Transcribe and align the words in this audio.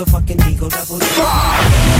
The 0.00 0.10
fucking 0.10 0.40
Eagle 0.48 0.70
Double. 0.70 1.99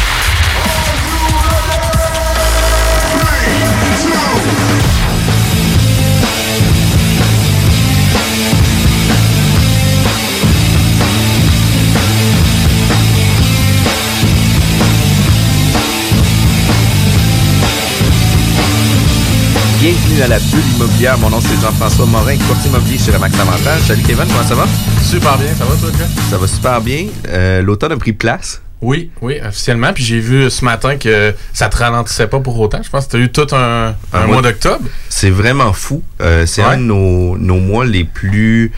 Bienvenue 19.81 20.21
à 20.21 20.27
la 20.27 20.37
bulle 20.37 20.75
immobilière. 20.75 21.17
Mon 21.17 21.31
nom, 21.31 21.41
c'est 21.41 21.59
Jean-François 21.59 22.05
Morin, 22.05 22.37
courtier 22.47 22.69
immobilier 22.69 22.99
chez 22.99 23.09
Remax 23.09 23.33
Avantage. 23.39 23.81
Salut 23.81 24.03
Kevin, 24.03 24.27
comment 24.27 24.43
ça 24.43 24.53
va? 24.53 24.67
Super 25.01 25.39
bien, 25.39 25.47
ça 25.55 25.65
va 25.65 25.75
toi, 25.75 25.89
Jeff? 25.97 26.29
Ça 26.29 26.37
va 26.37 26.45
super 26.45 26.81
bien. 26.81 27.07
Euh, 27.27 27.63
L'automne 27.63 27.93
a 27.93 27.97
pris 27.97 28.13
place. 28.13 28.61
Oui, 28.79 29.09
oui, 29.21 29.39
officiellement. 29.43 29.91
Puis 29.91 30.03
j'ai 30.03 30.19
vu 30.19 30.51
ce 30.51 30.63
matin 30.63 30.97
que 30.97 31.33
ça 31.51 31.67
te 31.67 31.77
ralentissait 31.77 32.27
pas 32.27 32.39
pour 32.39 32.59
autant. 32.59 32.83
Je 32.83 32.91
pense 32.91 33.07
que 33.07 33.11
tu 33.11 33.17
as 33.17 33.19
eu 33.21 33.31
tout 33.31 33.47
un, 33.55 33.95
mois, 34.27 34.43
d'octobre. 34.43 34.85
C'est 35.09 35.31
vraiment 35.31 35.73
fou. 35.73 36.03
Euh, 36.21 36.45
c'est 36.45 36.61
un 36.61 36.77
de 36.77 36.83
nos, 36.83 37.35
nos 37.39 37.59
mois 37.59 37.83
les 37.83 38.03
plus 38.03 38.71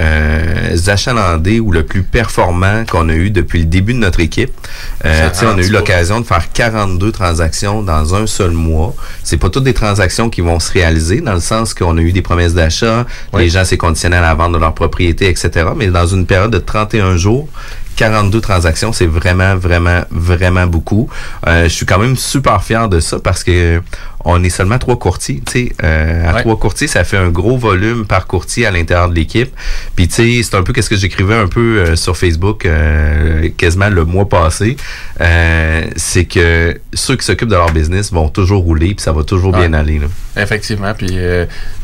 euh, 0.00 0.76
ou 1.60 1.72
le 1.72 1.82
plus 1.82 2.02
performant 2.02 2.84
qu'on 2.90 3.08
a 3.08 3.14
eu 3.14 3.30
depuis 3.30 3.60
le 3.60 3.64
début 3.66 3.94
de 3.94 3.98
notre 3.98 4.20
équipe. 4.20 4.52
Euh, 5.04 5.28
on 5.42 5.58
a 5.58 5.62
eu 5.62 5.70
l'occasion 5.70 6.20
de 6.20 6.26
faire 6.26 6.52
42 6.52 7.12
transactions 7.12 7.82
dans 7.82 8.14
un 8.14 8.26
seul 8.26 8.52
mois. 8.52 8.94
C'est 9.22 9.36
pas 9.36 9.50
toutes 9.50 9.64
des 9.64 9.74
transactions 9.74 10.30
qui 10.30 10.40
vont 10.40 10.60
se 10.60 10.72
réaliser 10.72 11.20
dans 11.20 11.34
le 11.34 11.40
sens 11.40 11.74
qu'on 11.74 11.96
a 11.98 12.00
eu 12.00 12.12
des 12.12 12.22
promesses 12.22 12.54
d'achat, 12.54 13.06
les 13.36 13.48
gens 13.48 13.64
s'est 13.64 13.76
conditionné 13.76 14.16
à 14.16 14.20
la 14.20 14.34
vente 14.34 14.52
de 14.52 14.58
leur 14.58 14.74
propriété, 14.74 15.28
etc. 15.28 15.70
Mais 15.76 15.88
dans 15.88 16.06
une 16.06 16.26
période 16.26 16.50
de 16.50 16.58
31 16.58 17.16
jours, 17.16 17.48
42 17.98 18.40
transactions, 18.40 18.92
c'est 18.92 19.06
vraiment, 19.06 19.56
vraiment, 19.56 20.02
vraiment 20.12 20.68
beaucoup. 20.68 21.08
Euh, 21.48 21.64
je 21.64 21.68
suis 21.68 21.84
quand 21.84 21.98
même 21.98 22.16
super 22.16 22.62
fier 22.62 22.88
de 22.88 23.00
ça 23.00 23.18
parce 23.18 23.42
que 23.42 23.82
on 24.24 24.42
est 24.42 24.50
seulement 24.50 24.78
trois 24.78 24.98
courtiers. 24.98 25.42
Tu 25.46 25.52
sais, 25.52 25.72
euh, 25.82 26.28
à 26.28 26.40
trois 26.40 26.58
courtiers, 26.58 26.86
ça 26.88 27.04
fait 27.04 27.16
un 27.16 27.28
gros 27.28 27.56
volume 27.56 28.04
par 28.04 28.26
courtier 28.26 28.66
à 28.66 28.70
l'intérieur 28.70 29.08
de 29.08 29.14
l'équipe. 29.14 29.50
Puis 29.96 30.08
tu 30.08 30.14
sais, 30.14 30.42
c'est 30.42 30.56
un 30.56 30.62
peu 30.62 30.72
qu'est-ce 30.72 30.90
que 30.90 30.96
j'écrivais 30.96 31.34
un 31.34 31.46
peu 31.46 31.78
euh, 31.78 31.96
sur 31.96 32.16
Facebook 32.16 32.66
euh, 32.66 33.48
quasiment 33.56 33.88
le 33.88 34.04
mois 34.04 34.28
passé. 34.28 34.76
c'est 35.96 36.24
que 36.24 36.78
ceux 36.94 37.16
qui 37.16 37.24
s'occupent 37.24 37.48
de 37.48 37.54
leur 37.54 37.72
business 37.72 38.12
vont 38.12 38.28
toujours 38.28 38.62
rouler 38.62 38.94
puis 38.94 39.02
ça 39.02 39.12
va 39.12 39.22
toujours 39.22 39.52
bien 39.52 39.72
aller. 39.72 39.98
Là. 39.98 40.06
Effectivement. 40.42 40.94
Puis 40.94 41.18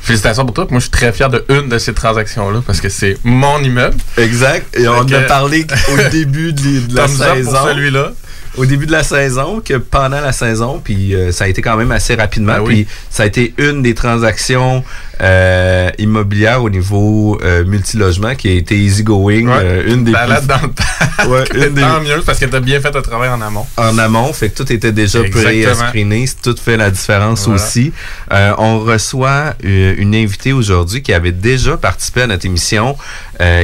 félicitations 0.00 0.44
pour 0.44 0.54
toi. 0.54 0.66
Moi, 0.70 0.80
je 0.80 0.84
suis 0.84 0.90
très 0.90 1.12
fier 1.12 1.28
de 1.30 1.44
une 1.48 1.68
de 1.68 1.78
ces 1.78 1.94
transactions-là 1.94 2.62
parce 2.66 2.80
que 2.80 2.88
c'est 2.88 3.16
mon 3.24 3.62
immeuble. 3.62 3.96
Exact. 4.18 4.76
Et 4.76 4.88
on 4.88 4.98
en 4.98 5.12
a 5.12 5.20
parlé 5.22 5.66
au 5.92 6.08
début 6.10 6.52
de, 6.52 6.94
la 6.94 7.08
saison. 7.08 7.64
celui-là 7.64 8.12
au 8.56 8.66
début 8.66 8.86
de 8.86 8.92
la 8.92 9.02
saison 9.02 9.60
que 9.60 9.74
pendant 9.74 10.20
la 10.20 10.32
saison, 10.32 10.80
puis 10.82 11.14
euh, 11.14 11.32
ça 11.32 11.44
a 11.44 11.48
été 11.48 11.62
quand 11.62 11.76
même 11.76 11.92
assez 11.92 12.14
rapidement. 12.14 12.58
Ben 12.58 12.64
puis 12.64 12.86
ça 13.10 13.24
a 13.24 13.26
été 13.26 13.54
une 13.58 13.82
des 13.82 13.94
transactions 13.94 14.84
euh, 15.20 15.90
immobilières 15.98 16.62
au 16.62 16.70
niveau 16.70 17.38
euh, 17.42 17.64
multilogement 17.64 18.34
qui 18.34 18.48
a 18.48 18.52
été 18.52 18.76
easygoing. 18.76 19.48
Euh, 19.48 19.82
une 19.86 20.04
des 20.04 20.12
plus... 20.12 20.46
dans 20.46 20.60
le 20.62 21.28
ouais, 21.28 21.44
une 21.54 21.74
Tant 21.74 22.00
mieux 22.00 22.22
parce 22.24 22.38
que 22.38 22.46
tu 22.46 22.56
as 22.56 22.60
bien 22.60 22.80
fait 22.80 22.94
le 22.94 23.02
travail 23.02 23.28
en 23.28 23.40
amont. 23.40 23.66
En 23.76 23.98
amont, 23.98 24.32
fait 24.32 24.50
que 24.50 24.62
tout 24.62 24.72
était 24.72 24.92
déjà 24.92 25.20
screener. 25.26 26.24
Tout 26.42 26.56
fait 26.56 26.76
la 26.76 26.90
différence 26.90 27.48
aussi. 27.48 27.92
on 28.30 28.80
reçoit 28.80 29.54
une 29.62 30.14
invitée 30.14 30.52
aujourd'hui 30.52 31.02
qui 31.02 31.12
avait 31.12 31.32
déjà 31.32 31.76
participé 31.76 32.22
à 32.22 32.26
notre 32.26 32.46
émission 32.46 32.96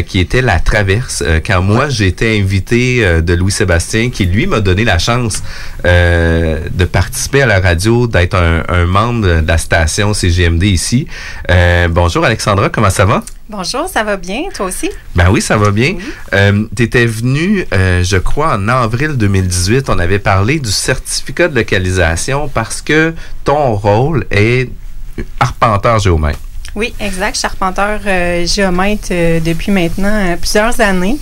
qui 0.07 0.19
était 0.19 0.43
La 0.43 0.59
Traverse. 0.59 1.23
quand 1.47 1.63
moi, 1.63 1.89
j'ai 1.89 2.07
été 2.07 2.39
invité 2.39 3.23
de 3.23 3.35
Louis-Sébastien 3.35 4.11
qui, 4.11 4.27
lui, 4.27 4.47
m'a 4.47 4.61
donné 4.61 4.85
la 4.85 4.99
chance 4.99 5.43
euh, 5.85 6.61
de 6.73 6.85
participer 6.85 7.43
à 7.43 7.47
la 7.47 7.61
radio, 7.61 8.07
d'être 8.07 8.37
un, 8.37 8.87
membre 8.87 9.41
de 9.41 9.47
la 9.47 9.59
station 9.59 10.13
CGMD 10.15 10.65
ici. 10.65 11.07
Euh, 11.51 11.89
bonjour 11.89 12.25
Alexandra, 12.25 12.69
comment 12.69 12.91
ça 12.91 13.05
va? 13.05 13.23
Bonjour, 13.49 13.89
ça 13.89 14.05
va 14.05 14.17
bien, 14.17 14.45
toi 14.55 14.67
aussi? 14.67 14.89
Ben 15.17 15.31
oui, 15.31 15.43
ça 15.43 15.57
va 15.57 15.73
bien. 15.73 15.97
Euh, 16.33 16.65
tu 16.77 16.85
étais 16.85 17.07
venu, 17.07 17.67
je 17.73 18.17
crois, 18.19 18.55
en 18.55 18.69
avril 18.69 19.17
2018. 19.17 19.91
On 19.91 19.99
avait 19.99 20.21
parlé 20.21 20.61
du 20.61 20.71
certificat 20.71 21.49
de 21.49 21.57
localisation 21.57 22.49
parce 22.49 22.81
que 22.81 23.13
ton 23.43 23.75
rôle 23.75 24.27
est 24.31 24.71
arpenteur 25.41 25.99
géomètre. 25.99 26.39
Oui, 26.77 26.95
exact. 27.01 27.37
Charpenteur 27.37 28.01
euh, 28.07 28.47
géomètre 28.47 29.09
euh, 29.11 29.41
depuis 29.41 29.73
maintenant 29.73 30.09
euh, 30.09 30.37
plusieurs 30.37 30.81
années. 30.81 31.19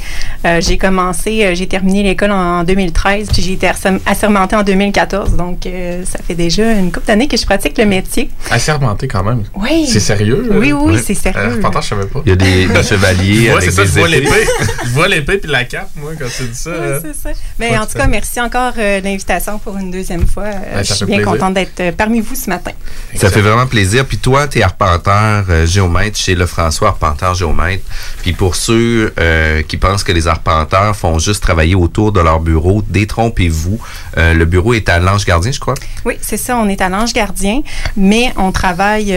j'ai 0.61 0.79
commencé, 0.79 1.55
j'ai 1.55 1.67
terminé 1.67 2.03
l'école 2.03 2.33
en, 2.33 2.65
2013, 2.65 3.29
puis 3.33 3.43
j'ai 3.43 3.53
été 3.53 3.69
assermenté 4.07 4.57
en 4.57 4.63
2014. 4.63 5.37
Donc, 5.37 5.69
ça 6.05 6.19
fait 6.27 6.35
déjà 6.35 6.73
une 6.73 6.93
couple 6.93 7.07
d'années 7.07 7.29
que 7.29 7.37
je 7.37 7.45
pratique 7.45 7.77
le 7.79 7.87
métier. 7.87 8.31
Assermenté 8.51 9.09
quand 9.09 9.25
même? 9.25 9.43
Oui. 9.55 9.87
C'est 9.91 10.01
sérieux? 10.01 10.49
Oui, 10.53 10.73
oui, 10.73 10.99
c'est 11.05 11.15
sérieux. 11.15 11.51
Charpenteur, 11.51 11.83
je 11.83 11.89
savais 11.89 12.07
pas. 12.07 12.21
Il 12.25 12.31
y 12.31 12.33
a 12.33 12.37
des, 12.37 12.83
chevaliers 12.83 13.51
avec 13.51 13.71
ça, 13.71 13.83
des 13.83 13.89
je 13.89 13.99
vois 13.99 14.09
l'épée. 14.09 14.47
je 14.85 14.91
vois 14.91 15.09
l'épée 15.09 15.39
puis 15.39 15.51
la 15.51 15.65
cape, 15.65 15.91
moi, 15.97 16.13
quand 16.19 16.27
tu 16.35 16.45
dis 16.45 16.59
ça. 16.59 16.71
Oui, 16.71 16.99
c'est 17.03 17.15
ça. 17.15 17.31
Mais 17.59 17.77
en 17.77 17.87
tout 17.87 17.99
cas, 17.99 18.07
merci 18.07 18.41
encore 18.41 18.75
de 18.75 19.03
l'invitation 19.03 19.59
pour 19.59 19.77
une 19.77 19.91
deuxième 19.91 20.27
fois. 20.27 20.51
je 20.83 20.93
suis 20.95 21.07
bien 21.07 21.23
contente 21.23 21.55
d'être 21.55 21.97
parmi 21.97 22.21
vous 22.21 22.35
ce 22.35 22.49
matin. 22.49 22.73
Ça 23.15 23.31
fait 23.31 23.41
vraiment 23.41 23.67
plaisir. 23.67 24.05
Puis 24.07 24.19
toi, 24.19 24.47
tu 24.49 24.59
es 24.59 24.63
arpenteur 24.63 25.38
euh, 25.49 25.67
géomètre 25.67 26.17
chez 26.17 26.35
le 26.35 26.47
François 26.47 26.89
Arpenteur 26.89 27.35
Géomètre. 27.35 27.85
Puis 28.23 28.33
pour 28.33 28.57
ceux 28.57 29.13
euh, 29.19 29.63
qui 29.63 29.77
pensent 29.77 30.05
que 30.05 30.13
les 30.13 30.27
arpenteurs 30.27 30.95
font 30.97 31.19
juste 31.19 31.43
travailler 31.43 31.75
autour 31.75 32.13
de 32.13 32.21
leur 32.21 32.41
bureau, 32.41 32.83
détrompez-vous. 32.87 33.79
Euh, 34.17 34.35
le 34.35 34.45
bureau 34.45 34.75
est 34.75 34.89
à 34.89 34.99
l'Ange 34.99 35.25
Gardien, 35.25 35.53
je 35.53 35.61
crois. 35.61 35.75
Oui, 36.05 36.15
c'est 36.21 36.37
ça. 36.37 36.57
On 36.57 36.69
est 36.69 36.81
à 36.81 36.89
l'Ange 36.89 37.13
Gardien, 37.13 37.63
mais 37.97 38.33
on 38.37 38.53
travaille 38.53 39.15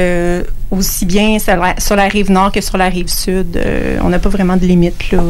aussi 0.69 1.06
bien 1.06 1.38
sur 1.39 1.95
la, 1.95 2.07
rive 2.07 2.31
nord 2.31 2.51
que 2.51 2.62
sur 2.62 2.77
la 2.77 2.89
rive 2.89 3.07
sud. 3.07 3.59
on 4.01 4.09
n'a 4.09 4.19
pas 4.19 4.29
vraiment 4.29 4.57
de 4.57 4.65
limite 4.65 5.12
là. 5.12 5.21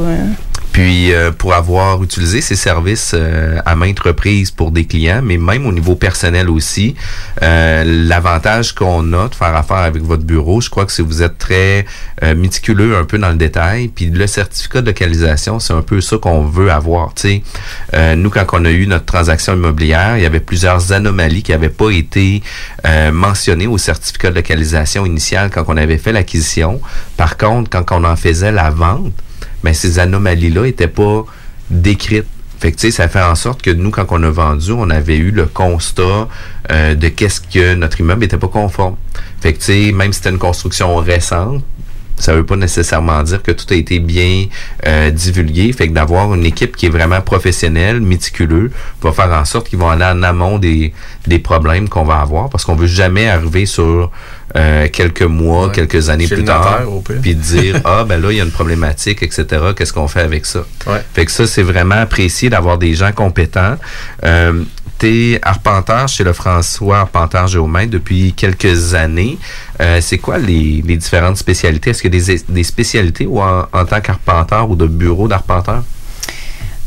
Puis 0.72 1.12
euh, 1.12 1.32
pour 1.32 1.54
avoir 1.54 2.02
utilisé 2.02 2.40
ces 2.40 2.56
services 2.56 3.12
euh, 3.14 3.60
à 3.66 3.76
maintes 3.76 4.00
reprises 4.00 4.52
pour 4.52 4.72
des 4.72 4.86
clients, 4.86 5.22
mais 5.22 5.38
même 5.38 5.66
au 5.66 5.72
niveau 5.72 5.96
personnel 5.96 6.50
aussi, 6.50 6.96
euh, 7.42 7.84
l'avantage 8.08 8.74
qu'on 8.74 9.12
a 9.14 9.28
de 9.28 9.36
faire 9.36 9.56
affaire 9.56 9.78
avec 9.78 10.02
votre 10.02 10.24
bureau, 10.24 10.62
je 10.62 10.70
crois 10.70 10.86
que 10.86 10.92
si 10.92 11.02
vous 11.02 11.22
êtes 11.22 11.38
très 11.38 11.86
méticuleux 12.36 12.96
un 12.96 13.04
peu 13.04 13.18
dans 13.18 13.30
le 13.30 13.36
détail, 13.36 13.88
puis 13.88 14.06
le 14.06 14.28
certificat 14.28 14.82
de 14.82 14.88
localisation, 14.88 15.60
c'est 15.60 15.74
un 15.74 15.82
peu 15.82 16.00
ça 16.02 16.18
qu'on 16.18 16.46
veut 16.46 16.72
avoir. 16.72 17.12
Sais, 17.16 17.42
nous 18.16 18.30
quand 18.30 18.46
on 18.54 18.66
a 18.66 18.70
eu 18.70 18.86
notre 18.86 19.06
transaction 19.06 19.54
immobilière, 19.54 20.18
il 20.18 20.24
y 20.24 20.26
avait 20.26 20.40
plusieurs 20.40 20.92
anomalies 20.92 21.42
qui 21.42 21.52
n'avaient 21.52 21.70
pas 21.70 21.90
été 21.90 22.44
mentionnées 23.12 23.68
au 23.68 23.78
certificat 23.78 24.30
de 24.30 24.36
localisation 24.36 25.06
initial 25.06 25.50
quand 25.50 25.64
on 25.68 25.78
avait 25.78 25.98
fait 25.98 26.12
l'acquisition. 26.12 26.80
Par 27.18 27.38
contre, 27.38 27.70
quand 27.70 27.86
on 27.92 28.04
en 28.04 28.16
faisait 28.16 28.52
la 28.52 28.70
vente, 28.70 29.14
mais 29.64 29.74
ces 29.74 30.00
anomalies-là 30.00 30.64
n'étaient 30.64 30.88
pas 30.88 31.26
décrites. 31.70 32.28
Fait 32.60 32.72
que, 32.72 32.92
ça 32.92 33.08
fait 33.08 33.22
en 33.22 33.34
sorte 33.34 33.64
que 33.64 33.72
nous, 33.72 33.90
quand 33.90 34.06
on 34.10 34.22
a 34.22 34.30
vendu, 34.30 34.72
on 34.72 34.92
avait 34.92 35.18
eu 35.18 35.32
le 35.32 35.48
constat 35.48 36.28
euh, 36.72 36.94
de 36.94 37.08
qu'est-ce 37.08 37.42
que 37.42 37.74
notre 37.74 38.00
immeuble 38.00 38.22
n'était 38.22 38.38
pas 38.38 38.50
conforme. 38.50 38.98
Fait 39.42 39.54
que, 39.54 39.92
même 39.92 40.14
si 40.14 40.18
c'était 40.18 40.30
une 40.30 40.38
construction 40.38 40.96
récente, 40.98 41.64
ça 42.22 42.36
veut 42.36 42.46
pas 42.46 42.56
nécessairement 42.56 43.24
dire 43.24 43.42
que 43.42 43.52
tout 43.52 43.66
a 43.72 43.76
été 43.76 43.98
bien 43.98 44.46
euh, 44.86 45.10
divulgué. 45.10 45.74
Fait 45.74 45.88
que 45.88 45.94
d'avoir 45.94 46.34
une 46.36 46.46
équipe 46.46 46.76
qui 46.76 46.86
est 46.86 46.90
vraiment 46.90 47.20
professionnelle, 47.22 48.00
méticuleux, 48.00 48.72
va 49.02 49.12
faire 49.12 49.32
en 49.32 49.44
sorte 49.44 49.70
qu'ils 49.70 49.80
vont 49.80 49.90
aller 49.90 50.06
en 50.06 50.22
amont 50.22 50.60
des, 50.60 50.94
des 51.26 51.40
problèmes 51.40 51.90
qu'on 51.90 52.06
va 52.06 52.20
avoir 52.20 52.50
parce 52.50 52.64
qu'on 52.64 52.76
veut 52.76 52.88
jamais 52.88 53.28
arriver 53.28 53.66
sur 53.66 54.12
euh, 54.56 54.88
quelques 54.92 55.22
mois, 55.22 55.70
quelques 55.70 56.10
années 56.10 56.28
plus 56.28 56.44
tard, 56.44 56.82
puis 57.22 57.36
dire 57.36 57.82
ah 57.86 58.04
ben 58.04 58.22
là 58.22 58.32
il 58.32 58.38
y 58.38 58.42
a 58.42 58.44
une 58.44 58.52
problématique, 58.52 59.24
etc. 59.24 59.46
Qu'est-ce 59.76 59.94
qu'on 59.94 60.08
fait 60.08 60.22
avec 60.22 60.46
ça? 60.46 60.66
Fait 61.14 61.26
que 61.26 61.32
ça 61.32 61.48
c'est 61.48 61.64
vraiment 61.64 61.96
apprécié 61.96 62.50
d'avoir 62.50 62.78
des 62.78 62.94
gens 62.94 63.12
compétents. 63.12 63.78
Euh, 64.24 64.64
T'es 65.02 65.40
arpenteur 65.42 66.08
chez 66.08 66.24
le 66.24 66.32
François 66.32 67.00
Arpenteur 67.00 67.48
Géomètre 67.48 67.90
depuis 67.90 68.34
quelques 68.34 68.94
années. 68.94 69.40
Euh, 69.82 69.98
c'est 70.00 70.20
quoi 70.20 70.38
les, 70.38 70.84
différentes 70.84 71.38
spécialités? 71.38 71.90
Est-ce 71.90 72.04
qu'il 72.04 72.14
y 72.14 72.22
a 72.22 72.24
des, 72.24 72.44
des 72.48 72.64
spécialités 72.64 73.26
ou 73.26 73.42
en, 73.42 73.66
en 73.74 73.86
tant 73.86 74.00
qu'arpenteur 74.00 74.70
ou 74.70 74.76
de 74.76 74.86
bureau 74.86 75.28
d'arpenteur? 75.28 75.82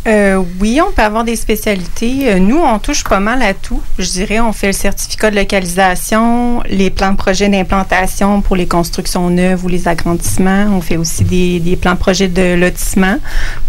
Euh, 0.06 0.42
oui, 0.60 0.80
on 0.86 0.92
peut 0.92 1.02
avoir 1.02 1.24
des 1.24 1.36
spécialités. 1.36 2.30
Euh, 2.30 2.38
nous, 2.38 2.58
on 2.58 2.78
touche 2.78 3.04
pas 3.04 3.20
mal 3.20 3.40
à 3.42 3.54
tout. 3.54 3.80
Je 3.98 4.10
dirais, 4.10 4.38
on 4.38 4.52
fait 4.52 4.66
le 4.66 4.72
certificat 4.74 5.30
de 5.30 5.36
localisation, 5.36 6.62
les 6.68 6.90
plans 6.90 7.12
de 7.12 7.16
projet 7.16 7.48
d'implantation 7.48 8.42
pour 8.42 8.54
les 8.54 8.66
constructions 8.66 9.30
neuves 9.30 9.64
ou 9.64 9.68
les 9.68 9.88
agrandissements. 9.88 10.66
On 10.70 10.82
fait 10.82 10.98
aussi 10.98 11.24
des, 11.24 11.76
plans 11.76 11.94
de 11.94 11.98
projet 11.98 12.28
de 12.28 12.54
lotissement 12.54 13.16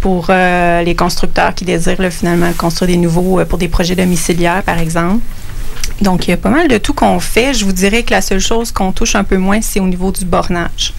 pour 0.01 0.27
euh, 0.29 0.81
les 0.81 0.95
constructeurs 0.95 1.55
qui 1.55 1.63
désirent 1.63 2.11
finalement 2.11 2.51
construire 2.57 2.91
des 2.91 2.97
nouveaux 2.97 3.43
pour 3.45 3.57
des 3.57 3.69
projets 3.69 3.95
domiciliaires, 3.95 4.63
par 4.63 4.79
exemple. 4.79 5.23
Donc, 6.01 6.27
il 6.27 6.31
y 6.31 6.33
a 6.33 6.37
pas 6.37 6.49
mal 6.49 6.67
de 6.67 6.77
tout 6.77 6.93
qu'on 6.93 7.21
fait. 7.21 7.53
Je 7.53 7.63
vous 7.63 7.71
dirais 7.71 8.03
que 8.03 8.11
la 8.11 8.21
seule 8.21 8.41
chose 8.41 8.73
qu'on 8.73 8.91
touche 8.91 9.15
un 9.15 9.23
peu 9.23 9.37
moins, 9.37 9.61
c'est 9.61 9.79
au 9.79 9.87
niveau 9.87 10.11
du 10.11 10.25
bornage. 10.25 10.93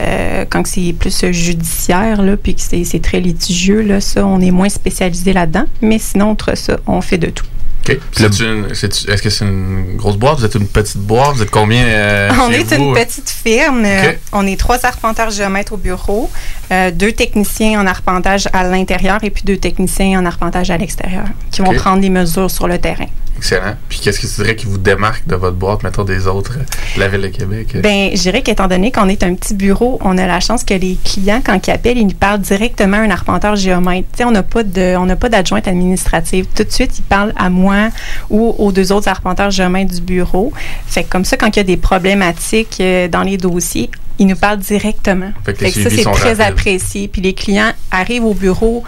Euh, 0.00 0.44
quand 0.48 0.66
c'est 0.66 0.92
plus 0.92 1.30
judiciaire, 1.30 2.22
là, 2.22 2.36
puis 2.36 2.54
que 2.54 2.60
c'est 2.60 3.02
très 3.02 3.20
litigieux, 3.20 3.80
là, 3.82 4.00
ça, 4.00 4.26
on 4.26 4.40
est 4.40 4.50
moins 4.50 4.68
spécialisé 4.68 5.32
là-dedans. 5.32 5.64
Mais 5.82 5.98
sinon, 5.98 6.30
entre 6.30 6.56
ça, 6.56 6.78
on 6.86 7.00
fait 7.00 7.18
de 7.18 7.30
tout. 7.30 7.46
Est-ce 7.88 9.22
que 9.22 9.30
c'est 9.30 9.44
une 9.44 9.96
grosse 9.96 10.16
boîte? 10.16 10.38
Vous 10.38 10.44
êtes 10.44 10.54
une 10.54 10.66
petite 10.66 10.98
boîte? 10.98 11.36
Vous 11.36 11.42
êtes 11.42 11.50
combien? 11.50 11.84
Euh, 11.84 12.30
on 12.40 12.50
est 12.50 12.72
une 12.72 12.94
petite 12.94 13.28
firme. 13.28 13.84
On 14.32 14.46
est 14.46 14.58
trois 14.58 14.84
arpenteurs 14.86 15.30
géomètres 15.30 15.74
au 15.74 15.76
bureau, 15.76 16.30
euh, 16.72 16.90
deux 16.90 17.12
techniciens 17.12 17.80
en 17.80 17.86
arpentage 17.86 18.48
à 18.52 18.64
l'intérieur 18.64 19.22
et 19.22 19.30
puis 19.30 19.42
deux 19.44 19.58
techniciens 19.58 20.20
en 20.20 20.26
arpentage 20.26 20.70
à 20.70 20.78
l'extérieur 20.78 21.26
qui 21.50 21.60
vont 21.60 21.74
prendre 21.74 22.00
les 22.00 22.10
mesures 22.10 22.50
sur 22.50 22.68
le 22.68 22.78
terrain. 22.78 23.06
Excellent. 23.36 23.74
Puis 23.88 24.00
qu'est-ce 24.00 24.20
que 24.20 24.26
tu 24.26 24.42
dirais 24.42 24.56
qui 24.56 24.66
vous 24.66 24.78
démarque 24.78 25.26
de 25.26 25.34
votre 25.34 25.56
boîte, 25.56 25.82
mettons, 25.82 26.04
des 26.04 26.26
autres 26.26 26.58
de 26.94 27.00
la 27.00 27.08
Ville 27.08 27.22
de 27.22 27.28
Québec? 27.28 27.76
Bien, 27.80 28.10
je 28.12 28.20
dirais 28.20 28.42
qu'étant 28.42 28.68
donné 28.68 28.90
qu'on 28.90 29.08
est 29.08 29.22
un 29.22 29.34
petit 29.34 29.54
bureau, 29.54 29.98
on 30.02 30.16
a 30.18 30.26
la 30.26 30.40
chance 30.40 30.64
que 30.64 30.74
les 30.74 30.98
clients, 31.04 31.42
quand 31.44 31.66
ils 31.66 31.70
appellent, 31.70 31.98
ils 31.98 32.06
nous 32.06 32.14
parlent 32.14 32.40
directement 32.40 32.96
à 32.96 33.00
un 33.00 33.10
arpenteur 33.10 33.56
géomètre. 33.56 34.08
Tu 34.12 34.18
sais, 34.18 34.24
on 34.24 34.30
n'a 34.30 34.42
pas 34.42 34.62
de, 34.62 34.96
on 34.96 35.06
n'a 35.06 35.16
pas 35.16 35.28
d'adjointe 35.28 35.68
administrative. 35.68 36.46
Tout 36.54 36.64
de 36.64 36.70
suite, 36.70 36.98
ils 36.98 37.02
parlent 37.02 37.34
à 37.36 37.50
moi 37.50 37.90
ou 38.30 38.54
aux 38.58 38.72
deux 38.72 38.92
autres 38.92 39.08
arpenteurs 39.08 39.50
géomètres 39.50 39.94
du 39.94 40.00
bureau. 40.00 40.52
Fait 40.86 41.04
que 41.04 41.10
comme 41.10 41.24
ça, 41.24 41.36
quand 41.36 41.48
il 41.48 41.56
y 41.56 41.60
a 41.60 41.64
des 41.64 41.76
problématiques 41.76 42.78
euh, 42.80 43.08
dans 43.08 43.22
les 43.22 43.36
dossiers, 43.36 43.90
ils 44.18 44.26
nous 44.26 44.36
parlent 44.36 44.58
directement. 44.58 45.32
Fait 45.44 45.54
que, 45.54 45.70
ça, 45.70 45.90
c'est 45.90 46.04
très 46.04 46.40
apprécié. 46.40 47.08
Puis 47.08 47.20
les 47.20 47.34
clients 47.34 47.72
arrivent 47.90 48.24
au 48.24 48.34
bureau, 48.34 48.84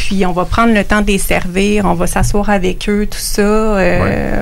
puis 0.00 0.24
on 0.24 0.32
va 0.32 0.46
prendre 0.46 0.72
le 0.72 0.82
temps 0.82 1.02
de 1.02 1.08
les 1.08 1.18
servir, 1.18 1.84
on 1.84 1.92
va 1.92 2.06
s'asseoir 2.06 2.48
avec 2.48 2.88
eux, 2.88 3.06
tout 3.06 3.18
ça. 3.18 3.42
Euh, 3.42 4.40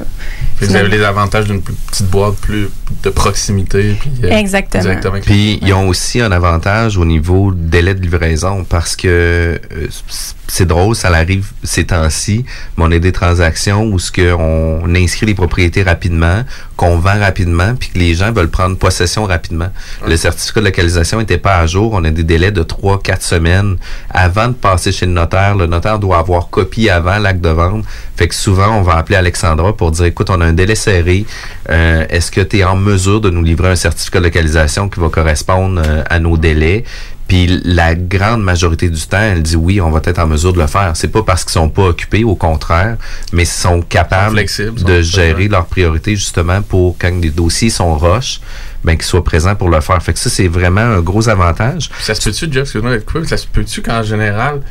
vous 0.60 0.76
avez 0.76 0.88
les 0.88 1.02
avantages 1.02 1.46
d'une 1.46 1.62
petite 1.62 2.06
boîte 2.06 2.36
plus 2.36 2.68
de 3.02 3.10
proximité. 3.10 3.96
Puis, 3.98 4.10
euh, 4.24 4.30
Exactement. 4.30 5.20
Puis 5.20 5.58
ils 5.62 5.72
ont 5.72 5.88
aussi 5.88 6.20
un 6.20 6.32
avantage 6.32 6.96
au 6.96 7.04
niveau 7.04 7.52
délai 7.52 7.94
de 7.94 8.00
livraison 8.00 8.64
parce 8.64 8.96
que 8.96 9.08
euh, 9.08 9.58
c'est 10.48 10.66
drôle, 10.66 10.96
ça 10.96 11.08
arrive 11.08 11.50
ces 11.62 11.84
temps-ci, 11.84 12.44
mais 12.76 12.84
on 12.86 12.90
a 12.90 12.98
des 12.98 13.12
transactions 13.12 13.84
où 13.84 13.98
ce 13.98 14.10
qu'on 14.10 14.94
inscrit 14.94 15.26
les 15.26 15.34
propriétés 15.34 15.82
rapidement, 15.82 16.42
qu'on 16.76 16.98
vend 16.98 17.18
rapidement, 17.18 17.74
puis 17.74 17.90
que 17.90 17.98
les 17.98 18.14
gens 18.14 18.32
veulent 18.32 18.50
prendre 18.50 18.76
possession 18.76 19.26
rapidement. 19.26 19.68
Le 20.06 20.16
certificat 20.16 20.60
de 20.60 20.66
localisation 20.66 21.18
n'était 21.18 21.38
pas 21.38 21.58
à 21.58 21.66
jour. 21.66 21.92
On 21.92 22.02
a 22.04 22.10
des 22.10 22.22
délais 22.22 22.50
de 22.50 22.62
3-4 22.62 23.20
semaines 23.20 23.76
avant 24.10 24.48
de 24.48 24.54
passer 24.54 24.90
chez 24.90 25.06
le 25.06 25.12
notaire. 25.12 25.54
Le 25.54 25.66
notaire 25.66 25.98
doit 25.98 26.18
avoir 26.18 26.48
copié 26.48 26.90
avant 26.90 27.18
l'acte 27.18 27.42
de 27.42 27.50
vente. 27.50 27.84
Fait 28.16 28.28
que 28.28 28.34
souvent, 28.34 28.78
on 28.78 28.82
va 28.82 28.96
appeler 28.96 29.16
Alexandra 29.16 29.76
pour 29.76 29.90
dire, 29.90 30.06
écoute, 30.06 30.30
on 30.30 30.40
a 30.40 30.47
un 30.48 30.52
délai 30.52 30.74
serré. 30.74 31.26
Euh, 31.70 32.06
est-ce 32.08 32.30
que 32.30 32.40
tu 32.40 32.58
es 32.58 32.64
en 32.64 32.76
mesure 32.76 33.20
de 33.20 33.30
nous 33.30 33.42
livrer 33.42 33.68
un 33.68 33.76
certificat 33.76 34.18
de 34.18 34.24
localisation 34.24 34.88
qui 34.88 35.00
va 35.00 35.08
correspondre 35.08 35.82
euh, 35.84 36.02
à 36.08 36.18
nos 36.18 36.36
délais? 36.36 36.84
Puis 37.28 37.60
la 37.62 37.94
grande 37.94 38.42
majorité 38.42 38.88
du 38.88 39.02
temps, 39.02 39.20
elle 39.20 39.42
dit 39.42 39.56
oui, 39.56 39.82
on 39.82 39.90
va 39.90 40.00
être 40.02 40.18
en 40.18 40.26
mesure 40.26 40.54
de 40.54 40.60
le 40.60 40.66
faire. 40.66 40.92
C'est 40.94 41.08
pas 41.08 41.22
parce 41.22 41.44
qu'ils 41.44 41.52
sont 41.52 41.68
pas 41.68 41.88
occupés, 41.88 42.24
au 42.24 42.34
contraire, 42.34 42.96
mais 43.34 43.42
ils 43.42 43.46
sont 43.46 43.82
capables 43.82 44.42
de 44.42 45.02
gérer 45.02 45.46
leurs 45.48 45.66
priorités 45.66 46.16
justement 46.16 46.62
pour 46.62 46.96
quand 46.98 47.12
les 47.20 47.28
dossiers 47.28 47.68
sont 47.68 47.96
roches, 47.96 48.40
ben 48.82 48.94
qu'ils 48.94 49.04
soient 49.04 49.22
présents 49.22 49.54
pour 49.54 49.68
le 49.68 49.82
faire. 49.82 50.02
Fait 50.02 50.14
que 50.14 50.18
ça, 50.18 50.30
c'est 50.30 50.48
vraiment 50.48 50.80
un 50.80 51.00
gros 51.00 51.28
avantage. 51.28 51.90
Ça 52.00 52.14
se 52.14 52.22
peut-tu, 52.22 52.50
Jeff, 52.50 52.62
excuse-moi 52.62 52.96
ça 53.26 53.36
se 53.36 53.46
peut-tu 53.46 53.82
qu'en 53.82 54.02
général, 54.02 54.62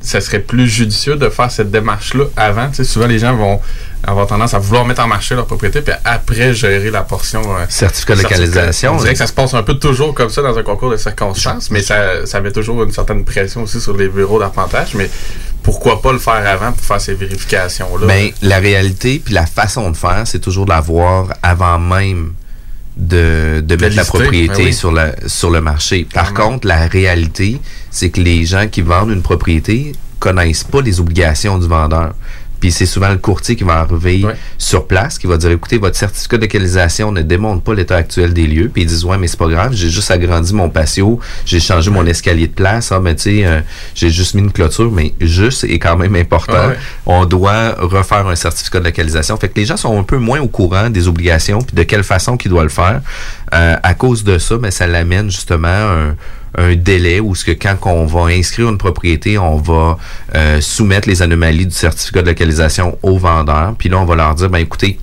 ça 0.00 0.20
serait 0.22 0.40
plus 0.40 0.68
judicieux 0.68 1.16
de 1.16 1.28
faire 1.28 1.50
cette 1.50 1.70
démarche-là 1.70 2.24
avant? 2.36 2.68
Tu 2.68 2.76
sais, 2.76 2.84
souvent, 2.84 3.06
les 3.06 3.18
gens 3.18 3.36
vont 3.36 3.60
avoir 4.06 4.26
tendance 4.26 4.54
à 4.54 4.58
vouloir 4.58 4.86
mettre 4.86 5.02
en 5.02 5.08
marché 5.08 5.34
leur 5.34 5.46
propriété, 5.46 5.82
puis 5.82 5.94
après 6.04 6.54
gérer 6.54 6.90
la 6.90 7.02
portion 7.02 7.42
euh, 7.42 7.64
certificat 7.68 8.14
de 8.14 8.22
localisation. 8.22 8.94
On 8.94 8.98
dirait 8.98 9.12
que 9.12 9.18
ça 9.18 9.26
se 9.26 9.32
passe 9.32 9.54
un 9.54 9.62
peu 9.62 9.74
toujours 9.74 10.14
comme 10.14 10.30
ça 10.30 10.42
dans 10.42 10.56
un 10.56 10.62
concours 10.62 10.90
de 10.90 10.96
circonstances, 10.96 11.70
mais 11.70 11.82
ça, 11.82 12.24
ça 12.24 12.40
met 12.40 12.52
toujours 12.52 12.82
une 12.82 12.92
certaine 12.92 13.24
pression 13.24 13.62
aussi 13.62 13.80
sur 13.80 13.96
les 13.96 14.08
bureaux 14.08 14.38
d'arpentage. 14.38 14.94
Mais 14.94 15.10
pourquoi 15.62 16.00
pas 16.00 16.12
le 16.12 16.18
faire 16.18 16.46
avant 16.46 16.72
pour 16.72 16.84
faire 16.84 17.00
ces 17.00 17.14
vérifications-là? 17.14 18.06
Ben, 18.06 18.30
la 18.42 18.58
réalité, 18.58 19.20
puis 19.24 19.34
la 19.34 19.46
façon 19.46 19.90
de 19.90 19.96
faire, 19.96 20.22
c'est 20.24 20.38
toujours 20.38 20.64
de 20.64 20.70
l'avoir 20.70 21.28
avant 21.42 21.78
même 21.78 22.34
de, 22.96 23.60
de 23.60 23.76
mettre 23.76 23.96
la 23.96 24.04
propriété 24.04 24.64
ben 24.64 24.72
sur, 24.72 24.92
la, 24.92 25.14
sur 25.26 25.50
le 25.50 25.60
marché. 25.60 26.06
Par 26.14 26.32
contre, 26.32 26.66
la 26.66 26.86
réalité, 26.86 27.60
c'est 27.90 28.10
que 28.10 28.20
les 28.20 28.44
gens 28.44 28.68
qui 28.68 28.80
vendent 28.80 29.10
une 29.10 29.22
propriété 29.22 29.92
connaissent 30.18 30.64
pas 30.64 30.80
les 30.80 30.98
obligations 31.00 31.58
du 31.58 31.68
vendeur. 31.68 32.14
Puis 32.60 32.72
c'est 32.72 32.86
souvent 32.86 33.10
le 33.10 33.18
courtier 33.18 33.56
qui 33.56 33.64
va 33.64 33.74
arriver 33.80 34.24
sur 34.58 34.86
place, 34.86 35.18
qui 35.18 35.26
va 35.26 35.36
dire 35.36 35.50
écoutez, 35.50 35.78
votre 35.78 35.96
certificat 35.96 36.36
de 36.36 36.42
localisation 36.42 37.12
ne 37.12 37.22
démontre 37.22 37.62
pas 37.62 37.74
l'état 37.74 37.96
actuel 37.96 38.32
des 38.32 38.46
lieux. 38.46 38.70
Puis 38.72 38.82
ils 38.82 38.88
disent 38.88 39.04
ouais, 39.04 39.18
mais 39.18 39.26
c'est 39.26 39.38
pas 39.38 39.48
grave, 39.48 39.72
j'ai 39.72 39.90
juste 39.90 40.10
agrandi 40.10 40.54
mon 40.54 40.68
patio, 40.70 41.20
j'ai 41.44 41.60
changé 41.60 41.90
mon 41.90 42.06
escalier 42.06 42.46
de 42.46 42.52
place. 42.52 42.92
Ah, 42.92 43.00
mais 43.00 43.14
tu 43.14 43.22
sais, 43.22 43.46
euh, 43.46 43.60
j'ai 43.94 44.10
juste 44.10 44.34
mis 44.34 44.42
une 44.42 44.52
clôture, 44.52 44.90
mais 44.90 45.14
juste 45.20 45.64
est 45.64 45.78
quand 45.78 45.96
même 45.96 46.16
important. 46.16 46.72
On 47.04 47.24
doit 47.24 47.74
refaire 47.78 48.26
un 48.26 48.36
certificat 48.36 48.80
de 48.80 48.84
localisation. 48.84 49.36
Fait 49.36 49.48
que 49.48 49.58
les 49.58 49.66
gens 49.66 49.76
sont 49.76 49.98
un 49.98 50.02
peu 50.02 50.18
moins 50.18 50.40
au 50.40 50.48
courant 50.48 50.90
des 50.90 51.08
obligations 51.08 51.60
puis 51.60 51.76
de 51.76 51.82
quelle 51.82 52.04
façon 52.04 52.36
qu'ils 52.36 52.50
doivent 52.50 52.64
le 52.64 52.70
faire. 52.70 53.00
Euh, 53.54 53.76
à 53.82 53.94
cause 53.94 54.24
de 54.24 54.38
ça, 54.38 54.56
mais 54.60 54.70
ça 54.70 54.86
l'amène 54.86 55.30
justement 55.30 55.68
un 55.68 56.16
un 56.56 56.74
délai 56.74 57.20
où 57.20 57.34
ce 57.34 57.44
que 57.44 57.52
quand 57.52 57.76
on 57.84 58.06
va 58.06 58.32
inscrire 58.32 58.68
une 58.68 58.78
propriété, 58.78 59.38
on 59.38 59.56
va 59.56 59.98
euh, 60.34 60.60
soumettre 60.60 61.08
les 61.08 61.22
anomalies 61.22 61.66
du 61.66 61.74
certificat 61.74 62.22
de 62.22 62.28
localisation 62.28 62.98
au 63.02 63.18
vendeur. 63.18 63.74
Puis 63.78 63.88
là, 63.88 63.98
on 63.98 64.04
va 64.04 64.16
leur 64.16 64.34
dire, 64.34 64.48
ben 64.48 64.58
écoutez, 64.58 64.98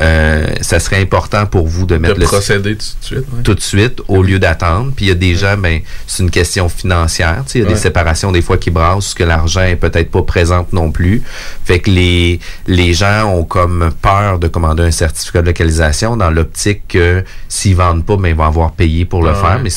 euh, 0.00 0.46
ça 0.60 0.80
serait 0.80 1.00
important 1.00 1.44
pour 1.46 1.66
vous 1.66 1.86
de 1.86 1.96
mettre 1.96 2.18
de 2.18 2.24
procéder 2.24 2.76
tout 2.76 2.86
de 3.00 3.04
suite. 3.04 3.42
Tout 3.44 3.54
de 3.54 3.60
suite, 3.60 4.00
au 4.08 4.22
lieu 4.22 4.38
d'attendre. 4.38 4.92
Puis 4.94 5.06
il 5.06 5.08
y 5.08 5.12
a 5.12 5.16
des 5.16 5.34
gens, 5.34 5.56
ben, 5.58 5.80
c'est 6.06 6.22
une 6.22 6.30
question 6.30 6.68
financière. 6.68 7.44
Il 7.54 7.62
y 7.62 7.64
a 7.64 7.68
des 7.68 7.76
séparations 7.76 8.32
des 8.32 8.42
fois 8.42 8.56
qui 8.56 8.70
brassent, 8.70 9.14
que 9.14 9.24
l'argent 9.24 9.62
est 9.62 9.76
peut-être 9.76 10.10
pas 10.10 10.22
présent 10.22 10.66
non 10.72 10.90
plus. 10.90 11.22
Fait 11.64 11.80
que 11.80 11.90
les, 11.90 12.40
les 12.66 12.94
gens 12.94 13.26
ont 13.26 13.44
comme 13.44 13.92
peur 14.00 14.38
de 14.38 14.48
commander 14.48 14.84
un 14.84 14.90
certificat 14.90 15.42
de 15.42 15.46
localisation 15.46 16.16
dans 16.16 16.30
l'optique 16.30 16.82
que 16.88 17.24
s'ils 17.48 17.76
vendent 17.76 18.06
pas, 18.06 18.16
ben, 18.16 18.28
ils 18.28 18.34
vont 18.34 18.44
avoir 18.44 18.72
payé 18.72 19.04
pour 19.04 19.22
le 19.22 19.30
ah 19.30 19.34
faire. 19.34 19.60
mais 19.62 19.70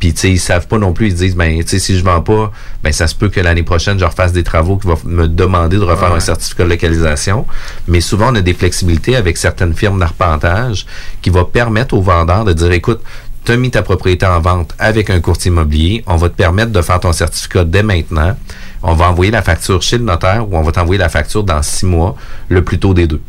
Puis, 0.00 0.14
tu 0.14 0.20
sais, 0.20 0.30
ils 0.30 0.40
savent 0.40 0.66
pas 0.66 0.78
non 0.78 0.94
plus. 0.94 1.08
Ils 1.08 1.14
disent, 1.14 1.36
ben, 1.36 1.60
tu 1.60 1.68
sais, 1.68 1.78
si 1.78 1.98
je 1.98 2.02
vends 2.02 2.22
pas, 2.22 2.50
ben, 2.82 2.90
ça 2.90 3.06
se 3.06 3.14
peut 3.14 3.28
que 3.28 3.38
l'année 3.38 3.62
prochaine, 3.62 3.98
je 3.98 4.04
refasse 4.04 4.32
des 4.32 4.42
travaux 4.42 4.78
qui 4.78 4.88
vont 4.88 4.98
me 5.04 5.28
demander 5.28 5.76
de 5.76 5.82
refaire 5.82 6.12
un 6.12 6.20
certificat 6.20 6.64
de 6.64 6.70
localisation. 6.70 7.46
Mais 7.86 8.00
souvent, 8.00 8.32
on 8.32 8.34
a 8.34 8.40
des 8.40 8.54
flexibilités 8.54 9.14
avec 9.14 9.36
certaines 9.36 9.74
firmes 9.74 10.00
d'arpentage 10.00 10.86
qui 11.20 11.28
vont 11.28 11.44
permettre 11.44 11.94
aux 11.94 12.00
vendeurs 12.00 12.46
de 12.46 12.54
dire, 12.54 12.72
écoute, 12.72 13.02
tu 13.44 13.52
as 13.52 13.56
mis 13.56 13.70
ta 13.70 13.82
propriété 13.82 14.26
en 14.26 14.40
vente 14.40 14.74
avec 14.78 15.10
un 15.10 15.20
courtier 15.20 15.50
immobilier, 15.50 16.02
on 16.06 16.16
va 16.16 16.28
te 16.28 16.34
permettre 16.34 16.72
de 16.72 16.82
faire 16.82 17.00
ton 17.00 17.12
certificat 17.12 17.64
dès 17.64 17.82
maintenant. 17.82 18.36
On 18.82 18.94
va 18.94 19.10
envoyer 19.10 19.30
la 19.30 19.42
facture 19.42 19.82
chez 19.82 19.98
le 19.98 20.04
notaire 20.04 20.46
ou 20.48 20.56
on 20.56 20.62
va 20.62 20.72
t'envoyer 20.72 20.98
la 20.98 21.08
facture 21.10 21.44
dans 21.44 21.62
six 21.62 21.86
mois, 21.86 22.16
le 22.48 22.64
plus 22.64 22.78
tôt 22.78 22.94
des 22.94 23.06
deux. 23.06 23.20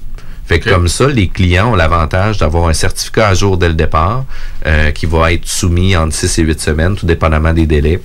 Fait 0.51 0.59
que 0.59 0.69
comme 0.69 0.89
ça, 0.89 1.07
les 1.07 1.29
clients 1.29 1.71
ont 1.71 1.75
l'avantage 1.75 2.37
d'avoir 2.37 2.67
un 2.67 2.73
certificat 2.73 3.29
à 3.29 3.33
jour 3.33 3.57
dès 3.57 3.69
le 3.69 3.73
départ 3.73 4.25
euh, 4.65 4.91
qui 4.91 5.05
va 5.05 5.31
être 5.31 5.47
soumis 5.47 5.95
en 5.95 6.11
6 6.11 6.39
et 6.39 6.41
8 6.41 6.59
semaines, 6.59 6.95
tout 6.95 7.05
dépendamment 7.05 7.53
des 7.53 7.65
délais. 7.65 8.01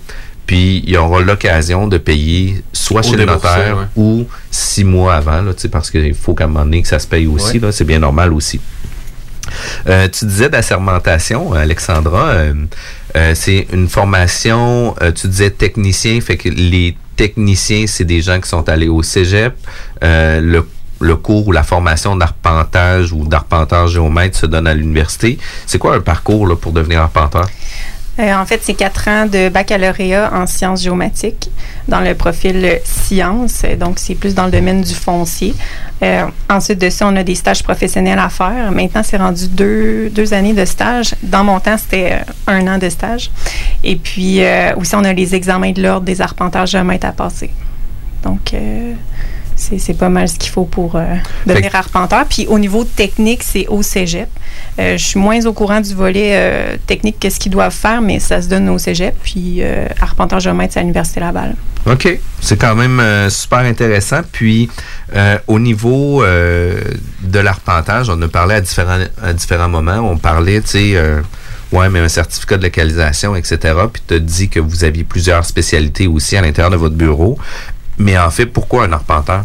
Puis, 0.47 0.81
il 0.87 0.91
y 0.91 0.97
aura 0.97 1.21
l'occasion 1.21 1.89
de 1.89 1.99
payer 1.99 2.63
soit 2.73 3.03
chez 3.03 3.17
le 3.17 3.25
notaire 3.25 3.89
ou 3.97 4.27
six 4.49 4.85
mois 4.85 5.17
avant, 5.17 5.43
là, 5.43 5.53
parce 5.73 5.91
qu'il 5.91 6.15
faut 6.15 6.35
qu'à 6.35 6.45
un 6.45 6.47
moment 6.47 6.65
donné 6.65 6.83
que 6.83 6.89
ça 6.89 7.01
se 7.01 7.07
paye 7.09 7.27
aussi. 7.27 7.61
C'est 7.73 7.85
bien 7.85 7.99
normal 7.99 8.33
aussi. 8.33 8.61
Euh, 9.89 10.09
tu 10.09 10.25
disais 10.25 10.49
d'assermentation, 10.49 11.53
Alexandra. 11.53 12.29
Euh, 12.29 12.55
euh, 13.17 13.33
c'est 13.35 13.67
une 13.73 13.89
formation, 13.89 14.95
tu 15.15 15.27
disais 15.27 15.51
technicien, 15.51 16.21
fait 16.21 16.37
que 16.37 16.49
les 16.49 16.97
techniciens, 17.17 17.87
c'est 17.89 18.05
des 18.05 18.21
gens 18.21 18.41
qui 18.41 18.49
sont 18.49 18.69
allés 18.69 18.89
au 18.89 19.03
cégep. 19.03 19.55
le 20.01 20.61
le 21.01 21.17
cours 21.17 21.49
ou 21.49 21.53
la 21.53 21.63
formation 21.63 22.17
d'arpentage 22.17 23.13
ou 23.13 23.27
d'arpenteur 23.27 23.89
géomètre 23.89 24.37
se 24.37 24.47
donne 24.47 24.67
à 24.67 24.75
l'université. 24.75 25.39
C'est 25.67 25.79
quoi 25.79 25.95
un 25.95 26.01
parcours 26.01 26.59
pour 26.59 26.73
devenir 26.73 27.01
arpenteur? 27.01 27.47
Euh, 28.19 28.35
en 28.35 28.47
fait, 28.47 28.61
c'est 28.63 28.75
quatre 28.75 29.09
ans 29.09 29.27
de 29.27 29.51
baccalauréat 29.51 30.31
en 30.33 30.47
sciences 30.47 30.83
géomatiques 30.83 31.51
dans 31.87 32.01
le 32.01 32.15
profil 32.15 32.81
sciences. 32.83 33.63
Donc, 33.79 33.99
c'est 33.99 34.15
plus 34.15 34.35
dans 34.35 34.47
le 34.47 34.51
domaine 34.51 34.81
du 34.81 34.95
foncier. 34.95 35.55
Euh, 36.03 36.25
ensuite 36.49 36.81
de 36.81 36.89
ça, 36.89 37.07
on 37.07 37.17
a 37.17 37.23
des 37.23 37.35
stages 37.35 37.63
professionnels 37.63 38.19
à 38.19 38.31
faire. 38.31 38.73
Maintenant, 38.73 39.03
c'est 39.05 39.19
rendu 39.19 39.49
deux, 39.49 40.09
deux 40.09 40.33
années 40.33 40.55
de 40.55 40.65
stage. 40.65 41.15
Dans 41.23 41.45
mon 41.45 41.61
temps, 41.61 41.77
c'était 41.77 42.13
euh, 42.13 42.33
un 42.47 42.67
an 42.75 42.79
de 42.79 42.89
stage. 42.89 43.31
Et 43.85 43.97
puis, 43.97 44.41
aussi, 44.77 44.95
on 44.95 45.05
a 45.05 45.13
les 45.13 45.35
examens 45.35 45.73
de 45.73 45.83
l'ordre 45.83 46.07
des 46.07 46.21
arpenteurs 46.23 46.67
géomètres 46.67 47.07
à 47.07 47.13
passer. 47.13 47.51
Donc, 48.23 48.55
c'est 49.57 49.97
pas 49.97 50.09
mal 50.09 50.29
ce 50.29 50.37
qu'il 50.37 50.51
faut 50.51 50.65
pour 50.65 50.97
euh, 50.97 51.05
devenir 51.47 51.75
arpenteur. 51.75 52.27
Puis 52.29 52.47
au 52.49 52.59
niveau 52.59 52.85
technique, 52.85 53.43
c'est 53.43 53.67
au 53.69 53.83
cégep. 53.83 54.29
Euh, 54.79 54.97
je 54.97 55.05
suis 55.05 55.19
moins 55.19 55.45
au 55.47 55.53
courant 55.53 55.81
du 55.81 55.95
volet 55.95 56.33
euh, 56.35 56.77
technique, 56.87 57.17
qu'est-ce 57.19 57.41
qu'ils 57.41 57.53
doivent 57.53 57.73
faire, 57.73 58.03
mais 58.03 58.21
ça 58.21 58.43
se 58.43 58.49
donne 58.49 58.69
au 58.69 58.79
cégep. 58.79 59.15
Puis 59.23 59.63
arpenteur 60.01 60.41
géomètre, 60.41 60.75
c'est 60.75 60.81
à 60.81 60.83
l'Université 60.83 61.21
Laval. 61.21 61.57
OK. 61.87 62.19
C'est 62.41 62.57
quand 62.57 62.75
même 62.75 63.31
super 63.31 63.61
intéressant. 63.61 64.21
Puis 64.31 64.69
au 65.47 65.59
niveau 65.59 66.23
de 66.23 67.39
l'arpentage, 67.39 68.11
on 68.11 68.21
a 68.21 68.29
parlé 68.29 68.57
à 68.57 68.61
différents, 68.61 69.05
à 69.23 69.33
différents 69.33 69.69
moments. 69.69 69.99
On 69.99 70.19
parlait, 70.19 70.61
tu 70.61 70.69
sais, 70.69 70.97
ouais, 71.73 71.89
mais 71.89 72.01
un 72.01 72.09
certificat 72.09 72.57
de 72.57 72.65
localisation, 72.65 73.37
etc. 73.37 73.59
Puis 73.93 74.03
tu 74.07 74.15
as 74.15 74.19
dit 74.19 74.49
que 74.49 74.61
vous 74.61 74.85
aviez 74.85 75.05
plusieurs 75.05 75.45
spécialités 75.45 76.07
aussi 76.07 76.37
à 76.37 76.43
l'intérieur 76.43 76.71
de 76.71 76.77
votre 76.77 76.95
bureau. 76.95 77.39
Mais 77.99 78.19
en 78.19 78.31
fait, 78.31 78.47
pourquoi 78.47 78.85
un 78.85 78.93
arpenteur? 78.93 79.45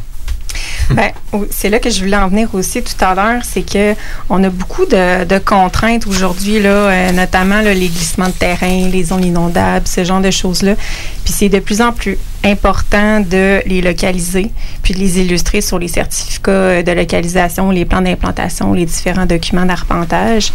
Ben, 0.92 1.12
c'est 1.50 1.70
là 1.70 1.80
que 1.80 1.90
je 1.90 2.02
voulais 2.02 2.18
en 2.18 2.28
venir 2.28 2.50
aussi 2.54 2.84
tout 2.84 3.04
à 3.04 3.16
l'heure, 3.16 3.44
c'est 3.44 3.62
que 3.62 3.96
on 4.30 4.44
a 4.44 4.50
beaucoup 4.50 4.86
de, 4.86 5.40
contraintes 5.40 6.06
aujourd'hui, 6.08 6.62
là, 6.62 6.70
euh, 6.70 7.12
notamment 7.12 7.62
les 7.62 7.88
glissements 7.88 8.28
de 8.28 8.34
terrain, 8.34 8.90
les 8.90 9.04
zones 9.06 9.24
inondables, 9.24 9.88
ce 9.88 10.04
genre 10.04 10.22
de 10.22 10.32
choses-là. 10.32 10.76
Puis 11.24 11.34
c'est 11.34 11.50
de 11.50 11.60
plus 11.60 11.82
en 11.82 11.92
plus 11.92 12.18
important 12.44 13.20
de 13.20 13.62
les 13.66 13.82
localiser, 13.82 14.52
puis 14.82 14.94
de 14.94 15.00
les 15.00 15.20
illustrer 15.20 15.62
sur 15.62 15.78
les 15.78 15.88
certificats 15.88 16.82
de 16.82 16.92
localisation, 16.92 17.70
les 17.70 17.86
plans 17.86 18.02
d'implantation, 18.02 18.74
les 18.74 18.86
différents 18.86 19.26
documents 19.26 19.66
d'arpentage. 19.66 20.52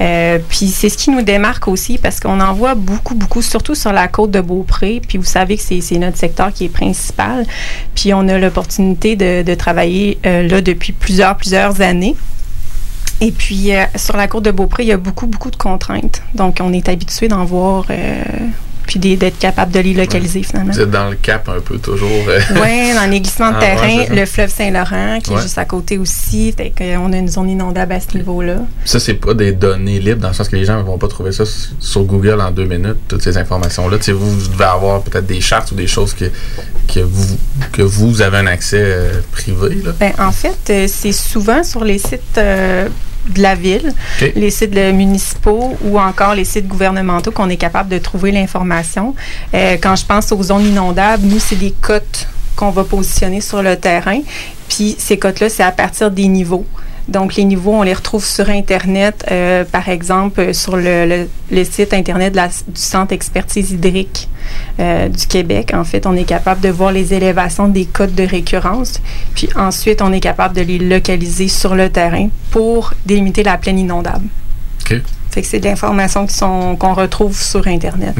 Euh, 0.00 0.38
puis 0.48 0.68
c'est 0.68 0.88
ce 0.88 0.98
qui 0.98 1.10
nous 1.10 1.22
démarque 1.22 1.68
aussi 1.68 1.98
parce 1.98 2.20
qu'on 2.20 2.40
en 2.40 2.52
voit 2.52 2.74
beaucoup, 2.74 3.14
beaucoup, 3.14 3.42
surtout 3.42 3.74
sur 3.74 3.92
la 3.92 4.08
côte 4.08 4.30
de 4.30 4.40
Beaupré. 4.40 5.00
Puis 5.06 5.18
vous 5.18 5.24
savez 5.24 5.56
que 5.56 5.62
c'est 5.62 5.98
notre 5.98 6.18
secteur 6.18 6.52
qui 6.52 6.66
est 6.66 6.68
principal. 6.68 7.46
Puis 7.94 8.12
on 8.12 8.28
a 8.28 8.38
l'opportunité 8.38 9.16
de, 9.16 9.39
travailler 9.54 10.18
euh, 10.26 10.46
là 10.46 10.60
depuis 10.60 10.92
plusieurs, 10.92 11.36
plusieurs 11.36 11.80
années. 11.80 12.16
Et 13.20 13.32
puis, 13.32 13.74
euh, 13.74 13.84
sur 13.96 14.16
la 14.16 14.28
côte 14.28 14.44
de 14.44 14.50
Beaupré, 14.50 14.84
il 14.84 14.88
y 14.88 14.92
a 14.92 14.96
beaucoup, 14.96 15.26
beaucoup 15.26 15.50
de 15.50 15.56
contraintes. 15.56 16.22
Donc, 16.34 16.58
on 16.60 16.72
est 16.72 16.88
habitué 16.88 17.28
d'en 17.28 17.44
voir 17.44 17.86
puis 18.90 18.98
d'être 18.98 19.38
capable 19.38 19.70
de 19.70 19.78
les 19.78 19.94
localiser 19.94 20.42
finalement. 20.42 20.72
Vous 20.72 20.80
êtes 20.80 20.90
dans 20.90 21.08
le 21.08 21.14
cap 21.14 21.48
un 21.48 21.60
peu 21.60 21.78
toujours. 21.78 22.08
Euh. 22.28 22.40
oui, 22.60 22.92
dans 22.92 23.08
les 23.08 23.20
glissements 23.20 23.52
de 23.52 23.56
ah, 23.56 23.60
terrain, 23.60 24.04
le 24.10 24.26
fleuve 24.26 24.50
Saint-Laurent 24.50 25.20
qui 25.22 25.32
est 25.32 25.40
juste 25.40 25.58
à 25.58 25.64
côté 25.64 25.96
aussi. 25.96 26.52
Fait 26.56 26.72
qu'on 26.76 27.12
a 27.12 27.16
une 27.16 27.28
zone 27.28 27.50
inondable 27.50 27.92
à 27.92 28.00
ce 28.00 28.16
niveau-là. 28.16 28.56
Ça, 28.84 28.98
c'est 28.98 29.14
pas 29.14 29.32
des 29.32 29.52
données 29.52 30.00
libres 30.00 30.20
dans 30.20 30.28
le 30.28 30.34
sens 30.34 30.48
que 30.48 30.56
les 30.56 30.64
gens 30.64 30.76
ne 30.76 30.82
vont 30.82 30.98
pas 30.98 31.06
trouver 31.06 31.30
ça 31.30 31.44
sur 31.78 32.02
Google 32.02 32.40
en 32.40 32.50
deux 32.50 32.64
minutes, 32.64 32.96
toutes 33.06 33.22
ces 33.22 33.38
informations-là. 33.38 33.98
Vous, 34.08 34.40
vous 34.40 34.48
devez 34.48 34.64
avoir 34.64 35.02
peut-être 35.02 35.26
des 35.26 35.40
chartes 35.40 35.70
ou 35.70 35.76
des 35.76 35.86
choses 35.86 36.12
que, 36.12 36.24
que, 36.92 36.98
vous, 36.98 37.38
que 37.70 37.82
vous 37.82 38.22
avez 38.22 38.38
un 38.38 38.48
accès 38.48 38.82
euh, 38.82 39.20
privé. 39.30 39.82
Là. 39.84 39.92
Ben, 40.00 40.12
en 40.18 40.32
fait, 40.32 40.58
euh, 40.70 40.86
c'est 40.88 41.12
souvent 41.12 41.62
sur 41.62 41.84
les 41.84 41.98
sites 41.98 42.40
de 43.32 43.42
la 43.42 43.54
ville, 43.54 43.92
les 44.34 44.50
sites 44.50 44.74
municipaux 44.74 45.76
ou 45.84 45.98
encore 45.98 46.34
les 46.34 46.44
sites 46.44 46.66
gouvernementaux 46.66 47.30
qu'on 47.30 47.48
est 47.48 47.56
capable 47.56 47.88
de 47.88 47.98
trouver 47.98 48.32
l'information. 48.32 49.14
Euh, 49.54 49.76
quand 49.80 49.96
je 49.96 50.04
pense 50.04 50.32
aux 50.32 50.42
zones 50.42 50.66
inondables, 50.66 51.26
nous, 51.26 51.38
c'est 51.38 51.56
des 51.56 51.72
cotes 51.80 52.28
qu'on 52.56 52.70
va 52.70 52.84
positionner 52.84 53.40
sur 53.40 53.62
le 53.62 53.76
terrain. 53.76 54.20
Puis 54.68 54.96
ces 54.98 55.18
cotes-là, 55.18 55.48
c'est 55.48 55.62
à 55.62 55.72
partir 55.72 56.10
des 56.10 56.28
niveaux. 56.28 56.66
Donc, 57.10 57.34
les 57.34 57.44
niveaux, 57.44 57.74
on 57.74 57.82
les 57.82 57.92
retrouve 57.92 58.24
sur 58.24 58.48
Internet, 58.48 59.26
euh, 59.30 59.64
par 59.64 59.88
exemple, 59.88 60.54
sur 60.54 60.76
le, 60.76 61.26
site 61.64 61.92
Internet 61.92 62.34
du 62.34 62.80
Centre 62.80 63.12
expertise 63.12 63.72
hydrique 63.72 64.28
euh, 64.78 65.08
du 65.08 65.26
Québec. 65.26 65.72
En 65.74 65.82
fait, 65.82 66.06
on 66.06 66.14
est 66.14 66.24
capable 66.24 66.60
de 66.60 66.68
voir 66.68 66.92
les 66.92 67.12
élévations 67.12 67.66
des 67.66 67.84
codes 67.84 68.14
de 68.14 68.22
récurrence. 68.22 69.00
Puis 69.34 69.48
ensuite, 69.56 70.02
on 70.02 70.12
est 70.12 70.20
capable 70.20 70.54
de 70.54 70.62
les 70.62 70.78
localiser 70.78 71.48
sur 71.48 71.74
le 71.74 71.90
terrain 71.90 72.28
pour 72.52 72.94
délimiter 73.04 73.42
la 73.42 73.58
plaine 73.58 73.80
inondable. 73.80 74.26
Fait 75.30 75.42
que 75.42 75.46
c'est 75.46 75.60
de 75.60 75.64
l'information 75.64 76.26
qui 76.26 76.34
sont 76.34 76.76
qu'on 76.76 76.94
retrouve 76.94 77.36
sur 77.40 77.66
Internet. 77.68 78.14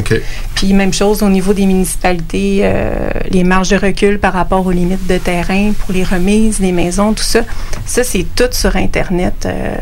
Puis 0.55 0.73
même 0.73 0.93
chose 0.93 1.23
au 1.23 1.29
niveau 1.29 1.53
des 1.53 1.67
municipalités, 1.67 2.61
euh, 2.63 3.11
les 3.31 3.43
marges 3.45 3.71
de 3.71 3.77
recul 3.77 4.19
par 4.19 4.33
rapport 4.33 4.65
aux 4.65 4.71
limites 4.71 5.07
de 5.07 5.19
terrain 5.19 5.73
pour 5.79 5.93
les 5.93 6.05
remises, 6.05 6.61
les 6.61 6.73
maisons, 6.73 7.13
tout 7.13 7.25
ça. 7.25 7.41
Ça, 7.85 8.05
c'est 8.05 8.27
tout 8.35 8.49
sur 8.53 8.77
Internet. 8.77 9.47
Euh, 9.47 9.75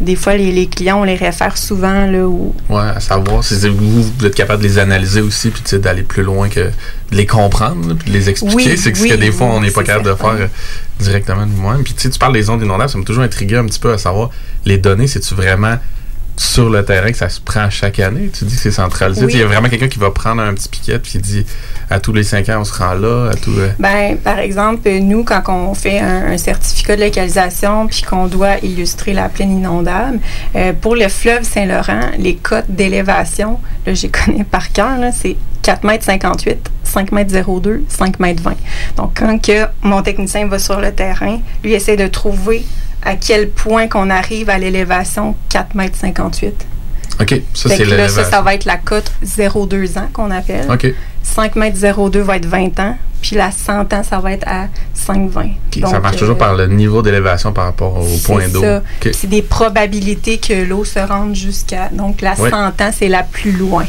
des 0.00 0.16
fois, 0.16 0.36
les, 0.36 0.66
clients, 0.66 1.00
on 1.00 1.04
les 1.04 1.14
réfère 1.14 1.56
souvent. 1.56 2.06
Là, 2.06 2.26
où... 2.26 2.54
Oui, 2.68 2.80
à 2.80 3.00
savoir 3.00 3.44
si 3.44 3.54
vous, 3.68 4.02
vous 4.02 4.26
êtes 4.26 4.34
capable 4.34 4.62
de 4.62 4.68
les 4.68 4.78
analyser 4.78 5.20
aussi, 5.20 5.50
puis 5.50 5.78
d'aller 5.78 6.02
plus 6.02 6.22
loin 6.22 6.48
que 6.48 6.60
de 6.60 7.16
les 7.16 7.26
comprendre, 7.26 7.94
puis 7.94 8.10
de 8.10 8.16
les 8.16 8.28
expliquer. 8.30 8.76
c'est 8.76 8.94
ce 8.94 9.06
que 9.06 9.14
des 9.14 9.30
fois, 9.30 9.46
on 9.48 9.60
n'est 9.60 9.70
pas 9.70 9.84
capable 9.84 10.06
de 10.06 10.14
faire 10.14 10.28
euh, 10.30 10.46
directement 10.98 11.46
nous-mêmes. 11.46 11.84
Puis 11.84 11.94
tu 11.94 12.18
parles 12.18 12.32
des 12.32 12.50
ondes 12.50 12.62
inondables, 12.62 12.90
ça 12.90 12.98
m'a 12.98 13.04
toujours 13.04 13.22
intrigué 13.22 13.56
un 13.56 13.66
petit 13.66 13.80
peu 13.80 13.92
à 13.92 13.98
savoir, 13.98 14.30
les 14.64 14.78
données, 14.78 15.06
c'est-tu 15.06 15.34
vraiment 15.34 15.76
sur 16.36 16.68
le 16.68 16.84
terrain 16.84 17.10
que 17.10 17.16
ça 17.16 17.28
se 17.28 17.40
prend 17.40 17.70
chaque 17.70 18.00
année? 18.00 18.30
Tu 18.36 18.44
dis 18.44 18.54
que 18.54 18.60
c'est 18.60 18.70
centralisé. 18.70 19.24
Il 19.28 19.38
y 19.38 19.42
a 19.42 19.46
vraiment 19.46 19.68
quelqu'un 19.68 19.88
qui 19.88 19.98
va 19.98 20.10
prendre 20.10 20.42
un 20.42 20.54
petit 20.54 20.68
piquet 20.68 20.98
puis 20.98 21.18
dit 21.18 21.46
à 21.90 22.00
tous 22.00 22.12
les 22.12 22.24
cinq 22.24 22.48
ans, 22.48 22.60
on 22.60 22.64
se 22.64 22.72
rend 22.72 22.94
là. 22.94 23.30
À 23.32 23.34
tout, 23.34 23.52
euh. 23.56 23.70
ben, 23.78 24.16
par 24.16 24.38
exemple, 24.38 24.88
nous, 25.00 25.24
quand 25.24 25.42
on 25.48 25.74
fait 25.74 26.00
un, 26.00 26.36
certificat 26.38 26.96
de 26.96 27.02
localisation 27.02 27.86
puis 27.86 28.02
qu'on 28.02 28.26
doit 28.26 28.58
illustrer 28.62 29.12
la 29.12 29.28
plaine 29.28 29.56
inondable, 29.56 30.18
euh, 30.56 30.72
pour 30.72 30.96
le 30.96 31.08
fleuve 31.08 31.44
Saint-Laurent, 31.44 32.10
les 32.18 32.36
cotes 32.36 32.66
d'élévation, 32.68 33.60
là, 33.86 33.94
j'y 33.94 34.10
connais 34.10 34.44
par 34.44 34.72
cœur, 34.72 34.98
c'est 35.12 35.36
4 35.62 35.84
mètres 35.84 36.04
58, 36.04 36.70
5 36.82 37.12
mètres 37.12 37.60
02, 37.60 37.84
5 37.88 38.20
mètres 38.20 38.42
20. 38.42 38.54
Donc, 38.96 39.12
quand 39.18 39.38
que 39.40 39.66
mon 39.82 40.02
technicien 40.02 40.46
va 40.46 40.58
sur 40.58 40.80
le 40.80 40.92
terrain, 40.92 41.40
lui 41.62 41.72
essaie 41.72 41.96
de 41.96 42.06
trouver 42.06 42.64
à 43.04 43.16
quel 43.16 43.50
point 43.50 43.88
qu'on 43.88 44.10
arrive 44.10 44.50
à 44.50 44.58
l'élévation 44.58 45.34
4 45.50 45.74
mètres 45.74 45.96
58. 45.98 46.66
OK, 47.20 47.42
ça 47.54 47.68
c'est 47.68 47.84
là, 47.84 48.08
ça, 48.08 48.24
ça 48.24 48.42
va 48.42 48.54
être 48.54 48.64
la 48.64 48.76
cote 48.76 49.12
0,2 49.24 49.98
ans 49.98 50.08
qu'on 50.12 50.30
appelle. 50.30 50.68
OK. 50.70 50.92
5 51.24 51.56
mètres 51.56 51.78
02 52.10 52.20
va 52.20 52.36
être 52.36 52.46
20 52.46 52.78
ans, 52.78 52.96
puis 53.20 53.36
la 53.36 53.50
100 53.50 53.92
ans, 53.92 54.02
ça 54.02 54.18
va 54.18 54.32
être 54.32 54.46
à 54.46 54.66
5,20. 54.96 55.88
ça 55.88 55.98
marche 55.98 56.16
toujours 56.16 56.38
par 56.38 56.54
le 56.54 56.66
niveau 56.66 57.02
d'élévation 57.02 57.52
par 57.52 57.64
rapport 57.64 57.98
au 57.98 58.18
point 58.24 58.48
d'eau. 58.48 58.62
C'est 59.12 59.28
des 59.28 59.42
probabilités 59.42 60.38
que 60.38 60.52
l'eau 60.64 60.84
se 60.84 60.98
rende 60.98 61.34
jusqu'à. 61.34 61.88
Donc 61.88 62.20
la 62.20 62.36
100 62.36 62.52
ans, 62.52 62.90
c'est 62.92 63.08
la 63.08 63.22
plus 63.22 63.52
loin. 63.52 63.86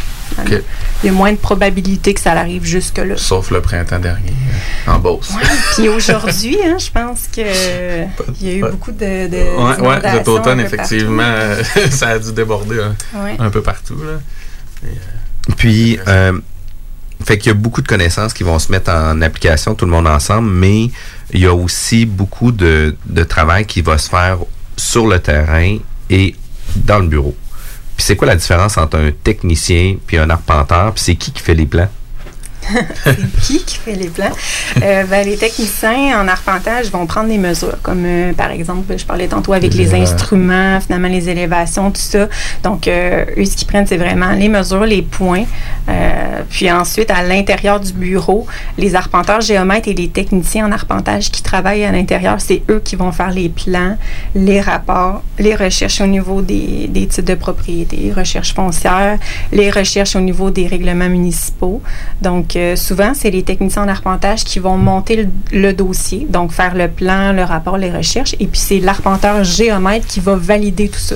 Il 0.48 0.62
y 1.04 1.10
a 1.10 1.12
moins 1.12 1.32
de 1.32 1.38
probabilités 1.38 2.14
que 2.14 2.20
ça 2.20 2.32
arrive 2.32 2.66
jusque-là. 2.66 3.16
Sauf 3.18 3.52
le 3.52 3.62
printemps 3.62 4.00
dernier, 4.00 4.34
euh, 4.88 4.92
en 4.92 5.00
Beauce. 5.00 5.34
Puis 5.76 5.88
aujourd'hui, 5.88 6.58
hein, 6.66 6.78
je 6.78 6.90
pense 6.90 7.28
qu'il 7.32 7.46
y 8.42 8.50
a 8.50 8.54
eu 8.54 8.62
beaucoup 8.62 8.92
de. 8.92 9.28
de 9.28 9.82
oui, 9.82 9.96
cet 10.02 10.28
automne, 10.28 10.60
effectivement, 10.60 11.24
ça 11.90 12.10
a 12.10 12.20
dû 12.20 12.32
déborder 12.34 12.80
un, 13.40 13.50
peu 13.50 13.62
partout. 13.62 13.98
Là. 14.04 14.20
Euh, 14.84 14.88
Puis, 15.58 16.00
euh, 16.08 16.34
fait 17.24 17.38
qu'il 17.38 17.48
y 17.48 17.52
a 17.52 17.58
beaucoup 17.58 17.82
de 17.82 17.88
connaissances 17.88 18.34
qui 18.34 18.44
vont 18.44 18.60
se 18.60 18.72
mettre 18.72 18.92
en 18.92 19.22
application, 19.22 19.76
tout 19.76 19.86
le 19.86 19.92
monde 19.92 20.08
ensemble, 20.08 20.50
mais 20.50 20.90
il 21.32 21.40
y 21.40 21.46
a 21.46 21.54
aussi 21.54 22.06
beaucoup 22.06 22.52
de, 22.52 22.96
de 23.06 23.24
travail 23.24 23.66
qui 23.66 23.82
va 23.82 23.98
se 23.98 24.10
faire 24.10 24.38
sur 24.78 25.08
le 25.08 25.20
terrain 25.20 25.78
et 26.10 26.36
dans 26.76 27.00
le 27.00 27.08
bureau. 27.08 27.36
Puis 27.96 28.06
c'est 28.06 28.16
quoi 28.16 28.28
la 28.28 28.36
différence 28.36 28.78
entre 28.78 28.98
un 28.98 29.12
technicien 29.12 29.96
puis 30.06 30.18
un 30.18 30.30
arpenteur? 30.30 30.94
Puis 30.94 31.04
c'est 31.04 31.16
qui 31.16 31.32
qui 31.32 31.42
fait 31.42 31.56
les 31.56 31.66
plans? 31.66 31.90
C'est 33.04 33.32
qui 33.42 33.64
qui 33.64 33.78
fait 33.78 33.94
les 33.94 34.08
plans? 34.08 34.32
Euh, 34.82 35.04
ben, 35.06 35.26
les 35.26 35.38
techniciens 35.38 36.22
en 36.22 36.28
arpentage 36.28 36.92
vont 36.92 37.06
prendre 37.06 37.30
des 37.30 37.38
mesures, 37.38 37.82
comme 37.82 38.04
euh, 38.06 38.34
par 38.34 38.52
exemple, 38.52 38.98
je 38.98 39.06
parlais 39.06 39.28
tantôt 39.28 39.54
avec 39.54 39.74
les, 39.74 39.94
instruments, 39.94 40.80
finalement 40.82 41.08
les 41.08 41.30
élévations, 41.30 41.92
tout 41.92 42.02
ça. 42.02 42.28
Donc, 42.64 42.88
euh, 42.88 43.26
eux, 43.38 43.46
ce 43.46 43.56
qu'ils 43.56 43.68
prennent, 43.68 43.88
c'est 43.88 43.98
vraiment 43.98 44.32
les 44.32 44.50
mesures, 44.50 44.86
les 44.86 45.02
points. 45.02 45.46
puis 46.50 46.72
ensuite, 46.72 47.12
à 47.12 47.24
l'intérieur 47.24 47.80
du 47.80 47.94
bureau, 47.94 48.48
les 48.78 48.96
arpenteurs 48.96 49.42
géomètres 49.42 49.88
et 49.88 49.94
les 49.94 50.10
techniciens 50.10 50.68
en 50.68 50.72
arpentage 50.72 51.32
qui 51.32 51.42
travaillent 51.44 51.86
à 51.86 51.92
l'intérieur, 51.92 52.36
c'est 52.40 52.64
eux 52.70 52.82
qui 52.84 52.96
vont 52.96 53.12
faire 53.12 53.32
les 53.32 53.50
plans, 53.50 53.98
les 54.34 54.62
rapports, 54.62 55.24
les 55.40 55.56
recherches 55.56 56.02
au 56.02 56.08
niveau 56.08 56.42
des, 56.42 56.88
des 56.88 57.08
titres 57.08 57.28
de 57.28 57.36
propriété, 57.36 58.12
recherches 58.16 58.54
foncières, 58.54 59.18
les 59.52 59.70
recherches 59.70 60.16
au 60.16 60.22
niveau 60.22 60.50
des 60.50 60.68
règlements 60.68 61.10
municipaux. 61.10 61.82
Donc, 62.22 62.55
souvent, 62.76 63.14
c'est 63.14 63.32
les 63.32 63.44
techniciens 63.44 63.84
en 63.84 63.88
arpentage 63.88 64.44
qui 64.44 64.60
vont 64.60 64.78
monter 64.78 65.28
le, 65.52 65.74
dossier, 65.74 66.26
donc 66.30 66.52
faire 66.52 66.76
le 66.76 66.88
plan, 66.88 67.34
le 67.34 67.44
rapport, 67.44 67.78
les 67.78 67.92
recherches, 67.92 68.36
et 68.40 68.48
puis 68.48 68.60
c'est 68.60 68.80
l'arpenteur 68.80 69.44
géomètre 69.44 70.08
qui 70.08 70.20
va 70.20 70.36
valider 70.36 70.90
tout 70.90 71.00
ça 71.00 71.16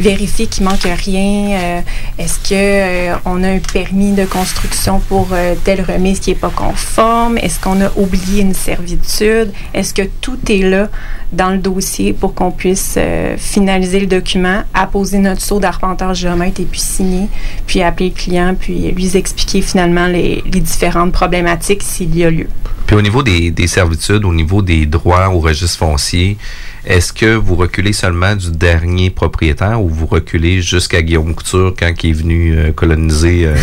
vérifier 0.00 0.46
qu'il 0.46 0.64
manque 0.64 0.82
rien. 0.82 1.50
Euh, 1.52 1.80
est-ce 2.18 2.38
que 2.38 2.54
euh, 2.54 3.14
on 3.24 3.42
a 3.44 3.48
un 3.48 3.58
permis 3.58 4.12
de 4.12 4.24
construction 4.24 4.98
pour 4.98 5.28
euh, 5.32 5.54
telle 5.62 5.82
remise 5.82 6.20
qui 6.20 6.30
est 6.30 6.34
pas 6.34 6.50
conforme 6.50 7.36
Est-ce 7.38 7.60
qu'on 7.60 7.80
a 7.82 7.90
oublié 7.96 8.42
une 8.42 8.54
servitude 8.54 9.52
Est-ce 9.74 9.92
que 9.94 10.02
tout 10.20 10.38
est 10.48 10.68
là 10.68 10.88
dans 11.32 11.50
le 11.50 11.58
dossier 11.58 12.12
pour 12.12 12.34
qu'on 12.34 12.50
puisse 12.50 12.98
finaliser 13.36 14.00
le 14.00 14.08
document, 14.08 14.64
apposer 14.74 15.18
notre 15.18 15.40
saut 15.40 15.60
d'arpenteur 15.60 16.12
géomètre 16.12 16.60
et 16.60 16.64
puis 16.64 16.80
signer, 16.80 17.28
puis 17.68 17.82
appeler 17.82 18.08
le 18.08 18.14
client, 18.16 18.56
puis 18.58 18.90
lui 18.90 19.16
expliquer 19.16 19.62
finalement 19.62 20.08
les, 20.08 20.42
différentes 20.46 21.12
problématiques 21.12 21.84
s'il 21.84 22.16
y 22.16 22.24
a 22.24 22.30
lieu. 22.32 22.48
Puis 22.86 22.96
au 22.96 23.02
niveau 23.02 23.22
des 23.22 23.66
servitudes, 23.68 24.24
au 24.24 24.34
niveau 24.34 24.60
des 24.60 24.86
droits 24.86 25.28
au 25.28 25.38
registre 25.38 25.78
foncier, 25.78 26.36
est-ce 26.84 27.12
que 27.12 27.34
vous 27.34 27.56
reculez 27.56 27.92
seulement 27.92 28.34
du 28.34 28.50
dernier 28.50 29.10
propriétaire 29.10 29.82
ou 29.82 29.88
vous 29.88 30.06
reculez 30.06 30.62
jusqu'à 30.62 31.02
Guillaume 31.02 31.34
Couture 31.34 31.74
quand 31.78 31.92
il 32.02 32.10
est 32.10 32.12
venu 32.12 32.56
euh, 32.56 32.72
coloniser 32.72 33.46
euh, 33.46 33.54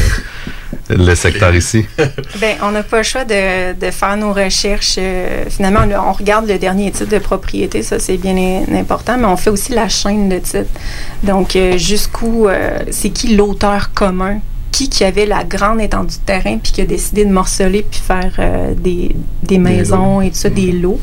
le 0.90 1.16
secteur 1.16 1.56
ici? 1.56 1.86
Bien, 2.40 2.58
on 2.62 2.72
n'a 2.72 2.84
pas 2.84 2.98
le 2.98 3.04
choix 3.04 3.26
de, 3.26 3.92
faire 3.92 4.18
nos 4.18 4.34
recherches. 4.34 4.96
Euh, 5.00 5.46
finalement, 5.50 5.82
on, 6.08 6.14
regarde 6.14 6.48
le 6.48 6.60
dernier 6.60 6.92
titre 6.92 7.10
de 7.10 7.18
propriété, 7.18 7.82
ça 7.82 8.00
c'est 8.00 8.18
bien 8.18 8.64
important, 8.72 9.18
mais 9.18 9.26
on 9.26 9.38
fait 9.38 9.50
aussi 9.50 9.74
la 9.74 9.90
chaîne 9.90 10.30
de 10.30 10.38
titres. 10.38 10.70
Donc, 11.24 11.58
jusqu'où, 11.78 12.48
c'est 12.92 13.10
qui 13.10 13.36
l'auteur 13.36 13.94
commun? 13.94 14.40
Qui, 14.72 14.90
qui 14.90 15.04
avait 15.04 15.26
la 15.26 15.44
grande 15.44 15.82
étendue 15.82 16.16
de 16.16 16.26
terrain 16.26 16.58
puis 16.62 16.72
qui 16.72 16.82
a 16.82 16.86
décidé 16.86 17.26
de 17.26 17.32
morceler 17.32 17.86
puis 17.90 18.00
faire 18.00 18.34
euh, 18.40 18.74
des, 18.76 19.16
des, 19.44 19.58
maisons 19.58 20.22
et 20.22 20.30
tout 20.30 20.38
ça, 20.38 20.50
des 20.50 20.72
lots. 20.72 21.00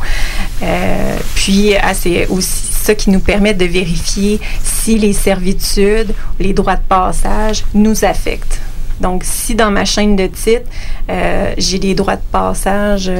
Euh, 0.62 1.16
puis 1.34 1.74
ah, 1.76 1.94
c'est 1.94 2.26
aussi 2.28 2.72
ça 2.72 2.94
qui 2.94 3.10
nous 3.10 3.20
permet 3.20 3.54
de 3.54 3.64
vérifier 3.64 4.40
si 4.62 4.98
les 4.98 5.12
servitudes, 5.12 6.14
les 6.38 6.52
droits 6.52 6.76
de 6.76 6.82
passage 6.88 7.64
nous 7.74 8.04
affectent. 8.04 8.60
Donc, 9.00 9.24
si 9.24 9.56
dans 9.56 9.72
ma 9.72 9.84
chaîne 9.84 10.14
de 10.14 10.28
titres, 10.28 10.70
euh, 11.10 11.52
j'ai 11.58 11.80
des 11.80 11.96
droits 11.96 12.14
de 12.14 12.22
passage 12.30 13.10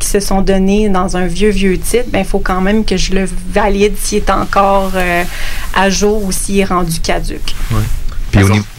qui 0.00 0.08
se 0.08 0.18
sont 0.18 0.40
donnés 0.40 0.88
dans 0.88 1.16
un 1.16 1.26
vieux, 1.26 1.50
vieux 1.50 1.78
titre, 1.78 2.04
il 2.08 2.10
ben, 2.10 2.24
faut 2.24 2.40
quand 2.40 2.60
même 2.60 2.84
que 2.84 2.96
je 2.96 3.12
le 3.14 3.28
valide 3.52 3.96
s'il 3.96 4.18
est 4.18 4.30
encore 4.30 4.90
à 5.76 5.88
jour 5.88 6.24
ou 6.24 6.32
s'il 6.32 6.58
est 6.58 6.64
rendu 6.64 6.98
caduque. 6.98 7.54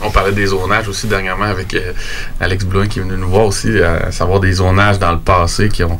On 0.01 0.09
parlait 0.11 0.31
des 0.31 0.47
zonages 0.47 0.87
aussi 0.87 1.07
dernièrement 1.07 1.45
avec 1.45 1.73
euh, 1.73 1.93
Alex 2.39 2.65
Blum 2.65 2.87
qui 2.87 2.99
est 2.99 3.01
venu 3.01 3.17
nous 3.17 3.29
voir 3.29 3.45
aussi, 3.45 3.79
à 3.79 4.11
savoir 4.11 4.39
des 4.39 4.53
zonages 4.53 4.99
dans 4.99 5.11
le 5.11 5.19
passé 5.19 5.69
qui 5.69 5.83
ont 5.83 5.99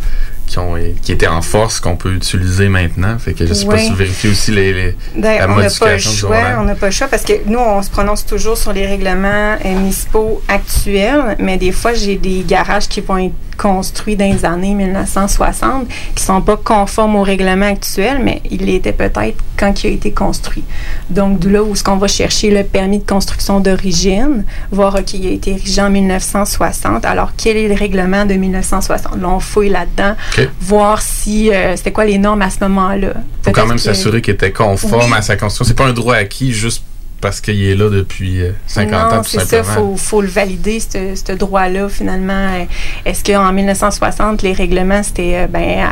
qui, 0.51 0.60
ont, 0.60 0.75
qui 1.01 1.13
étaient 1.13 1.27
en 1.27 1.41
force 1.41 1.79
qu'on 1.79 1.96
peut 1.96 2.13
utiliser 2.13 2.67
maintenant. 2.67 3.17
Fait 3.17 3.34
que 3.34 3.46
je 3.48 3.53
sais 3.53 3.65
pas 3.65 3.77
si 3.77 3.89
vous 3.89 3.96
vérifiez 3.96 4.29
aussi 4.29 4.51
les, 4.51 4.73
les 4.73 4.95
ben, 5.15 5.39
la 5.39 5.49
on 5.49 5.56
modification 5.56 6.12
choix, 6.12 6.58
On 6.60 6.63
n'a 6.63 6.76
pas 6.76 6.88
le 6.88 6.91
choix 6.91 7.08
parce 7.08 7.23
que 7.23 7.34
nous, 7.45 7.60
on 7.60 7.82
se 7.82 7.89
prononce 7.89 8.26
toujours 8.26 8.58
sur 8.58 8.73
les 8.73 8.86
règlements 8.86 9.56
municipaux 9.63 10.41
actuels, 10.49 11.38
mais 11.39 11.58
des 11.58 11.71
fois, 11.71 11.93
j'ai 11.93 12.17
des 12.17 12.43
garages 12.45 12.89
qui 12.89 12.99
vont 12.99 13.17
être 13.17 13.34
construits 13.62 14.15
dans 14.15 14.26
les 14.26 14.43
années 14.43 14.74
1960 14.74 15.88
qui 16.15 16.24
sont 16.24 16.41
pas 16.41 16.58
conformes 16.58 17.15
au 17.15 17.21
règlement 17.21 17.67
actuel, 17.67 18.19
mais 18.24 18.41
il 18.50 18.65
l'était 18.65 18.91
peut-être 18.91 19.38
quand 19.56 19.84
il 19.84 19.88
a 19.88 19.89
été 19.91 20.12
construit. 20.12 20.63
Donc, 21.12 21.38
de 21.38 21.50
là 21.50 21.62
où 21.62 21.74
est-ce 21.74 21.84
qu'on 21.84 21.97
va 21.97 22.08
chercher 22.08 22.50
le 22.50 22.63
permis 22.63 22.97
de 22.97 23.06
construction 23.06 23.60
d'origine, 23.60 24.45
voir 24.71 25.04
qu'il 25.06 25.28
a 25.28 25.30
été 25.30 25.52
érigé 25.52 25.80
en 25.80 25.91
1960. 25.91 27.06
Alors, 27.06 27.34
quel 27.38 27.56
est 27.56 27.67
le 27.67 27.76
règlement 27.76 28.26
de 28.26 28.34
1960? 28.34 29.21
Là, 29.21 29.30
on 29.30 29.39
fouille 29.39 29.69
là-dedans 29.69 30.15
voir 30.60 31.02
si 31.02 31.52
euh, 31.52 31.76
c'était 31.76 31.91
quoi 31.91 32.06
les 32.06 32.17
normes 32.17 32.41
à 32.41 32.50
ce 32.50 32.58
moment-là. 32.62 33.13
Il 33.15 33.45
faut 33.45 33.52
quand 33.52 33.67
même 33.67 33.78
s'assurer 33.78 34.24
qu'il 34.24 34.34
était 34.34 34.52
conforme 34.52 35.13
à 35.13 35.21
sa 35.21 35.36
construction. 35.36 35.65
C'est 35.65 35.78
pas 35.78 35.86
un 35.86 35.93
droit 35.93 36.15
acquis 36.15 36.52
juste 36.52 36.84
parce 37.21 37.39
qu'il 37.39 37.63
est 37.63 37.75
là 37.75 37.89
depuis 37.89 38.41
50 38.67 38.93
euh, 38.93 38.97
ans, 38.97 39.21
tout 39.21 39.29
simplement. 39.29 39.45
c'est 39.47 39.63
ça. 39.63 39.79
Il 39.91 39.97
faut, 39.97 40.21
le 40.21 40.27
valider, 40.27 40.79
ce 40.79 41.31
droit-là, 41.31 41.88
finalement. 41.88 42.67
Est-ce 43.05 43.23
qu'en 43.23 43.53
1960, 43.53 44.41
les 44.41 44.53
règlements, 44.53 45.03
c'était 45.03 45.43
euh, 45.43 45.47
ben, 45.47 45.86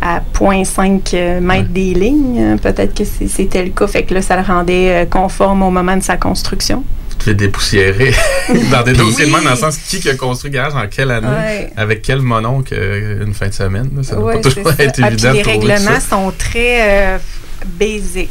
à, 0.00 0.16
à 0.16 0.20
0.5 0.34 1.40
mètres 1.40 1.70
des 1.70 1.94
lignes? 1.94 2.58
Peut-être 2.58 2.94
que 2.94 3.04
c'était 3.04 3.64
le 3.64 3.70
cas. 3.70 3.86
Fait 3.86 4.02
que 4.04 4.14
là, 4.14 4.22
ça 4.22 4.36
le 4.36 4.42
rendait 4.42 5.08
conforme 5.10 5.62
au 5.62 5.70
moment 5.70 5.96
de 5.96 6.02
sa 6.02 6.16
construction 6.16 6.84
tu 7.18 7.34
dépoussiérer 7.34 8.12
dans 8.70 8.82
des 8.82 8.92
dossiers 8.92 9.26
de 9.26 9.30
dans 9.30 9.50
le 9.50 9.56
sens 9.56 9.78
qui 9.78 10.08
a 10.08 10.14
construit 10.14 10.50
le 10.50 10.56
garage 10.56 10.74
en 10.74 10.86
quelle 10.88 11.10
année, 11.10 11.68
avec 11.76 12.02
quel 12.02 12.20
mononcle 12.20 12.74
une 12.74 13.34
fin 13.34 13.48
de 13.48 13.54
semaine. 13.54 13.90
Ça 14.02 14.16
ne 14.16 14.20
doit 14.20 14.32
pas 14.34 14.40
toujours 14.40 14.72
être 14.78 15.00
ah, 15.02 15.08
évident. 15.08 15.32
les 15.32 15.42
règlements 15.42 16.00
sont 16.00 16.32
très 16.36 17.14
euh, 17.14 17.18
basic. 17.66 18.30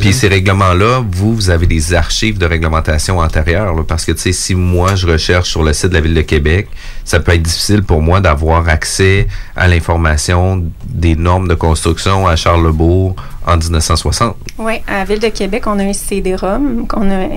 Puis, 0.00 0.12
ces 0.12 0.28
règlements-là, 0.28 1.04
vous, 1.10 1.34
vous 1.34 1.50
avez 1.50 1.66
des 1.66 1.94
archives 1.94 2.38
de 2.38 2.46
réglementation 2.46 3.18
antérieures. 3.18 3.74
parce 3.86 4.04
que, 4.04 4.12
tu 4.12 4.18
sais, 4.18 4.32
si 4.32 4.54
moi, 4.54 4.94
je 4.94 5.06
recherche 5.06 5.50
sur 5.50 5.62
le 5.62 5.72
site 5.72 5.90
de 5.90 5.94
la 5.94 6.00
Ville 6.00 6.14
de 6.14 6.22
Québec, 6.22 6.68
ça 7.04 7.20
peut 7.20 7.32
être 7.32 7.42
difficile 7.42 7.82
pour 7.82 8.02
moi 8.02 8.20
d'avoir 8.20 8.68
accès 8.68 9.26
à 9.56 9.68
l'information 9.68 10.64
des 10.88 11.16
normes 11.16 11.48
de 11.48 11.54
construction 11.54 12.26
à 12.26 12.36
Charlebourg 12.36 13.16
en 13.46 13.56
1960. 13.56 14.36
Oui, 14.58 14.74
à 14.86 14.98
la 14.98 15.04
Ville 15.04 15.20
de 15.20 15.28
Québec, 15.28 15.64
on 15.66 15.78
a 15.78 15.84
un 15.84 15.92
CD-ROM 15.92 16.86
qu'on 16.86 17.10
a 17.10 17.28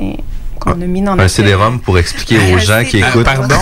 qu'on 0.61 0.71
a 0.81 0.85
mis 0.85 1.01
dans 1.01 1.17
Un 1.17 1.27
CD-ROM 1.27 1.79
pour 1.79 1.97
expliquer 1.97 2.53
aux 2.53 2.59
gens 2.69 2.83
qui 2.83 2.99
écoutent. 2.99 3.25
pardon? 3.25 3.55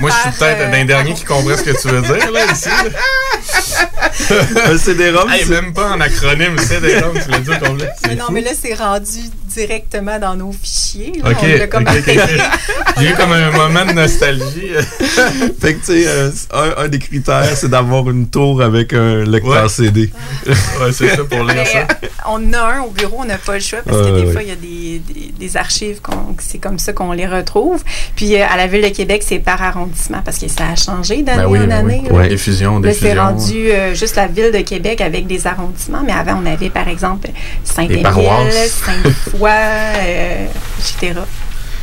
Moi, 0.00 0.10
je 0.10 0.30
suis 0.30 0.38
peut-être 0.38 0.74
un 0.74 0.84
dernier 0.84 1.14
qui 1.14 1.24
comprend 1.24 1.56
ce 1.56 1.62
que 1.62 1.80
tu 1.80 1.88
veux 1.88 2.02
dire, 2.02 2.30
là, 2.32 2.40
ici. 2.52 2.68
un 4.66 4.78
CD-ROM? 4.78 5.30
Hey, 5.30 5.44
même 5.46 5.72
pas 5.72 5.90
en 5.92 6.00
acronyme, 6.00 6.58
CD-ROM, 6.58 7.14
tu 7.24 7.30
l'as 7.30 7.38
dit 7.38 7.50
au 7.50 7.64
complet. 7.64 7.88
non, 8.18 8.26
mais 8.32 8.40
là, 8.40 8.50
c'est 8.60 8.74
rendu 8.74 9.20
directement 9.52 10.18
dans 10.18 10.36
nos 10.36 10.52
fichiers. 10.52 11.12
Là. 11.22 11.30
OK, 11.30 11.68
comme 11.68 11.84
J'ai 12.98 13.10
eu 13.10 13.14
comme 13.14 13.32
un 13.32 13.50
moment 13.50 13.84
de 13.84 13.92
nostalgie. 13.92 14.70
fait 15.60 15.74
que, 15.74 15.78
tu 15.80 15.84
sais, 15.84 16.04
euh, 16.06 16.30
un, 16.76 16.88
des 16.88 16.98
critères, 16.98 17.56
c'est 17.56 17.68
d'avoir 17.68 18.08
une 18.10 18.28
tour 18.28 18.62
avec 18.62 18.92
un 18.92 19.24
lecteur 19.24 19.68
CD. 19.70 20.10
ouais, 20.46 20.92
c'est 20.92 21.08
ça 21.08 21.24
pour 21.24 21.44
lire 21.44 21.66
ça. 21.66 21.78
Euh, 21.78 22.06
on 22.28 22.52
a 22.52 22.60
un 22.60 22.80
au 22.82 22.90
bureau, 22.90 23.18
on 23.20 23.24
n'a 23.24 23.38
pas 23.38 23.54
le 23.54 23.60
choix 23.60 23.80
parce 23.84 23.98
que 23.98 24.20
des 24.24 24.32
fois, 24.32 24.42
il 24.42 24.48
y 24.48 24.52
a 24.52 24.56
des, 24.56 25.02
des, 25.38 25.56
archives, 25.56 26.00
c'est 26.38 26.58
comme 26.58 26.78
ça 26.78 26.92
qu'on 26.92 27.12
les 27.12 27.26
retrouve. 27.26 27.82
Puis 28.14 28.36
euh, 28.36 28.44
à 28.48 28.56
la 28.56 28.66
Ville 28.66 28.82
de 28.82 28.94
Québec, 28.94 29.22
c'est 29.26 29.40
par 29.40 29.62
arrondissement 29.62 30.22
parce 30.24 30.38
que 30.38 30.48
ça 30.48 30.68
a 30.68 30.76
changé 30.76 31.22
d'année 31.22 31.42
ben 31.42 31.64
en 31.64 31.66
ben 31.66 31.72
année. 31.72 32.02
Oui. 32.10 32.28
Des 32.28 32.36
fusions, 32.36 32.80
des 32.80 32.92
C'est 32.92 33.18
rendu 33.18 33.70
juste 33.94 34.16
la 34.16 34.26
Ville 34.26 34.52
de 34.52 34.60
Québec 34.60 35.00
avec 35.00 35.26
des 35.26 35.46
arrondissements, 35.46 36.02
mais 36.04 36.12
avant, 36.12 36.40
on 36.42 36.46
avait 36.46 36.70
par 36.70 36.88
exemple 36.88 37.28
Saint-Émile, 37.64 38.06
Saint-Foy, 38.06 39.39
euh, 39.48 40.46
etc. 40.78 41.20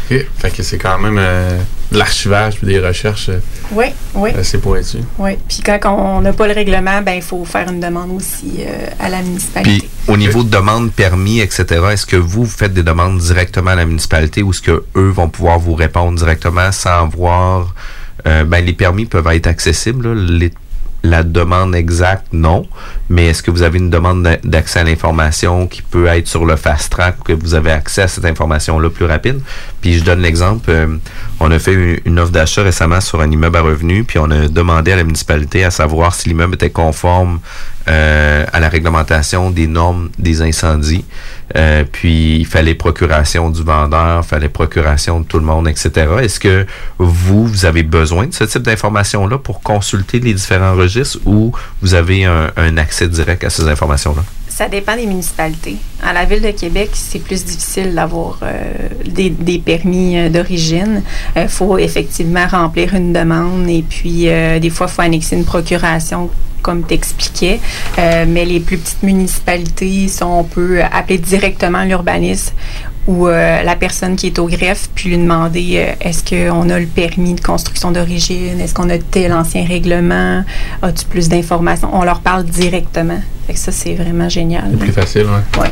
Fait 0.10 0.56
que 0.56 0.64
c'est 0.64 0.78
quand 0.78 0.98
même 1.00 1.18
euh, 1.20 1.60
de 1.92 1.98
l'archivage 1.98 2.56
puis 2.56 2.68
des 2.68 2.80
recherches 2.80 3.28
euh, 3.28 3.40
oui, 3.72 3.88
oui. 4.16 4.30
assez 4.40 4.58
pointues. 4.58 5.04
Oui. 5.18 5.32
Puis 5.50 5.60
quand 5.62 5.80
on 5.86 6.22
n'a 6.22 6.32
pas 6.32 6.48
le 6.48 6.54
règlement, 6.54 7.02
ben 7.02 7.14
il 7.14 7.22
faut 7.22 7.44
faire 7.44 7.70
une 7.70 7.82
demande 7.82 8.12
aussi 8.12 8.64
à 9.00 9.10
la 9.10 9.22
municipalité. 9.22 9.80
Puis 9.80 9.90
au 10.08 10.16
niveau 10.16 10.44
de 10.44 10.50
demande, 10.50 10.94
permis, 10.94 11.42
etc., 11.42 11.66
est-ce 11.92 12.06
que 12.06 12.16
vous, 12.16 12.46
faites 12.46 12.74
des 12.74 12.84
demandes 12.84 13.18
directement 13.18 13.72
à 13.72 13.76
la 13.76 13.86
municipalité 13.86 14.44
ou 14.44 14.52
est-ce 14.52 14.62
qu'eux 14.62 14.86
vont 14.94 15.28
pouvoir 15.28 15.60
vous 15.60 15.76
répondre 15.76 16.18
directement 16.18 16.72
sans 16.72 17.10
voir... 17.10 17.74
ben, 18.24 18.64
les 18.66 18.74
permis 18.74 19.06
peuvent 19.06 19.28
être 19.28 19.48
accessibles. 19.48 20.08
La 21.04 21.24
demande 21.24 21.76
exacte, 21.76 22.28
non. 22.34 22.66
Mais 23.10 23.28
est-ce 23.28 23.44
que 23.44 23.52
vous 23.52 23.62
avez 23.62 23.78
une 23.78 23.90
demande 23.90 24.28
d'accès 24.44 24.80
à 24.80 24.84
l'information 24.84 25.68
qui 25.68 25.82
peut 25.82 26.08
être 26.08 26.28
sur 26.28 26.46
le 26.46 26.56
fast 26.56 26.92
track, 26.92 27.24
que 27.24 27.34
vous 27.34 27.54
avez 27.54 27.72
accès 27.72 28.04
à 28.04 28.08
cette 28.08 28.26
information-là 28.26 28.90
plus 28.90 29.06
rapide? 29.06 29.40
Puis 29.82 30.00
je 30.00 30.04
donne 30.04 30.22
l'exemple, 30.22 30.70
euh, 30.70 30.98
on 31.40 31.52
a 31.52 31.60
fait 31.60 32.02
une, 32.06 32.20
offre 32.20 32.32
d'achat 32.32 32.64
récemment 32.64 33.02
sur 33.02 33.22
un 33.22 33.32
immeuble 33.32 33.58
à 33.58 33.62
revenu, 33.62 34.04
puis 34.04 34.20
on 34.20 34.30
a 34.32 34.48
demandé 34.48 34.92
à 34.92 34.96
la 34.96 35.04
municipalité 35.04 35.64
à 35.64 35.72
savoir 35.72 36.16
si 36.16 36.30
l'immeuble 36.30 36.56
était 36.56 36.72
conforme 36.72 37.40
euh, 37.88 38.46
à 38.52 38.60
la 38.60 38.68
réglementation 38.68 39.50
des 39.50 39.68
normes 39.68 40.10
des 40.20 40.42
incendies. 40.42 41.06
Euh, 41.56 41.84
puis 41.90 42.40
il 42.40 42.46
fallait 42.46 42.76
procuration 42.76 43.50
du 43.50 43.64
vendeur, 43.64 44.22
il 44.24 44.28
fallait 44.28 44.50
procuration 44.50 45.22
de 45.22 45.26
tout 45.26 45.40
le 45.40 45.46
monde, 45.46 45.68
etc. 45.68 45.92
Est-ce 46.22 46.40
que 46.40 46.66
vous, 46.98 47.48
vous 47.48 47.66
avez 47.66 47.84
besoin 47.84 48.28
de 48.28 48.34
ce 48.34 48.44
type 48.44 48.64
d'informations-là 48.64 49.38
pour 49.38 49.62
consulter 49.62 50.20
les 50.20 50.34
différents 50.34 50.76
registres 50.76 51.20
ou 51.26 51.54
vous 51.82 51.94
avez 51.94 52.26
un, 52.26 52.78
accès 52.78 53.08
direct 53.08 53.44
à 53.44 53.50
ces 53.50 53.68
informations-là? 53.68 54.24
Ça 54.50 54.68
dépend 54.68 54.96
des 54.96 55.06
municipalités. 55.06 55.78
À 56.02 56.14
la 56.14 56.26
ville 56.26 56.42
de 56.42 56.52
Québec, 56.52 56.90
c'est 56.94 57.20
plus 57.20 57.46
difficile 57.46 57.94
d'avoir 57.94 58.40
euh, 58.42 58.90
des, 59.06 59.60
permis 59.60 60.18
euh, 60.18 60.30
d'origine. 60.30 61.04
Il 61.36 61.48
faut 61.48 61.78
effectivement 61.78 62.48
remplir 62.48 62.96
une 62.96 63.14
demande 63.14 63.70
et 63.70 63.84
puis 63.88 64.26
des 64.60 64.70
fois, 64.70 64.88
il 64.90 64.94
faut 64.94 65.02
annexer 65.02 65.36
une 65.36 65.46
procuration 65.46 66.30
comme 66.68 66.84
t'expliquais. 66.84 67.62
Euh, 67.98 68.26
mais 68.28 68.44
les 68.44 68.60
plus 68.60 68.78
petites 68.78 69.04
municipalités, 69.04 70.10
sont, 70.10 70.26
on 70.26 70.44
peut 70.44 70.82
appeler 70.84 71.18
directement 71.18 71.84
l'urbaniste 71.86 72.54
ou 73.08 73.30
euh, 73.30 73.64
la 73.64 73.78
personne 73.78 74.18
qui 74.18 74.28
est 74.28 74.38
au 74.38 74.48
greffe, 74.48 74.90
puis 74.94 75.12
lui 75.12 75.18
demander 75.18 75.78
euh, 75.78 75.94
est-ce 76.02 76.26
qu'on 76.26 76.70
a 76.70 76.78
le 76.78 76.88
permis 76.88 77.36
de 77.36 77.40
construction 77.40 77.92
d'origine, 77.92 78.60
est-ce 78.60 78.74
qu'on 78.74 78.90
a 78.90 78.98
tel 78.98 79.32
ancien 79.32 79.66
règlement, 79.66 80.44
as-tu 80.82 81.06
plus 81.06 81.30
d'informations? 81.30 81.90
On 81.94 82.04
leur 82.04 82.20
parle 82.20 82.44
directement. 82.44 83.22
Fait 83.46 83.54
que 83.54 83.60
ça, 83.60 83.72
c'est 83.72 83.94
vraiment 83.94 84.28
génial. 84.28 84.66
C'est 84.72 84.78
plus 84.78 84.92
facile, 84.92 85.28
oui. 85.30 85.62
Ouais. 85.62 85.72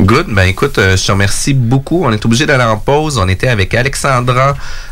Good. 0.00 0.28
Ben 0.30 0.44
écoute, 0.44 0.76
je 0.78 1.06
te 1.06 1.12
remercie 1.12 1.52
beaucoup. 1.52 2.02
On 2.02 2.12
est 2.12 2.24
obligé 2.24 2.46
d'aller 2.46 2.64
en 2.64 2.78
pause. 2.78 3.18
On 3.18 3.28
était 3.28 3.48
avec 3.48 3.74
Alexandra 3.74 4.54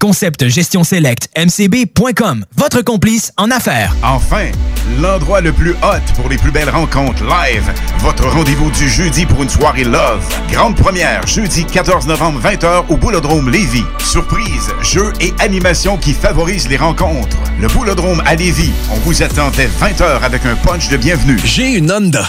Concept 0.00 0.48
Gestion 0.48 0.84
Select, 0.84 1.28
mcb.com. 1.36 2.44
Votre 2.56 2.82
complice 2.82 3.32
en 3.36 3.50
affaires. 3.50 3.94
Enfin, 4.02 4.50
l'endroit 5.00 5.40
le 5.40 5.52
plus 5.52 5.72
hot 5.72 6.12
pour 6.16 6.28
les 6.28 6.36
plus 6.36 6.50
belles 6.50 6.70
rencontres 6.70 7.22
live. 7.24 7.72
Votre 7.98 8.28
rendez-vous 8.28 8.70
du 8.70 8.88
jeudi 8.88 9.26
pour 9.26 9.42
une 9.42 9.48
soirée 9.48 9.84
love. 9.84 10.24
Grande 10.50 10.76
première, 10.76 11.26
jeudi 11.26 11.64
14 11.64 12.06
novembre 12.06 12.40
20h 12.40 12.84
au 12.88 12.96
Boulodrome 12.96 13.50
Lévis. 13.50 13.84
Surprise, 13.98 14.72
jeux 14.82 15.12
et 15.20 15.32
animations 15.40 15.96
qui 15.96 16.12
favorisent 16.12 16.68
les 16.68 16.76
rencontres. 16.76 17.36
Le 17.60 17.68
Boulodrome 17.68 18.22
à 18.26 18.34
Lévis. 18.34 18.72
On 18.90 18.98
vous 19.00 19.22
attend 19.22 19.50
dès 19.56 19.66
20h 19.66 20.22
avec 20.22 20.44
un 20.46 20.56
punch 20.56 20.88
de 20.88 20.96
bienvenue. 20.96 21.38
J'ai 21.44 21.74
une 21.76 21.90
Honda. 21.90 22.28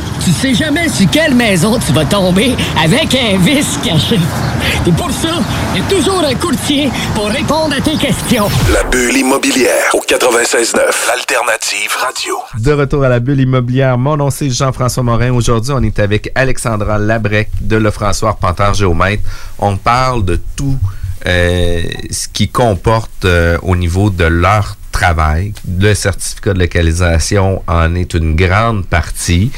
Tu 0.23 0.31
sais 0.31 0.53
jamais 0.53 0.87
sur 0.87 1.09
quelle 1.09 1.33
maison 1.33 1.79
tu 1.79 1.91
vas 1.93 2.05
tomber 2.05 2.55
avec 2.83 3.15
un 3.15 3.37
vice 3.39 3.79
caché. 3.83 4.19
Et 4.85 4.91
pour 4.91 5.09
ça, 5.09 5.29
il 5.73 5.81
y 5.81 5.83
a 5.83 5.87
toujours 5.89 6.23
un 6.23 6.35
courtier 6.35 6.91
pour 7.15 7.25
répondre 7.25 7.73
à 7.75 7.81
tes 7.81 7.95
questions. 7.97 8.47
La 8.71 8.83
bulle 8.83 9.17
immobilière 9.17 9.89
au 9.95 9.99
96.9, 9.99 10.77
l'alternative 11.07 11.89
radio. 11.99 12.35
De 12.59 12.71
retour 12.71 13.03
à 13.03 13.09
la 13.09 13.19
bulle 13.19 13.39
immobilière, 13.39 13.97
mon 13.97 14.15
nom 14.15 14.29
c'est 14.29 14.51
Jean-François 14.51 15.01
Morin. 15.01 15.31
Aujourd'hui, 15.33 15.73
on 15.75 15.81
est 15.81 15.97
avec 15.97 16.31
Alexandra 16.35 16.99
Labrec 16.99 17.49
de 17.59 17.77
Le 17.77 17.89
François 17.89 18.29
Arpenteur 18.29 18.75
Géomètre. 18.75 19.23
On 19.57 19.75
parle 19.77 20.23
de 20.23 20.39
tout 20.55 20.77
euh, 21.25 21.81
ce 22.11 22.27
qui 22.27 22.47
comporte 22.47 23.25
euh, 23.25 23.57
au 23.63 23.75
niveau 23.75 24.11
de 24.11 24.25
leur 24.25 24.75
travail. 24.91 25.53
Le 25.79 25.93
certificat 25.93 26.53
de 26.53 26.59
localisation 26.59 27.63
en 27.67 27.95
est 27.95 28.13
une 28.13 28.35
grande 28.35 28.85
partie. 28.85 29.51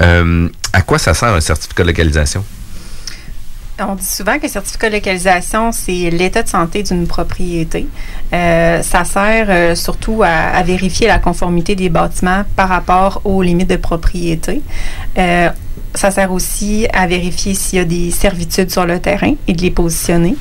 Euh, 0.00 0.48
à 0.72 0.82
quoi 0.82 0.98
ça 0.98 1.14
sert 1.14 1.28
un 1.28 1.40
certificat 1.40 1.82
de 1.82 1.88
localisation? 1.88 2.44
On 3.80 3.94
dit 3.94 4.04
souvent 4.04 4.40
que 4.40 4.48
certificat 4.48 4.88
de 4.90 4.94
localisation, 4.94 5.70
c'est 5.70 6.10
l'état 6.10 6.42
de 6.42 6.48
santé 6.48 6.82
d'une 6.82 7.06
propriété. 7.06 7.86
Euh, 8.32 8.82
ça 8.82 9.04
sert 9.04 9.46
euh, 9.50 9.76
surtout 9.76 10.24
à, 10.24 10.60
vérifier 10.64 11.06
la 11.06 11.20
conformité 11.20 11.76
des 11.76 11.88
bâtiments 11.88 12.44
par 12.56 12.68
rapport 12.68 13.20
aux 13.24 13.40
limites 13.40 13.70
de 13.70 13.76
propriété 13.76 14.62
ça 15.94 16.10
sert 16.10 16.32
aussi 16.32 16.86
à 16.92 17.06
vérifier 17.06 17.54
s'il 17.54 17.78
y 17.78 17.82
a 17.82 17.84
des 17.84 18.10
servitudes 18.10 18.70
sur 18.70 18.86
le 18.86 19.00
terrain 19.00 19.34
et 19.46 19.52
de 19.52 19.62
les 19.62 19.70
positionner. 19.70 20.36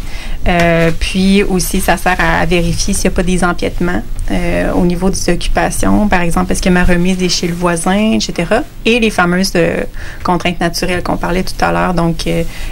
Euh, 0.47 0.91
puis 0.99 1.43
aussi, 1.43 1.79
ça 1.79 1.97
sert 1.97 2.17
à, 2.19 2.45
vérifier 2.45 2.93
s'il 2.93 3.09
n'y 3.09 3.13
a 3.13 3.15
pas 3.15 3.23
des 3.23 3.43
empiètements 3.43 4.01
euh, 4.31 4.71
au 4.73 4.85
niveau 4.85 5.09
des 5.09 5.29
occupations. 5.29 6.07
Par 6.07 6.21
exemple, 6.21 6.51
est-ce 6.51 6.61
que 6.61 6.69
ma 6.69 6.83
remise 6.83 7.21
est 7.21 7.29
chez 7.29 7.47
le 7.47 7.53
voisin, 7.53 8.13
etc. 8.13 8.61
Et 8.85 8.99
les 8.99 9.09
fameuses 9.09 9.53
euh, 9.55 9.83
contraintes 10.23 10.59
naturelles 10.59 11.03
qu'on 11.03 11.17
parlait 11.17 11.43
tout 11.43 11.63
à 11.63 11.71
l'heure, 11.71 11.93
donc 11.93 12.25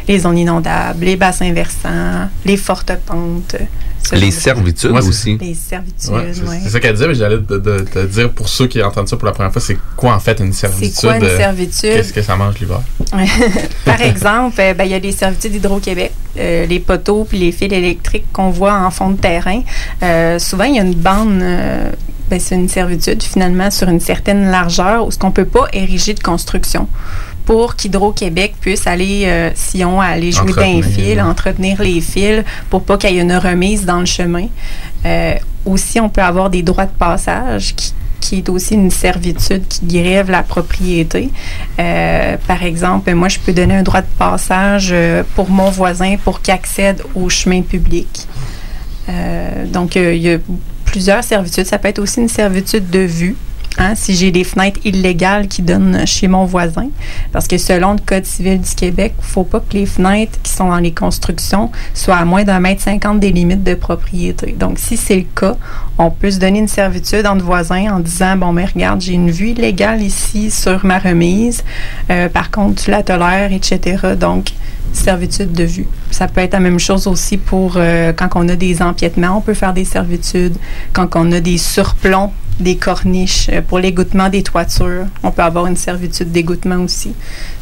les 0.07 0.19
zones 0.19 0.37
inondables, 0.37 1.05
les 1.05 1.15
bassins 1.15 1.51
versants, 1.53 2.29
les 2.45 2.57
fortes 2.57 2.91
pentes. 3.05 3.55
Les 4.13 4.31
servitudes 4.31 4.91
aussi. 4.91 5.37
Les 5.39 5.53
servitudes, 5.53 6.43
oui. 6.47 6.57
C'est 6.63 6.69
ça 6.69 6.79
qu'elle 6.79 6.93
disait, 6.93 7.07
mais 7.07 7.15
j'allais 7.15 7.37
te, 7.37 8.05
dire 8.05 8.31
pour 8.31 8.49
ceux 8.49 8.67
qui 8.67 8.81
entendent 8.81 9.07
ça 9.07 9.17
pour 9.17 9.25
la 9.25 9.31
première 9.31 9.51
fois, 9.51 9.61
c'est 9.61 9.77
quoi 9.95 10.13
en 10.13 10.19
fait 10.19 10.39
une 10.39 10.53
servitude? 10.53 10.91
C'est 10.93 11.07
quoi 11.07 11.17
une 11.17 11.37
servitude? 11.37 11.91
Qu'est-ce 11.91 12.13
que 12.13 12.21
ça 12.21 12.35
mange 12.35 12.59
l'hiver? 12.59 12.81
Par 13.85 14.01
exemple, 14.01 14.59
euh, 14.59 14.73
ben, 14.73 14.85
il 14.85 14.91
y 14.91 14.93
a 14.93 14.99
les 14.99 15.11
servitudes 15.11 15.53
d'Hydro-Québec, 15.53 16.11
euh, 16.37 16.65
les 16.65 16.79
poteaux 16.79 17.25
puis 17.25 17.37
les 17.37 17.51
fils 17.51 17.71
électriques 17.71 18.25
qu'on 18.31 18.49
voit 18.49 18.73
en 18.73 18.91
fond 18.91 19.09
de 19.09 19.17
terrain. 19.17 19.61
Euh, 20.03 20.39
souvent, 20.39 20.65
il 20.65 20.75
y 20.75 20.79
a 20.79 20.83
une 20.83 20.95
bande 20.95 21.43
ben, 22.29 22.39
c'est 22.39 22.55
une 22.55 22.69
servitude 22.69 23.21
finalement 23.21 23.69
sur 23.69 23.87
une 23.87 23.99
certaine 23.99 24.49
largeur 24.49 25.05
où 25.05 25.11
ce 25.11 25.17
qu'on 25.17 25.31
peut 25.31 25.45
pas 25.45 25.67
ériger 25.73 26.15
de 26.15 26.21
construction 26.21 26.87
pour 27.45 27.75
qu'Hydro-Québec 27.75 28.55
puisse 28.59 28.87
aller, 28.87 29.23
euh, 29.25 29.51
si 29.53 29.85
on 29.85 30.01
aller 30.01 30.31
jouer 30.31 30.53
d'un 30.53 30.81
fil, 30.81 31.21
entretenir 31.21 31.81
les 31.81 32.01
fils 32.01 32.43
pour 32.69 32.83
pas 32.83 32.97
qu'il 32.97 33.11
y 33.11 33.17
ait 33.19 33.21
une 33.21 33.35
remise 33.35 33.85
dans 33.85 33.99
le 33.99 34.05
chemin. 34.05 34.47
Euh, 35.05 35.35
aussi, 35.65 35.99
on 35.99 36.09
peut 36.09 36.21
avoir 36.21 36.49
des 36.49 36.63
droits 36.63 36.85
de 36.85 36.91
passage 36.97 37.75
qui, 37.75 37.93
qui 38.19 38.37
est 38.37 38.49
aussi 38.49 38.73
une 38.73 38.89
servitude 38.89 39.67
qui 39.67 39.85
grève 39.85 40.31
la 40.31 40.41
propriété. 40.41 41.29
Euh, 41.79 42.37
par 42.47 42.63
exemple, 42.63 43.13
moi, 43.13 43.29
je 43.29 43.37
peux 43.39 43.53
donner 43.53 43.75
un 43.75 43.83
droit 43.83 44.01
de 44.01 44.07
passage 44.17 44.93
pour 45.35 45.49
mon 45.49 45.69
voisin 45.69 46.15
pour 46.23 46.41
qu'il 46.41 46.53
accède 46.53 47.03
au 47.13 47.29
chemin 47.29 47.61
public. 47.61 48.27
donc, 49.71 49.95
il 49.95 50.17
y 50.17 50.33
a 50.33 50.37
plusieurs 50.85 51.23
servitudes. 51.23 51.65
Ça 51.65 51.77
peut 51.77 51.89
être 51.89 51.99
aussi 51.99 52.21
une 52.21 52.29
servitude 52.29 52.89
de 52.89 52.99
vue. 52.99 53.35
Hein, 53.77 53.93
si 53.95 54.15
j'ai 54.15 54.31
des 54.31 54.45
fenêtres 54.45 54.79
illégales 54.85 55.49
qui 55.49 55.61
donnent 55.61 56.07
chez 56.07 56.29
mon 56.29 56.45
voisin. 56.45 56.87
Parce 57.33 57.45
que 57.47 57.57
selon 57.57 57.93
le 57.93 57.99
Code 57.99 58.25
civil 58.25 58.61
du 58.61 58.73
Québec, 58.73 59.13
il 59.17 59.21
ne 59.21 59.27
faut 59.27 59.43
pas 59.43 59.59
que 59.59 59.73
les 59.73 59.85
fenêtres 59.85 60.39
qui 60.41 60.51
sont 60.51 60.69
dans 60.69 60.77
les 60.77 60.93
constructions 60.93 61.71
soient 61.93 62.15
à 62.15 62.25
moins 62.25 62.45
d'un 62.45 62.61
mètre 62.61 62.81
cinquante 62.81 63.19
des 63.19 63.31
limites 63.31 63.63
de 63.63 63.75
propriété. 63.75 64.55
Donc, 64.57 64.79
si 64.79 64.95
c'est 64.95 65.17
le 65.17 65.25
cas, 65.35 65.57
on 65.97 66.09
peut 66.09 66.31
se 66.31 66.39
donner 66.39 66.59
une 66.59 66.69
servitude 66.69 67.25
entre 67.25 67.43
voisins 67.43 67.93
en 67.93 67.99
disant, 67.99 68.37
bon, 68.37 68.53
mais 68.53 68.65
regarde, 68.65 69.01
j'ai 69.01 69.13
une 69.13 69.29
vue 69.29 69.49
illégale 69.49 70.01
ici 70.01 70.51
sur 70.51 70.85
ma 70.85 70.97
remise. 70.97 71.63
Euh, 72.09 72.29
par 72.29 72.51
contre, 72.51 72.81
tu 72.81 72.91
la 72.91 73.03
tolères, 73.03 73.51
etc. 73.51 73.97
Donc, 74.17 74.51
servitude 74.93 75.51
de 75.51 75.63
vue. 75.65 75.87
Ça 76.11 76.29
peut 76.29 76.41
être 76.41 76.53
la 76.53 76.61
même 76.61 76.79
chose 76.79 77.07
aussi 77.07 77.37
pour 77.37 77.73
euh, 77.75 78.13
quand 78.13 78.29
on 78.35 78.47
a 78.47 78.55
des 78.55 78.81
empiètements, 78.81 79.37
on 79.37 79.41
peut 79.41 79.53
faire 79.53 79.73
des 79.73 79.83
servitudes. 79.83 80.55
Quand 80.93 81.09
on 81.15 81.31
a 81.33 81.41
des 81.41 81.57
surplombs 81.57 82.31
des 82.59 82.77
corniches 82.77 83.49
euh, 83.49 83.61
pour 83.61 83.79
l'égouttement 83.79 84.29
des 84.29 84.43
toitures. 84.43 85.05
On 85.23 85.31
peut 85.31 85.41
avoir 85.41 85.67
une 85.67 85.75
servitude 85.75 86.31
d'égouttement 86.31 86.77
aussi. 86.77 87.13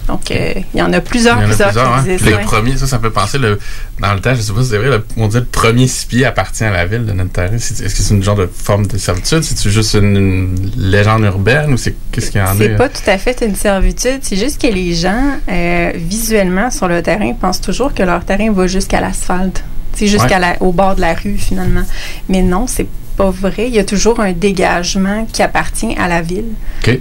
Donc, 0.07 0.31
euh, 0.31 0.53
il 0.73 0.79
y 0.79 0.83
en 0.83 0.91
a 0.91 0.99
plusieurs, 0.99 1.37
en 1.37 1.41
a 1.41 1.45
plusieurs, 1.45 1.71
qui 1.71 1.79
hein. 1.79 2.03
Le 2.05 2.43
premier, 2.43 2.75
ça, 2.75 2.87
ça 2.87 2.99
peut 2.99 3.09
penser, 3.09 3.37
le, 3.37 3.57
dans 3.99 4.13
le 4.13 4.19
temps, 4.19 4.33
je 4.33 4.39
ne 4.39 4.41
sais 4.41 4.53
pas 4.53 4.63
si 4.63 4.69
c'est 4.69 4.77
vrai, 4.77 5.01
on 5.15 5.27
dit 5.27 5.37
le 5.37 5.45
premier 5.45 5.87
six 5.87 6.25
appartient 6.25 6.63
à 6.63 6.71
la 6.71 6.85
ville 6.85 7.05
de 7.05 7.13
notre 7.13 7.31
terrain. 7.31 7.55
Est-ce 7.55 7.81
que 7.81 7.89
c'est 7.89 8.13
une 8.13 8.23
genre 8.23 8.35
de 8.35 8.49
forme 8.53 8.85
de 8.85 8.97
servitude? 8.97 9.43
C'est 9.43 9.69
juste 9.69 9.93
une, 9.93 10.55
légende 10.77 11.23
urbaine 11.23 11.73
ou 11.73 11.77
c'est 11.77 11.95
qu'est-ce 12.11 12.31
qu'il 12.31 12.41
y 12.41 12.43
en 12.43 12.47
a? 12.47 12.55
C'est 12.57 12.75
pas 12.75 12.89
tout 12.89 13.07
à 13.07 13.17
fait 13.17 13.41
une 13.45 13.55
servitude. 13.55 14.19
C'est 14.21 14.35
juste 14.35 14.61
que 14.61 14.67
les 14.67 14.93
gens, 14.93 15.37
euh, 15.49 15.91
visuellement, 15.95 16.69
sur 16.69 16.87
le 16.87 17.01
terrain, 17.01 17.33
pensent 17.33 17.61
toujours 17.61 17.93
que 17.93 18.03
leur 18.03 18.25
terrain 18.25 18.51
va 18.51 18.67
jusqu'à 18.67 18.99
l'asphalte. 18.99 19.63
C'est 19.95 20.07
jusqu'au 20.07 20.71
bord 20.71 20.95
de 20.95 21.01
la 21.01 21.13
rue, 21.13 21.37
finalement. 21.37 21.83
Mais 22.27 22.41
non, 22.41 22.65
c'est 22.67 22.87
pas 23.15 23.29
vrai. 23.29 23.67
Il 23.67 23.73
y 23.73 23.79
a 23.79 23.83
toujours 23.83 24.19
un 24.19 24.31
dégagement 24.31 25.25
qui 25.31 25.41
appartient 25.41 25.95
à 25.97 26.07
la 26.07 26.21
ville. 26.21 26.51
OK. 26.81 26.99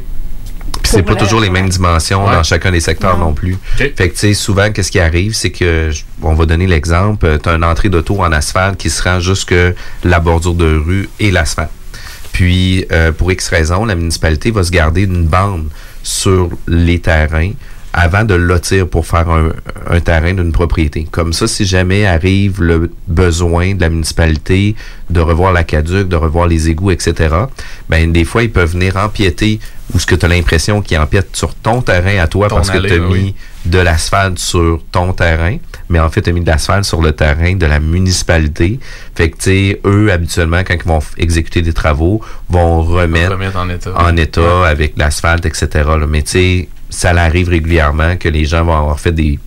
Puis 0.83 0.90
c'est 0.94 1.03
pas 1.03 1.14
toujours 1.14 1.40
les 1.40 1.51
mêmes 1.51 1.68
dimensions 1.68 2.25
dans 2.25 2.42
chacun 2.42 2.72
des 2.72 2.81
secteurs 2.81 3.18
non, 3.18 3.35
plus. 3.35 3.57
Fait 3.77 3.90
que, 3.90 4.05
tu 4.05 4.11
sais, 4.16 4.35
souvent, 4.35 4.72
qu'est-ce 4.72 4.90
qui 4.90 4.98
arrive, 4.98 5.35
c'est 5.35 5.51
que, 5.51 5.90
on 6.22 6.35
va 6.35 6.46
donner 6.46 6.66
l'exemple, 6.66 7.27
euh, 7.27 7.38
tu 7.40 7.48
as 7.48 7.53
une 7.53 7.64
entrée 7.64 7.88
d'auto 7.88 8.20
en 8.20 8.33
asphalte 8.33 8.79
qui 8.79 8.90
se 8.90 9.03
rend 9.03 9.20
jusque 9.20 9.55
la 10.03 10.20
bordure 10.20 10.55
de 10.55 10.77
rue 10.77 11.09
et 11.20 11.31
l'asphalte. 11.31 11.70
Puis, 12.33 12.87
euh, 12.90 13.12
pour 13.12 13.31
X 13.31 13.48
raison, 13.48 13.85
la 13.85 13.94
municipalité 13.94 14.51
va 14.51 14.64
se 14.64 14.70
garder 14.70 15.03
une 15.03 15.27
bande 15.27 15.68
sur 16.03 16.48
les 16.66 16.98
terrains 16.98 17.53
avant 17.92 18.24
de 18.24 18.35
lotir 18.35 18.88
pour 18.88 19.07
faire 19.07 19.28
un, 19.28 20.00
terrain 20.00 20.33
d'une 20.33 20.52
propriété. 20.52 21.07
Comme 21.11 21.33
ça, 21.33 21.46
si 21.46 21.66
jamais 21.66 22.07
arrive 22.07 22.62
le 22.62 22.90
besoin 23.07 23.74
de 23.74 23.81
la 23.81 23.90
municipalité 23.90 24.74
de 25.11 25.20
revoir 25.20 25.52
la 25.52 25.62
caduque, 25.64 26.09
de 26.09 26.16
revoir 26.16 26.46
les 26.46 26.70
égouts, 26.70 26.90
etc., 26.90 27.35
ben 27.90 28.11
des 28.11 28.24
fois, 28.24 28.42
ils 28.42 28.50
peuvent 28.50 28.72
venir 28.72 28.96
empiéter 28.96 29.61
ou 29.94 29.98
ce 29.98 30.07
que 30.07 30.14
tu 30.14 30.24
as 30.24 30.28
l'impression 30.28 30.81
qu'ils 30.81 30.98
empiètent 30.98 31.37
sur 31.37 31.55
ton 31.55 31.83
terrain 31.83 32.18
à 32.18 32.26
toi 32.26 32.48
parce 32.48 32.70
que 32.70 32.78
tu 32.78 32.94
as 32.94 32.98
mis 32.98 33.35
de 33.66 33.78
l'asphalte 33.78 34.38
sur 34.38 34.81
ton 34.90 35.12
terrain, 35.12 35.59
mais 35.88 36.00
en 36.00 36.09
fait, 36.09 36.22
tu 36.22 36.31
as 36.31 36.33
mis 36.33 36.40
de 36.40 36.46
l'asphalte 36.46 36.85
sur 36.85 37.02
le 37.02 37.12
terrain 37.12 37.55
de 37.55 37.66
la 37.66 37.78
municipalité. 37.78 38.81
Fait 39.14 39.31
que, 39.31 39.37
tu 39.37 39.42
sais, 39.42 39.81
eux, 39.85 40.11
habituellement, 40.11 40.62
quand 40.66 40.74
ils 40.74 40.88
vont 40.88 41.00
exécuter 41.18 41.61
des 41.61 41.74
travaux, 41.74 42.22
vont 42.48 42.83
remettre, 42.83 43.37
en 43.94 44.16
état, 44.16 44.66
avec 44.66 44.94
l'asphalte, 44.96 45.44
etc. 45.44 45.68
Mais 46.09 46.22
tu 46.22 46.31
sais, 46.31 46.68
ça 46.92 47.11
arrive 47.11 47.48
régulièrement 47.48 48.16
que 48.16 48.28
les 48.28 48.44
gens 48.44 48.64
vont 48.64 48.76
avoir 48.76 49.00
fait 49.00 49.12
des 49.12 49.38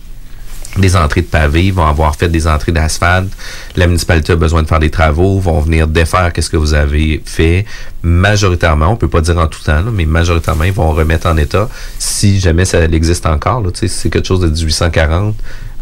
des 0.78 0.96
entrées 0.96 1.22
de 1.22 1.26
pavés, 1.26 1.70
vont 1.70 1.86
avoir 1.86 2.16
fait 2.16 2.28
des 2.28 2.46
entrées 2.46 2.72
d'asphalte. 2.72 3.30
La 3.76 3.86
municipalité 3.86 4.32
a 4.32 4.36
besoin 4.36 4.62
de 4.62 4.68
faire 4.68 4.78
des 4.78 4.90
travaux, 4.90 5.38
vont 5.38 5.60
venir 5.60 5.86
défaire 5.86 6.32
qu'est-ce 6.32 6.50
que 6.50 6.56
vous 6.56 6.74
avez 6.74 7.22
fait. 7.24 7.64
Majoritairement, 8.02 8.88
on 8.88 8.96
peut 8.96 9.08
pas 9.08 9.20
dire 9.20 9.38
en 9.38 9.46
tout 9.46 9.62
temps, 9.62 9.82
mais 9.92 10.04
majoritairement, 10.04 10.64
ils 10.64 10.72
vont 10.72 10.92
remettre 10.92 11.28
en 11.28 11.36
état 11.36 11.68
si 11.98 12.40
jamais 12.40 12.64
ça 12.64 12.84
existe 12.84 13.26
encore. 13.26 13.62
Là, 13.62 13.70
si 13.74 13.88
c'est 13.88 14.10
quelque 14.10 14.28
chose 14.28 14.40
de 14.40 14.48
1840, 14.48 15.34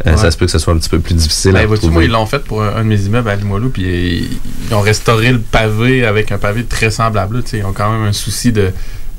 euh, 0.06 0.16
ça 0.16 0.30
se 0.30 0.36
peut 0.36 0.46
que 0.46 0.52
ce 0.52 0.58
soit 0.58 0.74
un 0.74 0.78
petit 0.78 0.88
peu 0.88 0.98
plus 0.98 1.14
difficile 1.14 1.52
ben, 1.52 1.70
à 1.72 1.88
Moi, 1.88 2.04
ils 2.04 2.10
l'ont 2.10 2.26
fait 2.26 2.40
pour 2.40 2.62
un, 2.62 2.82
de 2.82 2.88
mes 2.88 3.00
immeubles 3.02 3.28
à 3.28 3.36
Limoilou, 3.36 3.70
puis 3.70 4.38
ils 4.68 4.74
ont 4.74 4.80
restauré 4.80 5.32
le 5.32 5.40
pavé 5.40 6.04
avec 6.04 6.32
un 6.32 6.38
pavé 6.38 6.64
très 6.64 6.90
semblable. 6.90 7.42
ils 7.52 7.64
ont 7.64 7.72
quand 7.72 7.92
même 7.92 8.02
un 8.02 8.12
souci 8.12 8.52
de 8.52 8.72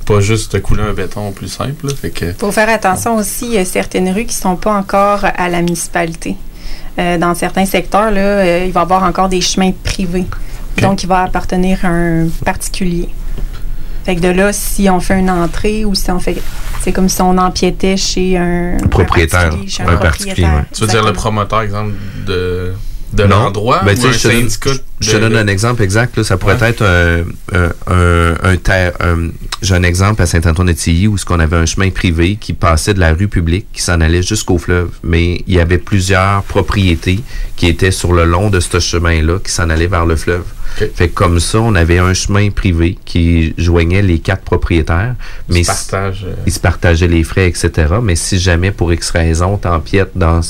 pas 0.05 0.19
juste 0.19 0.61
couler 0.61 0.83
un 0.83 0.93
béton 0.93 1.31
plus 1.31 1.47
simple. 1.47 1.87
Il 2.03 2.11
que, 2.11 2.33
faut 2.33 2.51
faire 2.51 2.69
attention 2.69 3.17
aussi, 3.17 3.45
il 3.45 3.53
y 3.53 3.57
a 3.57 3.65
certaines 3.65 4.09
rues 4.09 4.25
qui 4.25 4.35
sont 4.35 4.55
pas 4.55 4.73
encore 4.73 5.25
à 5.25 5.49
la 5.49 5.61
municipalité. 5.61 6.35
Euh, 6.97 7.17
dans 7.17 7.35
certains 7.35 7.65
secteurs, 7.65 8.11
là, 8.11 8.21
euh, 8.21 8.63
il 8.65 8.71
va 8.71 8.81
y 8.81 8.83
avoir 8.83 9.03
encore 9.03 9.27
des 9.27 9.41
chemins 9.41 9.71
privés. 9.83 10.25
Donc, 10.81 11.03
il 11.03 11.07
va 11.07 11.23
appartenir 11.23 11.79
à 11.83 11.89
un 11.89 12.27
particulier. 12.43 13.09
Fait 14.05 14.15
que 14.15 14.21
de 14.21 14.27
là, 14.27 14.53
si 14.53 14.89
on 14.89 14.99
fait 14.99 15.19
une 15.19 15.31
entrée 15.31 15.83
ou 15.83 15.95
si 15.95 16.11
on 16.11 16.19
fait. 16.19 16.37
C'est 16.81 16.91
comme 16.91 17.09
si 17.09 17.21
on 17.21 17.37
empiétait 17.37 17.97
chez 17.97 18.37
un. 18.37 18.77
propriétaire. 18.91 19.51
Un, 19.79 19.97
particulier. 19.97 20.47
Tu 20.71 20.81
veux 20.81 20.87
dire 20.87 21.03
le 21.03 21.13
promoteur, 21.13 21.61
exemple, 21.61 21.93
de 22.27 22.73
de 23.15 23.23
l'endroit 23.23 23.81
ben, 23.83 23.97
ou 23.97 24.05
un 24.07 24.13
syndicat 24.13 24.71
je 25.01 25.11
te 25.11 25.17
donne 25.17 25.35
un 25.35 25.47
exemple 25.47 25.83
exact. 25.83 26.15
Là, 26.17 26.23
ça 26.23 26.37
pourrait 26.37 26.57
être 26.61 26.83
un, 26.83 27.23
un, 27.53 28.35
un, 28.41 28.57
terre. 28.57 28.93
J'ai 29.61 29.75
un 29.75 29.83
exemple 29.83 30.21
à 30.21 30.25
Saint-Antoine-de-Tilly 30.25 31.07
où 31.07 31.17
ce 31.17 31.25
qu'on 31.25 31.39
avait 31.39 31.57
un 31.57 31.65
chemin 31.65 31.89
privé 31.89 32.37
qui 32.37 32.53
passait 32.53 32.93
de 32.93 32.99
la 32.99 33.13
rue 33.13 33.27
publique, 33.27 33.67
qui 33.73 33.81
s'en 33.81 33.99
allait 33.99 34.23
jusqu'au 34.23 34.57
fleuve. 34.57 34.89
Mais 35.03 35.43
il 35.47 35.55
y 35.55 35.59
avait 35.59 35.77
plusieurs 35.77 36.43
propriétés 36.43 37.19
qui 37.55 37.67
étaient 37.67 37.91
sur 37.91 38.13
le 38.13 38.23
long 38.23 38.49
de 38.49 38.59
ce 38.59 38.79
chemin-là, 38.79 39.39
qui 39.39 39.51
s'en 39.51 39.69
allaient 39.69 39.87
vers 39.87 40.05
le 40.05 40.15
fleuve. 40.15 40.45
Fait 40.75 41.09
comme 41.09 41.39
ça, 41.39 41.59
on 41.59 41.73
avait 41.75 41.99
un 41.99 42.13
chemin 42.13 42.49
privé 42.49 42.97
qui 43.05 43.53
joignait 43.57 44.01
les 44.01 44.19
quatre 44.19 44.43
propriétaires. 44.43 45.15
Mais 45.49 45.61
ils 45.61 45.65
se, 45.65 45.95
euh, 45.95 46.11
ils 46.45 46.51
se 46.51 46.59
partageaient 46.59 47.07
les 47.07 47.23
frais, 47.23 47.47
etc. 47.47 47.95
Mais 48.01 48.15
si 48.15 48.39
jamais, 48.39 48.71
pour 48.71 48.91
X 48.91 49.11
raison, 49.11 49.57
t'empiètes 49.57 50.11
dans 50.15 50.41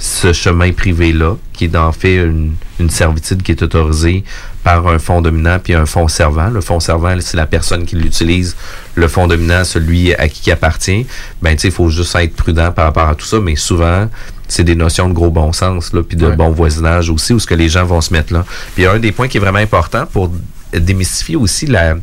ce 0.00 0.32
chemin 0.32 0.72
privé-là, 0.72 1.36
qui 1.52 1.66
est 1.66 1.76
en 1.76 1.92
fait 1.92 2.16
une, 2.16 2.54
une 2.80 2.90
servitude 2.90 3.42
qui 3.42 3.52
est 3.52 3.62
autorisée 3.62 4.24
par 4.64 4.86
un 4.88 4.98
fonds 4.98 5.20
dominant 5.20 5.58
puis 5.62 5.74
un 5.74 5.86
fonds 5.86 6.08
servant. 6.08 6.48
Le 6.48 6.60
fonds 6.60 6.80
servant, 6.80 7.14
c'est 7.20 7.36
la 7.36 7.46
personne 7.46 7.84
qui 7.84 7.96
l'utilise. 7.96 8.56
Le 8.94 9.06
fonds 9.08 9.28
dominant, 9.28 9.62
celui 9.64 10.14
à 10.14 10.28
qui 10.28 10.48
il 10.48 10.52
appartient. 10.52 11.06
Ben, 11.42 11.54
tu 11.54 11.62
sais, 11.62 11.68
il 11.68 11.74
faut 11.74 11.90
juste 11.90 12.14
être 12.16 12.34
prudent 12.34 12.72
par 12.72 12.86
rapport 12.86 13.08
à 13.08 13.14
tout 13.14 13.26
ça, 13.26 13.38
mais 13.40 13.56
souvent, 13.56 14.08
c'est 14.48 14.64
des 14.64 14.74
notions 14.76 15.08
de 15.08 15.14
gros 15.14 15.30
bon 15.30 15.52
sens, 15.52 15.92
là, 15.92 16.02
puis 16.02 16.16
de 16.16 16.28
bon 16.30 16.50
voisinage 16.50 17.10
aussi, 17.10 17.32
où 17.32 17.38
ce 17.38 17.46
que 17.46 17.54
les 17.54 17.68
gens 17.68 17.84
vont 17.84 18.00
se 18.00 18.12
mettre 18.12 18.32
là. 18.32 18.44
Puis 18.74 18.86
un 18.86 18.98
des 18.98 19.12
points 19.12 19.28
qui 19.28 19.38
est 19.38 19.40
vraiment 19.40 19.58
important 19.58 20.06
pour 20.06 20.30
démystifier 20.72 21.36
aussi 21.36 21.66
la, 21.66 21.94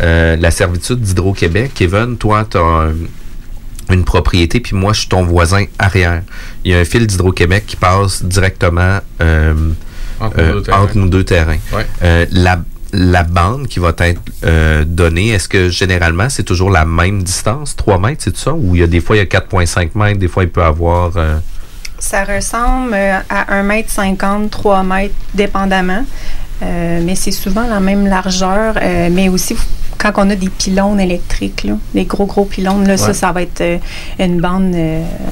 euh, 0.00 0.36
la 0.36 0.50
servitude 0.50 1.00
d'Hydro-Québec. 1.00 1.72
Kevin, 1.74 2.16
toi, 2.16 2.46
tu 2.48 2.56
as 2.56 2.88
une 3.90 4.04
propriété, 4.04 4.60
puis 4.60 4.74
moi, 4.76 4.92
je 4.92 5.00
suis 5.00 5.08
ton 5.08 5.24
voisin 5.24 5.64
arrière. 5.78 6.22
Il 6.64 6.70
y 6.70 6.74
a 6.74 6.78
un 6.78 6.84
fil 6.84 7.06
d'Hydro-Québec 7.06 7.64
qui 7.66 7.76
passe 7.76 8.24
directement 8.24 9.00
euh, 9.20 9.54
entre, 10.20 10.96
nos, 10.96 11.08
deux 11.08 11.24
terrains. 11.24 11.58
Euh, 12.02 12.24
la, 12.30 12.62
la 12.92 13.24
bande 13.24 13.66
qui 13.66 13.80
va 13.80 13.92
être 13.98 14.20
euh, 14.44 14.84
donnée, 14.86 15.30
est-ce 15.30 15.48
que 15.48 15.68
généralement 15.68 16.28
c'est 16.30 16.44
toujours 16.44 16.70
la 16.70 16.84
même 16.84 17.22
distance, 17.24 17.74
3 17.76 17.98
mètres, 17.98 18.22
c'est 18.24 18.36
ça? 18.36 18.54
Ou 18.54 18.74
il 18.76 18.80
y 18.80 18.84
a 18.84 18.86
des 18.86 19.00
fois 19.00 19.16
il 19.16 19.18
y 19.18 19.22
a 19.22 19.26
4,5 19.26 19.90
mètres, 19.96 20.18
des 20.20 20.28
fois 20.28 20.44
il 20.44 20.50
peut 20.50 20.62
avoir... 20.62 21.16
euh, 21.16 21.38
Ça 21.98 22.24
ressemble 22.24 22.92
euh, 22.94 23.18
à 23.30 23.62
1,50 23.62 24.24
m, 24.42 24.48
3 24.50 24.82
mètres, 24.82 25.14
dépendamment. 25.34 26.04
Euh, 26.62 27.00
mais 27.04 27.14
c'est 27.14 27.30
souvent 27.32 27.66
la 27.66 27.80
même 27.80 28.06
largeur. 28.06 28.74
euh, 28.80 29.08
mais 29.10 29.28
aussi, 29.28 29.56
quand 29.98 30.12
on 30.16 30.30
a 30.30 30.34
des 30.36 30.48
pylônes 30.50 31.00
électriques, 31.00 31.64
là, 31.64 31.74
des 31.94 32.04
gros, 32.04 32.26
gros 32.26 32.44
pylônes, 32.44 32.86
là, 32.86 32.96
ça, 32.96 33.08
Ouais. 33.08 33.14
ça 33.14 33.32
va 33.32 33.42
être 33.42 33.60
euh, 33.60 33.78
une 34.18 34.40
bande, 34.40 34.74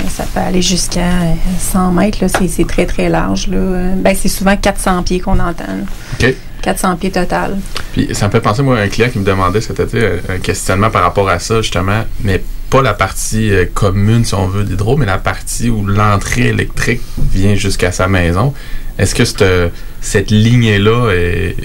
ça 0.09 0.25
peut 0.33 0.41
aller 0.41 0.63
jusqu'à 0.63 1.01
euh, 1.01 1.35
100 1.59 1.93
mètres. 1.93 2.25
C'est 2.49 2.67
très, 2.67 2.87
très 2.87 3.09
large. 3.09 3.49
Là. 3.49 3.59
Ben, 3.97 4.17
c'est 4.21 4.29
souvent 4.29 4.57
400 4.57 5.03
pieds 5.03 5.21
qu'on 5.21 5.39
entend. 5.39 5.65
là. 5.69 5.85
OK. 6.21 6.35
400 6.63 6.97
pieds 6.97 7.11
total. 7.11 7.59
Puis 7.93 8.09
ça 8.15 8.27
me 8.27 8.33
fait 8.33 8.41
penser, 8.41 8.63
moi, 8.63 8.79
à 8.79 8.83
un 8.83 8.89
client 8.89 9.09
qui 9.11 9.19
me 9.19 9.25
demandait 9.25 9.61
cet 9.61 9.81
été 9.81 10.07
un, 10.07 10.35
un 10.35 10.39
questionnement 10.39 10.91
par 10.91 11.03
rapport 11.03 11.29
à 11.29 11.39
ça, 11.39 11.61
justement, 11.61 12.05
mais 12.23 12.43
pas 12.71 12.83
la 12.83 12.95
partie 12.95 13.53
euh, 13.53 13.67
commune, 13.73 14.25
si 14.25 14.35
on 14.35 14.47
veut, 14.47 14.65
d'hydro, 14.65 14.97
mais 14.97 15.07
la 15.07 15.19
partie 15.19 15.69
où 15.69 15.87
l'entrée 15.87 16.49
électrique 16.49 17.03
vient 17.19 17.55
jusqu'à 17.55 17.93
sa 17.93 18.09
maison. 18.09 18.55
Est-ce 18.99 19.15
que 19.15 19.25
cette, 19.25 19.45
cette 20.01 20.31
lignée-là 20.31 21.11
est, 21.13 21.57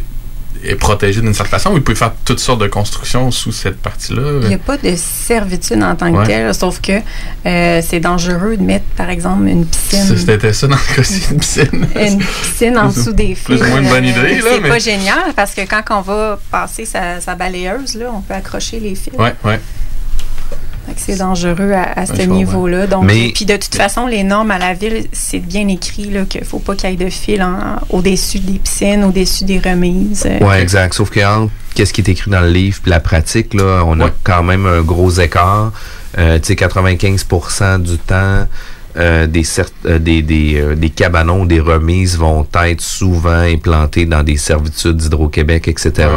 est 0.68 0.76
protégée 0.76 1.22
d'une 1.22 1.34
certaine 1.34 1.52
façon 1.60 1.72
ou 1.72 1.78
il 1.78 1.84
peut 1.84 1.96
faire 1.96 2.12
toutes 2.26 2.40
sortes 2.40 2.62
de 2.62 2.68
constructions 2.68 3.32
sous 3.32 3.52
cette 3.52 3.78
partie-là? 3.78 4.40
Il 4.44 4.48
n'y 4.50 4.54
a 4.56 4.58
pas 4.60 4.78
de 4.78 4.96
servitude 4.96 5.82
en 5.84 5.96
tant 5.96 6.12
que 6.14 6.26
telle, 6.26 6.54
sauf 6.54 6.82
que 6.82 6.94
euh, 7.46 7.82
c'est 7.86 8.00
dangereux 8.00 8.58
de 8.58 8.64
mettre, 8.64 8.86
par 8.96 9.10
exemple, 9.10 9.48
une 9.48 9.66
piscine. 9.66 10.18
C'était 10.18 10.54
ça 10.54 10.68
dans 10.68 10.76
le 10.76 10.96
cas-ci, 10.96 11.24
une 11.32 11.40
piscine. 11.40 11.88
une 11.96 12.20
piscine 12.20 12.78
en 12.78 12.90
dessous 12.90 13.14
des 13.14 13.36
fils. 13.36 13.44
Plus 13.46 13.62
ou 13.62 13.66
moins 13.66 13.82
une 13.82 13.90
bonne 13.90 14.06
idée, 14.06 14.36
là, 14.36 14.50
C'est 14.52 14.60
mais- 14.62 14.70
pas 14.70 14.80
génial 14.80 15.34
parce 15.36 15.54
que 15.54 15.62
quand 15.62 15.84
on 15.92 16.02
va 16.02 16.40
passer 16.52 16.86
sa, 16.86 17.20
sa 17.22 17.36
balayeuse, 17.36 17.96
là, 17.96 18.12
on 18.14 18.22
peut 18.22 18.34
accrocher 18.34 18.80
les 18.80 18.96
fils. 18.96 19.14
Ouais, 19.18 19.34
ouais. 19.44 19.60
C'est 20.96 21.18
dangereux 21.18 21.72
à, 21.74 22.00
à 22.00 22.06
ce 22.06 22.22
niveau-là. 22.24 22.88
Donc, 22.88 23.04
Mais- 23.04 23.32
puis 23.34 23.46
de 23.46 23.56
toute 23.58 23.76
façon, 23.76 24.08
les 24.08 24.24
normes 24.24 24.52
à 24.52 24.58
la 24.58 24.74
ville, 24.74 25.06
c'est 25.12 25.40
bien 25.40 25.68
écrit 25.68 26.10
là, 26.10 26.24
qu'il 26.26 26.42
ne 26.42 26.46
faut 26.46 26.60
pas 26.60 26.76
qu'il 26.76 26.90
y 26.90 26.94
ait 26.94 26.96
de 26.96 27.10
fil 27.10 27.46
au-dessus 27.90 28.40
des 28.40 28.60
piscines, 28.60 29.04
au-dessus 29.04 29.44
des 29.46 29.60
remises. 29.60 30.26
Euh, 30.26 30.40
Ouais, 30.46 30.62
exact. 30.62 30.94
Sauf 30.94 31.10
que 31.10 31.20
entre 31.20 31.52
qu'est-ce 31.76 31.94
qui 31.94 32.02
est 32.02 32.10
écrit 32.10 32.32
dans 32.32 32.42
le 32.42 32.50
livre 32.50 32.80
puis 32.82 32.90
la 32.90 33.00
pratique, 33.00 33.54
là, 33.54 33.84
on 33.86 34.00
a 34.00 34.10
quand 34.24 34.44
même 34.44 34.66
un 34.66 34.82
gros 34.82 35.12
écart. 35.12 35.72
Euh, 36.18 36.40
tu 36.40 36.48
sais, 36.48 36.56
95% 36.56 37.80
du 37.80 37.98
temps, 37.98 38.48
euh, 38.98 39.28
des, 39.28 39.44
euh, 39.86 40.00
des, 40.00 40.22
des, 40.22 40.56
euh, 40.60 40.76
des 40.76 40.90
cabanons, 40.90 41.46
des 41.46 41.60
remises 41.60 42.18
vont 42.18 42.48
être 42.64 42.82
souvent 42.82 43.30
implantés 43.42 44.06
dans 44.06 44.24
des 44.24 44.38
servitudes 44.38 44.98
d'Hydro-Québec, 44.98 45.68
etc. 45.68 46.10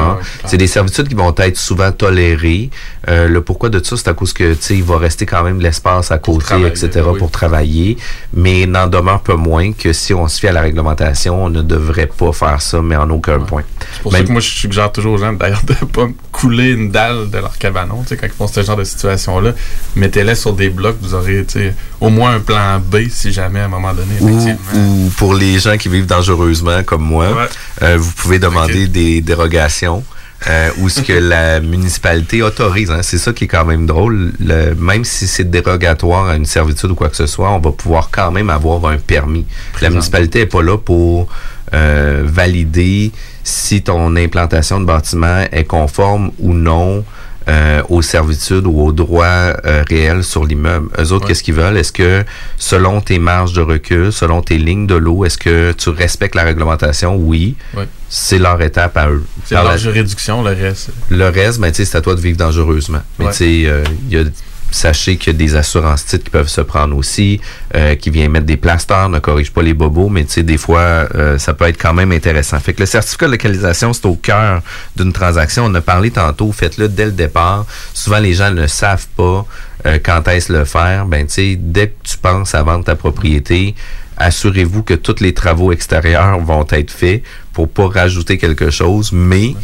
C'est 0.46 0.56
des 0.56 0.66
servitudes 0.66 1.08
qui 1.08 1.14
vont 1.14 1.34
être 1.38 1.56
souvent 1.56 1.92
tolérées. 1.92 2.70
Euh, 3.08 3.28
le 3.28 3.40
pourquoi 3.42 3.68
de 3.68 3.82
ça, 3.84 3.96
c'est 3.96 4.08
à 4.08 4.14
cause 4.14 4.32
que, 4.32 4.54
tu 4.54 4.58
sais, 4.62 4.74
il 4.76 4.82
va 4.82 4.98
rester 4.98 5.26
quand 5.26 5.42
même 5.42 5.58
de 5.58 5.62
l'espace 5.62 6.10
à 6.10 6.18
côté, 6.18 6.54
etc., 6.66 7.02
oui. 7.12 7.18
pour 7.18 7.30
travailler. 7.30 7.96
Mais 8.34 8.66
n'en 8.66 8.86
demeure 8.86 9.20
pas 9.20 9.36
moins 9.36 9.72
que 9.72 9.92
si 9.92 10.14
on 10.14 10.26
se 10.28 10.40
fie 10.40 10.48
à 10.48 10.52
la 10.52 10.60
réglementation, 10.62 11.44
on 11.44 11.50
ne 11.50 11.62
devrait 11.62 12.06
pas 12.08 12.32
faire 12.32 12.60
ça, 12.62 12.80
mais 12.82 12.96
en 12.96 13.08
aucun 13.10 13.40
point. 13.40 13.62
C'est 13.92 14.02
pour 14.02 14.12
Même- 14.12 14.22
ça 14.22 14.26
que 14.26 14.32
moi, 14.32 14.40
je 14.40 14.48
suggère 14.48 14.92
toujours 14.92 15.14
aux 15.14 15.18
gens, 15.18 15.32
d'ailleurs, 15.32 15.62
de 15.64 15.74
pas 15.86 16.06
couler 16.32 16.70
une 16.70 16.90
dalle 16.90 17.30
de 17.30 17.38
leur 17.38 17.56
cabanon, 17.58 18.02
tu 18.02 18.08
sais, 18.08 18.16
quand 18.16 18.26
ils 18.26 18.32
font 18.32 18.46
ce 18.46 18.62
genre 18.62 18.76
de 18.76 18.84
situation-là. 18.84 19.52
Mettez-les 19.96 20.34
sur 20.34 20.52
des 20.52 20.70
blocs, 20.70 20.96
vous 21.00 21.14
aurez, 21.14 21.44
tu 21.46 21.58
sais, 21.60 21.74
au 22.00 22.08
moins 22.10 22.34
un 22.36 22.40
plan 22.40 22.69
B 22.78 23.08
si 23.10 23.32
jamais, 23.32 23.60
à 23.60 23.64
un 23.64 23.68
moment 23.68 23.92
donné, 23.92 24.14
Ou, 24.20 24.78
ou 24.78 25.10
pour 25.16 25.34
les 25.34 25.58
gens 25.58 25.76
qui 25.76 25.88
vivent 25.88 26.06
dangereusement 26.06 26.82
comme 26.84 27.02
moi, 27.02 27.26
Ouais. 27.32 27.48
euh, 27.82 27.96
vous 27.98 28.12
pouvez 28.12 28.38
demander 28.38 28.86
des 28.86 29.20
dérogations. 29.20 30.04
Euh, 30.48 30.70
ou 30.78 30.88
ce 30.88 31.02
que 31.02 31.12
la 31.34 31.60
municipalité 31.60 32.40
autorise. 32.42 32.90
hein. 32.90 33.00
C'est 33.02 33.18
ça 33.18 33.34
qui 33.34 33.44
est 33.44 33.46
quand 33.46 33.66
même 33.66 33.84
drôle. 33.86 34.32
Le- 34.40 34.74
même 34.74 35.04
si 35.04 35.26
c'est 35.26 35.44
dérogatoire 35.50 36.28
à 36.28 36.36
une 36.36 36.46
servitude 36.46 36.90
ou 36.90 36.94
quoi 36.94 37.10
que 37.10 37.16
ce 37.16 37.26
soit, 37.26 37.50
on 37.50 37.58
va 37.58 37.72
pouvoir 37.72 38.08
quand 38.10 38.30
même 38.30 38.48
avoir 38.48 38.86
un 38.86 38.96
permis. 38.96 39.44
La 39.82 39.90
municipalité 39.90 40.40
est 40.40 40.46
pas 40.46 40.62
là 40.62 40.78
pour 40.78 41.28
euh, 41.74 42.22
valider 42.24 43.12
si 43.44 43.82
ton 43.82 44.16
implantation 44.16 44.80
de 44.80 44.86
bâtiment 44.86 45.44
est 45.52 45.64
conforme 45.64 46.30
ou 46.38 46.54
non 46.54 47.04
euh, 47.48 47.82
aux 47.88 48.02
servitudes 48.02 48.66
ou 48.66 48.80
aux 48.80 48.92
droits 48.92 49.24
euh, 49.64 49.82
réels 49.88 50.22
sur 50.24 50.44
l'immeuble. 50.44 50.88
Eux 50.98 51.12
autres, 51.12 51.26
qu'est-ce 51.26 51.42
qu'ils 51.42 51.54
veulent? 51.54 51.76
Est-ce 51.76 51.92
que 51.92 52.24
selon 52.56 53.00
tes 53.00 53.18
marges 53.18 53.52
de 53.54 53.62
recul, 53.62 54.12
selon 54.12 54.42
tes 54.42 54.58
lignes 54.58 54.86
de 54.86 54.94
l'eau, 54.94 55.24
est-ce 55.24 55.38
que 55.38 55.72
tu 55.72 55.88
respectes 55.90 56.34
la 56.34 56.42
réglementation? 56.44 57.16
Oui. 57.16 57.56
Ouais. 57.74 57.88
C'est 58.08 58.38
leur 58.38 58.60
étape 58.60 58.96
à 58.96 59.08
eux. 59.08 59.24
C'est 59.44 59.54
leur 59.54 59.64
la- 59.64 59.76
juridiction, 59.76 60.42
le 60.42 60.50
reste. 60.50 60.90
le 61.08 61.28
reste, 61.28 61.60
ben, 61.60 61.72
c'est 61.72 61.94
à 61.94 62.00
toi 62.00 62.14
de 62.14 62.20
vivre 62.20 62.36
dangereusement. 62.36 63.02
Mais 63.18 63.26
Ouais. 63.26 63.30
tu 63.32 63.38
sais, 63.38 63.62
euh, 63.66 63.84
il 64.10 64.16
y 64.16 64.20
a 64.20 64.24
sachez 64.70 65.16
qu'il 65.16 65.32
y 65.32 65.36
a 65.36 65.38
des 65.38 65.56
assurances 65.56 66.06
titres 66.06 66.24
qui 66.24 66.30
peuvent 66.30 66.48
se 66.48 66.60
prendre 66.60 66.96
aussi, 66.96 67.40
euh, 67.74 67.94
qui 67.94 68.10
viennent 68.10 68.32
mettre 68.32 68.46
des 68.46 68.56
plasters, 68.56 69.08
ne 69.08 69.18
corrige 69.18 69.52
pas 69.52 69.62
les 69.62 69.74
bobos, 69.74 70.08
mais 70.08 70.24
tu 70.24 70.32
sais, 70.32 70.42
des 70.42 70.58
fois, 70.58 70.80
euh, 70.80 71.38
ça 71.38 71.54
peut 71.54 71.66
être 71.66 71.80
quand 71.80 71.94
même 71.94 72.12
intéressant. 72.12 72.58
Fait 72.60 72.72
que 72.72 72.80
le 72.80 72.86
certificat 72.86 73.26
de 73.26 73.32
localisation, 73.32 73.92
c'est 73.92 74.06
au 74.06 74.14
cœur 74.14 74.62
d'une 74.96 75.12
transaction. 75.12 75.64
On 75.66 75.74
a 75.74 75.80
parlé 75.80 76.10
tantôt, 76.10 76.52
faites-le 76.52 76.88
dès 76.88 77.06
le 77.06 77.12
départ. 77.12 77.66
Souvent, 77.94 78.18
les 78.18 78.34
gens 78.34 78.50
ne 78.50 78.66
savent 78.66 79.06
pas 79.16 79.46
euh, 79.86 79.98
quand 80.02 80.26
est-ce 80.28 80.52
le 80.52 80.64
faire. 80.64 81.06
Ben, 81.06 81.26
tu 81.26 81.32
sais, 81.32 81.56
dès 81.58 81.88
que 81.88 81.96
tu 82.02 82.18
penses 82.18 82.54
à 82.54 82.62
vendre 82.62 82.84
ta 82.84 82.96
propriété, 82.96 83.74
assurez-vous 84.16 84.82
que 84.82 84.94
tous 84.94 85.20
les 85.20 85.34
travaux 85.34 85.72
extérieurs 85.72 86.38
vont 86.40 86.66
être 86.70 86.90
faits 86.90 87.22
pour 87.52 87.68
pas 87.68 87.88
rajouter 87.88 88.38
quelque 88.38 88.70
chose, 88.70 89.10
mais 89.12 89.54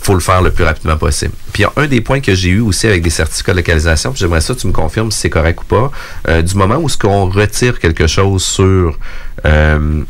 faut 0.00 0.14
le 0.14 0.20
faire 0.20 0.42
le 0.42 0.50
plus 0.50 0.64
rapidement 0.64 0.96
possible. 0.96 1.32
Puis 1.52 1.64
un 1.76 1.86
des 1.86 2.00
points 2.00 2.20
que 2.20 2.34
j'ai 2.34 2.50
eu 2.50 2.60
aussi 2.60 2.86
avec 2.86 3.02
des 3.02 3.10
certificats 3.10 3.52
de 3.52 3.58
localisation, 3.58 4.12
puis 4.12 4.20
j'aimerais 4.20 4.40
ça 4.40 4.54
tu 4.54 4.66
me 4.66 4.72
confirmes 4.72 5.10
si 5.10 5.20
c'est 5.20 5.30
correct 5.30 5.60
ou 5.62 5.64
pas, 5.64 5.90
euh, 6.28 6.42
du 6.42 6.54
moment 6.54 6.76
où 6.76 6.88
ce 6.88 6.96
qu'on 6.96 7.28
retire 7.28 7.78
quelque 7.78 8.06
chose 8.06 8.42
sur 8.42 8.98
euh, 9.44 10.04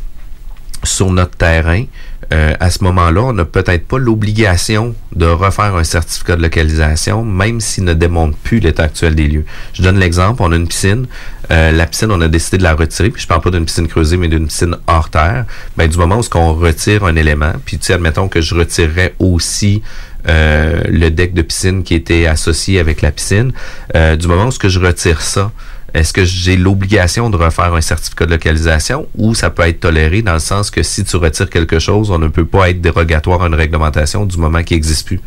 sur 0.84 1.10
notre 1.10 1.36
terrain, 1.36 1.84
euh, 2.32 2.54
à 2.60 2.70
ce 2.70 2.84
moment-là, 2.84 3.22
on 3.22 3.32
n'a 3.32 3.44
peut-être 3.44 3.86
pas 3.86 3.98
l'obligation 3.98 4.94
de 5.16 5.26
refaire 5.26 5.74
un 5.76 5.84
certificat 5.84 6.36
de 6.36 6.42
localisation, 6.42 7.24
même 7.24 7.60
s'il 7.60 7.84
ne 7.84 7.94
démontre 7.94 8.36
plus 8.36 8.58
l'état 8.60 8.84
actuel 8.84 9.14
des 9.14 9.28
lieux. 9.28 9.44
Je 9.72 9.82
donne 9.82 9.98
l'exemple, 9.98 10.42
on 10.42 10.52
a 10.52 10.56
une 10.56 10.68
piscine, 10.68 11.06
euh, 11.50 11.72
la 11.72 11.86
piscine, 11.86 12.10
on 12.10 12.20
a 12.20 12.28
décidé 12.28 12.58
de 12.58 12.62
la 12.62 12.74
retirer, 12.74 13.10
puis 13.10 13.22
je 13.22 13.26
parle 13.26 13.40
pas 13.40 13.50
d'une 13.50 13.64
piscine 13.64 13.88
creusée, 13.88 14.18
mais 14.18 14.28
d'une 14.28 14.46
piscine 14.46 14.76
hors 14.86 15.08
terre. 15.08 15.46
Ben, 15.76 15.88
du 15.88 15.96
moment 15.96 16.18
où 16.18 16.22
ce 16.22 16.28
qu'on 16.28 16.52
retire 16.52 17.04
un 17.04 17.16
élément, 17.16 17.52
puis 17.64 17.78
tu 17.78 17.86
sais, 17.86 17.94
admettons 17.94 18.28
que 18.28 18.42
je 18.42 18.54
retirerais 18.54 19.14
aussi 19.18 19.82
euh, 20.28 20.82
le 20.88 21.10
deck 21.10 21.32
de 21.32 21.42
piscine 21.42 21.82
qui 21.82 21.94
était 21.94 22.26
associé 22.26 22.78
avec 22.78 23.00
la 23.00 23.10
piscine, 23.10 23.52
euh, 23.94 24.16
du 24.16 24.26
moment 24.26 24.46
où 24.46 24.50
ce 24.50 24.58
que 24.58 24.68
je 24.68 24.78
retire 24.78 25.22
ça, 25.22 25.50
est-ce 25.94 26.12
que 26.12 26.24
j'ai 26.24 26.56
l'obligation 26.56 27.30
de 27.30 27.36
refaire 27.36 27.74
un 27.74 27.80
certificat 27.80 28.26
de 28.26 28.32
localisation 28.32 29.06
ou 29.16 29.34
ça 29.34 29.50
peut 29.50 29.66
être 29.66 29.80
toléré 29.80 30.22
dans 30.22 30.34
le 30.34 30.38
sens 30.38 30.70
que 30.70 30.82
si 30.82 31.02
tu 31.04 31.16
retires 31.16 31.48
quelque 31.48 31.78
chose, 31.78 32.10
on 32.10 32.18
ne 32.18 32.28
peut 32.28 32.44
pas 32.44 32.70
être 32.70 32.80
dérogatoire 32.80 33.42
à 33.42 33.46
une 33.46 33.54
réglementation 33.54 34.26
du 34.26 34.36
moment 34.36 34.62
qu'il 34.62 34.76
n'existe 34.76 35.06
plus? 35.06 35.20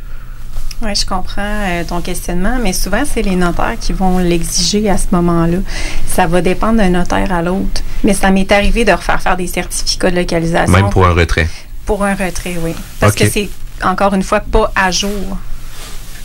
Oui, 0.83 0.95
je 0.95 1.05
comprends 1.05 1.41
euh, 1.41 1.83
ton 1.83 2.01
questionnement, 2.01 2.57
mais 2.61 2.73
souvent, 2.73 3.03
c'est 3.05 3.21
les 3.21 3.35
notaires 3.35 3.75
qui 3.79 3.93
vont 3.93 4.17
l'exiger 4.17 4.89
à 4.89 4.97
ce 4.97 5.07
moment-là. 5.11 5.59
Ça 6.07 6.25
va 6.25 6.41
dépendre 6.41 6.77
d'un 6.77 6.89
notaire 6.89 7.31
à 7.31 7.43
l'autre. 7.43 7.81
Mais 8.03 8.15
ça 8.15 8.31
m'est 8.31 8.51
arrivé 8.51 8.83
de 8.83 8.91
refaire 8.91 9.21
faire 9.21 9.37
des 9.37 9.45
certificats 9.45 10.09
de 10.09 10.15
localisation. 10.15 10.73
Même 10.73 10.89
pour 10.89 11.05
un 11.05 11.13
retrait. 11.13 11.47
Pour 11.85 12.03
un 12.03 12.15
retrait, 12.15 12.55
oui. 12.63 12.73
Parce 12.99 13.13
que 13.13 13.29
c'est, 13.29 13.49
encore 13.83 14.15
une 14.15 14.23
fois, 14.23 14.39
pas 14.39 14.71
à 14.75 14.89
jour. 14.89 15.37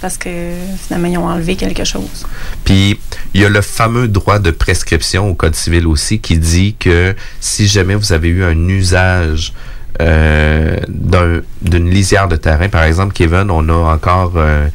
Parce 0.07 0.19
que 0.19 0.53
ont 1.19 1.25
enlevé 1.27 1.57
quelque 1.57 1.83
chose. 1.83 2.25
Puis, 2.65 2.97
il 3.35 3.41
y 3.41 3.45
a 3.45 3.49
le 3.49 3.61
fameux 3.61 4.07
droit 4.07 4.39
de 4.39 4.53
prescription 4.53 5.29
au 5.29 5.35
Code 5.35 5.57
civil 5.57 5.85
aussi 5.89 6.21
qui 6.21 6.39
dit 6.39 6.77
que 6.79 7.17
si 7.41 7.67
jamais 7.67 7.97
vous 7.97 8.13
avez 8.13 8.29
eu 8.29 8.45
un 8.45 8.69
usage 8.69 9.53
euh, 10.01 10.77
d'un- 10.87 11.41
d'une 11.61 11.91
lisière 11.91 12.29
de 12.29 12.37
terrain, 12.37 12.69
par 12.69 12.85
exemple, 12.85 13.15
Kevin, 13.15 13.51
on 13.51 13.69
a 13.69 13.95
encore 13.95 14.35
euh, 14.37 14.69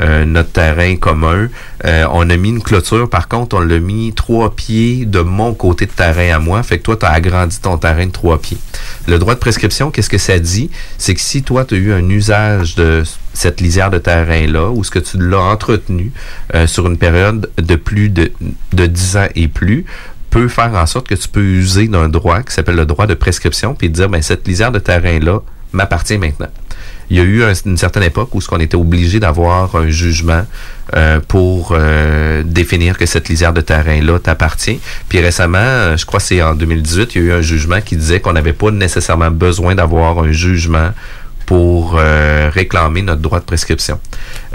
notre 0.00 0.50
terrain 0.50 0.96
commun. 0.96 1.48
Euh, 1.84 2.06
on 2.12 2.28
a 2.28 2.36
mis 2.36 2.50
une 2.50 2.62
clôture, 2.62 3.08
par 3.08 3.28
contre, 3.28 3.56
on 3.56 3.60
l'a 3.60 3.78
mis 3.78 4.12
trois 4.12 4.54
pieds 4.54 5.06
de 5.06 5.20
mon 5.20 5.54
côté 5.54 5.86
de 5.86 5.90
terrain 5.90 6.34
à 6.34 6.38
moi. 6.38 6.62
Fait 6.62 6.78
que 6.78 6.82
toi, 6.82 6.96
tu 6.96 7.06
as 7.06 7.10
agrandi 7.10 7.60
ton 7.60 7.78
terrain 7.78 8.06
de 8.06 8.10
trois 8.10 8.38
pieds. 8.40 8.58
Le 9.06 9.18
droit 9.18 9.34
de 9.34 9.40
prescription, 9.40 9.90
qu'est-ce 9.90 10.10
que 10.10 10.18
ça 10.18 10.38
dit? 10.38 10.70
C'est 10.98 11.14
que 11.14 11.20
si 11.20 11.42
toi, 11.42 11.64
tu 11.64 11.74
as 11.74 11.78
eu 11.78 11.92
un 11.92 12.08
usage 12.08 12.74
de 12.74 13.04
cette 13.32 13.60
lisière 13.60 13.90
de 13.90 13.98
terrain-là, 13.98 14.70
ou 14.70 14.82
ce 14.84 14.90
que 14.90 14.98
tu 14.98 15.18
l'as 15.18 15.40
entretenu 15.40 16.12
euh, 16.54 16.66
sur 16.66 16.86
une 16.86 16.98
période 16.98 17.50
de 17.56 17.76
plus 17.76 18.08
de, 18.08 18.32
de 18.72 18.86
10 18.86 19.16
ans 19.16 19.28
et 19.34 19.48
plus, 19.48 19.84
peut 20.30 20.48
faire 20.48 20.74
en 20.74 20.86
sorte 20.86 21.08
que 21.08 21.14
tu 21.14 21.28
peux 21.28 21.42
user 21.42 21.88
d'un 21.88 22.08
droit 22.08 22.42
qui 22.42 22.52
s'appelle 22.52 22.76
le 22.76 22.86
droit 22.86 23.06
de 23.06 23.14
prescription, 23.14 23.74
puis 23.74 23.88
dire, 23.88 24.08
ben, 24.08 24.22
cette 24.22 24.46
lisière 24.46 24.72
de 24.72 24.78
terrain-là 24.78 25.40
m'appartient 25.72 26.18
maintenant. 26.18 26.48
Il 27.10 27.16
y 27.16 27.20
a 27.20 27.22
eu 27.22 27.42
un- 27.44 27.52
une 27.66 27.76
certaine 27.76 28.02
époque 28.02 28.34
où 28.34 28.40
ce 28.40 28.48
qu'on 28.48 28.58
était 28.60 28.76
obligé 28.76 29.20
d'avoir 29.20 29.76
un 29.76 29.88
jugement 29.88 30.44
euh, 30.94 31.20
pour 31.26 31.72
euh, 31.72 32.42
définir 32.44 32.96
que 32.98 33.06
cette 33.06 33.28
lisière 33.28 33.52
de 33.52 33.60
terrain-là 33.60 34.18
t'appartient. 34.18 34.80
Puis 35.08 35.20
récemment, 35.20 35.58
euh, 35.58 35.96
je 35.96 36.04
crois 36.06 36.18
que 36.20 36.26
c'est 36.26 36.42
en 36.42 36.54
2018, 36.54 37.14
il 37.14 37.22
y 37.22 37.24
a 37.24 37.28
eu 37.28 37.32
un 37.38 37.42
jugement 37.42 37.80
qui 37.80 37.96
disait 37.96 38.20
qu'on 38.20 38.32
n'avait 38.32 38.52
pas 38.52 38.70
nécessairement 38.70 39.30
besoin 39.30 39.74
d'avoir 39.74 40.18
un 40.18 40.32
jugement 40.32 40.90
pour 41.44 41.96
euh, 41.96 42.50
réclamer 42.52 43.02
notre 43.02 43.22
droit 43.22 43.38
de 43.38 43.44
prescription. 43.44 44.00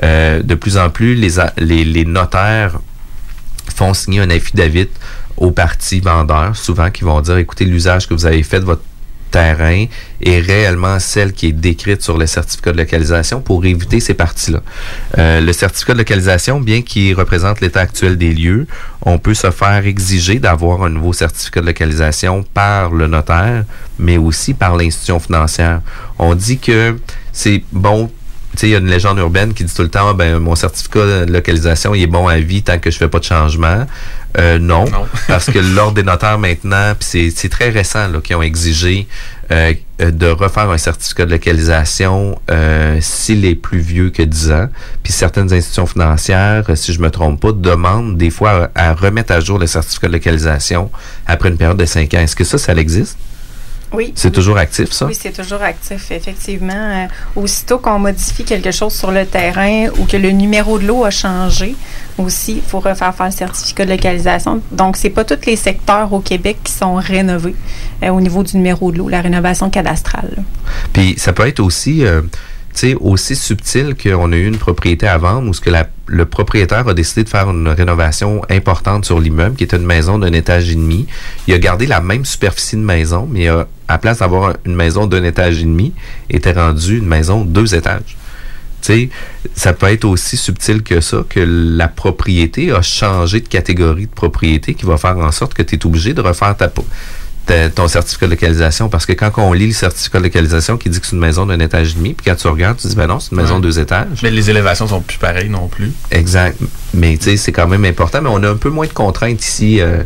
Euh, 0.04 0.42
de 0.44 0.56
plus 0.56 0.78
en 0.78 0.90
plus, 0.90 1.16
les, 1.16 1.30
les, 1.58 1.86
les 1.86 2.04
notaires 2.06 2.80
font 3.76 3.94
signer 3.94 4.20
un 4.20 4.30
affidavit 4.30 4.90
aux 5.38 5.52
parties 5.52 6.02
vendeurs, 6.02 6.56
souvent 6.56 6.90
qui 6.92 7.04
vont 7.06 7.22
dire, 7.22 7.38
écoutez, 7.38 7.64
l'usage 7.66 8.08
que 8.08 8.14
vous 8.14 8.26
avez 8.26 8.44
fait 8.44 8.60
de 8.60 8.66
votre 8.66 8.84
terrain 9.32 9.86
est 10.22 10.40
réellement 10.40 11.00
celle 11.00 11.34
qui 11.34 11.48
est 11.48 11.52
décrite 11.54 12.02
sur 12.02 12.18
le 12.18 12.28
certificat 12.28 12.74
de 12.74 12.78
localisation 12.78 13.42
pour 13.42 13.66
éviter 13.66 14.00
ces 14.00 14.14
parties-là. 14.14 14.62
Euh, 15.18 15.42
le 15.42 15.54
certificat 15.54 15.94
de 15.94 16.00
localisation, 16.00 16.60
bien 16.60 16.82
qu'il 16.82 17.16
représente 17.16 17.62
l'état 17.62 17.82
actuel 17.82 18.18
des 18.18 18.34
lieux, 18.34 18.68
on 19.02 19.18
peut 19.18 19.34
se 19.34 19.50
faire 19.50 19.86
exiger 19.86 20.40
d'avoir 20.40 20.84
un 20.84 20.90
nouveau 20.90 21.14
certificat 21.14 21.62
de 21.62 21.68
localisation 21.68 22.44
par 22.54 22.92
le 22.92 23.08
notaire, 23.08 23.64
mais 23.98 24.18
aussi 24.18 24.54
par 24.54 24.76
l'institution 24.76 25.20
financière. 25.20 25.82
On 26.20 26.36
dit 26.36 26.60
que 26.60 26.98
c'est 27.32 27.64
bon 27.72 28.12
il 28.64 28.70
y 28.70 28.76
a 28.76 28.80
une 28.80 28.88
légende 28.88 29.18
urbaine 29.18 29.54
qui 29.54 29.64
dit 29.64 29.74
tout 29.74 29.82
le 29.82 29.90
temps, 29.90 30.10
Ah, 30.10 30.14
ben, 30.14 30.38
mon 30.40 30.56
certificat 30.56 31.26
de 31.26 31.32
localisation, 31.32 31.96
il 31.96 32.04
est 32.04 32.08
bon 32.08 32.28
à 32.28 32.38
vie 32.38 32.62
tant 32.64 32.80
que 32.80 32.92
je 32.92 32.98
fais 32.98 33.08
pas 33.08 33.20
de 33.20 33.24
changement. 33.24 33.88
Euh, 34.38 34.60
non, 34.60 34.86
parce 35.28 35.50
que 35.52 35.60
l'ordre 35.60 35.94
des 35.94 36.04
notaires 36.04 36.38
maintenant, 36.38 36.94
puis 37.00 37.32
c'est- 37.36 37.50
très 37.50 37.70
récent, 37.70 38.08
là, 38.08 38.20
qui 38.22 38.34
ont 38.36 38.42
exigé 38.42 39.08
euh, 39.52 39.74
euh, 40.02 40.12
de 40.12 40.28
refaire 40.28 40.70
un 40.70 40.78
certificat 40.78 41.26
de 41.26 41.32
localisation 41.32 42.40
euh, 42.50 42.98
s'il 43.02 43.44
est 43.46 43.56
plus 43.56 43.80
vieux 43.80 44.10
que 44.10 44.24
10 44.24 44.52
ans. 44.52 44.68
Puis 45.04 45.12
certaines 45.12 45.52
institutions 45.52 45.86
financières, 45.86 46.64
euh, 46.70 46.76
si 46.76 46.94
je 46.94 47.02
me 47.02 47.10
trompe 47.12 47.42
pas, 47.42 47.52
demandent 47.52 48.18
des 48.18 48.30
fois 48.30 48.70
à, 48.76 48.90
à 48.90 48.94
remettre 48.94 49.34
à 49.34 49.40
jour 49.42 49.60
le 49.60 49.68
certificat 49.68 50.08
de 50.08 50.14
localisation 50.14 50.90
après 51.28 51.50
une 51.50 51.58
période 51.58 51.78
de 51.78 51.86
5 51.86 52.14
ans. 52.14 52.20
Est-ce 52.20 52.36
que 52.36 52.44
ça, 52.46 52.58
ça 52.58 52.74
existe? 52.74 53.18
Oui. 53.94 54.14
C'est 54.16 54.32
toujours 54.32 54.58
actif, 54.58 54.92
ça? 54.92 55.06
Oui, 55.06 55.18
c'est 55.20 55.32
toujours 55.32 55.62
actif, 55.62 56.12
effectivement. 56.12 56.74
Euh, 56.74 57.06
aussitôt 57.36 57.78
qu'on 57.78 58.00
modifie 58.00 58.44
quelque 58.44 58.72
chose 58.72 58.94
sur 58.94 59.12
le 59.12 59.26
terrain 59.26 59.88
ou 60.00 60.06
que 60.06 60.18
le 60.18 60.32
numéro 60.32 60.80
de 60.80 60.88
l'eau 60.88 61.04
a 61.04 61.10
changé, 61.12 61.76
aussi, 62.18 62.58
il 62.58 62.62
faut 62.62 62.80
refaire 62.80 63.14
faire 63.14 63.26
le 63.26 63.32
certificat 63.32 63.86
de 63.86 63.92
localisation. 63.92 64.62
Donc, 64.72 64.98
c'est 64.98 65.10
pas 65.10 65.24
tous 65.24 65.46
les 65.46 65.56
secteurs 65.56 66.12
au 66.14 66.20
Québec 66.20 66.58
qui 66.64 66.72
sont 66.72 66.96
rénovés 66.96 67.56
euh, 68.04 68.10
au 68.10 68.22
niveau 68.22 68.44
du 68.44 68.58
numéro 68.58 68.92
de 68.92 68.98
l'eau, 68.98 69.10
la 69.10 69.22
rénovation 69.22 69.70
cadastrale. 69.70 70.44
Puis 70.94 71.16
ça 71.18 71.34
peut 71.34 71.48
être 71.48 71.60
aussi, 71.60 72.06
euh, 72.06 72.22
sais, 72.80 72.96
aussi 73.00 73.36
subtil 73.36 73.96
qu'on 74.02 74.32
a 74.32 74.36
eu 74.36 74.48
une 74.48 74.58
propriété 74.58 75.08
à 75.08 75.18
vendre 75.18 75.50
ou 75.50 75.54
ce 75.54 75.62
que 75.62 75.70
le 76.08 76.26
propriétaire 76.26 76.88
a 76.88 76.94
décidé 76.94 77.24
de 77.24 77.30
faire 77.30 77.50
une 77.50 77.68
rénovation 77.68 78.42
importante 78.50 79.06
sur 79.06 79.20
l'immeuble, 79.20 79.56
qui 79.56 79.64
était 79.64 79.78
une 79.78 79.86
maison 79.86 80.20
d'un 80.20 80.34
étage 80.34 80.70
et 80.72 80.76
demi. 80.76 81.08
Il 81.48 81.54
a 81.54 81.60
gardé 81.60 81.88
la 81.88 82.02
même 82.02 82.26
superficie 82.26 82.76
de 82.76 82.82
maison, 82.82 83.28
mais 83.32 83.48
a, 83.48 83.68
à 83.88 83.98
place 83.98 84.20
d'avoir 84.20 84.56
une 84.66 84.76
maison 84.76 85.08
d'un 85.08 85.24
étage 85.24 85.60
et 85.62 85.66
demi, 85.66 85.94
était 86.30 86.54
rendu 86.54 86.98
une 86.98 87.08
maison 87.08 87.44
deux 87.46 87.76
étages. 87.76 88.18
Tu 88.82 88.94
sais, 88.94 89.10
ça 89.54 89.74
peut 89.74 89.86
être 89.88 90.06
aussi 90.06 90.38
subtil 90.38 90.82
que 90.82 91.02
ça, 91.02 91.24
que 91.30 91.40
la 91.40 91.88
propriété 91.88 92.72
a 92.72 92.82
changé 92.82 93.40
de 93.40 93.48
catégorie 93.48 94.08
de 94.08 94.12
propriété 94.12 94.74
qui 94.74 94.86
va 94.88 94.98
faire 94.98 95.18
en 95.20 95.32
sorte 95.32 95.54
que 95.54 95.62
tu 95.62 95.76
es 95.76 95.86
obligé 95.86 96.14
de 96.16 96.22
refaire 96.22 96.58
ta, 96.58 96.68
ta- 96.68 96.82
ton 97.76 97.88
certificat 97.88 98.28
de 98.28 98.32
localisation. 98.32 98.88
Parce 98.90 99.06
que 99.06 99.14
quand 99.14 99.32
on 99.38 99.54
lit 99.54 99.68
le 99.68 99.74
certificat 99.74 100.20
de 100.20 100.24
localisation 100.26 100.78
qui 100.78 100.90
dit 100.90 101.00
que 101.00 101.06
c'est 101.06 101.14
une 101.16 101.20
maison 101.22 101.46
d'un 101.46 101.60
étage 101.60 101.92
et 101.92 101.96
demi, 101.96 102.14
puis 102.14 102.26
quand 102.26 102.36
tu 102.36 102.48
regardes, 102.48 102.78
tu 102.78 102.88
dis, 102.88 102.96
ben 102.96 103.08
non, 103.08 103.20
c'est 103.20 103.32
une 103.32 103.42
maison 103.42 103.58
de 103.60 103.64
deux 103.64 103.80
étages. 103.80 104.20
Mais 104.24 104.32
les 104.32 104.50
élévations 104.50 104.88
sont 104.88 105.02
plus 105.02 105.18
pareilles 105.18 105.50
non 105.50 105.68
plus. 105.68 105.92
Exact. 106.12 106.58
Mais 106.94 107.18
tu 107.18 107.26
sais, 107.26 107.38
c'est 107.38 107.52
quand 107.52 107.68
même 107.68 107.86
important. 107.86 108.22
Mais 108.22 108.30
on 108.32 108.42
a 108.44 108.50
un 108.50 108.56
peu 108.56 108.70
moins 108.70 108.88
de 108.88 108.94
contraintes 108.94 109.44
ici, 109.46 109.82
euh, 109.82 110.04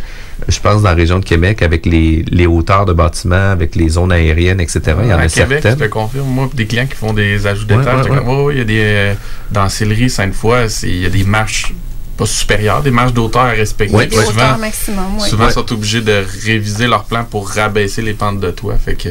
je 0.47 0.59
pense, 0.59 0.81
dans 0.81 0.89
la 0.89 0.95
région 0.95 1.19
de 1.19 1.25
Québec, 1.25 1.61
avec 1.61 1.85
les, 1.85 2.25
les 2.29 2.45
hauteurs 2.47 2.85
de 2.85 2.93
bâtiments, 2.93 3.51
avec 3.51 3.75
les 3.75 3.89
zones 3.89 4.11
aériennes, 4.11 4.59
etc. 4.59 4.81
Il 5.03 5.09
y 5.09 5.13
en 5.13 5.17
à 5.19 5.21
a 5.23 5.27
Québec, 5.27 5.59
certaines. 5.61 5.79
je 5.79 5.85
te 5.85 5.89
confirme, 5.89 6.27
moi, 6.27 6.49
des 6.53 6.65
clients 6.65 6.87
qui 6.87 6.95
font 6.95 7.13
des 7.13 7.45
ajouts 7.47 7.65
Ouais, 7.69 7.77
d'étage, 7.77 8.05
ouais, 8.09 8.19
oh, 8.27 8.49
il 8.51 8.57
y 8.57 8.61
a 8.61 8.63
des. 8.65 8.79
euh, 8.81 9.13
dans 9.51 9.69
Sillery, 9.69 10.09
Sainte-Foy, 10.09 10.69
c'est- 10.69 10.87
il 10.89 11.01
y 11.01 11.05
a 11.05 11.09
des 11.09 11.23
marches 11.23 11.73
pas 12.17 12.25
supérieures, 12.25 12.81
des 12.81 12.91
marches 12.91 13.13
d'auteur 13.13 13.43
à 13.43 13.49
respecter. 13.49 14.07
Des 14.07 14.15
Souvent- 14.15 14.29
hauteurs 14.31 14.57
maximum. 14.57 15.19
Souvent, 15.19 15.49
sont 15.49 15.71
obligés 15.73 16.01
de 16.01 16.23
réviser 16.45 16.87
leur 16.87 17.03
plan 17.05 17.23
pour 17.23 17.49
rabaisser 17.49 18.01
les 18.01 18.13
pentes 18.13 18.39
de 18.39 18.51
toit. 18.51 18.75
Fait 18.77 18.95
que. 18.95 19.09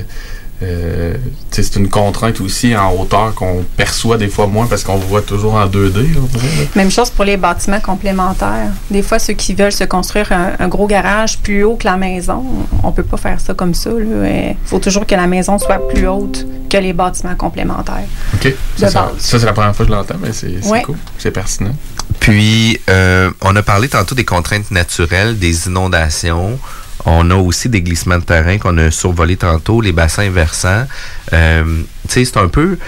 euh, 0.63 1.15
c'est 1.51 1.77
une 1.77 1.89
contrainte 1.89 2.41
aussi 2.41 2.75
en 2.77 2.93
hauteur 2.95 3.35
qu'on 3.35 3.65
perçoit 3.77 4.17
des 4.17 4.29
fois 4.29 4.47
moins 4.47 4.67
parce 4.67 4.83
qu'on 4.85 4.97
voit 4.97 5.21
toujours 5.21 5.55
en 5.55 5.67
2D. 5.67 6.15
là, 6.15 6.21
on 6.23 6.27
dirait, 6.39 6.47
là. 6.47 6.63
Même 6.77 6.91
chose 6.91 7.11
pour 7.11 7.25
les 7.25 7.37
bâtiments 7.37 7.81
complémentaires. 7.81 8.71
Des 8.91 9.03
fois, 9.03 9.19
ceux 9.19 9.35
qui 9.35 9.53
veulent 9.55 9.73
se 9.73 9.85
construire 9.85 10.31
un, 10.33 10.53
un 10.59 10.69
gros 10.69 10.87
garage 10.87 11.39
plus 11.39 11.65
haut 11.65 11.75
que 11.77 11.85
la 11.85 11.97
maison, 11.97 12.45
on 12.83 12.93
peut 12.93 13.03
pas 13.03 13.17
faire 13.17 13.41
ça 13.41 13.53
comme 13.53 13.75
ça. 13.75 13.91
Il 13.91 14.57
faut 14.65 14.79
toujours 14.79 15.07
que 15.07 15.15
la 15.15 15.27
maison 15.27 15.59
soit 15.59 15.87
plus 15.89 16.07
haute 16.07 16.47
que 16.71 16.79
les 16.79 16.93
bâtiments 16.93 17.35
complémentaires. 17.37 18.05
OK. 18.35 18.55
Ça, 18.79 19.13
c'est 19.19 19.45
la 19.45 19.53
première 19.53 19.75
fois 19.77 19.85
que 19.85 19.93
je 19.93 19.97
l'entends, 19.97 20.17
mais 20.23 20.33
c'est 20.33 20.55
c'est 20.63 20.71
Ouais. 20.71 20.83
cool. 20.83 20.97
C'est 21.19 21.31
pertinent. 21.33 21.75
Puis, 22.21 22.81
euh, 22.89 23.31
on 23.41 23.55
a 23.57 23.63
parlé 23.63 23.89
tantôt 23.89 24.15
des 24.15 24.25
contraintes 24.25 24.71
naturelles, 24.71 25.39
des 25.39 25.67
inondations. 25.67 26.59
On 27.05 27.31
a 27.31 27.35
aussi 27.35 27.69
des 27.69 27.83
glissements 27.83 28.19
de 28.19 28.25
terrain 28.25 28.59
qu'on 28.59 28.79
a 28.79 28.91
survolés 28.91 29.37
tantôt, 29.37 29.81
les 29.81 29.93
bassins 29.93 30.31
versants. 30.31 30.87
Euh, 31.33 31.83
tu 32.09 32.15
sais, 32.15 32.25
c'est 32.25 32.39
un 32.39 32.49
peu 32.49 32.79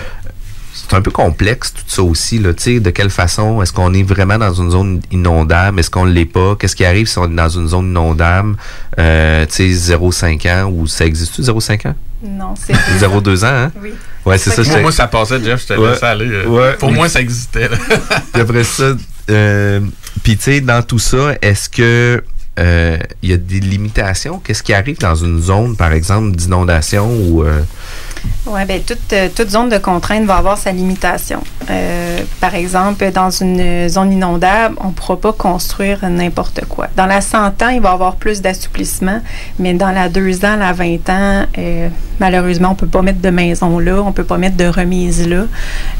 c'est 0.88 0.94
un 0.94 1.02
peu 1.02 1.10
complexe 1.10 1.72
tout 1.72 1.82
ça 1.86 2.02
aussi 2.02 2.38
là, 2.38 2.54
tu 2.54 2.62
sais, 2.62 2.80
de 2.80 2.90
quelle 2.90 3.10
façon 3.10 3.60
est-ce 3.62 3.72
qu'on 3.72 3.92
est 3.92 4.02
vraiment 4.02 4.38
dans 4.38 4.52
une 4.52 4.70
zone 4.70 5.00
inondable, 5.10 5.80
est-ce 5.80 5.90
qu'on 5.90 6.04
l'est 6.04 6.26
pas, 6.26 6.54
qu'est-ce 6.54 6.76
qui 6.76 6.84
arrive 6.84 7.08
si 7.08 7.18
on 7.18 7.24
est 7.24 7.34
dans 7.34 7.48
une 7.48 7.68
zone 7.68 7.86
inondable, 7.86 8.56
euh, 8.98 9.44
tu 9.46 9.74
sais 9.74 9.94
0,5 9.96 10.46
ans 10.48 10.70
ou 10.70 10.86
ça 10.86 11.04
existe 11.04 11.40
0,5 11.40 11.88
ans? 11.88 11.94
Non, 12.22 12.54
c'est 12.54 12.74
0,2 12.74 13.44
ans, 13.44 13.46
hein? 13.46 13.72
Oui. 13.82 13.94
Ouais, 14.26 14.38
c'est 14.38 14.50
ça. 14.50 14.62
Moi, 14.64 14.80
moi, 14.82 14.92
ça 14.92 15.06
passait, 15.06 15.42
Jeff, 15.42 15.62
je 15.62 15.66
te 15.74 15.80
Ouais. 15.80 15.90
laissais 15.92 16.06
aller. 16.06 16.26
euh, 16.28 16.46
Ouais. 16.46 16.72
Pour 16.74 16.90
moi, 16.92 17.08
ça 17.08 17.20
existait. 17.20 17.68
Puis 18.32 18.42
après 18.42 18.64
ça, 18.64 18.94
euh, 19.30 19.80
puis 20.22 20.36
tu 20.36 20.42
sais, 20.42 20.60
dans 20.60 20.82
tout 20.82 20.98
ça, 20.98 21.34
est-ce 21.42 21.68
que 21.68 22.22
euh, 22.58 22.98
il 23.22 23.30
y 23.30 23.32
a 23.32 23.36
des 23.36 23.60
limitations? 23.60 24.38
Qu'est-ce 24.40 24.62
qui 24.62 24.72
arrive 24.74 24.98
dans 24.98 25.14
une 25.14 25.40
zone, 25.42 25.76
par 25.76 25.92
exemple, 25.92 26.34
d'inondation 26.36 27.08
ou 27.08 27.42
euh, 27.44 27.60
Oui, 28.48 28.64
bien, 28.64 28.78
toute, 28.78 29.12
euh, 29.12 29.28
toute 29.34 29.50
zone 29.50 29.70
de 29.70 29.78
contrainte 29.78 30.24
va 30.24 30.36
avoir 30.36 30.56
sa 30.56 30.70
limitation. 30.70 31.40
Euh, 31.68 32.20
par 32.40 32.54
exemple, 32.54 33.10
dans 33.10 33.30
une 33.30 33.88
zone 33.88 34.12
inondable, 34.12 34.76
on 34.80 34.88
ne 34.88 34.92
pourra 34.92 35.18
pas 35.18 35.32
construire 35.32 36.08
n'importe 36.08 36.64
quoi. 36.68 36.86
Dans 36.96 37.06
la 37.06 37.20
100 37.20 37.60
ans, 37.62 37.68
il 37.70 37.80
va 37.80 37.90
y 37.90 37.92
avoir 37.92 38.14
plus 38.14 38.42
d'assouplissement, 38.42 39.20
mais 39.58 39.74
dans 39.74 39.90
la 39.90 40.08
2 40.08 40.44
ans, 40.44 40.54
la 40.54 40.72
20 40.72 41.10
ans, 41.10 41.46
euh, 41.58 41.88
malheureusement, 42.20 42.68
on 42.68 42.72
ne 42.72 42.76
peut 42.76 42.86
pas 42.86 43.02
mettre 43.02 43.20
de 43.20 43.30
maison 43.30 43.80
là, 43.80 44.00
on 44.00 44.08
ne 44.08 44.12
peut 44.12 44.22
pas 44.22 44.38
mettre 44.38 44.56
de 44.56 44.66
remise 44.66 45.26
là. 45.26 45.46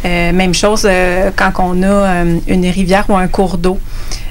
Même 0.05 0.55
chose 0.55 0.89
quand 1.35 1.53
on 1.59 1.83
a 1.83 2.23
une 2.47 2.67
rivière 2.67 3.07
ou 3.09 3.17
un 3.17 3.27
cours 3.27 3.59
d'eau. 3.59 3.81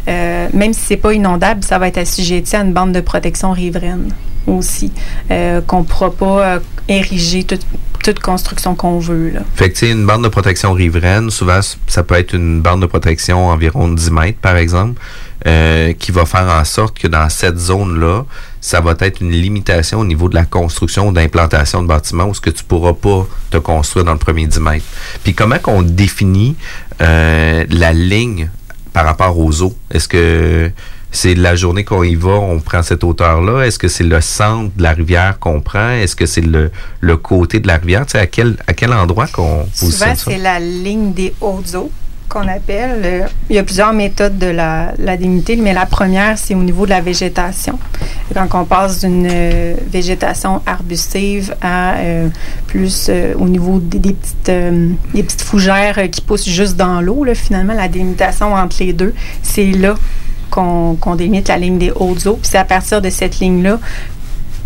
Même 0.08 0.72
si 0.74 0.80
c'est 0.80 0.98
pas 0.98 1.14
inondable, 1.14 1.66
ça 1.66 1.78
va 1.80 1.90
être 1.90 1.98
assujetti 1.98 2.56
à 2.56 2.62
une 2.62 2.72
bande 2.72 2.94
de 2.94 3.02
protection 3.02 3.52
riveraine 3.52 4.14
aussi, 4.48 4.92
euh, 5.32 5.62
qu'on 5.62 5.80
ne 5.80 5.86
pourra 5.86 6.12
pas 6.12 6.56
euh, 6.56 6.60
ériger 6.88 7.44
toute, 7.44 7.66
toute 8.04 8.20
construction 8.20 8.76
qu'on 8.76 9.00
veut. 9.00 9.30
Là. 9.32 9.42
Fait 9.56 9.72
que, 9.72 9.86
une 9.86 10.06
bande 10.06 10.24
de 10.24 10.28
protection 10.28 10.74
riveraine, 10.74 11.30
souvent, 11.30 11.60
ça 11.88 12.04
peut 12.04 12.16
être 12.16 12.34
une 12.34 12.62
bande 12.62 12.82
de 12.82 12.86
protection 12.86 13.48
environ 13.48 13.88
10 13.88 14.12
mètres, 14.12 14.40
par 14.40 14.58
exemple, 14.58 15.02
euh, 15.48 15.94
qui 15.94 16.12
va 16.12 16.26
faire 16.26 16.48
en 16.48 16.64
sorte 16.64 16.98
que 16.98 17.08
dans 17.08 17.30
cette 17.30 17.58
zone-là, 17.58 18.26
ça 18.62 18.82
va 18.82 18.96
être 19.00 19.22
une 19.22 19.32
limitation 19.32 20.00
au 20.00 20.06
niveau 20.06 20.30
de 20.30 20.36
la 20.36 20.46
construction 20.46 21.10
ou 21.10 21.12
d'implantation 21.12 21.84
de 21.84 21.88
bâtiments 21.88 22.26
où 22.26 22.34
ce 22.34 22.42
que 22.42 22.50
tu 22.50 22.64
pourras 22.64 22.94
pas 22.94 23.28
te 23.52 23.58
construire 23.58 24.06
dans 24.06 24.14
le 24.14 24.20
premier 24.20 24.48
10 24.48 24.60
mètres. 24.60 24.86
Puis 25.24 25.36
comment 25.36 25.60
qu'on 25.60 25.84
définit 25.84 26.56
la 27.00 27.94
ligne 27.94 28.50
par 28.92 29.06
rapport 29.06 29.38
aux 29.38 29.62
eaux? 29.62 29.76
Est-ce 29.92 30.08
que 30.08 30.72
c'est 31.16 31.34
la 31.34 31.56
journée 31.56 31.84
qu'on 31.84 32.04
y 32.04 32.16
va, 32.16 32.32
on 32.32 32.60
prend 32.60 32.84
cette 32.84 33.04
hauteur-là? 33.04 33.64
Est-ce 33.66 33.80
que 33.80 33.88
c'est 33.88 34.04
le 34.04 34.22
centre 34.22 34.72
de 34.76 34.84
la 34.84 34.92
rivière 34.92 35.40
qu'on 35.40 35.62
prend? 35.62 35.90
Est-ce 35.92 36.16
que 36.16 36.26
c'est 36.26 36.42
le, 36.42 36.72
le 37.00 37.18
côté 37.18 37.60
de 37.60 37.68
la 37.68 37.78
rivière? 37.78 38.06
Tu 38.06 38.12
sais, 38.12 38.20
à 38.20 38.28
quel, 38.28 38.58
à 38.68 38.74
quel 38.74 38.94
endroit 38.94 39.28
qu'on 39.28 39.66
Souvent, 39.74 39.92
positionne 39.92 40.16
c'est 40.16 40.38
la 40.38 40.60
ligne 40.60 41.14
des 41.14 41.34
hautes 41.42 41.74
eaux 41.76 41.90
qu'on 42.28 42.48
appelle. 42.48 43.02
Euh, 43.06 43.28
Il 43.50 43.56
y 43.56 43.60
a 43.60 43.64
plusieurs 43.64 43.94
méthodes 43.94 44.38
de 44.38 44.48
la, 44.48 44.94
la 44.98 45.16
délimiter, 45.16 45.56
mais 45.56 45.74
la 45.74 45.86
première, 45.86 46.38
c'est 46.38 46.56
au 46.56 46.64
niveau 46.64 46.86
de 46.86 46.90
la 46.90 47.00
végétation. 47.02 47.80
Quand 48.34 48.62
on 48.62 48.66
passe 48.66 49.02
d'une 49.02 49.28
euh, 49.32 49.76
végétation 49.88 50.62
arbustive 50.66 51.56
à 51.62 51.98
euh, 51.98 52.28
plus 52.68 53.10
au 53.40 53.48
niveau 53.48 53.80
des, 53.80 54.00
des 54.00 54.14
petites, 54.14 54.52
des 55.14 55.24
petites 55.24 55.44
fougères 55.44 56.10
qui 56.12 56.22
poussent 56.22 56.50
juste 56.50 56.76
dans 56.76 57.00
l'eau, 57.00 57.24
finalement, 57.36 57.74
la 57.74 57.88
délimitation 57.88 58.54
entre 58.54 58.78
les 58.80 58.94
deux, 58.94 59.14
c'est 59.44 59.72
là 59.72 59.96
qu'on 60.56 60.96
qu'on 60.96 61.16
délimite 61.16 61.48
la 61.50 61.58
ligne 61.58 61.78
des 61.78 61.92
hautes 61.92 62.26
eaux. 62.26 62.38
Puis 62.42 62.50
c'est 62.52 62.58
à 62.58 62.64
partir 62.66 63.02
de 63.02 63.10
cette 63.10 63.40
ligne-là 63.40 63.78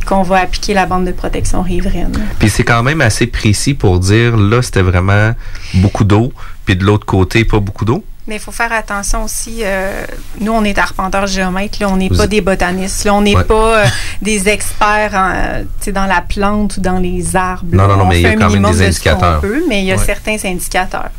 qu'on 0.06 0.24
va 0.24 0.38
appliquer 0.42 0.74
la 0.74 0.86
bande 0.86 1.06
de 1.06 1.12
protection 1.12 1.62
riveraine. 1.62 2.14
Puis 2.40 2.50
c'est 2.50 2.64
quand 2.64 2.82
même 2.84 3.02
assez 3.02 3.28
précis 3.28 3.74
pour 3.74 4.00
dire 4.00 4.38
là, 4.38 4.62
c'était 4.62 4.82
vraiment 4.82 5.34
beaucoup 5.76 6.04
d'eau, 6.04 6.32
puis 6.66 6.76
de 6.76 6.84
l'autre 6.84 7.06
côté, 7.06 7.44
pas 7.46 7.60
beaucoup 7.60 7.86
d'eau? 7.86 8.04
Mais 8.28 8.36
il 8.36 8.42
faut 8.42 8.52
faire 8.52 8.72
attention 8.72 9.24
aussi. 9.24 9.62
euh, 9.64 10.06
nous, 10.40 10.52
on 10.52 10.64
est 10.64 10.78
arpenteurs 10.78 11.26
géomètres, 11.26 11.80
là, 11.82 11.90
on 11.90 11.98
n'est 11.98 12.10
pas 12.10 12.28
des 12.28 12.42
botanistes, 12.42 13.04
là, 13.06 13.14
on 13.16 13.22
n'est 13.22 13.36
Ouais. 13.36 13.44
pas 13.44 13.80
euh, 13.80 13.86
des 14.22 14.48
experts 14.50 15.14
en, 15.16 15.92
dans 15.92 16.06
la 16.06 16.22
plante 16.22 16.78
ou 16.78 16.82
dans 16.82 17.00
les 17.00 17.36
arbres. 17.36 17.76
Non, 17.76 17.88
non, 17.88 17.98
non, 17.98 18.04
On 18.04 18.08
mais 18.08 18.20
il 18.20 18.24
y 18.24 18.28
a 18.28 18.36
quand 18.36 18.52
même 18.52 18.64
des 18.72 18.84
indicateurs. 18.88 19.42
peut, 19.42 19.64
mais 19.68 19.80
il 19.82 19.86
y 19.86 19.92
a 19.92 19.96
Ouais. 19.98 20.04
certains 20.06 20.38
indicateurs. 20.46 21.10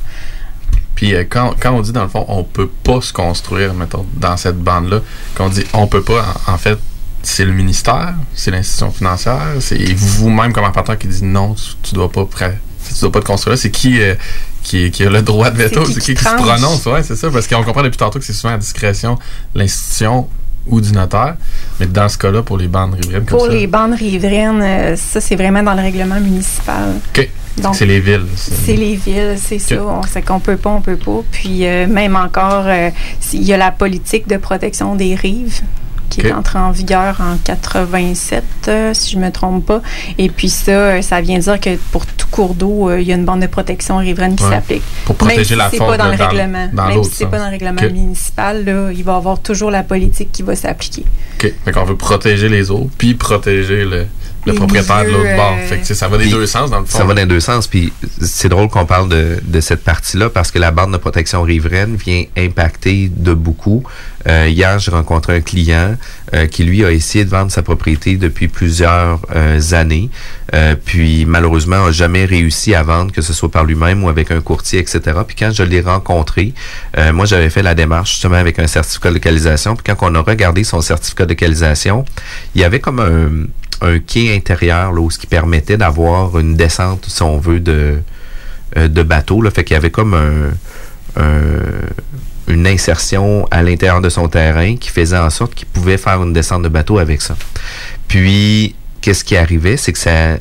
Puis 1.00 1.14
euh, 1.14 1.24
quand, 1.26 1.54
quand 1.58 1.72
on 1.72 1.80
dit 1.80 1.92
dans 1.92 2.02
le 2.02 2.10
fond, 2.10 2.26
on 2.28 2.44
peut 2.44 2.68
pas 2.84 3.00
se 3.00 3.10
construire, 3.10 3.72
mettons, 3.72 4.04
dans 4.16 4.36
cette 4.36 4.58
bande-là, 4.58 5.00
quand 5.34 5.46
on 5.46 5.48
dit 5.48 5.64
on 5.72 5.86
peut 5.86 6.02
pas, 6.02 6.26
en, 6.46 6.52
en 6.52 6.58
fait, 6.58 6.78
c'est 7.22 7.46
le 7.46 7.52
ministère, 7.52 8.12
c'est 8.34 8.50
l'institution 8.50 8.90
financière, 8.90 9.40
c'est 9.60 9.82
vous-même 9.94 10.52
comme 10.52 10.64
appartenant 10.64 10.98
qui 10.98 11.06
dit 11.06 11.24
non, 11.24 11.56
tu, 11.82 11.94
dois 11.94 12.12
pas 12.12 12.26
prêt, 12.26 12.60
tu 12.86 13.00
dois 13.00 13.12
pas 13.12 13.20
te 13.20 13.24
construire 13.24 13.52
là. 13.52 13.56
C'est 13.56 13.70
qui, 13.70 13.98
euh, 13.98 14.14
qui, 14.62 14.90
qui 14.90 15.02
a 15.02 15.08
le 15.08 15.22
droit 15.22 15.48
de 15.50 15.56
veto, 15.56 15.86
C'est 15.86 16.02
qui 16.02 16.12
qui 16.12 16.22
se 16.22 16.34
prononce, 16.34 16.84
ouais, 16.84 17.02
c'est 17.02 17.16
ça, 17.16 17.30
parce 17.30 17.48
qu'on 17.48 17.62
comprend 17.62 17.82
depuis 17.82 17.96
tantôt 17.96 18.18
que 18.18 18.24
c'est 18.26 18.34
souvent 18.34 18.52
à 18.52 18.58
discrétion 18.58 19.14
de 19.54 19.60
l'institution 19.60 20.28
ou 20.66 20.82
du 20.82 20.92
notaire, 20.92 21.36
mais 21.78 21.86
dans 21.86 22.10
ce 22.10 22.18
cas-là, 22.18 22.42
pour 22.42 22.58
les 22.58 22.68
bandes 22.68 22.92
riveraines 22.92 23.24
comme 23.24 23.38
Pour 23.38 23.46
ça, 23.46 23.52
les 23.54 23.66
bandes 23.66 23.94
riveraines, 23.94 24.60
euh, 24.60 24.96
ça, 24.96 25.22
c'est 25.22 25.36
vraiment 25.36 25.62
dans 25.62 25.72
le 25.72 25.80
règlement 25.80 26.20
municipal. 26.20 26.96
OK. 27.16 27.30
Donc, 27.58 27.74
c'est 27.74 27.86
les 27.86 28.00
villes. 28.00 28.26
C'est 28.36 28.76
les 28.76 28.94
villes, 28.96 29.36
c'est 29.36 29.58
ça. 29.58 29.82
On 29.84 30.02
sait 30.02 30.22
qu'on 30.22 30.40
peut 30.40 30.56
pas, 30.56 30.70
on 30.70 30.80
peut 30.80 30.96
pas. 30.96 31.22
Puis 31.30 31.66
euh, 31.66 31.86
même 31.86 32.16
encore, 32.16 32.64
euh, 32.66 32.90
il 33.32 33.42
y 33.42 33.52
a 33.52 33.56
la 33.56 33.70
politique 33.72 34.28
de 34.28 34.36
protection 34.36 34.94
des 34.94 35.14
rives 35.14 35.60
qui 36.08 36.22
est 36.22 36.32
entrée 36.32 36.58
en 36.58 36.72
vigueur 36.72 37.20
en 37.20 37.36
87, 37.44 38.42
euh, 38.66 38.92
si 38.94 39.12
je 39.12 39.18
me 39.18 39.30
trompe 39.30 39.64
pas. 39.66 39.80
Et 40.18 40.28
puis 40.28 40.48
ça, 40.48 41.00
ça 41.02 41.20
vient 41.20 41.38
dire 41.38 41.60
que 41.60 41.76
pour 41.92 42.04
tout 42.04 42.26
cours 42.32 42.54
d'eau, 42.54 42.90
il 42.96 43.02
y 43.04 43.12
a 43.12 43.14
une 43.14 43.24
bande 43.24 43.40
de 43.42 43.46
protection 43.46 43.98
riveraine 43.98 44.34
qui 44.34 44.42
Ouais. 44.44 44.50
s'applique. 44.50 44.82
Pour 45.04 45.14
protéger 45.14 45.36
Même 45.56 45.70
si 45.70 45.78
la 45.78 45.84
faune, 45.84 45.86
pas 45.86 45.96
dans 45.98 46.08
le 46.08 46.16
dans- 46.16 46.28
règlement. 46.28 46.68
dans 46.72 46.86
Même 46.88 47.04
si 47.04 47.10
c'est 47.14 47.26
pas 47.26 47.38
dans 47.38 47.44
le 47.44 47.50
règlement 47.50 47.82
municipal, 47.82 48.64
là, 48.64 48.90
il 48.92 49.04
va 49.04 49.12
y 49.12 49.16
avoir 49.16 49.38
toujours 49.40 49.70
la 49.70 49.84
politique 49.84 50.32
qui 50.32 50.42
va 50.42 50.56
s'appliquer. 50.56 51.04
OK. 51.38 51.52
Fait 51.64 51.72
qu'on 51.72 51.84
veut 51.84 51.96
protéger 51.96 52.48
les 52.48 52.70
eaux, 52.72 52.90
puis 52.98 53.14
protéger 53.14 53.84
le, 53.84 54.06
le 54.46 54.54
propriétaire 54.54 55.04
de 55.04 55.10
l'autre 55.10 55.36
bord. 55.36 55.56
euh, 55.58 55.66
Fait 55.66 55.78
que 55.78 55.94
ça 55.94 56.08
va 56.08 56.18
des 56.18 56.28
deux 56.28 56.46
sens, 56.46 56.70
dans 56.70 56.80
le 56.80 56.86
fond. 56.86 56.98
Ça 56.98 57.04
va 57.04 57.14
dans 57.14 57.20
les 57.20 57.26
deux 57.26 57.40
sens. 57.40 57.66
Puis 57.66 57.92
c'est 58.20 58.48
drôle 58.48 58.68
qu'on 58.68 58.86
parle 58.86 59.08
de, 59.08 59.38
de 59.42 59.60
cette 59.60 59.84
partie-là 59.84 60.30
parce 60.30 60.50
que 60.50 60.58
la 60.58 60.70
bande 60.70 60.92
de 60.92 60.96
protection 60.98 61.42
riveraine 61.42 61.96
vient 61.96 62.24
impacter 62.36 63.10
de 63.14 63.34
beaucoup. 63.34 63.82
Euh, 64.28 64.48
hier, 64.48 64.78
j'ai 64.78 64.90
rencontré 64.90 65.36
un 65.36 65.40
client 65.40 65.96
euh, 66.34 66.46
qui, 66.46 66.64
lui, 66.64 66.84
a 66.84 66.90
essayé 66.90 67.24
de 67.24 67.30
vendre 67.30 67.50
sa 67.50 67.62
propriété 67.62 68.16
depuis 68.16 68.48
plusieurs 68.48 69.20
euh, 69.34 69.60
années. 69.72 70.10
Euh, 70.54 70.74
puis 70.84 71.24
malheureusement, 71.26 71.86
n'a 71.86 71.92
jamais 71.92 72.24
réussi 72.24 72.74
à 72.74 72.82
vendre, 72.82 73.12
que 73.12 73.22
ce 73.22 73.32
soit 73.32 73.50
par 73.50 73.64
lui-même 73.64 74.02
ou 74.04 74.08
avec 74.08 74.30
un 74.30 74.40
courtier, 74.40 74.78
etc. 74.80 75.00
Puis 75.26 75.36
quand 75.38 75.52
je 75.52 75.62
l'ai 75.62 75.80
rencontré, 75.80 76.52
euh, 76.98 77.12
moi, 77.12 77.24
j'avais 77.24 77.50
fait 77.50 77.62
la 77.62 77.74
démarche 77.74 78.10
justement 78.12 78.36
avec 78.36 78.58
un 78.58 78.66
certificat 78.66 79.08
de 79.10 79.14
localisation. 79.14 79.76
Puis 79.76 79.84
quand 79.94 79.96
on 80.10 80.14
a 80.14 80.20
regardé 80.20 80.64
son 80.64 80.80
certificat 80.80 81.24
de 81.24 81.30
localisation, 81.30 82.04
il 82.54 82.60
y 82.60 82.64
avait 82.64 82.80
comme 82.80 83.00
un 83.00 83.46
un 83.82 83.98
quai 83.98 84.34
intérieur 84.34 84.92
là, 84.92 85.00
où 85.00 85.10
ce 85.10 85.18
qui 85.18 85.26
permettait 85.26 85.76
d'avoir 85.76 86.38
une 86.38 86.56
descente, 86.56 87.06
si 87.08 87.22
on 87.22 87.38
veut, 87.38 87.60
de, 87.60 87.98
euh, 88.76 88.88
de 88.88 89.02
bateau. 89.02 89.40
Là. 89.42 89.50
Fait 89.50 89.64
qu'il 89.64 89.74
y 89.74 89.76
avait 89.76 89.90
comme 89.90 90.14
un, 90.14 90.50
un- 91.16 91.88
une 92.48 92.66
insertion 92.66 93.46
à 93.50 93.62
l'intérieur 93.62 94.00
de 94.00 94.08
son 94.08 94.28
terrain 94.28 94.76
qui 94.76 94.90
faisait 94.90 95.16
en 95.18 95.30
sorte 95.30 95.54
qu'il 95.54 95.68
pouvait 95.68 95.98
faire 95.98 96.22
une 96.22 96.32
descente 96.32 96.62
de 96.62 96.68
bateau 96.68 96.98
avec 96.98 97.22
ça. 97.22 97.36
Puis, 98.08 98.74
qu'est-ce 99.00 99.22
qui 99.24 99.36
arrivait? 99.36 99.76
C'est 99.76 99.92
que 99.92 99.98
ça, 99.98 100.36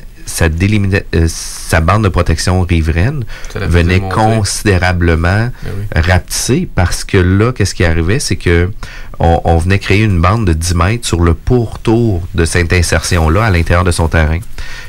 délimitait, 0.48 1.06
euh, 1.14 1.26
sa 1.28 1.80
bande 1.80 2.04
de 2.04 2.08
protection 2.08 2.62
riveraine 2.62 3.24
venait 3.54 4.00
considérablement 4.00 5.50
Ben 5.62 5.70
oui. 5.76 6.00
rapetisser 6.02 6.68
parce 6.74 7.04
que 7.04 7.18
là, 7.18 7.52
qu'est-ce 7.52 7.74
qui 7.74 7.84
arrivait? 7.84 8.18
C'est 8.20 8.36
que 8.36 8.70
on, 9.18 9.40
on 9.44 9.58
venait 9.58 9.78
créer 9.78 10.02
une 10.02 10.20
bande 10.20 10.46
de 10.46 10.52
10 10.52 10.74
mètres 10.74 11.06
sur 11.06 11.20
le 11.20 11.34
pourtour 11.34 12.22
de 12.34 12.44
cette 12.44 12.72
insertion-là 12.72 13.44
à 13.44 13.50
l'intérieur 13.50 13.84
de 13.84 13.90
son 13.90 14.08
terrain. 14.08 14.38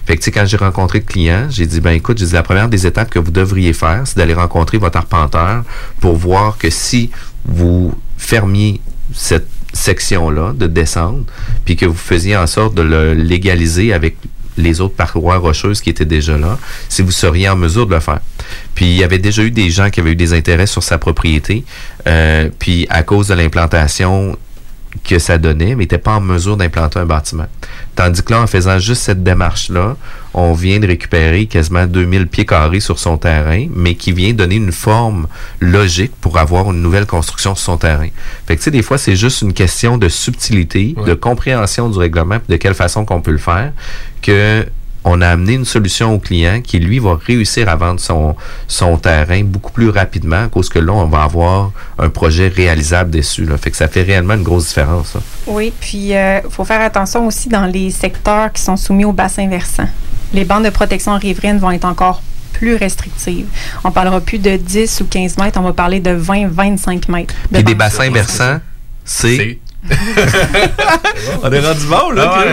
Fait 0.06 0.16
que, 0.16 0.22
tu 0.22 0.26
sais, 0.26 0.32
quand 0.32 0.46
j'ai 0.46 0.58
rencontré 0.58 1.00
le 1.00 1.06
client, 1.06 1.48
j'ai 1.50 1.66
dit, 1.66 1.82
ben 1.82 1.92
écoute, 1.92 2.18
j'ai 2.18 2.26
dit, 2.26 2.34
la 2.34 2.44
première 2.44 2.70
des 2.70 2.88
étapes 2.88 3.10
que 3.10 3.20
vous 3.20 3.32
devriez 3.32 3.74
faire, 3.74 4.02
c'est 4.06 4.18
d'aller 4.18 4.34
rencontrer 4.34 4.78
votre 4.78 4.98
arpenteur 4.98 5.64
pour 6.00 6.16
voir 6.16 6.58
que 6.58 6.70
si 6.70 7.12
vous 7.46 7.94
fermiez 8.18 8.80
cette 9.14 9.48
section-là 9.74 10.54
de 10.54 10.68
descente, 10.68 11.28
puis 11.66 11.76
que 11.76 11.86
vous 11.86 11.96
faisiez 11.96 12.36
en 12.38 12.48
sorte 12.48 12.74
de 12.76 12.82
le 12.82 13.14
légaliser 13.14 13.94
avec 13.94 14.16
les 14.58 14.82
autres 14.82 14.96
parois 14.96 15.38
rocheuses 15.38 15.82
qui 15.82 15.90
étaient 15.90 16.06
déjà 16.06 16.38
là, 16.38 16.58
si 16.90 17.02
vous 17.02 17.12
seriez 17.12 17.50
en 17.50 17.56
mesure 17.56 17.88
de 17.88 17.94
le 17.94 18.00
faire. 18.00 18.20
Puis 18.76 18.86
il 18.86 18.98
y 18.98 19.04
avait 19.04 19.20
déjà 19.20 19.44
eu 19.44 19.52
des 19.52 19.70
gens 19.70 19.90
qui 19.90 20.00
avaient 20.00 20.12
eu 20.12 20.16
des 20.16 20.34
intérêts 20.34 20.66
sur 20.66 20.84
sa 20.84 20.98
propriété, 20.98 21.64
euh, 22.08 22.50
puis 22.60 22.88
à 22.90 23.04
cause 23.04 23.30
de 23.30 23.34
l'implantation 23.34 24.38
que 25.04 25.20
ça 25.20 25.38
donnait, 25.38 25.76
mais 25.76 25.84
n'était 25.84 25.98
pas 25.98 26.16
en 26.16 26.22
mesure 26.22 26.58
d'implanter 26.58 27.00
un 27.00 27.06
bâtiment. 27.06 27.48
Tandis 27.96 28.24
que 28.24 28.34
là, 28.34 28.42
en 28.42 28.48
faisant 28.48 28.80
juste 28.80 29.04
cette 29.04 29.24
démarche-là, 29.24 29.98
on 30.34 30.54
vient 30.54 30.80
de 30.80 30.88
récupérer 30.88 31.46
quasiment 31.46 31.86
2000 31.86 32.28
pieds 32.28 32.46
carrés 32.46 32.80
sur 32.80 32.98
son 33.00 33.18
terrain, 33.18 33.68
mais 33.76 33.96
qui 33.96 34.14
vient 34.14 34.34
donner 34.34 34.56
une 34.56 34.72
forme 34.72 35.28
logique 35.60 36.14
pour 36.22 36.38
avoir 36.38 36.72
une 36.72 36.82
nouvelle 36.82 37.06
construction 37.06 37.54
sur 37.56 37.66
son 37.66 37.78
terrain. 37.78 38.08
Fait 38.48 38.56
que, 38.56 38.62
tu 38.62 38.66
sais, 38.66 38.72
des 38.72 38.82
fois, 38.82 38.98
c'est 38.98 39.16
juste 39.16 39.42
une 39.42 39.54
question 39.54 39.98
de 39.98 40.08
subtilité, 40.08 40.96
de 41.06 41.14
compréhension 41.14 41.90
du 41.90 41.98
règlement, 41.98 42.38
de 42.48 42.56
quelle 42.56 42.76
façon 42.76 43.04
qu'on 43.04 43.22
peut 43.22 43.32
le 43.32 43.38
faire, 43.38 43.74
que 44.22 44.66
on 45.04 45.22
a 45.22 45.28
amené 45.28 45.54
une 45.54 45.66
solution 45.66 46.14
au 46.14 46.20
client 46.20 46.62
qui, 46.62 46.80
lui, 46.80 47.00
va 47.00 47.18
réussir 47.26 47.70
à 47.70 47.76
vendre 47.76 48.00
son, 48.00 48.36
son 48.68 48.98
terrain 48.98 49.44
beaucoup 49.44 49.72
plus 49.72 49.90
rapidement 49.90 50.44
à 50.44 50.48
cause 50.48 50.70
que 50.70 50.80
là, 50.80 50.94
on 50.94 51.06
va 51.06 51.24
avoir 51.24 51.72
un 51.98 52.10
projet 52.10 52.48
réalisable 52.48 53.12
dessus. 53.12 53.46
Là. 53.46 53.58
Fait 53.58 53.72
que 53.72 53.78
ça 53.78 53.88
fait 53.88 54.04
réellement 54.04 54.36
une 54.36 54.44
grosse 54.44 54.68
différence. 54.68 55.16
là. 55.16 55.22
Oui, 55.48 55.74
puis 55.80 56.12
il 56.12 56.42
faut 56.50 56.66
faire 56.66 56.82
attention 56.82 57.26
aussi 57.28 57.50
dans 57.50 57.66
les 57.66 57.90
secteurs 57.90 58.52
qui 58.54 58.62
sont 58.62 58.78
soumis 58.78 59.06
au 59.06 59.12
bassin 59.12 59.48
versant. 59.48 59.88
Les 60.34 60.46
bandes 60.46 60.66
de 60.66 60.70
protection 60.70 61.18
riveraine 61.18 61.58
vont 61.58 61.72
être 61.72 61.86
encore 61.86 62.22
plus 62.54 62.76
restrictives. 62.76 63.48
On 63.84 63.92
parlera 63.92 64.22
plus 64.22 64.38
de 64.38 64.56
10 64.56 65.02
ou 65.02 65.06
15 65.06 65.38
mètres, 65.38 65.60
on 65.60 65.64
va 65.64 65.74
parler 65.74 66.00
de 66.00 66.12
20-25 66.12 67.12
mètres. 67.12 67.34
de 67.50 67.56
Puis 67.56 67.64
des 67.64 67.76
bassins 67.76 68.12
versants, 68.12 68.60
c'est... 69.04 69.60
on 71.44 71.52
est 71.52 71.60
rendu 71.60 71.86
bon, 71.88 72.12
là. 72.12 72.32
Ah 72.34 72.44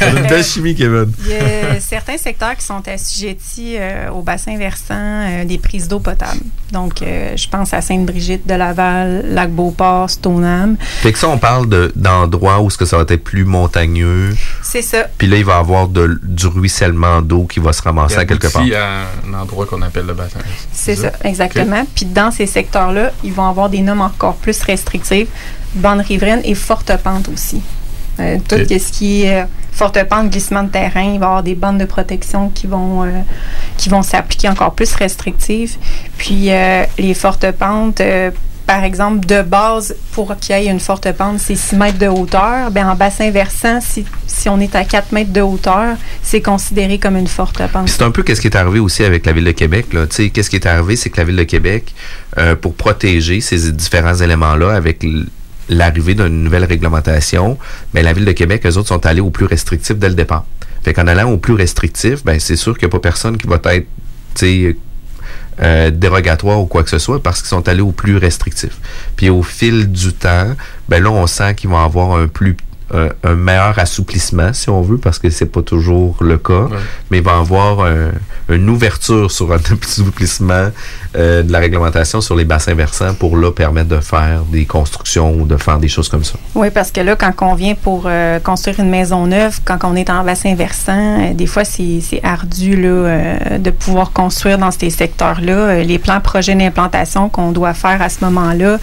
On 0.00 0.16
a 0.16 0.20
une 0.20 0.26
belle 0.28 0.44
chimie, 0.44 0.74
Kevin. 0.74 1.12
Il 1.26 1.30
y 1.32 1.36
a 1.36 1.80
certains 1.80 2.16
secteurs 2.16 2.56
qui 2.56 2.64
sont 2.64 2.82
assujettis 2.88 3.76
euh, 3.76 4.10
au 4.10 4.22
bassin 4.22 4.56
versant 4.56 4.94
euh, 4.94 5.44
des 5.44 5.58
prises 5.58 5.88
d'eau 5.88 5.98
potable. 6.00 6.40
Donc, 6.72 7.02
euh, 7.02 7.36
je 7.36 7.48
pense 7.48 7.74
à 7.74 7.82
Sainte-Brigitte 7.82 8.46
de 8.46 8.54
Laval, 8.54 9.26
Lac-Beauport, 9.28 10.08
Stoneham. 10.08 10.76
Fait 10.80 11.12
que 11.12 11.18
ça, 11.18 11.28
on 11.28 11.36
parle 11.38 11.68
de- 11.68 11.92
d'endroits 11.94 12.60
où 12.60 12.70
ce 12.70 12.78
que 12.78 12.86
ça 12.86 12.96
va 12.96 13.02
être 13.08 13.22
plus 13.22 13.44
montagneux. 13.44 14.34
C'est 14.62 14.82
ça. 14.82 15.06
Puis 15.18 15.26
là, 15.26 15.36
il 15.36 15.44
va 15.44 15.56
y 15.56 15.58
avoir 15.58 15.88
de- 15.88 16.18
du 16.22 16.46
ruissellement 16.46 17.20
d'eau 17.20 17.44
qui 17.44 17.60
va 17.60 17.72
se 17.74 17.82
ramasser 17.82 18.16
à 18.16 18.24
quelque 18.24 18.50
part. 18.50 18.62
Il 18.62 18.68
y 18.68 18.74
a 18.74 19.02
un 19.28 19.34
endroit 19.34 19.66
qu'on 19.66 19.82
appelle 19.82 20.06
le 20.06 20.14
bassin. 20.14 20.38
C'est 20.72 20.96
ça, 20.96 21.12
exactement. 21.24 21.84
Puis 21.94 22.06
dans 22.06 22.30
ces 22.30 22.46
secteurs-là, 22.46 23.12
ils 23.22 23.32
vont 23.32 23.48
avoir 23.48 23.68
des 23.68 23.80
normes 23.80 24.00
encore 24.00 24.36
plus 24.36 24.60
restrictives, 24.62 25.28
bande 25.74 26.00
riveraine 26.00 26.40
et 26.44 26.54
forte 26.54 26.92
pente 27.02 27.28
aussi. 27.28 27.62
Euh, 28.20 28.38
tout 28.46 28.56
ce 28.56 28.92
qui 28.92 29.22
est 29.22 29.42
euh, 29.42 29.46
forte 29.72 30.02
pente, 30.04 30.30
glissement 30.30 30.62
de 30.62 30.68
terrain, 30.68 31.02
il 31.02 31.18
va 31.18 31.26
y 31.26 31.28
avoir 31.28 31.42
des 31.42 31.54
bandes 31.54 31.78
de 31.78 31.84
protection 31.84 32.50
qui 32.50 32.66
vont, 32.66 33.04
euh, 33.04 33.10
qui 33.78 33.88
vont 33.88 34.02
s'appliquer 34.02 34.48
encore 34.48 34.74
plus 34.74 34.94
restrictives. 34.94 35.76
Puis 36.18 36.50
euh, 36.50 36.84
les 36.98 37.14
fortes 37.14 37.50
pentes, 37.52 38.02
par 38.66 38.84
exemple, 38.84 39.26
de 39.26 39.42
base, 39.42 39.94
pour 40.12 40.36
qu'il 40.36 40.56
y 40.56 40.66
ait 40.66 40.70
une 40.70 40.80
forte 40.80 41.10
pente, 41.12 41.40
c'est 41.40 41.56
6 41.56 41.76
mètres 41.76 41.98
de 41.98 42.06
hauteur. 42.06 42.70
Ben, 42.70 42.88
en 42.88 42.94
bassin 42.94 43.30
versant, 43.30 43.80
si, 43.80 44.04
si 44.26 44.48
on 44.48 44.60
est 44.60 44.74
à 44.74 44.84
4 44.84 45.12
mètres 45.12 45.32
de 45.32 45.40
hauteur, 45.40 45.96
c'est 46.22 46.40
considéré 46.40 46.98
comme 46.98 47.16
une 47.16 47.26
forte 47.26 47.60
pente. 47.72 47.88
C'est 47.88 48.02
un 48.02 48.10
peu 48.10 48.22
qu'est-ce 48.22 48.40
qui 48.40 48.46
est 48.46 48.56
arrivé 48.56 48.78
aussi 48.78 49.04
avec 49.04 49.26
la 49.26 49.32
ville 49.32 49.44
de 49.44 49.52
Québec. 49.52 49.86
Qu'est-ce 49.90 50.50
qui 50.50 50.56
est 50.56 50.66
arrivé, 50.66 50.96
c'est 50.96 51.10
que 51.10 51.18
la 51.18 51.24
ville 51.24 51.36
de 51.36 51.44
Québec, 51.44 51.92
euh, 52.38 52.54
pour 52.54 52.74
protéger 52.74 53.40
ces 53.40 53.72
différents 53.72 54.14
éléments-là, 54.14 54.72
avec 54.72 55.04
l'arrivée 55.72 56.14
d'une 56.14 56.44
nouvelle 56.44 56.64
réglementation, 56.64 57.58
mais 57.94 58.02
la 58.02 58.12
ville 58.12 58.24
de 58.24 58.32
Québec, 58.32 58.66
eux 58.66 58.76
autres, 58.76 58.88
sont 58.88 59.04
allés 59.06 59.20
au 59.20 59.30
plus 59.30 59.46
restrictif 59.46 59.96
dès 59.96 60.08
le 60.08 60.14
départ. 60.14 60.44
Fait 60.82 60.92
qu'en 60.92 61.06
allant 61.06 61.30
au 61.30 61.38
plus 61.38 61.54
restrictif, 61.54 62.24
ben 62.24 62.40
c'est 62.40 62.56
sûr 62.56 62.76
qu'il 62.76 62.88
n'y 62.88 62.90
a 62.90 62.98
pas 62.98 63.00
personne 63.00 63.36
qui 63.36 63.46
va 63.46 63.60
être, 63.72 63.86
euh, 65.60 65.90
dérogatoire 65.90 66.60
ou 66.60 66.66
quoi 66.66 66.82
que 66.82 66.88
ce 66.90 66.98
soit 66.98 67.22
parce 67.22 67.40
qu'ils 67.40 67.48
sont 67.48 67.68
allés 67.68 67.82
au 67.82 67.92
plus 67.92 68.16
restrictif. 68.16 68.78
Puis 69.16 69.28
au 69.28 69.42
fil 69.42 69.92
du 69.92 70.12
temps, 70.12 70.56
ben 70.88 71.02
là, 71.02 71.10
on 71.10 71.26
sent 71.26 71.54
qu'ils 71.54 71.70
vont 71.70 71.78
avoir 71.78 72.12
un 72.16 72.26
plus 72.26 72.56
un 73.24 73.34
meilleur 73.34 73.78
assouplissement, 73.78 74.52
si 74.52 74.68
on 74.70 74.82
veut, 74.82 74.98
parce 74.98 75.18
que 75.18 75.30
c'est 75.30 75.46
pas 75.46 75.62
toujours 75.62 76.16
le 76.20 76.38
cas, 76.38 76.66
mais 77.10 77.18
il 77.18 77.24
va 77.24 77.38
avoir 77.38 77.80
un- 77.86 78.12
une 78.48 78.68
ouverture 78.68 79.30
sur 79.30 79.52
un 79.52 79.56
assouplissement 79.82 80.68
euh, 81.16 81.42
de 81.42 81.52
la 81.52 81.58
réglementation 81.58 82.20
sur 82.20 82.34
les 82.34 82.44
bassins 82.44 82.74
versants 82.74 83.14
pour 83.14 83.36
là 83.36 83.50
permettre 83.52 83.88
de 83.88 84.00
faire 84.00 84.42
des 84.50 84.64
constructions 84.64 85.32
ou 85.34 85.44
de 85.46 85.56
faire 85.56 85.78
des 85.78 85.88
choses 85.88 86.08
comme 86.08 86.24
ça. 86.24 86.34
Oui, 86.54 86.68
parce 86.70 86.90
que 86.90 87.00
là, 87.00 87.16
quand 87.16 87.32
on 87.42 87.54
vient 87.54 87.74
pour 87.74 88.04
euh, 88.06 88.38
construire 88.40 88.80
une 88.80 88.90
maison 88.90 89.26
neuve, 89.26 89.60
quand 89.64 89.78
on 89.84 89.94
est 89.94 90.10
en 90.10 90.24
bassin 90.24 90.54
versant, 90.54 91.20
euh, 91.20 91.34
des 91.34 91.46
fois, 91.46 91.64
c'est 91.64 92.00
c'est 92.00 92.20
ardu 92.24 92.76
là, 92.80 92.88
euh, 92.88 93.58
de 93.58 93.70
pouvoir 93.70 94.12
construire 94.12 94.58
dans 94.58 94.70
ces 94.70 94.90
secteurs-là. 94.90 95.82
Les 95.82 95.98
plans 95.98 96.20
projets 96.20 96.54
d'implantation 96.54 97.28
qu'on 97.28 97.52
doit 97.52 97.74
faire 97.74 98.00
à 98.02 98.08
ce 98.08 98.24
moment-là, 98.24 98.78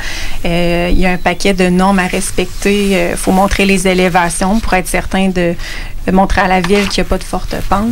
euh, 0.46 0.90
il 0.92 1.00
y 1.00 1.06
a 1.06 1.12
un 1.12 1.18
paquet 1.18 1.54
de 1.54 1.68
normes 1.70 2.00
à 2.00 2.08
respecter. 2.08 3.10
Il 3.12 3.18
faut 3.18 3.32
montrer 3.32 3.66
les 3.66 3.88
pour 4.60 4.74
être 4.74 4.88
certain 4.88 5.30
de 5.30 5.56
montrer 6.12 6.42
à 6.42 6.48
la 6.48 6.62
ville 6.62 6.88
qu'il 6.90 7.02
n'y 7.04 7.08
a 7.08 7.10
pas 7.10 7.18
de 7.18 7.24
forte 7.24 7.56
pente. 7.70 7.90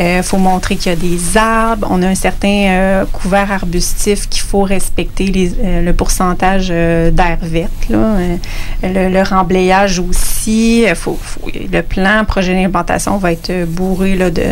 Il 0.00 0.22
faut 0.22 0.36
montrer 0.38 0.76
qu'il 0.76 0.90
y 0.92 0.94
a 0.94 0.96
des 0.96 1.36
arbres. 1.36 1.86
On 1.90 2.02
a 2.02 2.06
un 2.08 2.14
certain 2.14 2.48
euh, 2.68 3.04
couvert 3.12 3.50
arbustif 3.52 4.28
qu'il 4.28 4.42
faut 4.42 4.62
respecter 4.62 5.26
les- 5.26 5.52
euh, 5.64 5.82
le 5.82 5.92
pourcentage 5.92 6.68
euh, 6.70 7.10
d'air 7.10 7.38
verte. 7.42 7.70
Là. 7.88 7.96
Euh, 7.98 8.36
le, 8.82 9.08
le 9.12 9.22
remblayage 9.22 9.98
aussi. 9.98 10.84
Euh, 10.86 10.94
Faut, 10.94 11.18
faut- 11.20 11.48
le 11.54 11.80
plan 11.82 12.24
projet 12.26 12.54
d'implantation 12.54 13.18
va 13.18 13.32
être 13.32 13.50
euh, 13.50 13.64
bourré 13.66 14.16
là, 14.16 14.30
de 14.30 14.42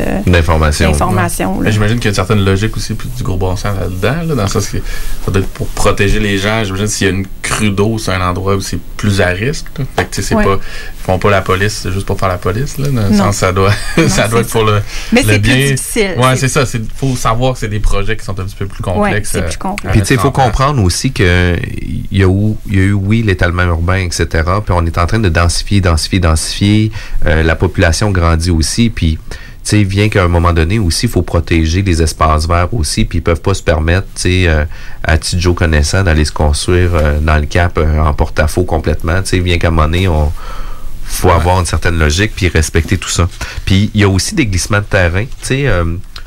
D'informations. 0.93 1.61
J'imagine 1.71 1.97
qu'il 1.97 2.05
y 2.05 2.09
a 2.09 2.11
une 2.11 2.15
certaine 2.15 2.45
logique 2.45 2.77
aussi, 2.77 2.95
puis 2.95 3.09
du 3.17 3.23
gros 3.23 3.37
bon 3.37 3.57
sens 3.57 3.75
là-dedans, 3.79 4.23
là, 4.29 4.35
dans 4.35 4.43
le 4.43 4.49
sens 4.49 4.69
que 4.69 4.79
ça 5.25 5.31
doit 5.31 5.41
être 5.43 5.49
pour 5.51 5.67
protéger 5.69 6.21
les 6.21 6.39
gens. 6.39 6.63
J'imagine 6.65 6.87
s'il 6.87 7.07
y 7.07 7.11
a 7.11 7.13
une 7.13 7.27
crue 7.43 7.71
d'eau, 7.71 7.99
c'est 7.99 8.13
un 8.13 8.21
endroit 8.21 8.55
où 8.57 8.61
c'est 8.61 8.79
plus 8.97 9.21
à 9.21 9.27
risque. 9.29 9.67
là. 9.79 9.85
Fait 9.97 10.05
que, 10.05 10.15
tu 10.15 10.23
sais, 10.23 10.29
c'est 10.29 10.35
Ouais. 10.35 10.45
pas, 10.45 10.55
ils 10.59 11.03
font 11.05 11.19
pas 11.19 11.31
la 11.31 11.41
police 11.41 11.81
c'est 11.83 11.93
juste 11.93 12.07
pour 12.07 12.19
faire 12.19 12.29
la 12.29 12.39
police, 12.39 12.76
là. 12.79 12.89
Dans 12.89 13.03
le 13.03 13.11
Non. 13.11 13.17
sens, 13.25 13.37
ça 13.37 13.53
doit, 13.53 13.71
Non, 13.99 14.09
ça 14.09 14.29
doit 14.29 14.41
être 14.41 14.51
pour 14.51 14.65
le, 14.65 14.81
Mais 15.13 15.23
le 15.23 15.29
c'est 15.33 15.39
plus 15.41 15.53
bien. 15.55 15.57
difficile. 15.71 16.15
Ouais, 16.19 16.37
C'est- 16.37 16.49
ça. 16.49 16.65
Il 16.75 16.85
faut 16.97 17.17
savoir 17.17 17.55
que 17.55 17.59
c'est 17.61 17.69
des 17.69 17.81
projets 17.81 18.17
qui 18.17 18.25
sont 18.25 18.39
un 18.39 18.45
petit 18.45 18.57
peu 18.57 18.67
plus 18.67 18.83
complexes. 18.83 19.31
c'est 19.33 19.39
euh, 19.39 19.49
plus 19.49 19.57
complexe. 19.59 19.93
Puis 19.93 20.01
tu 20.03 20.07
sais, 20.09 20.15
il 20.15 20.21
faut 20.21 20.31
comprendre 20.31 20.83
aussi 20.83 21.13
que 21.13 21.57
il 22.11 22.19
y 22.19 22.23
a 22.23 22.29
eu, 22.29 22.55
il 22.67 22.75
y 22.75 22.79
a 22.79 22.83
eu 22.85 22.93
oui 22.93 23.23
l'étalement 23.23 23.63
urbain, 23.65 23.99
etc. 23.99 24.27
Puis 24.65 24.75
on 24.75 24.85
est 24.87 24.99
en 24.99 25.07
train 25.07 25.19
de 25.19 25.29
densifier, 25.29 25.81
densifier, 25.81 26.21
densifier. 26.21 26.93
Euh, 27.27 27.43
la 27.43 27.57
population 27.57 28.11
grandit 28.11 28.51
aussi. 28.51 28.91
Puis 28.91 29.19
tu 29.65 29.71
sais, 29.71 29.83
vient 29.83 30.09
qu'à 30.09 30.23
un 30.23 30.29
moment 30.29 30.53
donné 30.53 30.79
aussi, 30.79 31.07
il 31.07 31.09
faut 31.09 31.23
protéger 31.23 31.83
les 31.83 32.01
espaces 32.01 32.47
verts 32.47 32.73
aussi. 32.73 33.05
Puis 33.05 33.19
ils 33.19 33.23
peuvent 33.23 33.41
pas 33.41 33.53
se 33.55 33.63
permettre, 33.65 34.07
tu 34.15 34.23
sais, 34.23 34.45
euh, 34.47 34.65
à 35.03 35.17
petit 35.19 35.41
Joe 35.41 35.57
connaissant, 35.57 36.05
d'aller 36.05 36.25
se 36.25 36.31
construire 36.31 36.91
euh, 36.95 37.19
dans 37.21 37.37
le 37.37 37.47
cap 37.47 37.77
euh, 37.79 37.99
en 37.99 38.13
porte-à-faux 38.15 38.63
complètement. 38.63 39.21
Tu 39.23 39.29
sais, 39.31 39.39
vient 39.41 39.59
qu'à 39.59 39.69
un 39.69 39.71
moment 39.73 39.89
donné, 39.89 40.07
on 40.07 40.33
faut 41.07 41.31
avoir 41.31 41.59
une 41.61 41.67
certaine 41.67 41.99
logique 41.99 42.33
puis 42.35 42.49
respecter 42.49 42.99
tout 42.99 43.09
ça. 43.09 43.29
Puis 43.65 43.91
il 43.95 44.01
y 44.01 44.05
a 44.05 44.09
aussi 44.09 44.35
des 44.35 44.47
glissements 44.47 44.81
de 44.81 44.85
terrain, 44.85 45.25
tu 45.25 45.31
sais. 45.43 45.67
euh, 45.67 45.85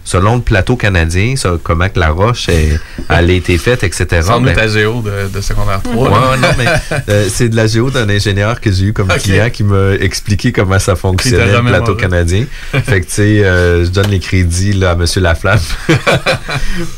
selon 0.10 0.38
le 0.38 0.42
plateau 0.42 0.76
canadien, 0.76 1.36
ça, 1.36 1.54
comment 1.62 1.88
que 1.88 2.00
la 2.00 2.10
roche 2.10 2.50
est- 2.50 2.80
elle 3.10 3.30
a 3.30 3.34
été 3.44 3.60
faite, 3.60 3.84
etc. 3.84 4.22
Semble 4.24 4.48
Ben, 4.54 4.58
à 4.58 4.68
géo 4.68 5.04
de, 5.04 5.28
de 5.32 5.40
secondaire 5.42 5.82
3. 5.84 6.10
Ouais, 6.10 6.38
non, 6.42 6.48
mais 6.58 6.66
euh, 7.10 7.28
c'est 7.30 7.48
de 7.50 7.56
la 7.56 7.68
géo 7.68 7.92
d'un 7.92 8.10
ingénieur 8.10 8.60
que 8.60 8.72
j'ai 8.72 8.86
eu 8.86 8.94
comme 8.94 9.08
client 9.10 9.52
qui 9.52 9.64
m'a 9.64 9.94
expliqué 10.00 10.52
comment 10.52 10.80
ça 10.80 10.96
fonctionnait, 10.96 11.52
le 11.62 11.62
plateau 11.64 11.94
canadien. 11.94 12.46
fait 12.72 13.02
que, 13.02 13.06
tu 13.06 13.12
sais, 13.12 13.44
euh, 13.44 13.86
je 13.86 13.92
donne 13.92 14.10
les 14.10 14.20
crédits 14.20 14.74
là, 14.74 14.92
à 14.92 14.94
M. 14.94 15.06
Laflamme. 15.18 15.60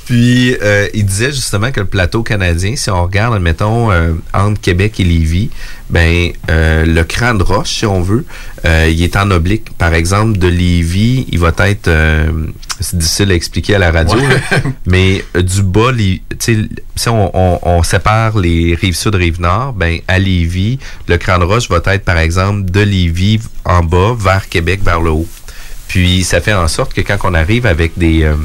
Puis, 0.05 0.55
euh, 0.62 0.88
il 0.93 1.05
disait 1.05 1.32
justement 1.32 1.72
que 1.72 1.82
le 1.82 1.86
plateau 1.88 2.24
canadien, 2.24 2.76
si 2.78 2.89
on 2.89 3.03
regarde, 3.03 3.36
admettons, 3.36 3.89
entre 4.34 4.62
Québec 4.62 4.99
et 4.99 5.03
Lévis, 5.03 5.49
ben, 5.89 6.32
le 6.47 7.01
cran 7.03 7.34
de 7.34 7.43
roche, 7.43 7.72
si 7.72 7.86
on 7.86 8.01
veut, 8.01 8.24
il 8.66 9.03
est 9.03 9.18
en 9.18 9.30
oblique. 9.32 9.66
Par 9.78 9.93
exemple, 9.93 10.38
de 10.38 10.47
Lévis, 10.47 11.26
il 11.30 11.39
va 11.39 11.51
être... 11.59 11.89
c'est 12.82 12.97
difficile 12.97 13.32
à 13.32 13.36
expliquer 13.36 13.75
à 13.75 13.79
la 13.79 13.91
radio, 13.91 14.17
Ouais. 14.19 14.27
là, 14.27 14.57
mais 14.86 15.23
euh, 15.38 15.41
du 15.41 15.61
bas, 15.63 15.91
les- 15.91 16.21
si 16.39 17.09
on, 17.09 17.32
on- 17.38 17.59
on 17.61 17.84
sépare 17.84 18.38
les 18.38 18.75
rives 18.75 18.95
sud, 18.95 19.15
rives 19.15 19.39
nord, 19.39 19.73
ben 19.73 19.99
à 20.07 20.19
Lévis, 20.19 20.79
le 21.07 21.17
cran 21.17 21.38
de 21.39 21.45
roche 21.45 21.69
va 21.69 21.77
être 21.93 22.03
par 22.03 22.17
exemple 22.17 22.69
de 22.69 22.82
Lévis 22.82 23.39
en 23.63 23.84
bas 23.84 24.13
vers 24.19 24.49
Québec 24.49 24.82
vers 24.84 24.99
le 24.99 25.11
haut. 25.11 25.27
Puis 25.88 26.23
ça 26.23 26.41
fait 26.41 26.53
en 26.53 26.67
sorte 26.67 26.93
que 26.93 27.01
quand 27.01 27.17
on 27.23 27.34
arrive 27.34 27.65
avec 27.65 27.97
des 27.97 28.23
euh, 28.23 28.36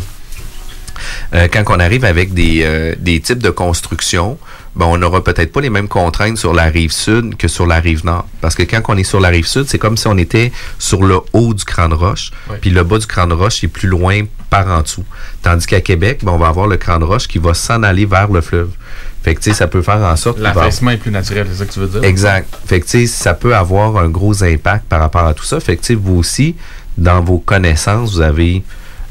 euh, 1.35 1.49
quand 1.53 1.65
on 1.69 1.81
arrive 1.81 2.05
avec 2.05 2.33
des, 2.35 2.63
euh, 2.65 2.95
des 2.99 3.21
types 3.21 3.43
de 3.43 3.51
construction, 3.51 4.39
ben, 4.77 4.87
on 4.87 4.99
n'aura 4.99 5.25
peut-être 5.25 5.53
pas 5.53 5.61
les 5.63 5.71
mêmes 5.71 5.89
contraintes 5.89 6.37
sur 6.39 6.53
la 6.53 6.65
rive 6.65 6.93
sud 6.93 7.37
que 7.37 7.49
sur 7.49 7.67
la 7.67 7.81
rive 7.81 8.05
nord. 8.05 8.27
Parce 8.41 8.55
que 8.55 8.63
quand 8.63 8.81
on 8.89 8.97
est 8.97 9.05
sur 9.05 9.21
la 9.21 9.29
rive 9.29 9.47
sud, 9.47 9.65
c'est 9.69 9.79
comme 9.79 9.97
si 9.97 10.07
on 10.07 10.19
était 10.19 10.53
sur 10.79 11.03
le 11.03 11.19
haut 11.33 11.55
du 11.55 11.65
cran 11.65 11.89
de 11.89 11.95
roche, 11.95 12.31
puis 12.61 12.71
le 12.71 12.85
bas 12.85 12.99
du 12.99 13.07
cran 13.07 13.27
de 13.27 13.35
roche 13.35 13.65
est 13.65 13.69
plus 13.69 13.89
loin 13.89 14.23
par 14.51 14.69
en 14.69 14.83
dessous. 14.83 15.05
Tandis 15.43 15.67
qu'à 15.67 15.81
Québec, 15.81 16.21
ben, 16.23 16.33
on 16.33 16.39
va 16.39 16.49
avoir 16.49 16.67
le 16.67 16.77
cran 16.77 16.99
de 16.99 17.05
roche 17.05 17.27
qui 17.27 17.39
va 17.39 17.55
s'en 17.55 17.83
aller 17.83 18.07
vers 18.07 18.29
le 18.31 18.41
fleuve. 18.41 18.71
Fait 19.23 19.35
que, 19.35 19.53
ça 19.53 19.67
peut 19.67 19.83
faire 19.83 19.97
en 19.97 20.15
sorte 20.15 20.39
va- 20.39 20.55
L'affaissement 20.55 20.93
est 20.93 20.99
plus 20.99 21.11
naturel, 21.11 21.49
c'est 21.51 21.59
ça 21.59 21.65
que 21.67 21.73
tu 21.73 21.81
veux 21.81 21.89
dire? 21.89 22.05
Exact. 22.05 22.47
Fait 22.65 22.81
que, 22.81 23.07
ça 23.07 23.35
peut 23.35 23.57
avoir 23.57 23.97
un 23.97 24.09
gros 24.09 24.45
impact 24.45 24.85
par 24.89 25.01
rapport 25.01 25.25
à 25.27 25.35
tout 25.35 25.43
ça. 25.45 25.59
Fait 25.59 25.77
que, 25.77 25.95
vous 25.95 26.15
aussi, 26.19 26.55
dans 26.97 27.21
vos 27.23 27.39
connaissances, 27.39 28.13
vous 28.13 28.21
avez 28.21 28.63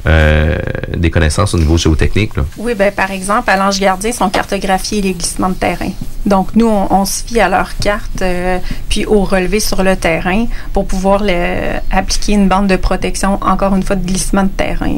euh, 0.08 0.58
des 0.96 1.10
connaissances 1.10 1.54
au 1.54 1.58
niveau 1.58 1.78
géotechnique, 1.78 2.36
là. 2.38 2.46
Oui, 2.58 2.76
ben, 2.76 2.92
par 2.92 3.12
exemple, 3.12 3.50
à 3.50 3.58
l'Ange 3.58 3.80
Gardien, 3.80 4.12
sont 4.12 4.30
cartographiés 4.30 5.02
les 5.02 5.14
glissements 5.14 5.50
de 5.50 5.56
terrain. 5.56 5.90
Donc, 6.26 6.56
nous, 6.56 6.68
on, 6.68 7.06
se 7.06 7.24
fie 7.24 7.40
à 7.40 7.50
leur 7.50 7.76
carte, 7.78 8.22
euh, 8.22 8.60
puis 8.90 9.06
au 9.06 9.24
relevé 9.24 9.60
sur 9.60 9.84
le 9.84 9.96
terrain 9.96 10.46
pour 10.74 10.86
pouvoir 10.86 11.24
appliquer 11.92 12.34
une 12.34 12.48
bande 12.48 12.68
de 12.68 12.76
protection, 12.76 13.40
encore 13.42 13.76
une 13.76 13.84
fois, 13.84 13.96
de 13.96 14.06
glissement 14.06 14.44
de 14.44 14.50
terrain. 14.50 14.96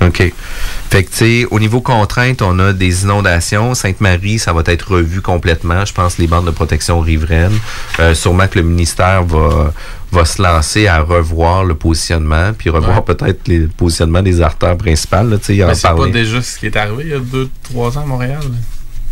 OK. 0.00 0.32
Fait 0.90 1.02
que, 1.02 1.10
tu 1.10 1.16
sais, 1.16 1.46
au 1.50 1.58
niveau 1.58 1.80
contraintes, 1.80 2.42
on 2.42 2.58
a 2.58 2.72
des 2.72 3.02
inondations. 3.04 3.74
Sainte-Marie, 3.74 4.38
ça 4.38 4.52
va 4.52 4.62
être 4.66 4.92
revu 4.92 5.20
complètement. 5.20 5.84
Je 5.84 5.92
pense 5.92 6.18
les 6.18 6.26
bandes 6.26 6.46
de 6.46 6.50
protection 6.50 7.00
riveraines. 7.00 7.58
Euh, 8.00 8.14
sûrement 8.14 8.46
que 8.46 8.58
le 8.58 8.64
ministère 8.64 9.24
va, 9.24 9.72
va 10.12 10.24
se 10.24 10.40
lancer 10.40 10.86
à 10.86 11.00
revoir 11.00 11.64
le 11.64 11.74
positionnement, 11.74 12.52
puis 12.56 12.70
revoir 12.70 13.04
peut-être 13.04 13.48
le 13.48 13.68
positionnement 13.68 14.22
des 14.22 14.40
artères 14.40 14.76
principales. 14.76 15.30
Là, 15.30 15.36
Mais 15.48 15.74
c'est 15.74 15.88
pas 15.88 16.08
déjà 16.08 16.42
ce 16.42 16.58
qui 16.58 16.66
est 16.66 16.76
arrivé 16.76 17.04
il 17.06 17.10
y 17.10 17.14
a 17.14 17.18
2-3 17.18 17.98
ans 17.98 18.02
à 18.02 18.06
Montréal? 18.06 18.40
là? 18.42 18.56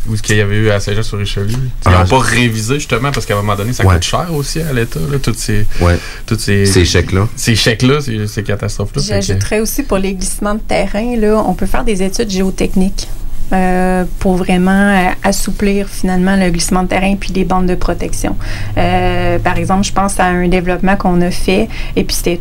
Ou 0.09 0.17
ce 0.17 0.23
qu'il 0.23 0.37
y 0.37 0.41
avait 0.41 0.57
eu 0.57 0.71
à 0.71 0.81
Saint-Jean-sur-Richelieu? 0.81 1.51
Ils 1.53 1.69
Ah, 1.85 1.91
n'ont 2.01 2.05
je- 2.07 2.11
pas 2.11 2.19
révisé 2.19 2.75
justement 2.75 3.13
parce 3.13 3.25
qu'à 3.25 3.35
un 3.35 3.37
moment 3.37 3.55
donné, 3.55 3.73
ça 3.73 3.85
Ouais. 3.87 3.95
coûte 3.95 4.03
cher 4.03 4.27
aussi 4.35 4.61
à 4.61 4.73
l'État, 4.73 4.99
là, 4.99 5.19
toutes 5.23 5.39
ces, 5.39 5.65
Ouais. 5.81 5.97
toutes 6.27 6.41
ces, 6.41 6.67
Ces 6.67 6.85
chèques-là. 6.85 7.29
Ces 7.37 7.55
chèques-là, 7.55 8.01
ces, 8.01 8.27
ces 8.27 8.43
catastrophes-là. 8.43 9.01
Que- 9.01 9.09
J'ajouterais 9.09 9.61
aussi 9.61 9.85
pour 9.85 9.99
les 9.99 10.15
glissements 10.15 10.55
de 10.55 10.61
terrain, 10.61 11.17
là, 11.17 11.43
on 11.47 11.55
peut 11.55 11.67
faire 11.67 11.85
des 11.85 12.03
études 12.03 12.31
géotechniques 12.31 13.07
euh, 13.53 14.05
pour 14.19 14.37
vraiment 14.37 14.71
euh, 14.71 15.11
assouplir 15.23 15.87
finalement 15.89 16.37
le 16.37 16.51
glissement 16.51 16.83
de 16.85 16.89
terrain 16.89 17.15
puis 17.21 17.33
les 17.35 17.45
bandes 17.45 17.67
de 17.67 17.75
protection. 17.75 18.35
Euh, 18.79 19.39
par 19.39 19.57
exemple, 19.59 19.85
je 19.85 19.93
pense 19.93 20.19
à 20.19 20.25
un 20.25 20.49
développement 20.49 20.97
qu'on 20.97 21.21
a 21.21 21.31
fait 21.31 21.69
et 21.95 22.03
puis 22.05 22.17
c'était 22.17 22.41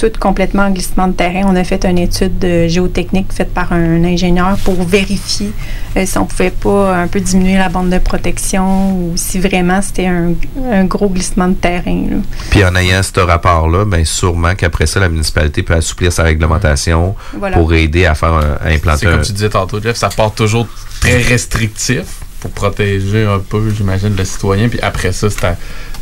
tout 0.00 0.10
complètement 0.18 0.62
en 0.64 0.70
glissement 0.70 1.08
de 1.08 1.12
terrain. 1.12 1.42
On 1.46 1.56
a 1.56 1.64
fait 1.64 1.84
une 1.84 1.98
étude 1.98 2.42
euh, 2.44 2.68
géotechnique 2.68 3.32
faite 3.32 3.52
par 3.52 3.72
un 3.72 4.04
ingénieur 4.04 4.56
pour 4.64 4.82
vérifier 4.84 5.52
euh, 5.96 6.06
si 6.06 6.16
on 6.18 6.24
pouvait 6.26 6.50
pas 6.50 6.96
un 6.96 7.06
peu 7.08 7.20
diminuer 7.20 7.58
la 7.58 7.68
bande 7.68 7.90
de 7.90 7.98
protection 7.98 8.92
ou 8.92 9.12
si 9.16 9.38
vraiment 9.38 9.82
c'était 9.82 10.06
un, 10.06 10.32
un 10.72 10.84
gros 10.84 11.08
glissement 11.08 11.48
de 11.48 11.54
terrain. 11.54 12.04
là. 12.10 12.16
Puis 12.50 12.64
en 12.64 12.74
ayant 12.76 13.02
ce 13.02 13.20
rapport-là, 13.20 13.84
ben 13.84 14.04
sûrement 14.04 14.54
qu'après 14.54 14.86
ça, 14.86 15.00
la 15.00 15.08
municipalité 15.08 15.62
peut 15.62 15.74
assouplir 15.74 16.12
sa 16.12 16.22
réglementation 16.22 17.14
Voilà. 17.38 17.56
pour 17.58 17.72
aider 17.74 18.06
à 18.06 18.14
faire 18.14 18.32
un- 18.34 18.58
à 18.64 18.68
implanter 18.70 19.00
C'est 19.00 19.06
un, 19.08 19.12
comme 19.12 19.22
tu 19.22 19.32
disais 19.32 19.50
tantôt, 19.50 19.80
Jeff, 19.82 19.96
ça 19.96 20.08
part 20.08 20.32
toujours 20.32 20.66
très 21.00 21.18
restrictif 21.22 22.04
pour 22.40 22.50
protéger 22.52 23.26
un 23.26 23.38
peu, 23.38 23.70
j'imagine, 23.76 24.14
le 24.16 24.24
citoyen. 24.24 24.68
Puis 24.68 24.80
après 24.80 25.12
ça, 25.12 25.28
c'est 25.28 25.44
à- 25.44 25.56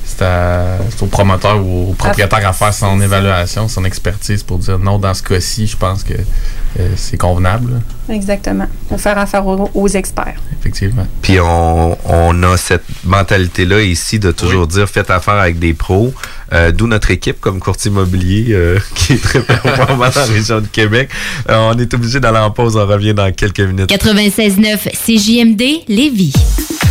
c'est 0.09 0.25
à- 0.25 0.79
c'est 0.91 1.03
au 1.03 1.07
promoteur 1.07 1.59
ou 1.65 1.91
au 1.91 1.93
propriétaire 1.93 2.49
à 2.49 2.53
faire 2.53 2.73
son 2.73 3.01
évaluation, 3.01 3.69
son 3.69 3.85
expertise 3.85 4.43
pour 4.43 4.59
dire 4.59 4.79
non, 4.79 4.99
dans 4.99 5.13
ce 5.15 5.23
cas-ci, 5.23 5.67
je 5.67 5.77
pense 5.77 6.03
que 6.03 6.15
euh, 6.15 6.89
c'est 6.97 7.17
convenable, 7.17 7.81
Exactement. 8.11 8.67
Pour 8.89 8.99
faire 8.99 9.19
affaire 9.19 9.47
aux, 9.47 9.71
aux 9.75 9.89
experts. 9.89 10.41
effectivement. 10.59 11.07
Puis 11.21 11.39
on, 11.41 11.99
on 12.07 12.43
a 12.43 12.57
cette 12.57 12.85
mentalité-là 13.05 13.83
ici 13.83 14.19
de 14.19 14.33
toujours 14.33 14.67
dire 14.67 14.89
faites 14.89 15.11
affaire 15.11 15.35
avec 15.35 15.59
des 15.59 15.75
pros. 15.75 16.15
Euh, 16.55 16.73
D'où 16.73 16.87
notre 16.87 17.11
équipe 17.11 17.39
comme 17.41 17.61
courtier 17.61 17.91
immobilier 17.91 18.47
euh, 18.51 18.79
qui 18.95 19.13
est 19.15 19.23
très 19.23 19.41
performant 19.43 19.97
dans 19.99 20.05
la 20.15 20.25
région 20.25 20.63
de 20.63 20.67
Québec. 20.69 21.11
Euh, 21.51 21.71
on 21.75 21.79
est 21.79 21.93
obligé 21.93 22.19
d'aller 22.19 22.39
en 22.39 22.51
pause. 22.51 22.77
On 22.77 22.87
revient 22.87 23.13
dans 23.13 23.31
quelques 23.33 23.61
minutes. 23.61 23.91
96.9 23.91 24.89
CJMD 25.05 25.85
Lévis. 25.89 26.33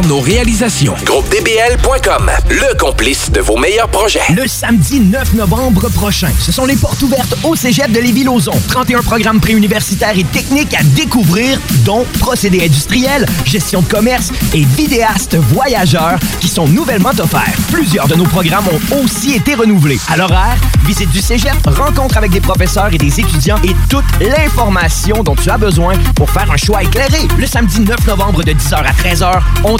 nos 0.00 0.20
réalisations. 0.20 0.94
GroupeDBL.com, 1.04 2.30
le 2.48 2.78
complice 2.78 3.30
de 3.30 3.40
vos 3.40 3.58
meilleurs 3.58 3.88
projets. 3.88 4.22
Le 4.34 4.46
samedi 4.48 5.00
9 5.00 5.34
novembre 5.34 5.90
prochain, 5.90 6.30
ce 6.40 6.50
sont 6.50 6.64
les 6.64 6.76
portes 6.76 7.02
ouvertes 7.02 7.34
au 7.44 7.54
Cégep 7.54 7.92
de 7.92 8.00
Lévis-Lauzon. 8.00 8.54
31 8.68 9.02
programmes 9.02 9.40
préuniversitaires 9.40 10.16
et 10.16 10.24
techniques 10.24 10.74
à 10.74 10.82
découvrir, 10.82 11.58
dont 11.84 12.06
procédés 12.20 12.64
industriels, 12.64 13.26
gestion 13.44 13.82
de 13.82 13.88
commerce 13.88 14.30
et 14.54 14.64
vidéastes 14.64 15.36
voyageurs 15.36 16.18
qui 16.40 16.48
sont 16.48 16.66
nouvellement 16.66 17.12
offerts. 17.18 17.56
Plusieurs 17.70 18.08
de 18.08 18.14
nos 18.14 18.24
programmes 18.24 18.68
ont 18.68 19.04
aussi 19.04 19.34
été 19.34 19.54
renouvelés. 19.54 19.98
À 20.08 20.16
l'horaire, 20.16 20.56
visite 20.86 21.10
du 21.10 21.20
Cégep, 21.20 21.66
rencontre 21.66 22.16
avec 22.16 22.30
des 22.30 22.40
professeurs 22.40 22.92
et 22.94 22.98
des 22.98 23.20
étudiants 23.20 23.60
et 23.62 23.76
toute 23.90 24.04
l'information 24.20 25.22
dont 25.22 25.36
tu 25.36 25.50
as 25.50 25.58
besoin 25.58 25.94
pour 26.14 26.30
faire 26.30 26.50
un 26.50 26.56
choix 26.56 26.82
éclairé. 26.82 27.28
Le 27.38 27.46
samedi 27.46 27.80
9 27.80 28.06
novembre 28.06 28.42
de 28.42 28.52
10h 28.52 28.76
à 28.76 28.92
13h, 28.92 29.40
on 29.64 29.76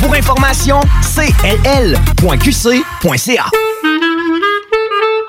pour 0.00 0.14
information 0.14 0.80
cll.qc.ca. 1.02 2.00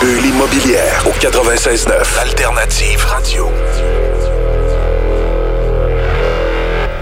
Bulle 0.00 0.24
immobilière 0.26 1.04
au 1.06 1.10
96.9. 1.10 2.20
Alternative 2.20 3.04
Radio. 3.04 3.50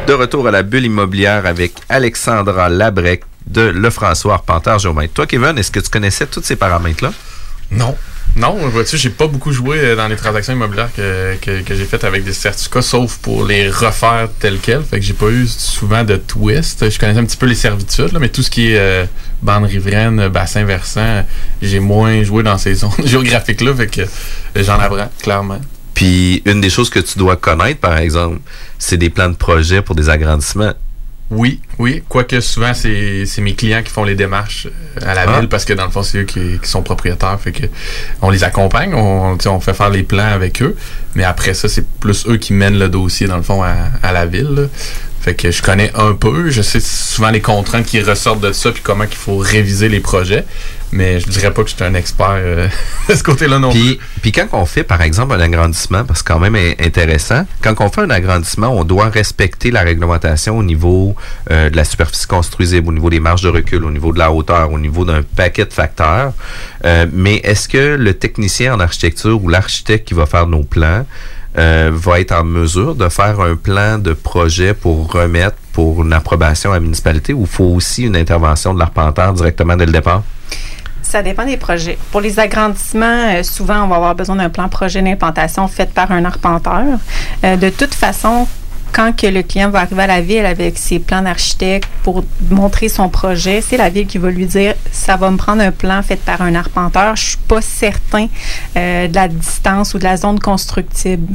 De 0.09 0.13
retour 0.15 0.49
à 0.49 0.51
la 0.51 0.65
bulle 0.65 0.87
immobilière 0.87 1.47
avec 1.47 1.75
Alexandra 1.89 2.69
Labrec 2.69 3.23
de 3.47 3.61
Le 3.61 3.91
François 3.91 4.35
Arpenteur 4.35 4.81
Géomètre. 4.81 5.15
Toi, 5.15 5.27
Kevin, 5.27 5.57
est-ce 5.59 5.71
que 5.71 5.79
tu 5.79 5.91
connaissais 5.91 6.27
tous 6.27 6.43
ces 6.43 6.57
paramètres-là? 6.57 7.13
Non. 7.71 7.97
Non, 8.37 8.55
vois-tu, 8.69 8.97
j'ai 8.99 9.11
pas 9.11 9.27
beaucoup 9.27 9.53
joué 9.53 9.79
euh, 9.79 9.97
dans 9.97 10.07
les 10.07 10.17
transactions 10.17 10.53
immobilières 10.53 10.91
que, 10.95 11.37
que, 11.41 11.63
que 11.63 11.75
j'ai 11.75 11.85
faites 11.85 12.05
avec 12.05 12.25
des 12.25 12.33
certificats, 12.33 12.83
sauf 12.83 13.19
pour 13.19 13.45
les 13.45 13.71
refaire 13.71 14.29
tels 14.39 14.59
quels. 14.59 14.83
Fait 14.83 14.99
que 14.99 15.05
j'ai 15.05 15.15
pas 15.15 15.29
eu 15.29 15.47
souvent 15.47 16.05
de 16.05 16.17
twist. 16.17 16.89
Je 16.91 16.99
connaissais 16.99 17.21
un 17.21 17.25
petit 17.25 17.37
peu 17.37 17.47
les 17.47 17.55
servitudes, 17.55 18.13
là, 18.13 18.19
mais 18.19 18.29
tout 18.29 18.43
ce 18.43 18.51
qui 18.51 18.73
est 18.73 18.79
euh, 18.79 19.07
bande 19.43 19.65
riveraine, 19.65 20.29
bassin 20.29 20.65
versant, 20.65 21.25
j'ai 21.63 21.81
moins 21.81 22.23
joué 22.23 22.43
dans 22.43 22.59
ces 22.59 22.75
zones 22.75 22.91
géographiques-là. 23.05 23.75
Fait 23.75 23.87
que 23.87 24.01
euh, 24.03 24.07
j'en 24.57 24.79
apprends, 24.79 25.11
clairement. 25.23 25.61
Puis 25.95 26.43
une 26.45 26.61
des 26.61 26.71
choses 26.71 26.91
que 26.91 27.01
tu 27.01 27.19
dois 27.19 27.37
connaître, 27.37 27.81
par 27.81 27.99
exemple, 27.99 28.41
c'est 28.79 28.97
des 28.97 29.11
plans 29.11 29.29
de 29.29 29.37
projet 29.37 29.83
pour 29.83 29.95
des 29.95 30.09
agrandissements. 30.09 30.73
Oui, 31.31 31.61
oui. 31.79 32.03
Quoique 32.09 32.41
souvent, 32.41 32.73
c'est 32.73 33.27
c'est 33.27 33.43
mes 33.43 33.55
clients 33.55 33.83
qui 33.83 33.91
font 33.93 34.05
les 34.05 34.15
démarches 34.15 34.67
euh, 34.67 35.11
à 35.11 35.15
la 35.15 35.25
Ah. 35.27 35.39
ville 35.41 35.49
parce 35.49 35.65
que 35.67 35.75
dans 35.75 35.85
le 35.85 35.91
fond, 35.91 36.03
c'est 36.03 36.19
eux 36.19 36.25
qui, 36.25 36.59
qui 36.63 36.69
sont 36.69 36.83
propriétaires. 36.83 37.39
Fait 37.39 37.53
que 37.53 37.67
on 38.23 38.31
les 38.31 38.45
accompagne, 38.45 38.95
on, 38.95 39.37
fait 39.61 39.75
faire 39.75 39.91
les 39.91 40.03
plans 40.05 40.33
avec 40.33 40.63
eux. 40.63 40.75
Mais 41.15 41.25
après 41.25 41.53
ça, 41.53 41.69
c'est 41.69 41.87
plus 41.87 42.27
eux 42.29 42.39
qui 42.39 42.55
mènent 42.55 42.79
le 42.79 42.89
dossier, 42.89 43.27
dans 43.27 43.37
le 43.37 43.43
fond, 43.43 43.63
à, 43.63 43.75
à 44.03 44.13
la 44.13 44.25
ville. 44.25 44.49
là. 44.55 44.63
Fait 45.21 45.35
que 45.35 45.51
je 45.51 45.61
connais 45.63 45.91
un 45.95 46.15
peu. 46.15 46.49
Je 46.49 46.63
sais 46.63 46.81
souvent 46.81 47.31
les 47.31 47.41
contraintes 47.43 47.85
qui 47.85 48.01
ressortent 48.01 48.41
de 48.41 48.53
ça 48.53 48.71
puis 48.73 48.81
comment 48.83 49.05
il 49.05 49.17
faut 49.17 49.37
réviser 49.37 49.89
les 49.91 50.01
projets. 50.01 50.45
Mais 50.91 51.21
je 51.21 51.29
dirais 51.29 51.53
pas 51.53 51.63
que 51.63 51.69
je 51.71 51.75
suis 51.75 51.85
un 51.85 51.95
expert 51.95 52.31
euh, 52.39 52.67
de 53.09 53.15
ce 53.15 53.23
côté-là 53.23 53.59
non 53.59 53.71
plus. 53.71 53.99
Puis, 54.23 54.33
quand 54.33 54.47
on 54.53 54.65
fait, 54.65 54.85
par 54.85 55.03
exemple, 55.03 55.35
un 55.35 55.41
agrandissement, 55.41 56.05
parce 56.05 56.23
que 56.23 56.29
c'est 56.29 56.35
quand 56.35 56.41
même 56.41 56.55
in- 56.57 56.73
intéressant, 56.85 57.47
quand 57.63 57.75
on 57.81 57.91
fait 57.91 58.01
un 58.01 58.11
agrandissement, 58.11 58.69
on 58.69 58.85
doit 58.85 59.09
respecter 59.11 59.71
la 59.71 59.83
réglementation 59.83 60.57
au 60.57 60.63
niveau 60.63 61.15
euh, 61.51 61.69
de 61.71 61.77
la 61.77 61.85
superficie 61.85 62.27
construisible, 62.27 62.89
au 62.89 62.93
niveau 62.93 63.11
des 63.11 63.21
marges 63.21 63.43
de 63.43 63.49
recul, 63.51 63.85
au 63.85 63.91
niveau 63.91 64.13
de 64.13 64.19
la 64.19 64.33
hauteur, 64.33 64.73
au 64.73 64.79
niveau 64.79 65.05
d'un 65.05 65.23
paquet 65.23 65.67
de 65.67 65.73
facteurs. 65.73 66.33
Euh, 66.85 67.07
mais 67.13 67.37
est-ce 67.45 67.69
que 67.69 67.97
le 67.97 68.15
technicien 68.15 68.75
en 68.75 68.81
architecture 68.81 69.43
ou 69.43 69.49
l'architecte 69.49 70.09
qui 70.09 70.15
va 70.15 70.25
faire 70.27 70.47
nos 70.47 70.63
plans 70.65 71.05
euh, 71.59 71.91
va 71.93 72.21
être 72.21 72.33
en 72.33 72.45
mesure 72.45 72.95
de 72.95 73.09
faire 73.09 73.41
un 73.41 73.57
plan 73.57 73.99
de 73.99 74.13
projet 74.13 74.75
pour 74.75 75.11
remettre 75.13 75.57
pour 75.73 76.03
une 76.03 76.13
approbation 76.13 76.71
à 76.71 76.75
la 76.75 76.81
municipalité 76.81 77.33
ou 77.33 77.47
faut 77.47 77.65
aussi 77.65 78.05
une 78.05 78.17
intervention 78.17 78.75
de 78.75 78.79
l'arpenteur 78.79 79.33
directement 79.33 79.77
dès 79.77 79.87
le 79.87 79.93
départ? 79.93 80.23
Ça 81.09 81.23
dépend 81.23 81.47
des 81.47 81.57
projets. 81.57 81.97
Pour 82.13 82.21
les 82.21 82.39
agrandissements, 82.39 83.07
euh, 83.07 83.43
souvent, 83.43 83.83
on 83.85 83.87
va 83.87 83.97
avoir 83.97 84.15
besoin 84.15 84.37
d'un 84.37 84.51
plan 84.51 84.69
projet 84.69 85.01
d'implantation 85.01 85.67
fait 85.67 85.91
par 85.91 86.13
un 86.13 86.23
arpenteur. 86.27 86.85
Euh, 87.45 87.57
de 87.57 87.71
toute 87.71 87.95
façon, 87.95 88.47
quand 88.93 89.17
que 89.17 89.27
le 89.27 89.43
client 89.43 89.71
va 89.71 89.81
arriver 89.81 90.03
à 90.03 90.07
la 90.07 90.21
ville 90.21 90.45
avec 90.45 90.77
ses 90.77 90.99
plans 90.99 91.23
d'architecte 91.23 91.89
pour 92.03 92.25
montrer 92.51 92.91
son 92.91 93.09
projet, 93.09 93.63
c'est 93.63 93.79
la 93.79 93.89
ville 93.89 94.07
qui 94.07 94.19
va 94.19 94.29
lui 94.29 94.45
dire 94.45 94.75
ça 94.93 95.17
va 95.17 95.31
me 95.31 95.39
prendre 95.39 95.63
un 95.63 95.73
plan 95.73 96.03
fait 96.03 96.21
par 96.21 96.43
un 96.43 96.55
arpenteur. 96.55 97.17
Je 97.17 97.29
suis 97.29 97.37
pas 97.49 97.63
certain 97.63 98.27
euh, 98.77 99.09
de 99.09 99.15
la 99.15 99.29
distance 99.29 99.95
ou 99.95 99.99
de 99.99 100.05
la 100.05 100.19
zone 100.19 100.39
constructible. 100.39 101.35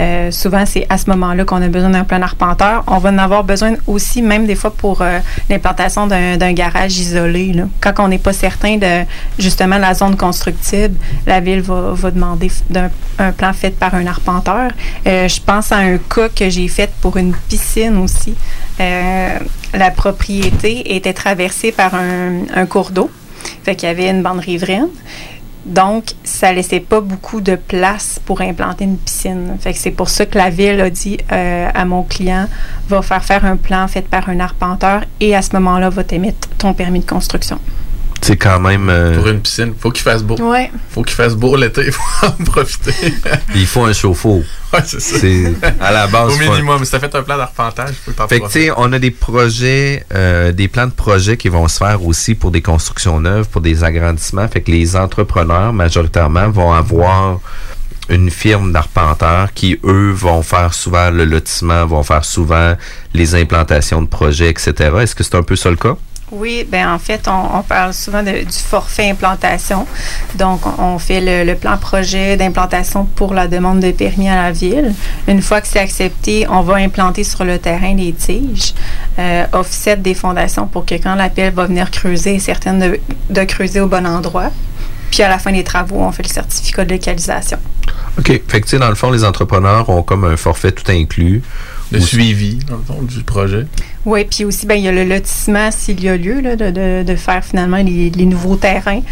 Euh, 0.00 0.30
souvent, 0.30 0.64
c'est 0.64 0.86
à 0.88 0.96
ce 0.96 1.10
moment-là 1.10 1.44
qu'on 1.44 1.60
a 1.60 1.68
besoin 1.68 1.90
d'un 1.90 2.04
plan 2.04 2.22
arpenteur. 2.22 2.84
On 2.86 2.98
va 2.98 3.10
en 3.10 3.18
avoir 3.18 3.42
besoin 3.44 3.74
aussi, 3.86 4.22
même 4.22 4.46
des 4.46 4.54
fois, 4.54 4.70
pour 4.70 5.02
euh, 5.02 5.18
l'implantation 5.50 6.06
d'un 6.06 6.52
garage 6.52 6.98
isolé. 6.98 7.52
là. 7.52 7.64
Quand 7.80 7.94
on 7.98 8.08
n'est 8.08 8.18
pas 8.18 8.32
certain 8.32 8.76
de 8.76 9.04
justement 9.38 9.78
la 9.78 9.94
zone 9.94 10.16
constructible, 10.16 10.96
la 11.26 11.40
ville 11.40 11.62
va, 11.62 12.10
demander 12.10 12.50
un 13.18 13.32
plan 13.32 13.52
fait 13.52 13.70
par 13.70 13.94
un 13.94 14.06
arpenteur. 14.06 14.70
Euh, 15.06 15.26
je 15.26 15.40
pense 15.40 15.72
à 15.72 15.78
un 15.78 15.98
cas 15.98 16.28
que 16.28 16.48
j'ai 16.48 16.68
fait 16.68 16.90
pour 17.00 17.16
une 17.16 17.34
piscine 17.48 17.98
aussi. 17.98 18.34
La 18.78 19.90
propriété 19.90 20.94
était 20.96 21.12
traversée 21.12 21.72
par 21.72 21.94
un, 21.94 22.42
un 22.54 22.66
cours 22.66 22.90
d'eau. 22.90 23.10
Fait 23.64 23.76
qu'il 23.76 23.88
y 23.88 23.90
avait 23.90 24.08
une 24.08 24.22
bande 24.22 24.40
riveraine. 24.40 24.88
Donc, 25.64 26.14
ça 26.24 26.52
laissait 26.52 26.80
pas 26.80 27.00
beaucoup 27.00 27.40
de 27.40 27.56
place 27.56 28.20
pour 28.24 28.40
implanter 28.40 28.84
une 28.84 28.96
piscine. 28.96 29.56
Fait 29.60 29.72
que 29.72 29.78
c'est 29.78 29.90
pour 29.90 30.08
ça 30.08 30.24
que 30.26 30.38
la 30.38 30.50
ville 30.50 30.80
a 30.80 30.90
dit 30.90 31.18
euh, 31.30 31.68
à 31.74 31.84
mon 31.84 32.02
client, 32.02 32.46
va 32.88 33.02
faire 33.02 33.24
faire 33.24 33.44
un 33.44 33.56
plan 33.56 33.86
fait 33.88 34.02
par 34.02 34.28
un 34.28 34.40
arpenteur 34.40 35.02
et 35.20 35.34
à 35.34 35.42
ce 35.42 35.54
moment-là, 35.54 35.90
va 35.90 36.04
t'émettre 36.04 36.48
ton 36.58 36.74
permis 36.74 37.00
de 37.00 37.06
construction. 37.06 37.58
C'est 38.20 38.36
quand 38.36 38.60
même... 38.60 38.88
euh, 38.90 39.16
Pour 39.16 39.28
une 39.28 39.40
piscine, 39.40 39.72
faut 39.78 39.90
qu'il 39.90 40.02
fasse 40.02 40.22
beau. 40.22 40.36
Ouais. 40.36 40.70
Faut 40.90 41.02
qu'il 41.02 41.14
fasse 41.16 41.34
beau 41.34 41.56
l'été, 41.56 41.84
il 41.86 41.92
faut 41.92 42.02
en 42.26 42.44
profiter. 42.44 42.92
Il 43.54 43.66
faut 43.66 43.84
un 43.84 43.92
chauffe-eau. 43.92 44.42
Ouais, 44.72 44.80
c'est 44.84 45.00
ça. 45.00 45.16
À 45.80 45.92
la 45.92 46.06
base. 46.08 46.34
Au 46.34 46.38
minimum, 46.38 46.84
si 46.84 46.90
t'as 46.90 46.98
fait 47.00 47.14
un 47.14 47.22
plan 47.22 47.38
d'arpentage, 47.38 47.94
faut 48.04 48.10
que 48.10 48.16
t'en 48.16 48.28
Fait 48.28 48.40
que, 48.40 48.46
tu 48.46 48.52
sais, 48.52 48.70
on 48.76 48.92
a 48.92 48.98
des 48.98 49.10
projets, 49.12 50.04
euh, 50.14 50.52
des 50.52 50.68
plans 50.68 50.86
de 50.86 50.92
projets 50.92 51.36
qui 51.38 51.48
vont 51.48 51.66
se 51.68 51.78
faire 51.78 52.04
aussi 52.04 52.34
pour 52.34 52.50
des 52.50 52.60
constructions 52.60 53.18
neuves, 53.20 53.48
pour 53.48 53.60
des 53.62 53.82
agrandissements. 53.84 54.46
Fait 54.48 54.60
que 54.60 54.70
les 54.70 54.94
entrepreneurs, 54.96 55.72
majoritairement, 55.72 56.50
vont 56.50 56.72
avoir 56.72 57.40
une 58.10 58.30
firme 58.30 58.72
d'arpenteurs 58.72 59.52
qui, 59.54 59.78
eux, 59.84 60.10
vont 60.12 60.42
faire 60.42 60.74
souvent 60.74 61.10
le 61.10 61.24
lotissement, 61.24 61.86
vont 61.86 62.02
faire 62.02 62.24
souvent 62.24 62.74
les 63.14 63.34
implantations 63.34 64.02
de 64.02 64.06
projets, 64.08 64.48
etc. 64.50 64.72
Est-ce 65.00 65.14
que 65.14 65.22
c'est 65.24 65.34
un 65.36 65.42
peu 65.42 65.56
ça 65.56 65.70
le 65.70 65.76
cas? 65.76 65.96
Oui, 66.30 66.66
ben 66.70 66.92
en 66.92 66.98
fait, 66.98 67.26
on, 67.26 67.58
on 67.58 67.62
parle 67.62 67.94
souvent 67.94 68.22
de- 68.22 68.44
du 68.44 68.58
forfait 68.58 69.10
implantation. 69.10 69.86
Donc, 70.36 70.60
on, 70.78 70.98
fait 70.98 71.20
le, 71.20 71.50
le 71.50 71.56
plan 71.56 71.76
projet 71.78 72.36
d'implantation 72.36 73.04
pour 73.04 73.32
la 73.34 73.48
demande 73.48 73.80
de 73.80 73.90
permis 73.92 74.28
à 74.28 74.36
la 74.42 74.52
ville. 74.52 74.94
Une 75.26 75.40
fois 75.40 75.60
que 75.60 75.68
c'est 75.68 75.78
accepté, 75.80 76.46
on 76.50 76.60
va 76.62 76.74
implanter 76.76 77.24
sur 77.24 77.44
le 77.44 77.58
terrain 77.58 77.94
des 77.94 78.12
tiges, 78.12 78.74
euh, 79.18 79.46
offset 79.52 79.96
des 79.96 80.14
fondations 80.14 80.66
pour 80.66 80.84
que 80.84 80.94
quand 80.96 81.14
l'appel 81.14 81.52
va 81.54 81.66
venir 81.66 81.90
creuser, 81.90 82.38
certaines 82.38 82.78
de, 82.78 83.00
de 83.30 83.44
creuser 83.44 83.80
au 83.80 83.86
bon 83.88 84.06
endroit. 84.06 84.50
Puis 85.10 85.22
à 85.22 85.28
la 85.30 85.38
fin 85.38 85.52
des 85.52 85.64
travaux, 85.64 86.00
on 86.00 86.12
fait 86.12 86.22
le 86.22 86.28
certificat 86.28 86.84
de 86.84 86.92
localisation. 86.92 87.58
OK. 88.18 88.26
Fait 88.26 88.60
que, 88.60 88.66
tu 88.66 88.68
sais, 88.72 88.78
dans 88.78 88.90
le 88.90 88.94
fond, 88.94 89.10
les 89.10 89.24
entrepreneurs 89.24 89.88
ont 89.88 90.02
comme 90.02 90.24
un 90.24 90.36
forfait 90.36 90.72
tout 90.72 90.90
inclus. 90.92 91.42
Le 91.90 92.00
suivi, 92.00 92.56
dans 92.68 92.76
le 92.76 92.82
fond, 92.82 93.00
du 93.00 93.22
projet. 93.22 93.66
Oui, 94.08 94.24
puis 94.24 94.46
aussi, 94.46 94.64
ben, 94.64 94.74
il 94.76 94.84
y 94.84 94.88
a 94.88 94.92
le 94.92 95.04
lotissement, 95.04 95.70
s'il 95.70 96.02
y 96.02 96.08
a 96.08 96.16
lieu, 96.16 96.40
là, 96.40 96.56
de, 96.56 96.70
de, 96.70 97.02
de 97.06 97.16
faire 97.16 97.44
finalement 97.44 97.76
les, 97.76 98.08
les 98.08 98.24
nouveaux 98.24 98.56
terrains 98.56 99.02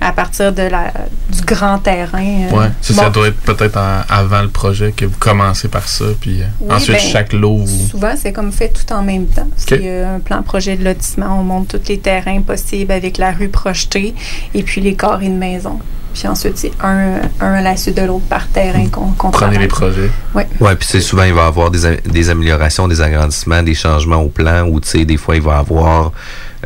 à 0.00 0.12
partir 0.12 0.50
de 0.50 0.62
la, 0.62 0.94
du 1.30 1.42
grand 1.42 1.78
terrain. 1.78 2.24
euh. 2.24 2.56
Ouais. 2.56 2.68
Ça, 2.80 2.94
Bon, 2.94 3.02
ça 3.02 3.10
doit 3.10 3.28
être 3.28 3.36
peut-être 3.42 3.78
avant 4.08 4.40
le 4.40 4.48
projet 4.48 4.92
que 4.92 5.04
vous 5.04 5.18
commencez 5.18 5.68
par 5.68 5.86
ça, 5.86 6.06
puis 6.18 6.40
euh, 6.40 6.46
Oui, 6.62 6.72
ensuite 6.74 6.96
ben, 6.96 7.00
chaque 7.12 7.32
lot 7.34 7.58
vous. 7.58 7.88
Souvent, 7.88 8.14
c'est 8.16 8.32
comme 8.32 8.50
fait 8.50 8.70
tout 8.70 8.90
en 8.94 9.02
même 9.02 9.26
temps. 9.26 9.48
C'est 9.58 9.80
euh, 9.82 10.16
un 10.16 10.20
plan 10.20 10.42
projet 10.42 10.76
de 10.78 10.84
lotissement. 10.84 11.38
On 11.38 11.42
monte 11.44 11.68
tous 11.68 11.88
les 11.90 11.98
terrains 11.98 12.40
possibles 12.40 12.92
avec 12.92 13.18
la 13.18 13.32
rue 13.32 13.48
projetée 13.50 14.14
et 14.54 14.62
puis 14.62 14.80
les 14.80 14.94
carrés 14.94 15.28
de 15.28 15.34
maison. 15.34 15.78
Puis 16.16 16.26
ensuite, 16.28 16.56
c'est 16.56 16.72
un, 16.82 17.20
un 17.40 17.52
à 17.52 17.60
la 17.60 17.76
suite 17.76 17.94
de 17.98 18.02
l'autre 18.02 18.24
par 18.24 18.48
terrain 18.48 18.88
qu'on 18.88 19.08
qu'on 19.12 19.30
Prenez 19.30 19.58
les 19.58 19.68
projets. 19.68 20.10
Oui. 20.34 20.44
Ouais, 20.60 20.74
puis 20.74 20.88
c'est 20.90 21.02
souvent 21.02 21.24
il 21.24 21.34
va 21.34 21.42
y 21.42 21.46
avoir 21.46 21.70
des, 21.70 22.30
améliorations, 22.30 22.88
des 22.88 23.02
agrandissements, 23.02 23.62
des 23.62 23.74
changements 23.74 24.22
au 24.22 24.28
plan 24.28 24.66
ou 24.66 24.80
tu 24.80 24.88
sais 24.88 25.04
des 25.04 25.18
fois 25.18 25.36
il 25.36 25.42
va 25.42 25.56
y 25.56 25.58
avoir 25.58 26.12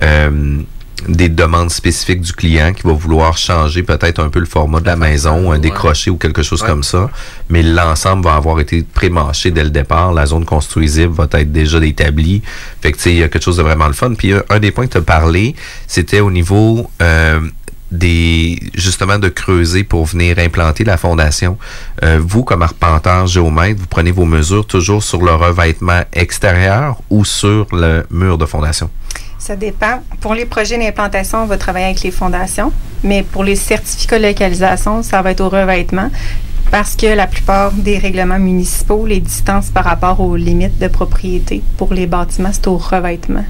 euh, 0.04 0.60
des 1.08 1.28
demandes 1.28 1.70
spécifiques 1.70 2.20
du 2.20 2.32
client 2.32 2.72
qui 2.72 2.82
va 2.86 2.92
vouloir 2.92 3.36
changer 3.36 3.82
peut-être 3.82 4.20
un 4.22 4.28
peu 4.28 4.38
le 4.38 4.46
format 4.46 4.78
de 4.80 4.86
la 4.86 4.96
maison, 4.96 5.50
un 5.50 5.58
décroché 5.58 6.10
ou 6.10 6.16
quelque 6.16 6.42
chose 6.42 6.62
Ouais. 6.62 6.68
comme 6.68 6.82
ça, 6.84 7.10
mais 7.48 7.62
l'ensemble 7.62 8.22
va 8.22 8.34
avoir 8.34 8.60
été 8.60 8.82
pré-mâché 8.82 9.50
dès 9.50 9.64
le 9.64 9.70
départ, 9.70 10.12
la 10.12 10.26
zone 10.26 10.44
construisible 10.44 11.12
va 11.12 11.26
être 11.32 11.50
déjà 11.50 11.84
établie. 11.84 12.42
Fait 12.82 12.92
que 12.92 12.98
tu 12.98 13.02
sais 13.02 13.10
il 13.12 13.18
y 13.18 13.22
a 13.24 13.28
quelque 13.28 13.42
chose 13.42 13.56
de 13.56 13.62
vraiment 13.62 13.88
le 13.88 13.94
fun. 13.94 14.14
Puis 14.14 14.32
un, 14.32 14.42
un 14.48 14.60
des 14.60 14.70
points 14.70 14.86
que 14.86 14.92
tu 14.92 14.98
as 14.98 15.02
parlé, 15.02 15.56
c'était 15.88 16.20
au 16.20 16.30
niveau 16.30 16.88
euh, 17.02 17.40
des 17.90 18.58
justement 18.74 19.18
de 19.18 19.28
creuser 19.28 19.84
pour 19.84 20.06
venir 20.06 20.38
implanter 20.38 20.84
la 20.84 20.96
fondation. 20.96 21.58
Euh, 22.02 22.20
vous, 22.22 22.44
comme 22.44 22.62
arpenteur 22.62 23.26
géomètre, 23.26 23.80
vous 23.80 23.86
prenez 23.86 24.12
vos 24.12 24.24
mesures 24.24 24.66
toujours 24.66 25.02
sur 25.02 25.22
le 25.22 25.34
revêtement 25.34 26.02
extérieur 26.12 27.00
ou 27.10 27.24
sur 27.24 27.66
le 27.72 28.06
mur 28.10 28.38
de 28.38 28.46
fondation? 28.46 28.90
Ça 29.38 29.56
dépend. 29.56 30.02
Pour 30.20 30.34
les 30.34 30.44
projets 30.44 30.78
d'implantation, 30.78 31.42
on 31.42 31.46
va 31.46 31.56
travailler 31.56 31.86
avec 31.86 32.02
les 32.02 32.10
fondations, 32.10 32.72
mais 33.02 33.22
pour 33.22 33.42
les 33.42 33.56
certificats 33.56 34.18
de 34.18 34.26
localisation, 34.26 35.02
ça 35.02 35.22
va 35.22 35.30
être 35.30 35.40
au 35.40 35.48
revêtement 35.48 36.10
parce 36.70 36.94
que 36.94 37.06
la 37.06 37.26
plupart 37.26 37.72
des 37.72 37.98
règlements 37.98 38.38
municipaux, 38.38 39.06
les 39.06 39.18
distances 39.20 39.70
par 39.70 39.84
rapport 39.84 40.20
aux 40.20 40.36
limites 40.36 40.78
de 40.78 40.86
propriété 40.86 41.62
pour 41.76 41.92
les 41.92 42.06
bâtiments, 42.06 42.50
c'est 42.52 42.68
au 42.68 42.76
revêtement. 42.76 43.44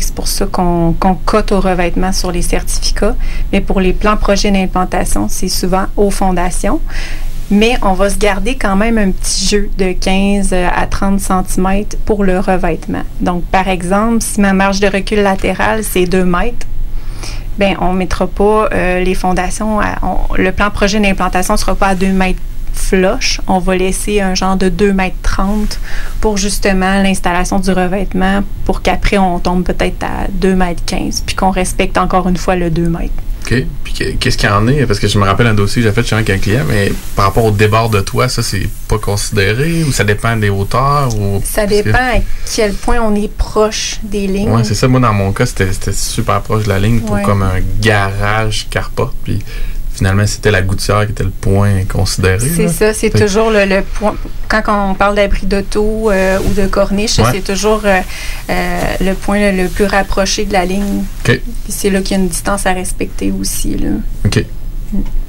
C'est 0.00 0.14
pour 0.14 0.28
ça 0.28 0.46
qu'on 0.46 0.94
cote 1.24 1.52
au 1.52 1.60
revêtement 1.60 2.12
sur 2.12 2.32
les 2.32 2.42
certificats. 2.42 3.14
Mais 3.52 3.60
pour 3.60 3.80
les 3.80 3.92
plans 3.92 4.16
projets 4.16 4.50
d'implantation, 4.50 5.26
c'est 5.28 5.48
souvent 5.48 5.84
aux 5.96 6.10
fondations. 6.10 6.80
Mais 7.50 7.76
on 7.82 7.92
va 7.92 8.08
se 8.08 8.16
garder 8.16 8.56
quand 8.56 8.76
même 8.76 8.96
un 8.96 9.10
petit 9.10 9.46
jeu 9.46 9.70
de 9.76 9.92
15 9.92 10.54
à 10.54 10.86
30 10.86 11.20
cm 11.20 11.84
pour 12.06 12.24
le 12.24 12.40
revêtement. 12.40 13.02
Donc, 13.20 13.44
par 13.44 13.68
exemple, 13.68 14.22
si 14.22 14.40
ma 14.40 14.54
marge 14.54 14.80
de 14.80 14.86
recul 14.86 15.22
latérale, 15.22 15.84
c'est 15.84 16.06
2 16.06 16.24
mètres, 16.24 16.66
ben 17.58 17.76
on 17.80 17.92
mettra 17.92 18.26
pas 18.26 18.70
euh, 18.72 19.04
les 19.04 19.14
fondations, 19.14 19.80
le 20.36 20.50
plan 20.52 20.70
projet 20.70 20.98
d'implantation 20.98 21.52
ne 21.54 21.58
sera 21.58 21.74
pas 21.74 21.88
à 21.88 21.94
2 21.94 22.06
mètres 22.08 22.40
flush. 22.74 23.40
On 23.46 23.58
va 23.58 23.76
laisser 23.76 24.20
un 24.20 24.34
genre 24.34 24.56
de 24.56 24.68
2 24.68 24.92
mètres 24.92 25.16
30 25.22 25.78
pour 26.20 26.36
justement 26.36 27.02
l'installation 27.02 27.58
du 27.58 27.70
revêtement 27.70 28.42
pour 28.64 28.82
qu'après 28.82 29.18
on 29.18 29.38
tombe 29.38 29.64
peut-être 29.64 30.02
à 30.04 30.26
2 30.30 30.54
mètres 30.54 30.82
15 30.86 31.22
puis 31.26 31.34
qu'on 31.36 31.50
respecte 31.50 31.98
encore 31.98 32.28
une 32.28 32.36
fois 32.36 32.56
le 32.56 32.70
2 32.70 32.88
mètres. 32.88 33.12
OK. 33.44 33.64
Puis 33.82 33.92
que- 33.92 34.12
qu'est-ce 34.12 34.38
qu'il 34.38 34.48
y 34.48 34.52
en 34.52 34.68
est? 34.68 34.86
Parce 34.86 35.00
que 35.00 35.08
je 35.08 35.18
me 35.18 35.24
rappelle 35.24 35.48
un 35.48 35.54
dossier 35.54 35.82
que 35.82 35.88
j'ai 35.88 35.92
fait 35.94 36.06
chez 36.06 36.14
un 36.14 36.22
client, 36.22 36.62
mais 36.68 36.92
par 37.16 37.24
rapport 37.24 37.44
au 37.44 37.50
débord 37.50 37.90
de 37.90 38.00
toit, 38.00 38.28
ça, 38.28 38.40
c'est 38.40 38.68
pas 38.86 38.98
considéré 38.98 39.82
ou 39.82 39.90
ça 39.90 40.04
dépend 40.04 40.36
des 40.36 40.48
hauteurs? 40.48 41.12
Ou... 41.18 41.42
Ça 41.44 41.64
que- 41.64 41.70
dépend 41.70 41.98
à 41.98 42.20
quel 42.54 42.72
point 42.74 42.98
on 43.02 43.16
est 43.16 43.26
proche 43.36 43.98
des 44.04 44.28
lignes. 44.28 44.48
Ouais, 44.52 44.62
c'est 44.62 44.76
ça. 44.76 44.86
Moi, 44.86 45.00
dans 45.00 45.12
mon 45.12 45.32
cas, 45.32 45.46
c'était 45.46 45.68
super 45.92 46.40
proche 46.42 46.62
de 46.64 46.68
la 46.68 46.78
ligne 46.78 47.00
pour 47.00 47.16
Ouais. 47.16 47.22
comme 47.22 47.42
un 47.42 47.58
garage 47.80 48.68
carport. 48.70 49.12
Puis 49.24 49.40
finalement, 50.02 50.26
c'était 50.26 50.50
la 50.50 50.62
gouttière 50.62 51.06
qui 51.06 51.12
était 51.12 51.22
le 51.22 51.30
point 51.30 51.84
considéré. 51.84 52.40
C'est 52.40 52.66
ça, 52.66 52.92
c'est 52.92 53.10
toujours 53.10 53.50
le, 53.52 53.64
le 53.66 53.82
point. 53.82 54.16
Quand 54.48 54.62
on 54.90 54.94
parle 54.94 55.14
d'abri 55.14 55.46
d'auto 55.46 56.10
euh, 56.10 56.38
ou 56.40 56.52
de 56.54 56.66
corniche, 56.66 57.18
Ouais. 57.20 57.24
c'est 57.32 57.52
toujours 57.52 57.82
euh, 57.84 58.00
euh, 58.50 58.80
le 59.00 59.14
point 59.14 59.38
le, 59.52 59.62
le 59.62 59.68
plus 59.68 59.84
rapproché 59.84 60.44
de 60.44 60.52
la 60.52 60.64
ligne. 60.64 61.04
OK. 61.24 61.40
Puis 61.40 61.40
c'est 61.68 61.88
là 61.90 62.00
qu'il 62.00 62.16
y 62.16 62.20
a 62.20 62.22
une 62.24 62.28
distance 62.28 62.66
à 62.66 62.72
respecter 62.72 63.32
aussi. 63.40 63.76
Là. 63.76 63.90
OK. 64.26 64.44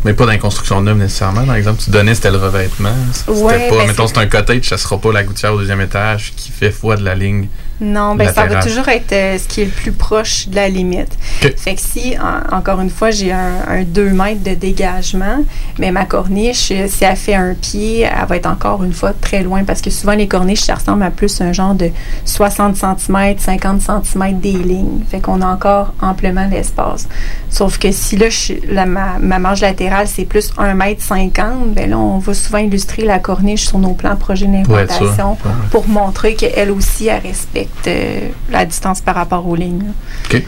Mais 0.05 0.13
pas 0.13 0.25
dans 0.25 0.31
les 0.31 0.39
constructions 0.39 0.81
neuves 0.81 0.97
nécessairement. 0.97 1.45
Par 1.45 1.55
exemple, 1.55 1.81
tu 1.83 1.89
donnais, 1.89 2.13
c'était 2.15 2.31
le 2.31 2.37
revêtement. 2.37 2.89
C'était 3.13 3.31
Ouais, 3.31 3.69
pas, 3.69 3.77
ben, 3.77 3.87
mettons, 3.87 4.07
c'est- 4.07 4.17
un 4.17 4.25
cottage, 4.27 4.63
ça 4.67 4.77
sera 4.77 4.97
pas 4.97 5.11
la 5.13 5.23
gouttière 5.23 5.53
au 5.53 5.57
deuxième 5.59 5.81
étage 5.81 6.33
qui 6.35 6.51
fait 6.51 6.71
foi 6.71 6.95
de 6.97 7.03
la 7.05 7.15
ligne. 7.15 7.47
Non, 7.81 8.15
ben 8.15 8.31
ça 8.31 8.45
va 8.45 8.61
toujours 8.63 8.87
être 8.87 9.11
euh, 9.11 9.37
ce 9.37 9.45
qui 9.47 9.61
est 9.61 9.65
le 9.65 9.71
plus 9.71 9.91
proche 9.91 10.47
de 10.47 10.55
la 10.55 10.69
limite. 10.69 11.09
OK. 11.43 11.53
Fait 11.57 11.75
que 11.75 11.81
si, 11.81 12.15
en- 12.17 12.55
encore 12.55 12.79
une 12.79 12.91
fois, 12.91 13.11
j'ai 13.11 13.33
un, 13.33 13.55
un 13.67 13.83
2 13.83 14.11
mètres 14.11 14.43
de 14.43 14.53
dégagement, 14.53 15.43
mais 15.79 15.91
ma 15.91 16.05
corniche, 16.05 16.69
euh, 16.71 16.85
si 16.87 17.03
elle 17.03 17.15
fait 17.17 17.33
un 17.33 17.55
pied, 17.55 18.01
elle 18.01 18.25
va 18.27 18.37
être 18.37 18.45
encore 18.45 18.83
une 18.83 18.93
fois 18.93 19.11
très 19.19 19.41
loin 19.43 19.63
parce 19.65 19.81
que 19.81 19.89
souvent 19.89 20.13
les 20.13 20.27
corniches, 20.27 20.61
ça 20.61 20.75
ressemble 20.75 21.03
à 21.03 21.11
plus 21.11 21.41
un 21.41 21.51
genre 21.51 21.73
de 21.73 21.89
60 22.25 22.77
cm, 22.77 23.35
50 23.39 23.81
cm 23.81 24.39
des 24.39 24.51
lignes. 24.53 25.01
Fait 25.09 25.19
qu'on 25.19 25.41
a 25.41 25.47
encore 25.47 25.93
amplement 26.01 26.47
l'espace. 26.49 27.07
Sauf 27.49 27.79
que 27.79 27.91
si 27.91 28.15
là, 28.17 28.29
je- 28.29 28.53
la- 28.71 28.85
ma, 28.85 29.17
ma 29.19 29.39
marge 29.39 29.61
latérale, 29.61 29.92
c'est 30.05 30.25
plus 30.25 30.51
1 30.57 30.73
mètre 30.73 31.01
50, 31.01 31.73
ben 31.73 31.89
là, 31.89 31.97
on 31.97 32.19
va 32.19 32.33
souvent 32.33 32.59
illustrer 32.59 33.03
la 33.03 33.19
corniche 33.19 33.65
sur 33.65 33.79
nos 33.79 33.93
plans 33.93 34.17
sûr. 34.35 34.47
d'implantation 34.47 35.37
pour 35.71 35.87
montrer 35.87 36.35
qu'elle 36.35 36.71
aussi, 36.71 37.07
elle 37.07 37.21
respecte 37.21 37.87
euh, 37.87 38.29
la 38.49 38.65
distance 38.65 39.01
par 39.01 39.15
rapport 39.15 39.47
aux 39.47 39.55
lignes. 39.55 39.91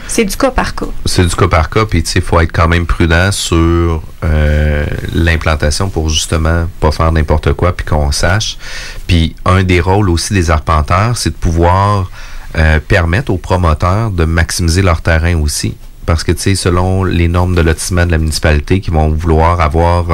C'est 0.08 0.24
du 0.24 0.36
cas 0.36 0.50
par 0.50 0.74
cas. 0.74 0.86
C'est 1.04 1.26
du 1.26 1.34
cas 1.34 1.48
par 1.48 1.70
cas, 1.70 1.84
puis 1.84 2.02
tu 2.02 2.10
sais, 2.10 2.18
il 2.18 2.24
faut 2.24 2.40
être 2.40 2.52
quand 2.52 2.68
même 2.68 2.86
prudent 2.86 3.30
sur 3.30 4.02
euh, 4.24 4.86
l'implantation 5.14 5.88
pour 5.88 6.08
justement 6.08 6.66
pas 6.80 6.90
faire 6.90 7.12
n'importe 7.12 7.52
quoi, 7.52 7.74
puis 7.76 7.86
qu'on 7.86 8.12
sache. 8.12 8.58
Puis 9.06 9.34
un 9.44 9.62
des 9.62 9.80
rôles 9.80 10.10
aussi 10.10 10.34
des 10.34 10.50
arpenteurs, 10.50 11.16
c'est 11.16 11.30
de 11.30 11.36
pouvoir 11.36 12.10
euh, 12.56 12.80
permettre 12.80 13.30
aux 13.32 13.36
promoteurs 13.36 14.10
de 14.10 14.24
maximiser 14.24 14.82
leur 14.82 15.02
terrain 15.02 15.36
aussi. 15.36 15.76
Parce 16.06 16.22
que, 16.24 16.32
tu 16.32 16.40
sais, 16.40 16.54
selon 16.54 17.04
les 17.04 17.28
normes 17.28 17.54
de 17.54 17.60
lotissement 17.60 18.06
de 18.06 18.12
la 18.12 18.18
municipalité 18.18 18.80
qui 18.80 18.90
vont 18.90 19.10
vouloir 19.10 19.60
avoir 19.60 20.06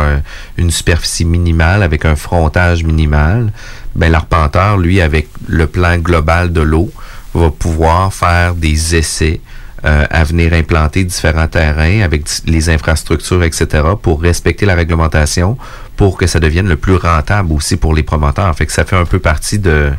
une 0.56 0.70
superficie 0.70 1.26
minimale 1.26 1.82
avec 1.82 2.04
un 2.06 2.16
frontage 2.16 2.82
minimal, 2.82 3.52
ben 3.94 4.10
l'arpenteur, 4.10 4.78
lui, 4.78 5.00
avec 5.00 5.28
le 5.46 5.66
plan 5.66 5.98
global 5.98 6.52
de 6.52 6.62
l'eau, 6.62 6.90
va 7.34 7.50
pouvoir 7.50 8.12
faire 8.12 8.54
des 8.54 8.96
essais 8.96 9.40
euh, 9.84 10.06
à 10.10 10.22
venir 10.22 10.52
implanter 10.52 11.02
différents 11.02 11.48
terrains 11.48 12.02
avec 12.02 12.22
les 12.46 12.70
infrastructures, 12.70 13.42
etc., 13.42 13.82
pour 14.00 14.22
respecter 14.22 14.64
la 14.64 14.74
réglementation, 14.74 15.58
pour 15.96 16.16
que 16.16 16.26
ça 16.26 16.38
devienne 16.38 16.68
le 16.68 16.76
plus 16.76 16.94
rentable 16.94 17.52
aussi 17.52 17.76
pour 17.76 17.92
les 17.92 18.02
promoteurs. 18.02 18.54
Fait 18.54 18.66
que 18.66 18.72
ça 18.72 18.84
fait 18.84 18.96
un 18.96 19.04
peu 19.04 19.18
partie 19.18 19.58
de, 19.58 19.90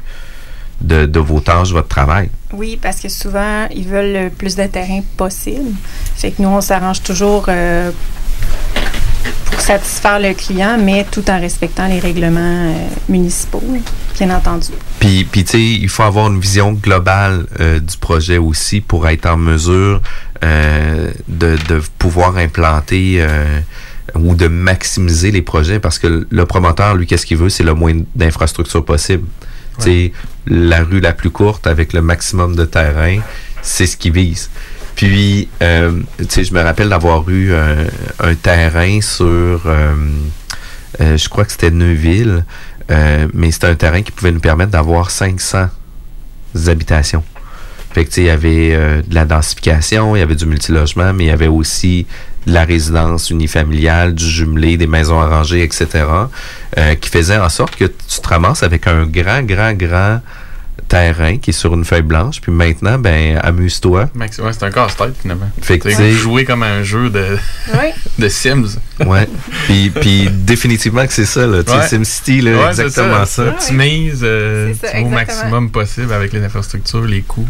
de, 0.82 1.06
de 1.06 1.20
vos 1.20 1.40
tâches, 1.40 1.72
votre 1.72 1.88
travail? 1.88 2.30
Oui, 2.52 2.78
parce 2.82 3.00
que 3.00 3.10
souvent, 3.10 3.68
ils 3.74 3.88
veulent 3.88 4.14
le 4.14 4.30
plus 4.30 4.56
de 4.56 4.66
terrain 4.66 5.02
possible. 5.18 5.72
Fait 6.16 6.32
que 6.32 6.42
nous, 6.42 6.50
on 6.50 6.62
s'arrange 6.62 7.02
toujours 7.02 7.46
euh, 7.48 7.92
pour 9.46 9.60
satisfaire 9.60 10.20
le 10.20 10.34
client, 10.34 10.78
mais 10.80 11.06
tout 11.10 11.30
en 11.30 11.40
respectant 11.40 11.88
les 11.88 12.00
règlements 12.00 12.40
euh, 12.40 12.88
municipaux, 13.10 13.64
bien 14.18 14.36
entendu. 14.36 14.70
Puis, 15.00 15.24
puis 15.24 15.44
tu 15.44 15.52
sais, 15.52 15.64
il 15.64 15.90
faut 15.90 16.04
avoir 16.04 16.28
une 16.28 16.40
vision 16.40 16.74
globale 16.74 17.46
euh, 17.60 17.80
du 17.80 17.98
projet 17.98 18.38
aussi 18.38 18.82
pour 18.82 19.08
être 19.08 19.26
en 19.26 19.38
mesure 19.38 20.02
de, 20.42 21.56
de 21.70 21.82
pouvoir 21.98 22.36
implanter 22.36 23.26
ou 24.14 24.36
de 24.36 24.50
maximiser 24.50 25.32
les 25.32 25.42
projets 25.42 25.80
parce 25.80 26.00
que 26.00 26.28
le 26.30 26.46
promoteur, 26.46 26.96
lui, 26.96 27.08
qu'est-ce 27.08 27.26
qu'il 27.26 27.38
veut? 27.38 27.48
C'est 27.48 27.64
le 27.64 27.74
moins 27.74 27.94
d'infrastructures 28.14 28.84
possible. 28.84 29.26
Tu 29.80 29.84
sais, 29.84 30.14
la 30.46 30.84
rue 30.84 31.00
la 31.00 31.14
plus 31.14 31.30
courte 31.30 31.68
avec 31.68 31.94
le 31.94 32.02
maximum 32.02 32.56
de 32.56 32.66
terrain, 32.66 33.20
c'est 33.62 33.88
ce 33.88 33.98
qu'il 33.98 34.14
vise. 34.14 34.50
Puis, 34.96 35.50
euh, 35.62 36.02
je 36.20 36.54
me 36.54 36.62
rappelle 36.62 36.90
d'avoir 36.90 37.28
eu 37.30 37.52
un 38.20 38.36
terrain 38.36 39.02
sur, 39.02 39.26
euh, 39.66 39.96
euh, 41.02 41.18
je 41.18 41.30
crois 41.30 41.46
que 41.46 41.52
c'était 41.52 41.72
Neuville, 41.72 42.46
euh, 42.92 43.28
mais 43.34 43.52
c'était 43.52 43.68
un 43.68 43.76
terrain 43.76 44.02
qui 44.02 44.12
pouvait 44.12 44.32
nous 44.32 44.40
permettre 44.40 44.72
d'avoir 44.72 45.12
500 45.12 45.68
habitations. 46.68 47.24
Fait 47.92 48.06
que, 48.06 48.10
tu 48.10 48.16
sais, 48.16 48.22
il 48.22 48.28
y 48.28 48.30
avait 48.30 49.04
de 49.04 49.14
la 49.14 49.26
densification, 49.26 50.16
il 50.16 50.20
y 50.20 50.22
avait 50.24 50.36
du 50.36 50.48
multilogement, 50.48 51.14
mais 51.14 51.26
il 51.26 51.28
y 51.28 51.32
avait 51.32 51.48
aussi 51.48 52.08
de 52.48 52.54
la 52.54 52.66
résidence 52.66 53.30
unifamiliale, 53.30 54.14
du 54.14 54.28
jumelé, 54.28 54.78
des 54.78 54.88
maisons 54.88 55.20
arrangées, 55.20 55.64
etc., 55.64 55.88
euh, 56.78 56.96
qui 56.96 57.10
faisait 57.10 57.38
en 57.38 57.50
sorte 57.50 57.76
que 57.76 57.86
tu 57.86 58.20
te 58.22 58.28
ramasses 58.28 58.64
avec 58.64 58.88
un 58.88 59.06
grand, 59.06 59.42
grand, 59.44 59.74
grand 59.74 60.22
terrain 60.90 61.38
qui 61.38 61.52
est 61.52 61.54
sur 61.54 61.74
une 61.74 61.86
feuille 61.86 62.02
blanche, 62.02 62.42
puis 62.42 62.52
maintenant, 62.52 63.00
ben, 63.00 63.40
amuse-toi. 63.42 64.10
Max- 64.14 64.38
ouais, 64.40 64.52
c'est 64.54 64.64
un 64.64 64.72
casse-tête 64.72 65.14
finalement. 65.22 65.50
Fait 65.62 65.80
que, 65.80 65.90
jouer 66.12 66.46
comme 66.46 66.62
un 66.64 66.84
jeu 66.84 67.10
de, 67.10 67.38
Oui. 67.74 67.90
de 68.20 68.28
Sims. 68.28 68.78
Ouais. 69.06 69.28
puis, 69.66 69.90
puis 70.02 70.30
définitivement 70.30 71.06
que 71.08 71.14
c'est 71.14 71.26
ça, 71.26 71.48
là. 71.48 71.64
Tu 71.64 71.72
sais, 71.72 71.78
Ouais. 71.78 71.88
SimCity, 71.88 72.42
là, 72.42 72.52
Ouais, 72.52 72.74
c'est 72.74 72.84
exactement 72.84 73.26
ça. 73.26 73.44
Tu 73.44 73.50
optimises 73.50 74.20
euh, 74.24 74.74
ça, 74.80 75.00
au 75.02 75.06
maximum 75.10 75.70
possible 75.72 76.12
avec 76.14 76.34
les 76.34 76.44
infrastructures, 76.44 77.06
les 77.06 77.22
coûts. 77.22 77.48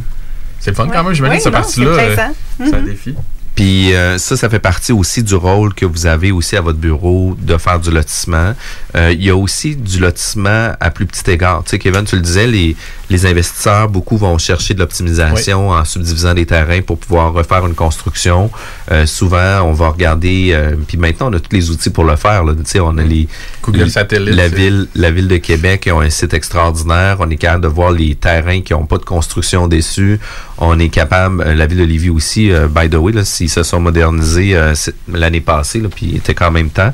C'est 0.59 0.71
le 0.71 0.75
fun 0.75 0.87
quand 0.87 1.03
même, 1.03 1.13
j'imagine, 1.13 1.39
cette 1.41 1.51
partie-là. 1.51 1.95
c'est 1.97 2.19
euh. 2.19 2.67
C'est 2.69 2.75
un 2.75 2.81
défi. 2.81 3.15
Puis 3.56 3.93
euh, 3.93 4.18
ça, 4.18 4.36
ça 4.36 4.49
fait 4.49 4.60
partie 4.60 4.91
aussi 4.91 5.22
du 5.22 5.36
rôle 5.36 5.76
que 5.76 5.86
vous 5.86 6.08
avez 6.08 6.32
aussi 6.32 6.56
à 6.56 6.62
votre 6.62 6.80
bureau 6.80 7.38
de 7.39 7.56
faire 7.58 7.80
du 7.80 7.91
lotissement. 7.91 8.54
Euh, 8.95 9.12
il 9.14 9.24
y 9.24 9.30
a 9.30 9.36
aussi 9.36 9.76
du 9.76 9.99
lotissement 9.99 10.72
à 10.80 10.89
plus 10.89 11.06
petit 11.06 11.30
égard. 11.30 11.64
Tu 11.64 11.72
sais, 11.72 11.80
Kevin, 11.80 12.04
tu 12.04 12.16
le 12.16 12.22
disais, 12.24 12.47
les, 12.47 12.76
les 13.12 13.26
investisseurs, 13.28 13.89
beaucoup 13.89 14.18
vont 14.18 14.38
chercher 14.39 14.74
de 14.74 14.80
l'optimisation 14.80 15.70
en 15.70 15.86
subdivisant 15.86 16.34
des 16.34 16.47
terrains 16.47 16.82
pour 16.82 16.97
pouvoir 16.97 17.32
refaire 17.32 17.66
une 17.68 17.76
construction. 17.76 18.49
Euh, 18.91 19.06
souvent, 19.06 19.62
on 19.64 19.74
va 19.74 19.89
regarder, 19.89 20.49
euh, 20.54 20.76
puis 20.88 20.97
maintenant, 20.97 21.30
on 21.30 21.34
a 21.34 21.39
tous 21.39 21.56
les 21.56 21.70
outils 21.70 21.91
pour 21.91 22.06
le 22.06 22.16
faire. 22.16 22.43
Là. 22.43 22.54
Tu 22.56 22.62
sais, 22.66 22.80
on 22.80 22.97
a 22.97 23.04
les... 23.04 23.28
Google 23.62 23.80
le- 23.82 23.89
Satellite, 23.89 24.34
La 24.36 24.47
ville, 24.47 24.88
la 24.95 25.12
ville 25.12 25.28
de 25.28 25.38
Québec 25.38 25.88
a 25.88 25.93
un 25.95 26.10
site 26.10 26.34
extraordinaire. 26.34 27.18
On 27.20 27.30
est 27.30 27.38
capable 27.38 27.64
de 27.64 27.68
voir 27.68 27.91
les 27.91 28.16
terrains 28.16 28.62
qui 28.62 28.74
n'ont 28.74 28.88
pas 28.88 28.97
de 28.97 29.06
construction 29.06 29.68
dessus. 29.68 30.20
On 30.58 30.80
est 30.80 30.89
capable, 30.89 31.41
euh, 31.41 31.54
la 31.54 31.68
ville 31.68 31.80
de 31.80 31.84
Lévis 31.84 32.10
aussi, 32.10 32.51
euh, 32.51 32.68
by 32.68 32.89
the 32.89 32.95
way, 32.95 33.12
là, 33.12 33.24
s'ils 33.47 33.63
se 33.63 33.63
sont 33.63 33.79
modernisés 33.79 34.55
euh, 34.55 34.73
l'année 35.11 35.41
passée, 35.41 35.79
là, 35.79 35.89
puis 35.93 36.05
il 36.07 36.15
était 36.17 36.33
quand 36.33 36.51
même 36.51 36.69
temps. 36.69 36.93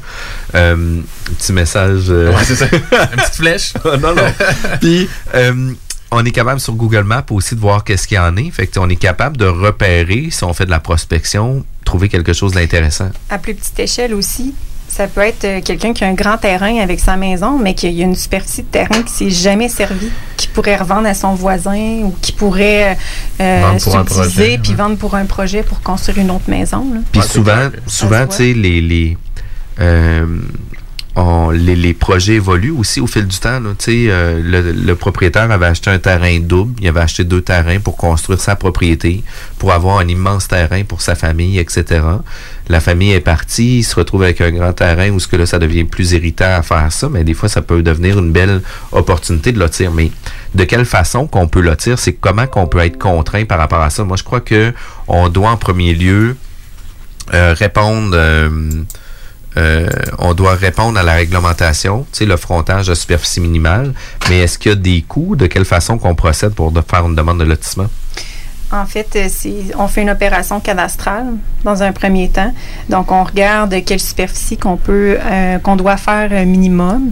Euh, 0.55 0.99
petit 1.37 1.53
message. 1.53 2.05
euh, 2.09 2.31
Ouais, 2.33 2.43
c'est 2.43 2.55
ça. 2.55 2.65
Une 2.71 2.79
petite 3.17 3.35
flèche. 3.35 3.73
non, 3.85 4.15
non. 4.15 4.33
Puis, 4.81 5.07
euh, 5.35 5.71
on 6.11 6.25
est 6.25 6.31
capable 6.31 6.59
sur 6.59 6.73
Google 6.73 7.03
Maps 7.03 7.25
aussi 7.29 7.55
de 7.55 7.59
voir 7.59 7.83
qu'est-ce 7.83 8.07
qu'il 8.07 8.15
y 8.17 8.19
en 8.19 8.35
est. 8.37 8.49
Fait 8.51 8.65
que, 8.67 8.79
on 8.79 8.89
est 8.89 8.95
capable 8.95 9.37
de 9.37 9.45
repérer, 9.45 10.29
si 10.31 10.43
on 10.43 10.53
fait 10.53 10.65
de 10.65 10.71
la 10.71 10.79
prospection, 10.79 11.63
trouver 11.85 12.09
quelque 12.09 12.33
chose 12.33 12.53
d'intéressant. 12.53 13.11
À 13.29 13.37
plus 13.37 13.53
petite 13.55 13.79
échelle 13.79 14.13
aussi, 14.15 14.53
ça 14.99 15.07
peut 15.07 15.21
être 15.21 15.45
euh, 15.45 15.61
quelqu'un 15.61 15.93
qui 15.93 16.03
a 16.03 16.07
un 16.07 16.13
grand 16.13 16.37
terrain 16.37 16.77
avec 16.79 16.99
sa 16.99 17.15
maison, 17.15 17.57
mais 17.57 17.73
qui 17.73 17.87
a 17.87 17.89
une 17.89 18.15
superficie 18.17 18.63
de 18.63 18.67
terrain 18.67 19.01
qui 19.01 19.13
s'est 19.13 19.29
jamais 19.29 19.69
servi, 19.69 20.09
qui 20.35 20.49
pourrait 20.49 20.75
revendre 20.75 21.07
à 21.07 21.13
son 21.13 21.35
voisin 21.35 22.01
ou 22.03 22.13
qui 22.21 22.33
pourrait 22.33 22.97
euh, 23.39 23.61
Vendre 23.61 23.81
pour 23.81 23.95
un 23.95 24.05
subdiviser 24.05 24.33
projet, 24.33 24.57
puis 24.61 24.71
ouais. 24.71 24.77
vendre 24.77 24.97
pour 24.97 25.15
un 25.15 25.23
projet 25.23 25.63
pour 25.63 25.79
construire 25.79 26.17
une 26.17 26.31
autre 26.31 26.49
maison. 26.49 26.85
Puis 27.13 27.21
Ouais, 27.21 27.27
souvent, 27.27 27.69
souvent, 27.87 28.27
tu 28.27 28.35
sais, 28.35 28.53
les, 28.53 28.81
les, 28.81 29.17
euh, 29.79 30.25
on- 31.16 31.49
les, 31.49 31.93
projets 31.93 32.36
évoluent 32.36 32.72
aussi 32.78 33.01
au 33.01 33.07
fil 33.07 33.26
du 33.28 33.38
temps. 33.38 33.60
là. 33.60 33.72
Euh, 33.89 34.41
le, 34.43 34.72
le 34.72 34.95
propriétaire 34.95 35.49
avait 35.51 35.66
acheté 35.66 35.89
un 35.89 35.99
terrain 35.99 36.39
double, 36.39 36.80
il 36.82 36.88
avait 36.88 37.01
acheté 37.01 37.24
deux 37.24 37.41
terrains 37.41 37.80
pour 37.80 37.97
construire 37.97 38.39
sa 38.39 38.55
propriété, 38.55 39.24
pour 39.57 39.74
avoir 39.74 39.97
un 39.99 40.07
immense 40.07 40.47
terrain 40.47 40.84
pour 40.84 41.01
sa 41.01 41.16
famille, 41.16 41.57
etc. 41.60 42.01
La 42.70 42.80
famille 42.80 43.12
est 43.12 43.20
partie, 43.20 43.80
il 43.80 43.84
se 43.84 43.95
retrouve 43.95 44.24
avec 44.24 44.39
un 44.41 44.51
grand 44.51 44.72
terrain 44.74 45.10
où 45.10 45.20
ce 45.20 45.28
que 45.28 45.36
là, 45.36 45.45
ça 45.45 45.57
devient 45.60 45.84
plus 45.84 46.12
irritant 46.12 46.53
à 46.55 46.62
faire 46.62 46.91
ça, 46.91 47.10
mais 47.10 47.24
des 47.24 47.34
fois, 47.34 47.49
ça 47.49 47.62
peut 47.64 47.82
devenir 47.82 48.20
une 48.20 48.32
belle 48.32 48.62
opportunité 48.91 49.51
de 49.51 49.60
lotir. 49.60 49.91
Mais 49.91 50.12
de 50.53 50.64
quelle 50.64 50.86
façon 50.86 51.26
qu'on 51.28 51.47
peut 51.47 51.62
lotir, 51.62 51.97
c'est 51.97 52.14
comment 52.14 52.45
qu'on 52.47 52.68
peut 52.68 52.80
être 52.80 52.99
contraint 52.99 53.45
par 53.45 53.57
rapport 53.57 53.82
à 53.82 53.89
ça? 53.89 54.03
Moi, 54.03 54.16
je 54.18 54.24
crois 54.24 54.41
que 54.41 54.72
on 55.07 55.28
doit 55.30 55.49
en 55.49 55.57
premier 55.57 55.93
lieu 55.95 56.36
euh, 57.34 57.53
répondre. 57.57 58.12
euh, 58.14 58.49
euh, 59.60 59.89
on 60.18 60.34
doit 60.34 60.55
répondre 60.55 60.97
à 60.97 61.03
la 61.03 61.14
réglementation, 61.14 62.05
tu 62.12 62.20
sais, 62.20 62.26
le 62.26 62.38
frontage 62.38 62.88
de 62.88 62.93
superficie 62.93 63.41
minimale. 63.41 63.93
Mais 64.30 64.39
est-ce 64.39 64.57
qu'il 64.57 64.70
y 64.70 64.74
a 64.74 64.76
des 64.76 65.01
coûts? 65.01 65.36
De 65.36 65.47
quelle 65.47 65.66
façon 65.66 65.97
qu'on 65.97 66.16
procède 66.16 66.53
pour 66.53 66.72
de 66.72 66.82
faire 66.82 67.05
une 67.05 67.16
demande 67.16 67.39
de 67.39 67.43
lotissement? 67.45 67.88
En 68.72 68.86
fait, 68.86 69.15
euh, 69.15 69.28
on 69.80 69.88
fait 69.88 70.03
une 70.03 70.11
opération 70.11 70.59
cadastrale 70.59 71.26
dans 71.63 71.82
un 71.82 71.91
premier 71.91 72.30
temps. 72.30 72.53
Donc, 72.88 73.11
on 73.11 73.24
regarde 73.24 73.74
quelle 73.84 73.99
superficie 73.99 74.57
qu'on 74.57 74.78
peut, 74.78 75.17
euh, 75.20 75.57
qu'on 75.57 75.76
doit 75.76 75.97
faire 75.97 76.30
euh, 76.32 76.45
minimum, 76.45 77.11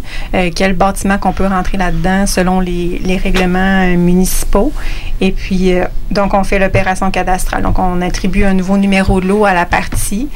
quel 0.55 0.74
bâtiment 0.74 1.18
qu'on 1.18 1.34
peut 1.34 1.47
rentrer 1.47 1.78
là-dedans 1.78 2.28
selon 2.28 2.60
les, 2.60 3.20
règlements 3.24 3.88
municipaux. 3.97 4.72
Et 5.20 5.32
puis, 5.32 5.74
donc, 6.12 6.34
on 6.36 6.43
fait 6.43 6.60
l'opération 6.60 7.10
cadastrale. 7.10 7.64
Donc, 7.64 7.80
on 7.80 8.01
attribue 8.01 8.43
un 8.43 8.53
nouveau 8.53 8.78
numéro 8.78 9.20
de 9.20 9.28
lot 9.28 9.45
à 9.45 9.53
la 9.53 9.66
partie. 9.66 10.30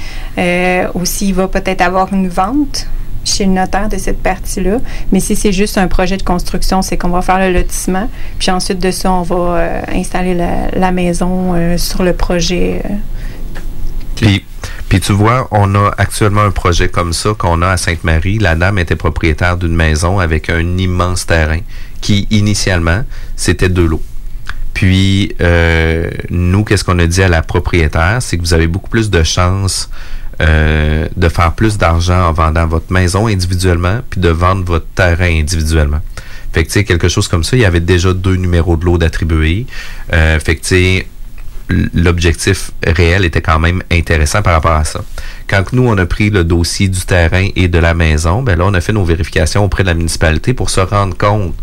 Aussi, 0.96 1.30
il 1.30 1.36
va 1.36 1.48
peut-être 1.48 1.82
avoir 1.82 2.12
une 2.12 2.28
vente 2.28 2.88
chez 3.24 3.46
le 3.46 3.52
notaire 3.52 3.90
de 3.90 3.98
cette 3.98 4.22
partie-là. 4.22 4.80
Mais 5.12 5.20
si 5.20 5.36
c'est 5.36 5.52
juste 5.52 5.78
un 5.78 5.88
projet 5.88 6.18
de 6.18 6.24
construction, 6.24 6.82
c'est 6.82 6.98
qu'on 6.98 7.10
va 7.10 7.22
faire 7.22 7.40
le 7.40 7.52
lotissement. 7.52 8.10
Puis 8.40 8.52
ensuite 8.52 8.80
de 8.80 8.92
ça, 8.92 9.12
on 9.12 9.22
va 9.22 9.36
euh, 9.36 9.82
installer 9.94 10.36
la, 10.36 10.92
maison 10.92 11.54
euh, 11.54 11.78
sur 11.78 12.04
le 12.04 12.14
projet. 12.14 12.82
euh. 12.86 12.96
Puis, 14.16 14.46
puis 14.90 15.00
tu 15.00 15.14
vois, 15.14 15.48
on 15.52 15.74
a 15.76 15.92
actuellement 15.98 16.42
un 16.42 16.52
projet 16.52 16.90
comme 16.90 17.14
ça 17.14 17.32
qu'on 17.38 17.62
a 17.62 17.70
à 17.70 17.78
Sainte-Marie. 17.78 18.40
La 18.40 18.56
dame 18.56 18.78
était 18.78 18.96
propriétaire 18.96 19.58
d'une 19.58 19.76
maison 19.76 20.20
avec 20.20 20.50
un 20.50 20.78
immense 20.78 21.26
terrain 21.26 21.60
qui, 22.02 22.28
initialement, 22.30 23.04
c'était 23.36 23.70
de 23.70 23.82
l'eau. 23.82 24.02
Puis, 24.74 25.36
nous, 26.30 26.64
qu'est-ce 26.64 26.84
qu'on 26.84 27.00
a 27.00 27.08
dit 27.08 27.22
à 27.22 27.30
la 27.30 27.42
propriétaire? 27.42 28.18
C'est 28.22 28.38
que 28.38 28.42
vous 28.42 28.54
avez 28.54 28.68
beaucoup 28.68 28.90
plus 28.90 29.10
de 29.10 29.24
chances 29.24 29.90
euh, 30.42 31.08
de 31.16 31.30
faire 31.30 31.54
plus 31.54 31.78
d'argent 31.78 32.28
en 32.30 32.34
vendant 32.34 32.66
votre 32.66 32.92
maison 32.92 33.28
individuellement 33.28 34.00
puis 34.10 34.20
de 34.20 34.30
vendre 34.30 34.66
votre 34.66 34.88
terrain 34.96 35.40
individuellement. 35.40 36.02
Fait 36.52 36.64
que, 36.64 36.68
tu 36.68 36.74
sais, 36.74 36.84
quelque 36.84 37.08
chose 37.08 37.28
comme 37.28 37.44
ça, 37.44 37.56
il 37.56 37.62
y 37.62 37.66
avait 37.66 37.80
déjà 37.80 38.14
deux 38.14 38.36
numéros 38.36 38.76
de 38.76 38.86
l'eau 38.86 38.98
d'attribuer. 38.98 39.68
Euh, 40.12 40.40
fait 40.40 40.56
que, 40.56 40.66
tu 40.66 41.06
l'objectif 41.94 42.72
réel 42.86 43.26
était 43.26 43.42
quand 43.42 43.60
même 43.60 43.82
intéressant 43.92 44.42
par 44.42 44.54
rapport 44.54 44.72
à 44.72 44.84
ça. 44.84 45.04
Quand 45.48 45.74
nous, 45.74 45.88
on 45.88 45.98
a 45.98 46.06
pris 46.06 46.30
le 46.30 46.44
dossier 46.44 46.88
du 46.88 47.02
terrain 47.02 47.48
et 47.56 47.68
de 47.68 47.78
la 47.78 47.94
maison, 47.94 48.42
ben 48.42 48.58
là, 48.58 48.66
on 48.66 48.74
a 48.74 48.82
fait 48.82 48.94
nos 48.94 49.04
vérifications 49.04 49.66
auprès 49.66 49.84
de 49.84 49.90
la 49.90 49.94
municipalité 49.94 50.54
pour 50.54 50.70
se 50.70 50.80
rendre 50.80 51.18
compte 51.18 51.56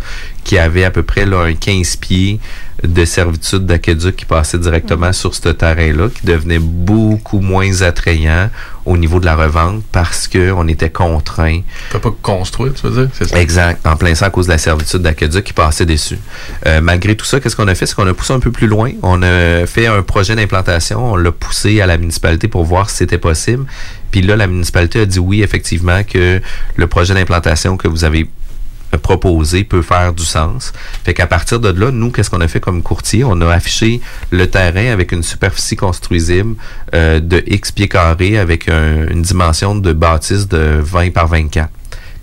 qu'il 0.44 0.56
y 0.56 0.58
avait 0.58 0.84
à 0.84 0.90
peu 0.90 1.02
près 1.02 1.26
là, 1.26 1.42
un 1.42 1.54
15 1.54 1.96
pieds 1.96 2.40
de 2.82 3.04
servitude 3.04 3.66
d'aqueduc 3.66 4.16
qui 4.16 4.24
passait 4.24 4.58
directement 4.58 5.12
sur 5.12 5.34
ce 5.34 5.48
terrain-là, 5.48 6.08
qui 6.08 6.26
devenait 6.26 6.60
beaucoup 6.60 7.40
moins 7.40 7.82
attrayant 7.82 8.50
au 8.88 8.96
niveau 8.96 9.20
de 9.20 9.26
la 9.26 9.36
revente 9.36 9.82
parce 9.92 10.26
qu'on 10.26 10.66
était 10.66 10.88
contraint. 10.88 11.60
Tu 11.90 11.98
pas 11.98 12.10
construire, 12.22 12.72
tu 12.72 12.86
veux 12.86 13.02
dire? 13.02 13.10
C'est 13.12 13.28
ça? 13.28 13.38
Exact. 13.38 13.86
En 13.86 13.96
plein 13.96 14.14
ça 14.14 14.26
à 14.26 14.30
cause 14.30 14.46
de 14.46 14.52
la 14.52 14.58
servitude 14.58 15.02
d'aqueduc 15.02 15.44
qui 15.44 15.52
passait 15.52 15.84
dessus. 15.84 16.18
Euh, 16.66 16.80
malgré 16.80 17.14
tout 17.14 17.26
ça, 17.26 17.38
qu'est-ce 17.38 17.54
qu'on 17.54 17.68
a 17.68 17.74
fait? 17.74 17.84
C'est 17.84 17.94
qu'on 17.94 18.06
a 18.06 18.14
poussé 18.14 18.32
un 18.32 18.40
peu 18.40 18.50
plus 18.50 18.66
loin. 18.66 18.90
On 19.02 19.22
a 19.22 19.66
fait 19.66 19.86
un 19.86 20.02
projet 20.02 20.34
d'implantation. 20.34 21.12
On 21.12 21.16
l'a 21.16 21.32
poussé 21.32 21.82
à 21.82 21.86
la 21.86 21.98
municipalité 21.98 22.48
pour 22.48 22.64
voir 22.64 22.88
si 22.88 22.96
c'était 22.96 23.18
possible. 23.18 23.66
Puis 24.10 24.22
là, 24.22 24.36
la 24.36 24.46
municipalité 24.46 25.00
a 25.00 25.06
dit 25.06 25.18
oui, 25.18 25.42
effectivement, 25.42 26.02
que 26.02 26.40
le 26.76 26.86
projet 26.86 27.12
d'implantation 27.12 27.76
que 27.76 27.88
vous 27.88 28.04
avez 28.04 28.26
proposé 28.96 29.64
peut 29.64 29.82
faire 29.82 30.12
du 30.12 30.24
sens. 30.24 30.72
Fait 31.04 31.12
qu'à 31.14 31.26
partir 31.26 31.60
de 31.60 31.68
là, 31.68 31.90
nous, 31.90 32.10
qu'est-ce 32.10 32.30
qu'on 32.30 32.40
a 32.40 32.48
fait 32.48 32.60
comme 32.60 32.82
courtier? 32.82 33.24
On 33.24 33.40
a 33.42 33.52
affiché 33.52 34.00
le 34.30 34.46
terrain 34.48 34.90
avec 34.92 35.12
une 35.12 35.22
superficie 35.22 35.76
construisible 35.76 36.54
euh, 36.94 37.20
de 37.20 37.42
X 37.46 37.70
pieds 37.72 37.88
carrés 37.88 38.38
avec 38.38 38.68
un- 38.68 39.06
une 39.08 39.22
dimension 39.22 39.74
de 39.74 39.92
bâtisse 39.92 40.48
de 40.48 40.80
20 40.82 41.12
par 41.12 41.26
24. 41.26 41.68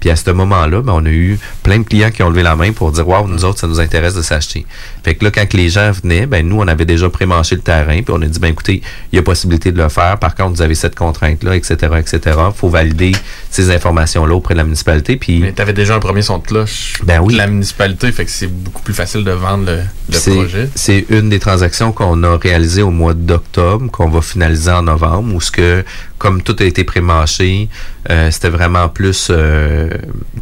Puis 0.05 0.11
à 0.11 0.15
ce 0.15 0.29
moment-là, 0.29 0.83
ben, 0.83 0.93
on 0.93 1.03
a 1.03 1.09
eu 1.09 1.39
plein 1.63 1.79
de 1.79 1.83
clients 1.83 2.11
qui 2.11 2.21
ont 2.21 2.29
levé 2.29 2.43
la 2.43 2.55
main 2.55 2.71
pour 2.73 2.91
dire 2.91 3.07
Waouh, 3.07 3.27
nous 3.27 3.43
autres, 3.43 3.59
ça 3.61 3.65
nous 3.65 3.79
intéresse 3.79 4.13
de 4.13 4.21
s'acheter. 4.21 4.63
Fait 5.03 5.15
que 5.15 5.25
là, 5.25 5.31
quand 5.31 5.51
les 5.53 5.67
gens 5.67 5.89
venaient, 5.93 6.27
ben 6.27 6.47
nous, 6.47 6.57
on 6.61 6.67
avait 6.67 6.85
déjà 6.85 7.09
prémanché 7.09 7.55
le 7.55 7.61
terrain, 7.61 8.03
puis 8.03 8.13
on 8.15 8.21
a 8.21 8.27
dit 8.27 8.37
ben 8.37 8.49
écoutez, 8.49 8.83
il 9.11 9.15
y 9.15 9.17
a 9.19 9.23
possibilité 9.23 9.71
de 9.71 9.81
le 9.81 9.89
faire. 9.89 10.19
Par 10.19 10.35
contre, 10.35 10.51
vous 10.51 10.61
avez 10.61 10.75
cette 10.75 10.93
contrainte-là, 10.93 11.55
etc., 11.55 11.75
etc. 11.97 12.37
faut 12.55 12.69
valider 12.69 13.13
ces 13.49 13.71
informations-là 13.71 14.35
auprès 14.35 14.53
de 14.53 14.59
la 14.59 14.63
municipalité. 14.63 15.15
Puis 15.15 15.39
Mais 15.39 15.53
t'avais 15.53 15.73
déjà 15.73 15.95
un 15.95 15.99
premier 15.99 16.21
son 16.21 16.37
de 16.37 16.43
cloche 16.45 17.01
Ben 17.03 17.19
oui. 17.21 17.33
de 17.33 17.39
la 17.39 17.47
municipalité, 17.47 18.11
fait 18.11 18.25
que 18.25 18.31
c'est 18.31 18.45
beaucoup 18.45 18.83
plus 18.83 18.93
facile 18.93 19.23
de 19.23 19.31
vendre 19.31 19.65
le, 19.65 19.79
le 20.13 20.35
projet. 20.35 20.69
C'est 20.75 21.07
une 21.09 21.29
des 21.29 21.39
transactions 21.39 21.91
qu'on 21.91 22.21
a 22.21 22.37
réalisées 22.37 22.83
au 22.83 22.91
mois 22.91 23.15
d'octobre, 23.15 23.89
qu'on 23.89 24.09
va 24.09 24.21
finaliser 24.21 24.69
en 24.69 24.83
novembre, 24.83 25.33
où 25.33 25.41
ce 25.41 25.49
que, 25.49 25.83
comme 26.19 26.43
tout 26.43 26.55
a 26.59 26.63
été 26.63 26.83
prémâché, 26.83 27.69
euh, 28.09 28.29
c'était 28.29 28.49
vraiment 28.49 28.87
plus 28.87 29.29
euh, 29.31 29.89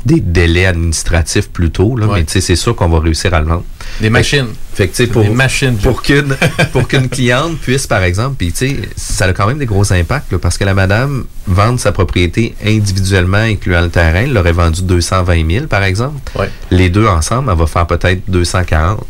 des 0.06 0.20
délais 0.20 0.66
administratifs 0.66 1.50
plutôt. 1.50 1.96
Là, 1.96 2.08
Ouais. 2.08 2.20
Mais 2.20 2.26
tu 2.26 2.34
sais, 2.34 2.42
c'est 2.42 2.56
sûr 2.56 2.76
qu'on 2.76 2.90
va 2.90 3.00
réussir 3.00 3.34
à 3.34 3.40
le 3.40 3.48
vendre. 3.48 3.64
Des 4.02 4.10
machines. 4.10 4.48
Fait 4.74 4.88
que 4.88 5.04
pour, 5.06 5.24
Des 5.24 5.30
machines. 5.30 5.78
pour 5.78 6.02
qu'une 6.02 6.36
pour 6.74 6.88
qu'une 6.88 7.08
cliente 7.08 7.58
puisse, 7.60 7.88
par 7.88 8.04
exemple, 8.04 8.36
puis 8.38 8.52
tu 8.52 8.68
sais, 8.70 8.78
ça 8.98 9.26
a 9.26 9.34
quand 9.34 9.48
même 9.48 9.60
des 9.60 9.66
gros 9.66 9.94
impacts, 9.94 10.32
là, 10.32 10.40
parce 10.40 10.58
que 10.58 10.66
la 10.66 10.74
madame 10.74 11.26
vendre 11.48 11.80
sa 11.80 11.92
propriété 11.92 12.56
individuellement, 12.66 13.38
incluant 13.38 13.82
le 13.82 13.90
terrain, 13.90 14.24
elle 14.24 14.34
l'aurait 14.34 14.52
vendu 14.52 14.82
220 14.84 15.50
000, 15.52 15.68
par 15.68 15.84
exemple. 15.84 16.20
Ouais. 16.38 16.50
Les 16.72 16.90
deux 16.90 17.08
ensemble, 17.08 17.50
elle 17.52 17.58
va 17.58 17.68
faire 17.68 17.88
peut-être 17.88 18.24
240. 18.30 19.06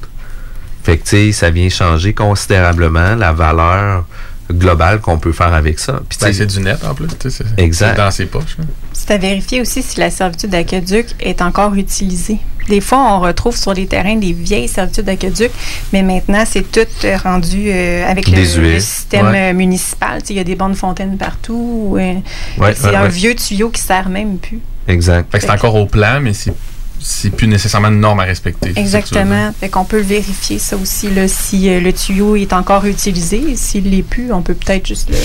Fait 0.83 0.97
que, 0.97 1.03
tu 1.03 1.09
sais, 1.09 1.31
ça 1.31 1.49
vient 1.49 1.69
changer 1.69 2.13
considérablement 2.13 3.15
la 3.15 3.31
valeur 3.31 4.05
globale 4.53 4.99
qu'on 5.01 5.17
peut 5.19 5.31
faire 5.33 5.53
avec 5.53 5.79
ça. 5.79 6.01
Puis, 6.07 6.17
Ben, 6.21 6.33
c'est 6.33 6.45
du 6.45 6.59
net 6.61 6.79
en 6.83 6.93
plus. 6.93 7.07
Exact. 7.57 7.91
C'est 7.91 7.97
dans 7.97 8.11
ses 8.11 8.25
poches. 8.25 8.57
hein. 8.61 8.65
C'est 8.93 9.11
à 9.11 9.17
vérifier 9.17 9.61
aussi 9.61 9.81
si 9.81 9.99
la 9.99 10.09
servitude 10.09 10.49
d'aqueduc 10.51 11.07
est 11.19 11.41
encore 11.41 11.73
utilisée. 11.75 12.37
Des 12.69 12.79
fois, 12.79 12.99
on 12.99 13.19
retrouve 13.19 13.57
sur 13.57 13.73
les 13.73 13.87
terrains 13.87 14.15
des 14.15 14.31
vieilles 14.31 14.69
servitudes 14.69 15.03
d'aqueduc, 15.03 15.51
mais 15.91 16.01
maintenant, 16.01 16.43
c'est 16.49 16.61
tout 16.71 16.79
euh, 17.03 17.17
rendu 17.17 17.65
euh, 17.67 18.09
avec 18.09 18.29
le, 18.29 18.37
le 18.37 18.79
système 18.79 19.27
Ouais. 19.27 19.49
euh, 19.51 19.53
municipal. 19.53 20.21
Il 20.29 20.37
y 20.37 20.39
a 20.39 20.45
des 20.45 20.55
bonnes 20.55 20.75
fontaines 20.75 21.17
partout. 21.17 21.95
euh, 21.99 22.13
Ouais, 22.57 22.73
c'est 22.73 22.87
ouais, 22.87 22.95
un 22.95 23.03
ouais. 23.03 23.09
vieux 23.09 23.35
tuyau 23.35 23.69
qui 23.69 23.81
sert 23.81 24.07
même 24.07 24.37
plus. 24.37 24.61
Exact. 24.87 25.29
Fait 25.29 25.39
que 25.39 25.43
c'est 25.45 25.51
encore 25.51 25.75
au 25.75 25.85
plan, 25.87 26.19
mais 26.21 26.33
c'est 26.33 26.53
c'est 27.03 27.29
plus 27.29 27.47
nécessairement 27.47 27.89
une 27.89 27.99
norme 27.99 28.21
à 28.21 28.23
respecter. 28.23 28.71
Exactement. 28.75 29.53
Fait 29.59 29.69
qu'on 29.69 29.85
peut 29.85 29.99
vérifier, 30.01 30.57
ça 30.57 30.77
aussi, 30.77 31.09
là, 31.09 31.27
si 31.27 31.69
euh, 31.69 31.79
le 31.81 31.91
tuyau 31.93 32.35
est 32.35 32.53
encore 32.53 32.85
utilisé. 32.85 33.55
S'il 33.55 33.89
l'est 33.89 34.03
plus, 34.03 34.31
on 34.31 34.41
peut 34.41 34.53
peut-être 34.55 34.87
juste 34.87 35.09
le. 35.09 35.17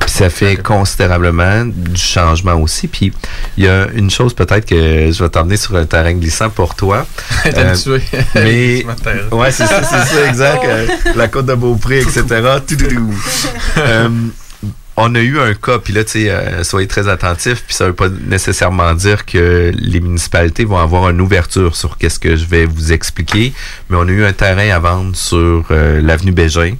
Puis 0.00 0.10
ça 0.10 0.30
fait 0.30 0.56
considérablement 0.56 1.66
du 1.66 2.00
changement 2.00 2.54
aussi. 2.54 2.88
Puis 2.88 3.12
il 3.58 3.64
y 3.64 3.68
a 3.68 3.86
une 3.94 4.10
chose 4.10 4.32
peut-être 4.32 4.64
que 4.66 5.12
je 5.12 5.22
vais 5.22 5.28
t'emmener 5.28 5.58
sur 5.58 5.76
un 5.76 5.84
terrain 5.84 6.14
glissant 6.14 6.48
pour 6.48 6.74
toi. 6.74 7.06
T'as 7.44 7.50
Euh, 7.60 7.76
tué. 7.76 8.00
mais 8.34 8.84
ouais, 9.32 9.52
c'est 9.52 9.66
ça, 9.66 9.82
c'est 9.82 10.14
ça, 10.14 10.26
exact. 10.28 10.64
Euh, 10.66 10.86
la 11.16 11.28
côte 11.28 11.46
de 11.46 11.54
Beaupré, 11.54 12.00
etc. 12.00 12.24
Toudoudou. 12.66 13.14
Euh, 13.76 14.08
on 15.02 15.14
a 15.14 15.20
eu 15.20 15.38
un 15.40 15.54
cas, 15.54 15.78
puis 15.78 15.92
là, 15.92 16.04
tu 16.04 16.10
sais, 16.10 16.30
euh, 16.30 16.62
soyez 16.62 16.86
très 16.86 17.08
attentifs, 17.08 17.64
puis 17.66 17.74
ça 17.74 17.86
veut 17.86 17.94
pas 17.94 18.08
nécessairement 18.08 18.92
dire 18.94 19.24
que 19.24 19.72
les 19.74 20.00
municipalités 20.00 20.64
vont 20.64 20.78
avoir 20.78 21.08
une 21.08 21.20
ouverture 21.20 21.74
sur 21.74 21.96
qu'est-ce 21.96 22.18
que 22.18 22.36
je 22.36 22.44
vais 22.44 22.66
vous 22.66 22.92
expliquer, 22.92 23.52
mais 23.88 23.96
on 23.96 24.06
a 24.06 24.10
eu 24.10 24.24
un 24.24 24.32
terrain 24.32 24.68
à 24.68 24.78
vendre 24.78 25.16
sur 25.16 25.64
euh, 25.70 26.00
l'avenue 26.02 26.32
Bégin, 26.32 26.74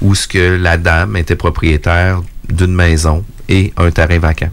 où 0.00 0.14
ce 0.14 0.28
que 0.28 0.56
la 0.56 0.76
dame 0.76 1.16
était 1.16 1.36
propriétaire 1.36 2.22
d'une 2.48 2.74
maison 2.74 3.24
et 3.48 3.72
un 3.76 3.90
terrain 3.90 4.18
vacant. 4.18 4.50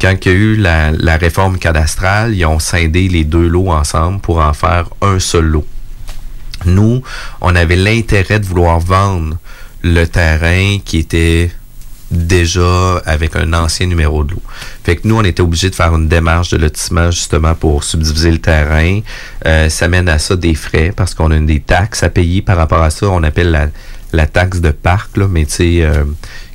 Quand 0.00 0.14
il 0.24 0.32
y 0.32 0.34
a 0.34 0.36
eu 0.36 0.56
la, 0.56 0.90
la 0.90 1.16
réforme 1.18 1.58
cadastrale, 1.58 2.34
ils 2.34 2.46
ont 2.46 2.58
scindé 2.58 3.08
les 3.08 3.24
deux 3.24 3.46
lots 3.46 3.70
ensemble 3.70 4.20
pour 4.20 4.40
en 4.40 4.54
faire 4.54 4.88
un 5.02 5.20
seul 5.20 5.44
lot. 5.44 5.66
Nous, 6.64 7.02
on 7.40 7.54
avait 7.54 7.76
l'intérêt 7.76 8.40
de 8.40 8.46
vouloir 8.46 8.80
vendre 8.80 9.36
le 9.82 10.04
terrain 10.06 10.78
qui 10.84 10.98
était 10.98 11.50
déjà 12.10 12.96
avec 13.06 13.36
un 13.36 13.52
ancien 13.52 13.86
numéro 13.86 14.24
de 14.24 14.32
lot. 14.32 14.42
Fait 14.84 14.96
que 14.96 15.06
nous, 15.06 15.16
on 15.16 15.22
était 15.22 15.42
obligés 15.42 15.70
de 15.70 15.74
faire 15.74 15.94
une 15.94 16.08
démarche 16.08 16.50
de 16.50 16.56
lotissement 16.56 17.10
justement 17.10 17.54
pour 17.54 17.84
subdiviser 17.84 18.30
le 18.30 18.38
terrain. 18.38 19.00
Euh, 19.46 19.68
ça 19.68 19.88
mène 19.88 20.08
à 20.08 20.18
ça 20.18 20.36
des 20.36 20.54
frais 20.54 20.92
parce 20.94 21.14
qu'on 21.14 21.30
a 21.30 21.38
des 21.38 21.60
taxes 21.60 22.02
à 22.02 22.10
payer 22.10 22.42
par 22.42 22.56
rapport 22.56 22.82
à 22.82 22.90
ça. 22.90 23.08
On 23.08 23.22
appelle 23.22 23.70
la, 24.12 24.26
taxe 24.26 24.60
de 24.60 24.70
parc, 24.70 25.16
là, 25.16 25.28
mais 25.28 25.46
tu 25.46 25.82
euh, 25.82 26.04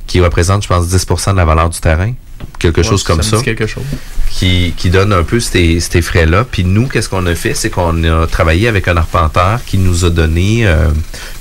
qui 0.06 0.20
représente, 0.20 0.62
je 0.62 0.68
pense, 0.68 0.88
10 0.88 1.06
de 1.06 1.36
la 1.36 1.44
valeur 1.44 1.70
du 1.70 1.80
terrain. 1.80 2.12
Quelque 2.58 2.80
Ouais, 2.80 2.86
chose 2.86 3.02
comme 3.02 3.18
me 3.18 3.22
ça 3.22 3.36
dit 3.36 3.42
quelque 3.42 3.66
chose. 3.66 3.84
qui, 4.30 4.72
qui 4.76 4.88
donne 4.90 5.12
un 5.12 5.22
peu 5.22 5.40
ces, 5.40 5.78
ces 5.80 6.00
frais-là. 6.00 6.44
Puis 6.50 6.64
nous, 6.64 6.86
qu'est-ce 6.88 7.08
qu'on 7.08 7.26
a 7.26 7.34
fait? 7.34 7.52
C'est 7.54 7.68
qu'on 7.70 8.02
a 8.04 8.26
travaillé 8.26 8.66
avec 8.66 8.88
un 8.88 8.96
arpenteur 8.96 9.60
qui 9.66 9.76
nous 9.78 10.04
a 10.06 10.10
donné 10.10 10.66
euh, 10.66 10.88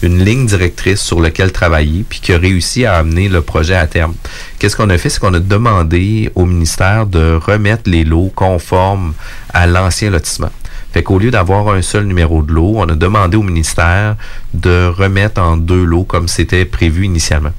une 0.01 0.23
ligne 0.23 0.45
directrice 0.45 0.99
sur 1.01 1.21
laquelle 1.21 1.51
travailler, 1.53 2.05
puis 2.07 2.19
qui 2.19 2.33
a 2.33 2.37
réussi 2.37 2.85
à 2.85 2.95
amener 2.97 3.29
le 3.29 3.41
projet 3.41 3.75
à 3.75 3.87
terme. 3.87 4.13
Qu'est-ce 4.59 4.75
qu'on 4.75 4.89
a 4.89 4.97
fait? 4.97 5.09
C'est 5.09 5.19
qu'on 5.19 5.33
a 5.33 5.39
demandé 5.39 6.31
au 6.35 6.45
ministère 6.45 7.05
de 7.05 7.35
remettre 7.41 7.89
les 7.89 8.03
lots 8.03 8.31
conformes 8.35 9.13
à 9.53 9.67
l'ancien 9.67 10.09
lotissement. 10.09 10.51
Fait 10.93 11.03
qu'au 11.03 11.19
lieu 11.19 11.31
d'avoir 11.31 11.69
un 11.69 11.81
seul 11.81 12.05
numéro 12.05 12.41
de 12.41 12.51
lot, 12.53 12.73
on 12.77 12.87
a 12.87 12.95
demandé 12.95 13.35
au 13.35 13.43
ministère 13.43 14.15
de 14.53 14.87
remettre 14.87 15.41
en 15.41 15.57
deux 15.57 15.83
lots 15.83 16.03
comme 16.05 16.27
c'était 16.29 16.63
prévu 16.65 17.03
initialement. 17.05 17.51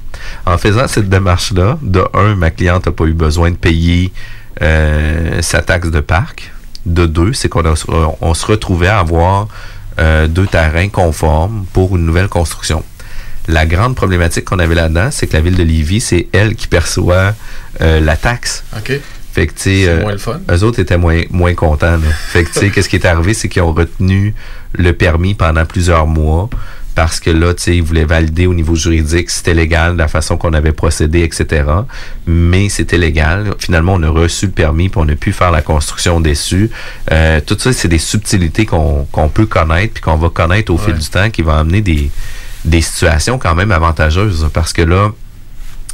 En 0.45 0.57
faisant 0.57 0.87
cette 0.87 1.09
démarche-là, 1.09 1.77
de 1.81 2.03
un, 2.13 2.35
ma 2.35 2.51
cliente 2.51 2.85
n'a 2.85 2.91
pas 2.91 3.05
eu 3.05 3.13
besoin 3.13 3.51
de 3.51 3.55
payer 3.57 4.11
euh, 4.61 5.41
sa 5.41 5.61
taxe 5.61 5.89
de 5.91 5.99
parc. 5.99 6.51
De 6.85 7.05
deux, 7.05 7.33
c'est 7.33 7.49
qu'on 7.49 7.65
a- 7.65 8.15
on 8.21 8.33
se 8.33 8.45
retrouvait 8.45 8.87
à 8.87 8.99
avoir 8.99 9.47
euh, 9.99 10.27
deux 10.27 10.45
terrains 10.47 10.89
conformes 10.89 11.65
pour 11.73 11.95
une 11.97 12.05
nouvelle 12.05 12.27
construction. 12.29 12.83
La 13.47 13.65
grande 13.65 13.95
problématique 13.95 14.45
qu'on 14.45 14.59
avait 14.59 14.75
là-dedans, 14.75 15.09
c'est 15.11 15.27
que 15.27 15.33
la 15.33 15.41
ville 15.41 15.55
de 15.55 15.63
Lévis, 15.63 16.01
c'est 16.01 16.27
elle 16.33 16.55
qui 16.55 16.67
perçoit 16.67 17.33
euh, 17.81 17.99
la 17.99 18.15
taxe. 18.15 18.63
OK. 18.77 18.99
Fait 19.33 19.47
que, 19.47 19.53
tu 19.53 19.59
sais, 19.59 19.83
C'est 19.83 19.87
euh, 19.89 20.01
moins 20.01 20.11
le 20.13 20.17
fun. 20.17 20.39
eux 20.51 20.63
autres 20.63 20.79
étaient 20.79 20.97
moins, 20.97 21.21
moins 21.29 21.53
contents. 21.53 21.91
là. 21.97 22.07
Fait 22.29 22.43
que, 22.43 22.51
tu 22.51 22.59
sais, 22.59 22.69
qu'est-ce 22.73 22.89
qui 22.89 22.95
est 22.95 23.05
arrivé, 23.05 23.33
c'est 23.33 23.49
qu'ils 23.49 23.61
ont 23.61 23.73
retenu 23.73 24.33
le 24.73 24.93
permis 24.93 25.33
pendant 25.35 25.65
plusieurs 25.65 26.07
mois 26.07 26.49
parce 26.97 27.19
que 27.19 27.29
là, 27.29 27.53
tu 27.53 27.61
sais, 27.61 27.75
ils 27.75 27.83
voulaient 27.83 28.05
valider 28.05 28.47
au 28.47 28.55
niveau 28.55 28.73
juridique 28.73 29.29
si 29.29 29.37
c'était 29.37 29.53
légal, 29.53 29.95
la 29.97 30.07
façon 30.07 30.35
qu'on 30.35 30.53
avait 30.53 30.71
procédé, 30.71 31.21
etc. 31.21 31.63
Mais 32.25 32.69
c'était 32.69 32.97
légal. 32.97 33.53
Finalement, 33.59 33.93
on 33.93 34.01
a 34.01 34.09
reçu 34.09 34.47
le 34.47 34.51
permis 34.51 34.89
puis 34.89 34.99
on 34.99 35.07
a 35.07 35.15
pu 35.15 35.31
faire 35.31 35.51
la 35.51 35.61
construction 35.61 36.19
dessus. 36.19 36.71
Euh, 37.11 37.39
tout 37.39 37.55
ça, 37.59 37.71
c'est 37.71 37.87
des 37.87 37.99
subtilités 37.99 38.65
qu'on 38.65 39.29
peut 39.31 39.45
connaître 39.45 39.93
puis 39.93 40.01
qu'on 40.01 40.17
va 40.17 40.29
connaître 40.29 40.73
au 40.73 40.79
fil 40.79 40.95
du 40.95 41.07
temps 41.07 41.29
qui 41.29 41.43
vont 41.43 41.51
amener 41.53 41.81
des, 41.81 42.09
des 42.65 42.81
situations 42.81 43.37
quand 43.37 43.53
même 43.53 43.71
avantageuses 43.71 44.49
parce 44.51 44.73
que 44.73 44.81
là, 44.81 45.11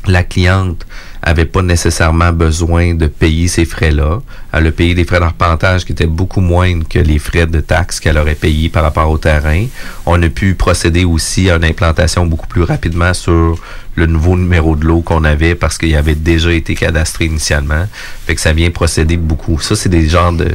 la 0.08 0.24
cliente 0.24 0.86
avait 1.24 1.46
pas 1.46 1.62
nécessairement 1.62 2.34
besoin 2.34 2.94
de 2.94 3.08
payer 3.08 3.48
ces 3.48 3.66
frais-là. 3.66 4.22
Elle 4.52 4.68
a 4.68 4.72
payé 4.72 4.94
des 4.94 5.06
frais 5.06 5.20
d'arpentage 5.20 5.86
qui 5.86 5.94
étaient 5.94 6.06
beaucoup 6.06 6.42
moindres 6.42 6.88
que 6.88 7.00
les 7.00 7.18
frais 7.18 7.48
de 7.48 7.62
taxes 7.62 8.00
qu'elle 8.00 8.18
aurait 8.18 8.36
payés 8.36 8.70
par 8.70 8.84
rapport 8.84 9.10
au 9.10 9.18
terrain. 9.18 9.66
On 10.06 10.22
a 10.22 10.30
pu 10.30 10.54
procéder 10.54 11.06
aussi 11.06 11.50
à 11.50 11.56
une 11.56 11.64
implantation 11.64 12.26
beaucoup 12.26 12.48
plus 12.48 12.64
rapidement 12.64 13.14
sur 13.14 13.58
le 13.96 14.06
nouveau 14.06 14.36
numéro 14.36 14.76
de 14.76 14.86
l'eau 14.86 15.02
qu'on 15.02 15.24
avait 15.24 15.56
parce 15.56 15.78
qu'il 15.78 15.96
avait 15.96 16.16
déjà 16.16 16.52
été 16.52 16.76
cadastré 16.76 17.26
initialement. 17.26 17.86
Fait 18.26 18.36
que 18.36 18.42
ça 18.42 18.52
vient 18.52 18.70
procéder 18.70 19.18
beaucoup. 19.18 19.60
Ça, 19.60 19.76
c'est 19.76 19.90
des 19.90 20.10
genres 20.10 20.34
de 20.34 20.50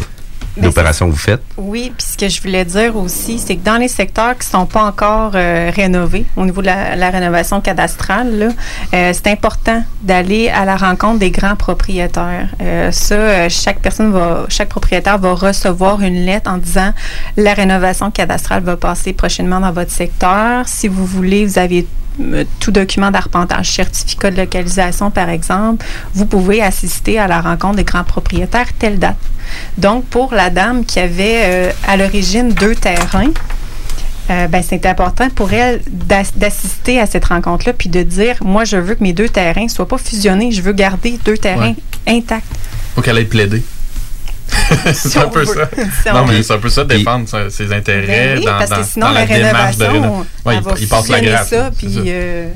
d'opérations 0.61 1.07
que 1.07 1.13
vous 1.13 1.19
faites? 1.19 1.43
Oui, 1.57 1.93
puis 1.97 2.07
ce 2.07 2.17
que 2.17 2.29
je 2.29 2.41
voulais 2.43 2.65
dire 2.65 2.97
aussi, 2.97 3.39
c'est 3.39 3.57
que 3.57 3.65
dans 3.65 3.77
les 3.77 3.89
secteurs 3.89 4.37
qui 4.39 4.47
ne 4.47 4.59
sont 4.59 4.67
pas 4.67 4.83
encore 4.83 5.33
euh, 5.35 5.71
rénovés, 5.75 6.27
au 6.37 6.45
niveau 6.45 6.61
de 6.61 6.67
la, 6.67 6.97
la 6.97 7.11
rénovation 7.11 7.61
cadastrale, 7.61 8.55
euh, 8.95 9.13
c'est 9.13 9.27
important 9.29 9.83
d'aller 10.03 10.49
à 10.49 10.65
la 10.65 10.77
rencontre 10.77 11.19
des 11.19 11.31
grands 11.31 11.57
propriétaires. 11.57 12.49
Euh, 12.61 12.91
ça, 12.93 13.49
chaque 13.49 13.81
personne 13.81 14.11
va, 14.11 14.47
chaque 14.49 14.69
propriétaire 14.69 15.19
va 15.19 15.35
recevoir 15.35 16.01
une 16.01 16.25
lettre 16.25 16.51
en 16.51 16.59
disant 16.59 16.93
la 17.37 17.55
rénovation 17.55 18.11
cadastrale 18.11 18.63
va 18.63 18.77
passer 18.77 19.13
prochainement 19.13 19.61
dans 19.61 19.73
votre 19.73 19.93
secteur. 19.93 20.67
Si 20.67 20.89
vous 20.89 21.05
voulez, 21.05 21.45
vous 21.45 21.59
avez 21.59 21.87
tout 22.61 22.71
document 22.71 23.11
d'arpentage, 23.11 23.71
certificat 23.73 24.31
de 24.31 24.37
localisation 24.37 25.11
par 25.11 25.29
exemple, 25.29 25.85
vous 26.15 26.27
pouvez 26.27 26.63
assister 26.63 27.19
à 27.19 27.27
la 27.29 27.41
rencontre 27.41 27.77
des 27.77 27.85
grands 27.85 28.05
propriétaires 28.05 28.73
telle 28.79 28.99
date. 28.99 29.17
Donc, 29.79 30.05
pour 30.07 30.35
la 30.35 30.51
dame 30.51 30.85
qui 30.85 30.99
avait 30.99 31.43
euh, 31.45 31.73
à 31.87 31.97
l'origine 31.97 32.51
deux 32.53 32.75
terrains, 32.75 33.31
euh, 34.31 34.47
ben, 34.47 34.63
c'est 34.63 34.85
important 34.85 35.31
pour 35.31 35.53
elle 35.55 35.81
d'as- 35.91 36.33
d'assister 36.37 37.01
à 37.01 37.07
cette 37.07 37.25
rencontre-là 37.25 37.73
puis 37.73 37.89
de 37.89 38.03
dire 38.03 38.37
moi, 38.43 38.65
je 38.65 38.77
veux 38.77 38.95
que 38.95 39.03
mes 39.03 39.15
deux 39.15 39.29
terrains 39.29 39.65
ne 39.65 39.69
soient 39.69 39.89
pas 39.89 39.97
fusionnés, 39.99 40.53
je 40.53 40.61
veux 40.61 40.73
garder 40.75 41.19
deux 41.25 41.39
terrains 41.39 41.75
intacts. 42.07 42.45
Faut 42.95 43.01
qu'elle 43.01 43.17
aille 43.17 43.25
plaider. 43.25 43.63
c'est 44.95 45.19
un 45.19 45.29
peu 45.29 45.41
veut. 45.41 45.47
ça. 45.55 45.69
Si 46.03 46.09
non, 46.09 46.21
on 46.23 46.27
mais 46.27 46.43
c'est 46.43 46.53
un 46.55 46.59
peu 46.59 46.69
ça, 46.69 46.85
défendre 46.85 47.29
sa- 47.29 47.51
ses 47.51 47.73
intérêts 47.73 48.07
Ben 48.07 48.39
oui, 48.39 48.45
dans, 48.45 48.59
parce 48.59 48.71
que 48.71 48.83
sinon, 48.85 49.07
dans 49.07 49.13
la, 49.13 49.27
démarche 49.27 49.77
de 49.77 49.85
rénovation, 49.85 49.93
réno- 49.93 50.27
Ouais, 50.45 50.61
va 50.61 50.71
il, 50.77 50.83
il 50.83 50.89
passe 50.89 51.09
la 51.09 51.21
grappe. 51.21 51.47
ça, 51.49 51.71
puis... 51.77 51.93
ça. 51.95 52.01
euh, 52.07 52.49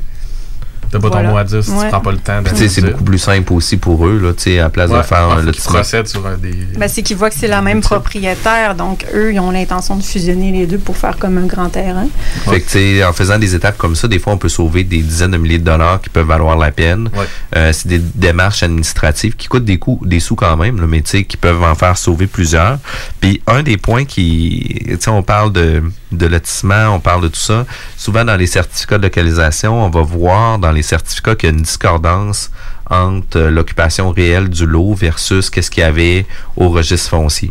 T'as 0.93 1.01
pas 1.01 1.11
ton 1.11 1.23
mot 1.25 1.37
à 1.39 1.45
dire 1.45 1.65
si 1.65 1.71
Ouais. 1.71 1.85
tu 1.85 1.89
prends 1.89 2.01
pas 2.01 2.13
le 2.13 2.19
temps 2.19 2.41
tu 2.45 2.55
sais, 2.55 2.69
c'est 2.69 2.83
beaucoup 2.83 3.03
plus 3.05 3.19
simple 3.19 3.53
aussi 3.55 3.77
pour 3.79 4.07
eux, 4.07 4.19
là, 4.23 4.33
tu 4.35 4.43
sais, 4.43 4.59
à 4.59 4.65
la 4.65 4.71
place 4.71 4.91
Ouais, 4.91 4.99
de 4.99 5.03
faire 5.03 5.35
qu'ils 5.37 5.47
lotissement. 5.47 5.73
procèdent 5.73 6.07
sur 6.09 6.27
un 6.27 6.37
des. 6.37 6.53
Ben, 6.79 6.87
c'est 6.89 7.03
qu'ils 7.03 7.17
voient 7.17 7.31
que 7.31 7.37
c'est 7.37 7.49
la 7.49 7.63
même 7.63 7.81
propriétaire, 7.81 8.75
donc 8.75 9.07
eux, 9.15 9.33
ils 9.33 9.41
ont 9.41 9.51
l'intention 9.51 9.97
de 9.97 10.03
fusionner 10.03 10.53
les 10.53 10.67
deux 10.67 10.79
pour 10.79 10.97
faire 10.97 11.17
comme 11.19 11.39
un 11.39 11.47
grand 11.47 11.69
terrain. 11.71 12.07
Fait 12.45 12.61
que, 12.61 12.67
tu 12.67 12.73
sais, 12.99 13.05
en 13.05 13.13
faisant 13.13 13.39
des 13.39 13.55
étapes 13.55 13.79
comme 13.79 13.97
ça, 13.97 14.07
des 14.07 14.19
fois, 14.19 14.35
on 14.35 14.39
peut 14.39 14.49
sauver 14.51 14.85
des 14.85 14.99
dizaines 15.01 15.31
de 15.31 15.39
milliers 15.39 15.59
de 15.59 15.65
dollars 15.65 16.01
qui 16.01 16.11
peuvent 16.11 16.27
valoir 16.27 16.57
la 16.59 16.71
peine. 16.71 17.09
Euh, 17.57 17.73
c'est 17.73 17.89
des 17.89 17.99
démarches 17.99 18.63
administratives 18.63 19.35
qui 19.37 19.49
coûtent 19.49 19.65
des 19.65 19.79
coûts, 19.79 20.01
des 20.05 20.21
sous 20.21 20.35
quand 20.37 20.57
même, 20.57 20.81
là, 20.81 20.87
mais 20.87 21.01
tu 21.01 21.11
sais, 21.11 21.25
qui 21.25 21.37
peuvent 21.39 21.63
en 21.63 21.75
faire 21.75 21.97
sauver 21.97 22.27
plusieurs. 22.27 22.79
Puis, 23.21 23.41
un 23.47 23.63
des 23.63 23.77
points 23.79 24.05
qui, 24.05 24.77
tu 24.89 24.97
sais, 25.01 25.09
on 25.11 25.23
parle 25.23 25.53
de, 25.53 25.83
de 26.17 26.27
lotissement, 26.27 26.95
on 26.95 27.01
parle 27.01 27.23
de 27.23 27.29
tout 27.29 27.41
ça. 27.41 27.67
Souvent, 27.97 28.25
dans 28.25 28.37
les 28.37 28.47
certificats 28.47 28.99
de 28.99 29.05
localisation, 29.05 29.85
on 29.85 29.91
va 29.91 30.03
voir 30.03 30.59
dans 30.59 30.73
les 30.73 30.83
certificats 30.83 31.35
qu'il 31.35 31.51
y 31.51 31.53
a 31.53 31.55
une 31.57 31.63
discordance 31.63 32.51
entre 32.91 33.39
euh, 33.39 33.51
l'occupation 33.51 34.11
réelle 34.11 34.49
du 34.49 34.67
lot 34.67 34.95
versus 34.95 35.51
qu'est-ce 35.51 35.71
qu'il 35.71 35.83
y 35.83 35.85
avait 35.85 36.27
au 36.57 36.69
registre 36.69 37.11
foncier. 37.11 37.51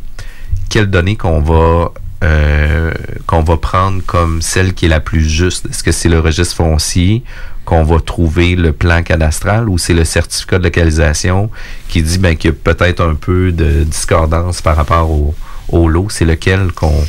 Quelles 0.70 0.90
données 0.90 1.16
qu'on 1.16 1.42
va 1.42 1.92
euh, 2.24 2.94
qu'on 3.26 3.42
va 3.42 3.58
prendre 3.58 4.04
comme 4.06 4.44
celle 4.44 4.74
qui 4.74 4.86
est 4.86 4.90
la 4.90 5.00
plus 5.00 5.28
juste? 5.28 5.66
Est-ce 5.66 5.84
que 5.84 5.92
c'est 5.92 6.10
le 6.10 6.20
registre 6.20 6.56
foncier 6.56 7.24
qu'on 7.66 7.84
va 7.84 8.00
trouver 8.00 8.56
le 8.56 8.74
plan 8.74 9.02
cadastral 9.02 9.70
ou 9.70 9.78
c'est 9.78 9.94
le 9.94 10.06
certificat 10.06 10.60
de 10.60 10.66
localisation 10.66 11.50
qui 11.88 12.04
dit 12.04 12.20
ben, 12.20 12.36
qu'il 12.36 12.52
y 12.52 12.54
a 12.54 12.56
peut-être 12.56 13.02
un 13.02 13.16
peu 13.16 13.52
de 13.52 13.84
discordance 13.84 14.62
par 14.62 14.76
rapport 14.76 15.10
au, 15.10 15.34
au 15.70 15.88
lot? 15.88 16.08
C'est 16.10 16.26
lequel 16.26 16.72
qu'on... 16.74 17.04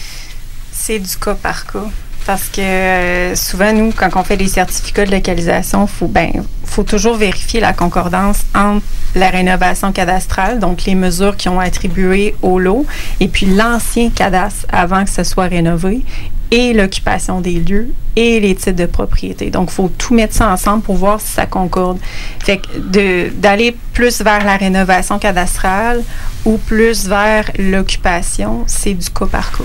C'est 0.85 0.99
du 0.99 1.17
cas 1.17 1.37
par 1.37 1.65
cas. 1.67 1.85
Parce 2.27 2.49
que 2.49 2.61
euh, 2.61 3.37
souvent, 3.37 3.73
nous, 3.73 3.93
quand 3.93 4.09
on 4.17 4.25
fait 4.25 4.37
des 4.37 4.49
certificats 4.49 5.07
de 5.07 5.13
localisation, 5.13 5.85
il 5.85 5.89
faut, 5.89 6.09
ben, 6.09 6.33
faut 6.65 6.83
toujours 6.83 7.15
vérifier 7.15 7.61
la 7.61 7.73
concordance 7.73 8.41
entre 8.53 8.85
la 9.15 9.31
rénovation 9.31 9.93
cadastrale, 9.93 10.59
donc 10.59 10.83
les 10.83 10.97
mesures 10.97 11.37
qui 11.37 11.49
ont 11.49 11.61
attribué 11.61 12.35
au 12.43 12.59
lot, 12.59 12.85
et 13.21 13.29
puis 13.29 13.47
l'ancien 13.47 14.11
cadastre 14.11 14.67
avant 14.73 15.05
que 15.05 15.11
ce 15.11 15.23
soit 15.23 15.45
rénové, 15.45 16.03
et 16.51 16.73
l'occupation 16.73 17.41
des 17.41 17.61
lieux 17.61 17.95
et 18.17 18.41
les 18.41 18.57
titres 18.57 18.73
de 18.73 18.87
propriété. 18.87 19.51
Donc, 19.51 19.69
il 19.71 19.75
faut 19.75 19.91
tout 19.97 20.15
mettre 20.15 20.35
ça 20.35 20.49
ensemble 20.49 20.83
pour 20.83 20.97
voir 20.97 21.21
si 21.21 21.29
ça 21.29 21.47
concorde. 21.47 21.99
Fait 22.41 22.59
que 22.59 23.29
d'aller 23.31 23.77
plus 23.93 24.21
vers 24.21 24.45
la 24.45 24.57
rénovation 24.57 25.21
cadastrale 25.21 26.03
ou 26.45 26.59
plus 26.59 27.07
vers 27.07 27.51
l'occupation, 27.57 28.65
c'est 28.67 28.95
du 28.95 29.09
cas 29.11 29.27
par 29.27 29.53
cas. 29.53 29.65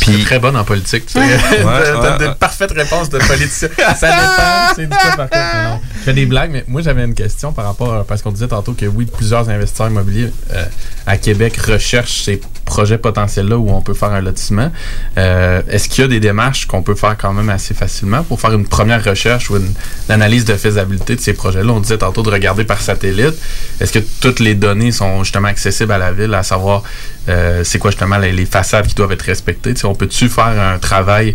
Puis 0.00 0.24
très 0.24 0.38
bonne 0.38 0.56
en 0.56 0.64
politique, 0.64 1.06
tu 1.06 1.12
sais. 1.12 2.18
Des 2.18 2.30
parfaites 2.38 2.72
réponses 2.72 3.08
de 3.10 3.18
politicien. 3.18 3.68
Ça 3.96 4.08
dépend, 4.08 4.74
c'est 4.74 4.82
du 4.82 5.16
par. 5.16 5.28
Non. 5.64 5.80
Je 5.98 6.02
fais 6.02 6.12
des 6.12 6.26
blagues, 6.26 6.50
mais 6.50 6.64
moi 6.68 6.82
j'avais 6.82 7.04
une 7.04 7.14
question 7.14 7.52
par 7.52 7.66
rapport 7.66 7.94
à, 7.94 8.04
parce 8.04 8.22
qu'on 8.22 8.32
disait 8.32 8.48
tantôt 8.48 8.72
que 8.72 8.86
oui, 8.86 9.06
plusieurs 9.06 9.48
investisseurs 9.48 9.88
immobiliers 9.88 10.32
euh, 10.52 10.64
à 11.06 11.16
Québec 11.16 11.56
recherchent 11.56 12.22
ces 12.22 12.40
projets 12.64 12.98
potentiels-là 12.98 13.56
où 13.58 13.70
on 13.70 13.80
peut 13.80 13.94
faire 13.94 14.12
un 14.12 14.20
lotissement. 14.20 14.70
Euh, 15.18 15.62
Est-ce 15.68 15.88
qu'il 15.88 16.02
y 16.02 16.04
a 16.04 16.08
des 16.08 16.20
démarches 16.20 16.66
qu'on 16.66 16.82
peut 16.82 16.94
faire 16.94 17.16
quand 17.16 17.32
même 17.32 17.50
assez 17.50 17.74
facilement 17.74 18.22
pour 18.22 18.40
faire 18.40 18.52
une 18.52 18.66
première 18.66 19.04
recherche 19.04 19.50
ou 19.50 19.56
une, 19.56 19.66
une 19.66 20.14
analyse 20.14 20.44
de 20.44 20.54
faisabilité 20.54 21.16
de 21.16 21.20
ces 21.20 21.34
projets-là? 21.34 21.72
On 21.72 21.80
disait 21.80 21.98
tantôt 21.98 22.22
de 22.22 22.30
regarder 22.30 22.64
par 22.64 22.80
satellite. 22.80 23.34
Est-ce 23.80 23.92
que 23.92 23.98
toutes 24.20 24.40
les 24.40 24.54
données 24.54 24.92
sont 24.92 25.22
justement 25.24 25.48
accessibles 25.48 25.92
à 25.92 25.98
la 25.98 26.12
ville, 26.12 26.32
à 26.34 26.42
savoir 26.42 26.82
euh, 27.28 27.62
c'est 27.64 27.78
quoi 27.78 27.90
justement 27.90 28.18
les, 28.18 28.32
les 28.32 28.46
façades 28.46 28.86
qui 28.86 28.94
doivent 28.94 29.12
être 29.12 29.22
respectées? 29.22 29.74
Tu 29.74 29.80
sais, 29.80 29.86
on 29.86 29.94
peut-tu 29.94 30.28
faire 30.28 30.46
un 30.46 30.78
travail 30.78 31.34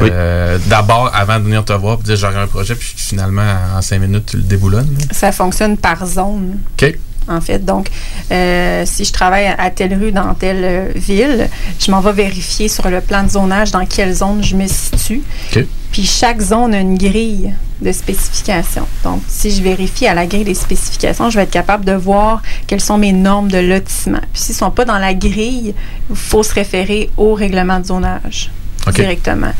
euh, 0.00 0.58
d'abord 0.66 1.10
avant 1.14 1.38
de 1.38 1.44
venir 1.44 1.64
te 1.64 1.72
voir 1.72 1.98
et 2.00 2.02
dire 2.04 2.16
j'aurai 2.16 2.36
un 2.38 2.46
projet, 2.46 2.74
puis 2.74 2.92
finalement 2.96 3.56
en 3.76 3.82
cinq 3.82 4.00
minutes 4.00 4.26
tu 4.26 4.36
le 4.36 4.42
déboulonnes? 4.44 4.94
là? 4.98 5.04
Ça 5.12 5.32
fonctionne 5.32 5.76
par 5.76 6.06
zone. 6.06 6.58
OK. 6.80 6.94
En 7.28 7.40
fait, 7.40 7.64
donc, 7.64 7.88
euh, 8.32 8.84
si 8.86 9.04
je 9.04 9.12
travaille 9.12 9.46
à 9.46 9.70
telle 9.70 9.94
rue 9.94 10.10
dans 10.10 10.34
telle 10.34 10.64
euh, 10.64 10.88
ville, 10.94 11.48
je 11.78 11.90
m'en 11.90 12.00
vais 12.00 12.12
vérifier 12.12 12.68
sur 12.68 12.88
le 12.90 13.00
plan 13.00 13.22
de 13.22 13.30
zonage 13.30 13.70
dans 13.70 13.86
quelle 13.86 14.12
zone 14.12 14.42
je 14.42 14.56
me 14.56 14.66
situe. 14.66 15.22
Puis 15.92 16.04
chaque 16.04 16.40
zone 16.40 16.74
a 16.74 16.80
une 16.80 16.96
grille 16.96 17.52
de 17.80 17.92
spécification. 17.92 18.86
Donc, 19.04 19.22
si 19.28 19.50
je 19.50 19.62
vérifie 19.62 20.06
à 20.06 20.14
la 20.14 20.26
grille 20.26 20.44
des 20.44 20.54
spécifications, 20.54 21.30
je 21.30 21.36
vais 21.36 21.44
être 21.44 21.50
capable 21.50 21.84
de 21.84 21.92
voir 21.92 22.42
quelles 22.66 22.80
sont 22.80 22.98
mes 22.98 23.12
normes 23.12 23.50
de 23.50 23.58
lotissement. 23.58 24.20
Puis 24.32 24.42
s'ils 24.42 24.54
ne 24.54 24.58
sont 24.58 24.70
pas 24.70 24.84
dans 24.84 24.98
la 24.98 25.14
grille, 25.14 25.74
il 26.10 26.16
faut 26.16 26.42
se 26.42 26.54
référer 26.54 27.10
au 27.16 27.34
règlement 27.34 27.80
de 27.80 27.86
zonage 27.86 28.50
Directement. 28.88 29.52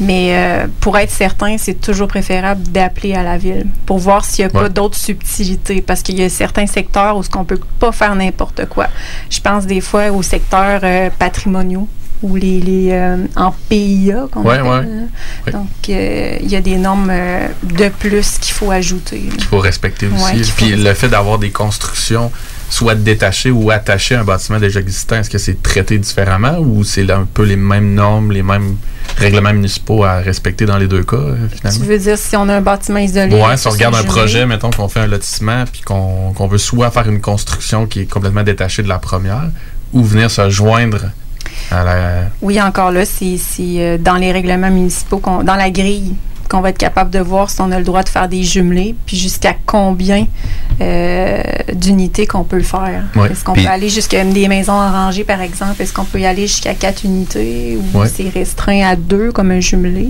Mais 0.00 0.28
euh, 0.32 0.66
pour 0.80 0.96
être 0.98 1.10
certain, 1.10 1.56
c'est 1.58 1.80
toujours 1.80 2.08
préférable 2.08 2.62
d'appeler 2.68 3.14
à 3.14 3.22
la 3.22 3.36
ville 3.36 3.66
pour 3.86 3.98
voir 3.98 4.24
s'il 4.24 4.44
n'y 4.46 4.50
a 4.52 4.54
Ouais. 4.54 4.62
pas 4.64 4.68
d'autres 4.68 4.96
subtilités 4.96 5.82
parce 5.82 6.02
qu'il 6.02 6.18
y 6.18 6.22
a 6.22 6.28
certains 6.28 6.66
secteurs 6.66 7.16
où 7.16 7.22
ce 7.22 7.28
qu'on 7.30 7.44
peut 7.44 7.60
pas 7.80 7.92
faire 7.92 8.14
n'importe 8.14 8.66
quoi. 8.66 8.86
Je 9.30 9.40
pense 9.40 9.66
des 9.66 9.80
fois 9.80 10.10
aux 10.10 10.22
secteurs 10.22 10.80
euh, 10.84 11.10
patrimoniaux 11.18 11.88
ou 12.22 12.34
les, 12.36 12.60
les 12.60 12.88
euh, 12.92 13.16
en 13.36 13.52
PIA 13.68 14.26
qu'on 14.32 14.42
Ouais, 14.42 14.58
appelle. 14.58 15.08
ouais. 15.46 15.52
Donc 15.52 15.68
euh, 15.88 16.36
il 16.40 16.48
y 16.48 16.56
a 16.56 16.60
des 16.60 16.76
normes 16.76 17.10
euh, 17.10 17.46
de 17.62 17.88
plus 17.90 18.38
qu'il 18.40 18.54
faut 18.54 18.70
ajouter. 18.70 19.18
qu'il 19.20 19.44
faut 19.44 19.58
respecter 19.60 20.06
aussi. 20.08 20.24
Ouais, 20.24 20.32
qu'il 20.32 20.44
faut 20.44 20.64
Puis 20.66 20.76
le 20.76 20.94
fait 20.94 21.08
d'avoir 21.08 21.38
des 21.38 21.50
constructions 21.50 22.32
soit 22.70 22.94
détachées 22.94 23.50
ou 23.50 23.70
attachées 23.70 24.14
à 24.14 24.20
un 24.20 24.24
bâtiment 24.24 24.58
déjà 24.58 24.80
existant, 24.80 25.16
est-ce 25.16 25.30
que 25.30 25.38
c'est 25.38 25.62
traité 25.62 25.98
différemment 25.98 26.58
ou 26.58 26.84
c'est 26.84 27.10
un 27.10 27.24
peu 27.32 27.44
les 27.44 27.56
mêmes 27.56 27.94
normes, 27.94 28.30
les 28.32 28.42
mêmes 28.42 28.76
règlements 29.16 29.52
municipaux 29.54 30.04
à 30.04 30.16
respecter 30.18 30.66
dans 30.66 30.76
les 30.76 30.86
deux 30.86 31.02
cas, 31.02 31.16
euh, 31.16 31.36
Tu 31.50 31.58
finalement? 31.58 31.84
veux 31.86 31.98
dire 31.98 32.18
si 32.18 32.36
on 32.36 32.48
a 32.48 32.56
un 32.56 32.60
bâtiment 32.60 32.98
isolé? 32.98 33.34
Ouais, 33.34 33.56
si 33.56 33.66
on 33.66 33.70
regarde 33.70 33.94
un 33.94 34.02
projet, 34.04 34.44
mettons 34.46 34.70
qu'on 34.70 34.88
fait 34.88 35.00
un 35.00 35.06
lotissement 35.06 35.64
puis 35.70 35.80
qu'on 35.80 36.46
veut 36.46 36.58
soit 36.58 36.90
faire 36.90 37.08
une 37.08 37.20
construction 37.20 37.86
qui 37.86 38.00
est 38.00 38.06
complètement 38.06 38.42
détachée 38.42 38.82
de 38.82 38.88
la 38.88 38.98
première 38.98 39.50
ou 39.92 40.04
venir 40.04 40.30
se 40.30 40.50
joindre 40.50 41.06
à 41.70 41.84
la... 41.84 42.10
Oui, 42.42 42.60
encore 42.60 42.90
là, 42.92 43.04
c'est 43.06 43.38
euh, 43.60 43.96
dans 43.98 44.16
les 44.16 44.30
règlements 44.30 44.70
municipaux, 44.70 45.18
qu'on- 45.18 45.42
dans 45.42 45.56
la 45.56 45.70
grille 45.70 46.14
qu'on 46.48 46.60
va 46.60 46.70
être 46.70 46.78
capable 46.78 47.10
de 47.10 47.18
voir 47.18 47.50
si 47.50 47.60
on 47.60 47.70
a 47.70 47.78
le 47.78 47.84
droit 47.84 48.02
de 48.02 48.08
faire 48.08 48.28
des 48.28 48.42
jumelés, 48.42 48.94
puis 49.06 49.16
jusqu'à 49.16 49.54
combien 49.66 50.26
euh, 50.80 51.42
d'unités 51.72 52.26
qu'on 52.26 52.44
peut 52.44 52.56
le 52.56 52.62
faire. 52.62 53.04
Ouais. 53.16 53.30
Est-ce 53.30 53.44
qu'on 53.44 53.52
peut 53.54 53.66
aller 53.66 53.88
jusqu'à 53.88 54.24
des 54.24 54.48
maisons 54.48 54.72
en 54.72 54.90
rangée, 54.90 55.24
par 55.24 55.40
exemple? 55.40 55.80
Est-ce 55.82 55.92
qu'on 55.92 56.04
peut 56.04 56.20
y 56.20 56.26
aller 56.26 56.46
jusqu'à 56.46 56.74
quatre 56.74 57.04
unités 57.04 57.76
ou 57.94 57.98
Ouais. 57.98 58.08
c'est 58.08 58.28
restreint 58.28 58.86
à 58.86 58.96
deux 58.96 59.32
comme 59.32 59.50
un 59.50 59.60
jumelé? 59.60 60.08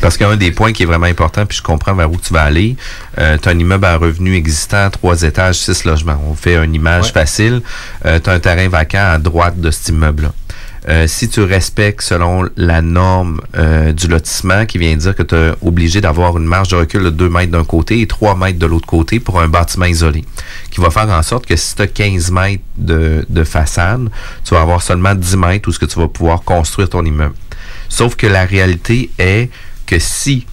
Parce 0.00 0.16
qu'un 0.16 0.36
des 0.36 0.50
points 0.50 0.72
qui 0.72 0.82
est 0.82 0.86
vraiment 0.86 1.06
important, 1.06 1.46
puis 1.46 1.58
je 1.58 1.62
comprends 1.62 1.94
vers 1.94 2.10
où 2.10 2.16
tu 2.16 2.32
vas 2.32 2.42
aller, 2.42 2.76
euh, 3.18 3.38
tu 3.40 3.48
as 3.48 3.52
un 3.52 3.58
immeuble 3.58 3.84
à 3.86 3.96
revenu 3.96 4.34
existant, 4.34 4.90
trois 4.90 5.22
étages, 5.22 5.56
six 5.56 5.84
logements. 5.84 6.20
On 6.28 6.34
fait 6.34 6.56
une 6.62 6.74
image 6.74 7.12
facile. 7.12 7.62
Euh, 8.04 8.18
tu 8.22 8.28
as 8.28 8.32
un 8.34 8.40
terrain 8.40 8.68
vacant 8.68 9.12
à 9.12 9.18
droite 9.18 9.60
de 9.60 9.70
cet 9.70 9.88
immeuble-là. 9.88 10.32
Euh, 10.86 11.06
si 11.06 11.30
tu 11.30 11.40
respectes 11.40 12.02
selon 12.02 12.46
la 12.56 12.82
norme 12.82 13.40
euh, 13.56 13.92
du 13.92 14.06
lotissement 14.06 14.66
qui 14.66 14.76
vient 14.76 14.94
dire 14.96 15.14
que 15.14 15.22
tu 15.22 15.34
es 15.34 15.52
obligé 15.62 16.02
d'avoir 16.02 16.36
une 16.36 16.44
marge 16.44 16.68
de 16.68 16.76
recul 16.76 17.02
de 17.04 17.10
2 17.10 17.28
mètres 17.30 17.52
d'un 17.52 17.64
côté 17.64 18.02
et 18.02 18.06
3 18.06 18.36
mètres 18.36 18.58
de 18.58 18.66
l'autre 18.66 18.86
côté 18.86 19.18
pour 19.18 19.40
un 19.40 19.48
bâtiment 19.48 19.86
isolé, 19.86 20.24
qui 20.70 20.82
va 20.82 20.90
faire 20.90 21.08
en 21.08 21.22
sorte 21.22 21.46
que 21.46 21.56
si 21.56 21.74
tu 21.74 21.82
as 21.82 21.86
15 21.86 22.30
mètres 22.30 22.62
de, 22.76 23.24
de 23.28 23.44
façade, 23.44 24.10
tu 24.44 24.54
vas 24.54 24.60
avoir 24.60 24.82
seulement 24.82 25.14
10 25.14 25.36
mètres 25.38 25.68
où 25.68 25.72
ce 25.72 25.78
que 25.78 25.86
tu 25.86 25.98
vas 25.98 26.08
pouvoir 26.08 26.42
construire 26.42 26.90
ton 26.90 27.04
immeuble. 27.04 27.34
Sauf 27.88 28.14
que 28.14 28.26
la 28.26 28.44
réalité 28.44 29.10
est 29.18 29.48
que 29.86 29.98
si 29.98 30.46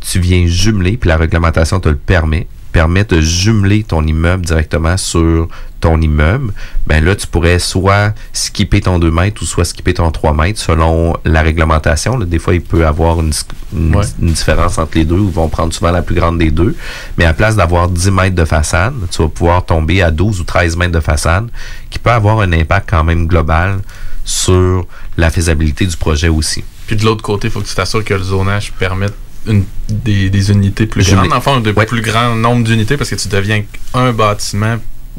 tu 0.00 0.18
viens 0.18 0.46
jumeler, 0.46 0.96
puis 0.96 1.08
la 1.08 1.16
réglementation 1.16 1.78
te 1.78 1.88
le 1.88 1.96
permet, 1.96 2.48
permet 2.72 3.04
de 3.04 3.20
jumeler 3.20 3.82
ton 3.84 4.06
immeuble 4.06 4.44
directement 4.46 4.96
sur 4.96 5.48
ton 5.80 5.98
immeuble, 6.00 6.52
ben 6.86 7.02
là, 7.02 7.16
tu 7.16 7.26
pourrais 7.26 7.58
soit 7.58 8.12
skipper 8.34 8.82
ton 8.82 8.98
2 8.98 9.10
mètres 9.10 9.40
ou 9.42 9.46
soit 9.46 9.64
skipper 9.64 9.94
ton 9.94 10.10
3 10.10 10.34
mètres 10.34 10.60
selon 10.60 11.16
la 11.24 11.40
réglementation. 11.40 12.18
Là, 12.18 12.26
des 12.26 12.38
fois, 12.38 12.52
il 12.54 12.60
peut 12.60 12.80
y 12.80 12.84
avoir 12.84 13.18
une, 13.20 13.32
une- 13.72 13.92
une 14.20 14.32
différence 14.32 14.76
entre 14.76 14.98
les 14.98 15.06
deux 15.06 15.14
ou 15.16 15.28
ils 15.28 15.34
vont 15.34 15.48
prendre 15.48 15.72
souvent 15.72 15.90
la 15.90 16.02
plus 16.02 16.14
grande 16.14 16.38
des 16.38 16.50
deux. 16.50 16.76
Mais 17.16 17.24
à 17.24 17.32
place 17.32 17.56
d'avoir 17.56 17.88
10 17.88 18.10
mètres 18.10 18.36
de 18.36 18.44
façade, 18.44 18.92
tu 19.10 19.22
vas 19.22 19.28
pouvoir 19.28 19.64
tomber 19.64 20.02
à 20.02 20.10
12 20.10 20.40
ou 20.40 20.44
13 20.44 20.76
mètres 20.76 20.92
de 20.92 21.00
façade 21.00 21.48
qui 21.88 21.98
peut 21.98 22.10
avoir 22.10 22.40
un 22.40 22.52
impact 22.52 22.90
quand 22.90 23.02
même 23.04 23.26
global 23.26 23.78
sur 24.24 24.86
la 25.16 25.30
faisabilité 25.30 25.86
du 25.86 25.96
projet 25.96 26.28
aussi. 26.28 26.62
Puis 26.86 26.96
de 26.96 27.04
l'autre 27.06 27.22
côté, 27.22 27.48
il 27.48 27.50
faut 27.50 27.60
que 27.60 27.66
tu 27.68 27.74
t'assures 27.74 28.04
que 28.04 28.14
le 28.14 28.22
zonage 28.22 28.72
permette 28.72 29.14
une- 29.46 29.64
des, 29.88 30.30
des 30.30 30.50
unités 30.50 30.86
plus 30.86 31.10
grandes, 31.12 31.32
enfin, 31.32 31.60
de 31.60 31.72
plus 31.72 32.02
grand 32.02 32.34
nombre 32.34 32.64
d'unités, 32.64 32.96
parce 32.96 33.10
que 33.10 33.14
tu 33.16 33.28
deviens 33.28 33.62
un 33.94 34.12
bâtiment. 34.12 34.76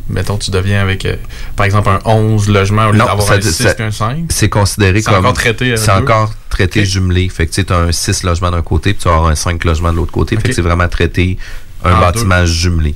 Mettons, 0.10 0.38
tu 0.38 0.52
deviens 0.52 0.82
avec, 0.82 1.06
euh, 1.06 1.16
par 1.56 1.66
exemple, 1.66 1.90
un 1.90 2.00
11 2.06 2.50
logements 2.50 2.88
au 2.88 2.92
lieu 2.92 2.98
Non, 2.98 3.06
d'avoir 3.06 3.32
un 3.32 3.42
6 3.42 3.52
ça- 3.64 3.74
puis 3.74 3.84
un 3.84 3.92
5. 3.92 4.26
C'est 4.30 4.50
considéré 4.50 5.02
C'est 5.02 5.06
comme. 5.12 5.20
encore 5.26 5.34
traité 5.34 5.78
C'est 5.78 5.92
encore 5.92 6.34
traité 6.50 6.84
jumelé. 6.86 7.30
Fait 7.30 7.46
que 7.48 7.62
tu 7.62 7.72
as 7.74 7.78
un 7.78 7.92
6 7.92 8.24
logements 8.24 8.52
d'un 8.52 8.62
côté, 8.62 8.94
puis 8.94 9.04
tu 9.04 9.08
vas 9.10 9.16
avoir 9.16 9.32
un 9.32 9.36
5 9.36 9.64
logements 9.64 9.92
de 9.92 9.98
l'autre 9.98 10.12
côté. 10.12 10.36
Fait 10.38 10.50
que 10.50 10.56
c'est 10.56 10.62
vraiment 10.62 10.88
traité 10.88 11.38
un 11.84 11.94
En 11.96 12.00
bâtiment 12.00 12.46
jumelé. 12.46 12.96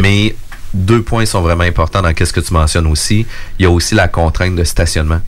Mais 0.00 0.34
deux 0.74 1.02
points 1.02 1.26
sont 1.26 1.40
vraiment 1.42 1.64
importants 1.64 2.02
dans 2.02 2.12
ce 2.16 2.32
que 2.32 2.40
tu 2.40 2.52
mentionnes 2.52 2.86
aussi. 2.86 3.26
Il 3.58 3.62
y 3.62 3.66
a 3.66 3.70
aussi 3.70 3.94
la 3.94 4.08
contrainte 4.08 4.54
de 4.56 4.64
stationnement. 4.64 5.20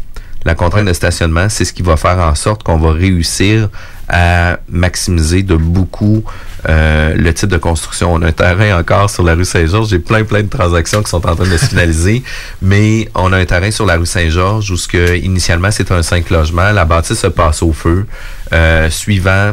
La 0.45 0.55
contrainte 0.55 0.87
de 0.87 0.93
stationnement, 0.93 1.49
c'est 1.49 1.65
ce 1.65 1.73
qui 1.73 1.83
va 1.83 1.97
faire 1.97 2.19
en 2.19 2.35
sorte 2.35 2.63
qu'on 2.63 2.79
va 2.79 2.93
réussir 2.93 3.69
à 4.11 4.59
maximiser 4.69 5.43
de 5.43 5.55
beaucoup 5.57 6.25
euh, 6.69 7.15
le 7.15 7.33
type 7.33 7.49
de 7.49 7.57
construction. 7.57 8.13
On 8.13 8.21
a 8.23 8.27
un 8.27 8.33
terrain 8.33 8.79
encore 8.79 9.09
sur 9.09 9.23
la 9.23 9.35
rue 9.35 9.45
Saint-Georges. 9.45 9.89
J'ai 9.91 9.99
plein, 9.99 10.25
plein 10.25 10.43
de 10.43 10.49
transactions 10.49 11.03
qui 11.03 11.09
sont 11.11 11.25
en 11.27 11.35
train 11.37 11.49
de 11.49 11.57
se 11.57 11.67
finaliser. 11.67 12.23
Mais 12.63 13.09
on 13.15 13.33
a 13.33 13.39
un 13.39 13.45
terrain 13.47 13.71
sur 13.71 13.87
la 13.87 13.97
rue 13.97 14.07
Saint-Georges 14.07 14.71
où 14.71 14.77
ce 14.77 14.89
que, 14.89 15.17
initialement, 15.17 15.71
c'est 15.71 15.91
un 15.93 16.03
5 16.03 16.29
logements. 16.31 16.71
La 16.73 16.85
bâtisse 16.85 17.21
se 17.21 17.29
passe 17.29 17.63
au 17.63 17.73
feu. 17.73 18.05
Euh, 18.53 18.91
suivant 18.91 19.53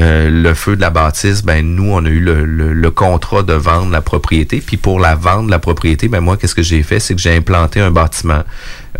euh, 0.00 0.30
le 0.30 0.54
feu 0.54 0.74
de 0.74 0.80
la 0.80 0.88
bâtisse, 0.90 1.42
ben 1.44 1.64
nous, 1.64 1.92
on 1.92 2.04
a 2.04 2.08
eu 2.08 2.18
le, 2.20 2.44
le- 2.44 2.72
le 2.72 2.90
contrat 2.90 3.42
de 3.42 3.52
vendre 3.52 3.90
la 3.90 4.00
propriété. 4.00 4.62
Puis 4.66 4.76
pour 4.78 4.98
la 4.98 5.14
vendre 5.14 5.50
la 5.50 5.58
propriété, 5.58 6.08
ben 6.08 6.20
moi, 6.20 6.36
qu'est-ce 6.38 6.54
que 6.54 6.62
j'ai 6.62 6.82
fait? 6.82 6.98
C'est 6.98 7.14
que 7.14 7.20
j'ai 7.20 7.36
implanté 7.36 7.78
un 7.80 7.90
bâtiment. 7.90 8.42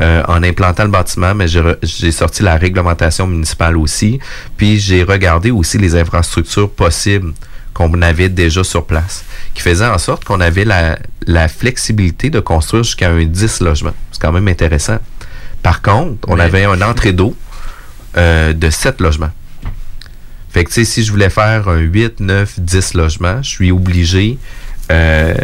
Euh, 0.00 0.22
en 0.26 0.42
implantant 0.42 0.84
le 0.84 0.90
bâtiment, 0.90 1.34
mais 1.34 1.46
j'ai 1.48 2.12
sorti 2.12 2.42
la 2.42 2.56
réglementation 2.56 3.26
municipale 3.26 3.76
aussi. 3.76 4.18
Puis 4.56 4.78
j'ai 4.80 5.02
regardé 5.02 5.50
aussi 5.50 5.76
les 5.76 5.94
infrastructures 5.96 6.70
possibles 6.70 7.34
qu'on 7.74 8.00
avait 8.00 8.30
déjà 8.30 8.64
sur 8.64 8.86
place, 8.86 9.22
qui 9.52 9.60
faisaient 9.60 9.86
en 9.86 9.98
sorte 9.98 10.24
qu'on 10.24 10.40
avait 10.40 10.64
la, 10.64 10.98
la 11.26 11.46
flexibilité 11.46 12.30
de 12.30 12.40
construire 12.40 12.84
jusqu'à 12.84 13.10
un 13.10 13.22
10 13.22 13.60
logements. 13.60 13.92
C'est 14.12 14.20
quand 14.22 14.32
même 14.32 14.48
intéressant. 14.48 14.96
Par 15.62 15.82
contre, 15.82 16.26
on 16.26 16.36
Mais- 16.36 16.44
avait 16.44 16.64
un 16.64 16.80
entrée 16.80 17.12
d'eau 17.12 17.36
euh, 18.16 18.54
de 18.54 18.70
7 18.70 18.98
logements. 19.02 19.30
Fait 20.50 20.64
que, 20.64 20.68
tu 20.70 20.74
sais, 20.76 20.84
si 20.86 21.04
je 21.04 21.10
voulais 21.10 21.30
faire 21.30 21.68
un 21.68 21.78
8, 21.78 22.20
9, 22.20 22.60
10 22.60 22.94
logements, 22.94 23.42
je 23.42 23.48
suis 23.48 23.70
obligé 23.70 24.38
euh, 24.90 25.34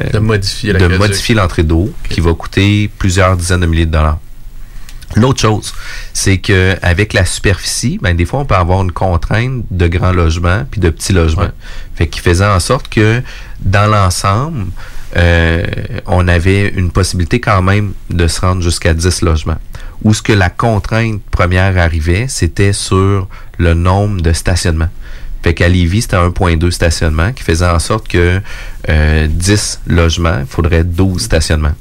De 0.72 0.88
modifier 0.98 1.34
l'entrée 1.34 1.62
d'eau 1.64 1.92
qui 2.08 2.20
va 2.20 2.32
coûter 2.32 2.90
plusieurs 2.98 3.36
dizaines 3.36 3.60
de 3.60 3.66
milliers 3.66 3.86
de 3.86 3.92
dollars. 3.92 4.18
L'autre 5.16 5.40
chose, 5.40 5.72
c'est 6.12 6.38
que 6.38 6.76
avec 6.82 7.14
la 7.14 7.24
superficie, 7.24 7.98
ben 8.00 8.14
des 8.14 8.26
fois 8.26 8.40
on 8.40 8.44
peut 8.44 8.54
avoir 8.54 8.82
une 8.82 8.92
contrainte 8.92 9.64
de 9.70 9.88
grands 9.88 10.12
logements 10.12 10.64
puis 10.70 10.80
de 10.80 10.90
petits 10.90 11.14
logements. 11.14 11.50
Fait 11.94 12.08
qui 12.08 12.20
faisait 12.20 12.44
en 12.46 12.60
sorte 12.60 12.88
que 12.88 13.22
dans 13.60 13.90
l'ensemble, 13.90 14.66
euh, 15.16 15.64
on 16.06 16.28
avait 16.28 16.68
une 16.68 16.90
possibilité 16.90 17.40
quand 17.40 17.62
même 17.62 17.94
de 18.10 18.28
se 18.28 18.40
rendre 18.40 18.62
jusqu'à 18.62 18.92
10 18.92 19.22
logements. 19.22 19.56
Où 20.04 20.12
ce 20.14 20.22
que 20.22 20.32
la 20.32 20.50
contrainte 20.50 21.22
première 21.30 21.76
arrivait, 21.78 22.26
c'était 22.28 22.72
sur 22.72 23.28
le 23.56 23.74
nombre 23.74 24.20
de 24.20 24.32
stationnements. 24.32 24.90
Fait 25.42 25.54
qu'à 25.54 25.68
Lévis, 25.68 26.02
c'était 26.02 26.16
1.2 26.16 26.70
stationnements 26.70 27.32
qui 27.32 27.42
faisait 27.42 27.66
en 27.66 27.78
sorte 27.78 28.08
que 28.08 28.40
euh, 28.88 29.26
10 29.28 29.80
logements, 29.86 30.40
il 30.40 30.46
faudrait 30.46 30.84
12 30.84 31.22
stationnements. 31.22 31.74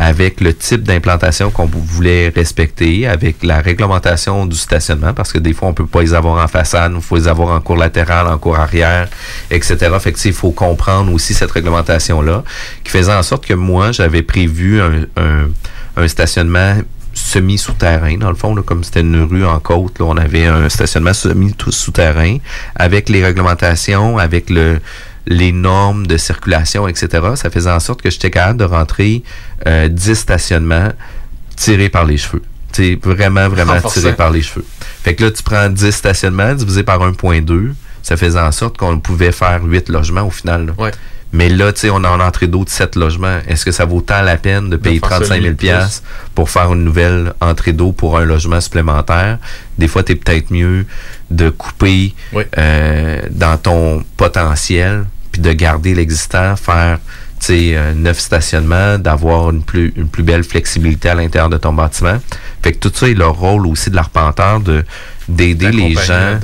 Avec 0.00 0.40
le 0.40 0.54
type 0.54 0.84
d'implantation 0.84 1.50
qu'on 1.50 1.66
voulait 1.66 2.28
respecter, 2.28 3.08
avec 3.08 3.42
la 3.42 3.60
réglementation 3.60 4.46
du 4.46 4.56
stationnement, 4.56 5.12
parce 5.12 5.32
que 5.32 5.38
des 5.38 5.52
fois, 5.52 5.68
on 5.68 5.74
peut 5.74 5.86
pas 5.86 6.02
les 6.02 6.14
avoir 6.14 6.42
en 6.42 6.46
façade, 6.46 6.92
il 6.94 7.02
faut 7.02 7.16
les 7.16 7.26
avoir 7.26 7.48
en 7.48 7.60
cours 7.60 7.76
latéral, 7.76 8.28
en 8.28 8.38
cours 8.38 8.56
arrière, 8.56 9.08
etc. 9.50 9.76
Fait 9.98 10.12
que, 10.12 10.18
il 10.24 10.32
faut 10.32 10.52
comprendre 10.52 11.12
aussi 11.12 11.34
cette 11.34 11.50
réglementation-là, 11.50 12.44
qui 12.84 12.90
faisait 12.90 13.12
en 13.12 13.24
sorte 13.24 13.44
que 13.44 13.54
moi, 13.54 13.90
j'avais 13.90 14.22
prévu 14.22 14.80
un, 14.80 15.02
un, 15.16 15.48
un 15.96 16.08
stationnement 16.08 16.76
semi-souterrain, 17.18 18.16
dans 18.16 18.30
le 18.30 18.36
fond, 18.36 18.54
là, 18.54 18.62
comme 18.62 18.84
c'était 18.84 19.00
une 19.00 19.22
rue 19.22 19.44
en 19.44 19.58
côte, 19.58 19.98
là, 19.98 20.06
on 20.06 20.16
avait 20.16 20.46
un 20.46 20.68
stationnement 20.68 21.12
semi-souterrain 21.12 22.38
avec 22.76 23.08
les 23.08 23.24
réglementations, 23.24 24.18
avec 24.18 24.48
le 24.50 24.80
les 25.28 25.52
normes 25.52 26.06
de 26.06 26.16
circulation, 26.16 26.88
etc. 26.88 27.08
Ça 27.36 27.50
faisait 27.50 27.70
en 27.70 27.80
sorte 27.80 28.02
que 28.02 28.10
j'étais 28.10 28.30
capable 28.30 28.58
de 28.58 28.64
rentrer 28.64 29.22
euh, 29.66 29.88
10 29.88 30.14
stationnements 30.14 30.88
tirés 31.54 31.88
par 31.90 32.04
les 32.04 32.16
cheveux. 32.16 32.42
C'est 32.72 32.98
vraiment, 33.02 33.48
vraiment 33.48 33.74
Renforçant. 33.74 34.00
tiré 34.00 34.14
par 34.14 34.30
les 34.30 34.42
cheveux. 34.42 34.64
Fait 35.02 35.14
que 35.14 35.24
là, 35.24 35.30
tu 35.30 35.42
prends 35.42 35.68
10 35.68 35.90
stationnements 35.90 36.54
divisé 36.54 36.82
par 36.82 37.00
1.2, 37.00 37.72
ça 38.02 38.16
faisait 38.16 38.40
en 38.40 38.52
sorte 38.52 38.76
qu'on 38.78 39.00
pouvait 39.00 39.32
faire 39.32 39.62
8 39.64 39.88
logements 39.90 40.22
au 40.26 40.30
final. 40.30 40.66
là. 40.66 40.72
Mais 41.30 41.50
là, 41.50 41.72
tu 41.74 41.80
sais, 41.80 41.90
on 41.90 42.04
a 42.04 42.08
une 42.08 42.22
entrée 42.22 42.46
d'eau 42.46 42.64
de 42.64 42.70
7 42.70 42.96
logements. 42.96 43.38
Est-ce 43.46 43.62
que 43.66 43.70
ça 43.70 43.84
vaut 43.84 44.00
tant 44.00 44.22
la 44.22 44.38
peine 44.38 44.70
de 44.70 44.76
payer 44.76 44.98
faire 44.98 45.10
ça 45.10 45.16
35 45.18 45.34
000 45.34 45.44
huit 45.48 45.54
piastres 45.56 46.02
pour 46.34 46.48
faire 46.48 46.72
une 46.72 46.84
nouvelle 46.84 47.34
entrée 47.42 47.74
d'eau 47.74 47.92
pour 47.92 48.16
un 48.16 48.24
logement 48.24 48.62
supplémentaire? 48.62 49.36
Des 49.76 49.88
fois, 49.88 50.02
tu 50.02 50.12
es 50.12 50.14
peut-être 50.14 50.50
mieux 50.50 50.86
de 51.30 51.50
couper 51.50 52.14
euh, 52.56 53.20
dans 53.30 53.58
ton 53.58 54.04
potentiel 54.16 55.04
puis 55.38 55.42
de 55.42 55.52
garder 55.52 55.94
l'existant, 55.94 56.56
faire 56.56 56.98
euh, 57.50 57.94
neuf 57.94 58.18
stationnements, 58.18 58.98
d'avoir 58.98 59.50
une 59.50 59.62
plus, 59.62 59.92
une 59.96 60.08
plus 60.08 60.24
belle 60.24 60.42
flexibilité 60.42 61.08
à 61.08 61.14
l'intérieur 61.14 61.48
de 61.48 61.56
ton 61.56 61.72
bâtiment. 61.72 62.18
Fait 62.62 62.72
que 62.72 62.78
tout 62.78 62.92
ça 62.94 63.08
est 63.08 63.14
le 63.14 63.26
rôle 63.26 63.66
aussi 63.66 63.90
de 63.90 63.96
l'arpenteur 63.96 64.60
de 64.60 64.84
d'aider 65.28 65.70
les 65.70 65.94
gens 65.94 66.38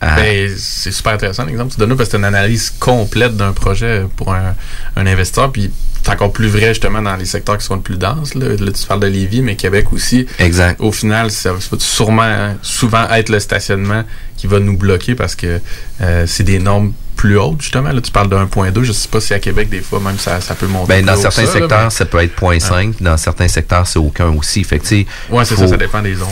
Ben, 0.00 0.50
c'est 0.56 0.92
super 0.92 1.12
intéressant 1.12 1.44
l'exemple 1.44 1.68
que 1.70 1.74
tu 1.74 1.80
donnes 1.80 1.90
parce 1.90 2.08
que 2.08 2.12
c'est 2.12 2.16
une 2.16 2.24
analyse 2.24 2.70
complète 2.70 3.36
d'un 3.36 3.52
projet 3.52 4.06
pour 4.16 4.32
un, 4.32 4.54
un 4.96 5.06
investisseur. 5.06 5.52
Puis 5.52 5.70
c'est 6.02 6.10
encore 6.10 6.32
plus 6.32 6.48
vrai 6.48 6.68
justement 6.68 7.02
dans 7.02 7.16
les 7.16 7.26
secteurs 7.26 7.58
qui 7.58 7.66
sont 7.66 7.74
le 7.74 7.82
plus 7.82 7.98
denses. 7.98 8.34
Là, 8.34 8.48
Là, 8.58 8.72
tu 8.72 8.86
parles 8.86 9.00
de 9.00 9.08
Lévis, 9.08 9.42
mais 9.42 9.56
Québec 9.56 9.92
aussi. 9.92 10.26
Exact. 10.38 10.80
Au 10.80 10.92
final, 10.92 11.30
ça 11.30 11.52
va 11.52 11.58
sûrement 11.78 12.54
souvent 12.62 13.06
être 13.10 13.28
le 13.28 13.40
stationnement 13.40 14.04
qui 14.36 14.46
va 14.46 14.58
nous 14.58 14.76
bloquer 14.76 15.14
parce 15.14 15.34
que 15.34 15.60
euh, 16.00 16.24
c'est 16.26 16.44
des 16.44 16.58
normes 16.58 16.92
plus 17.20 17.36
hautes, 17.38 17.60
justement. 17.60 17.92
Là, 17.92 18.00
tu 18.00 18.10
parles 18.10 18.30
de 18.30 18.36
1.2. 18.36 18.82
Je 18.82 18.92
sais 18.92 19.08
pas 19.08 19.20
si 19.20 19.34
à 19.34 19.38
Québec, 19.38 19.68
des 19.68 19.80
fois, 19.80 20.00
même 20.00 20.18
ça, 20.18 20.40
ça 20.40 20.54
peut 20.54 20.66
monter. 20.66 20.88
Ben, 20.88 20.96
plus 21.00 21.06
dans 21.06 21.12
haut 21.12 21.16
que 21.16 21.22
certains 21.22 21.44
ça, 21.46 21.54
là, 21.54 21.60
secteurs, 21.60 21.84
mais- 21.84 21.90
ça 21.90 22.04
peut 22.06 22.22
être 22.22 22.34
0.5, 22.34 22.94
puis 22.94 23.04
dans 23.04 23.16
certains 23.18 23.48
secteurs, 23.48 23.86
c'est 23.86 23.98
aucun 23.98 24.28
aussi. 24.28 24.64
Fait 24.64 24.78
Ouais, 24.78 25.44
c'est 25.44 25.54
faut- 25.54 25.60
ça, 25.62 25.68
ça 25.68 25.76
dépend 25.76 26.00
des 26.00 26.14
zones. 26.14 26.28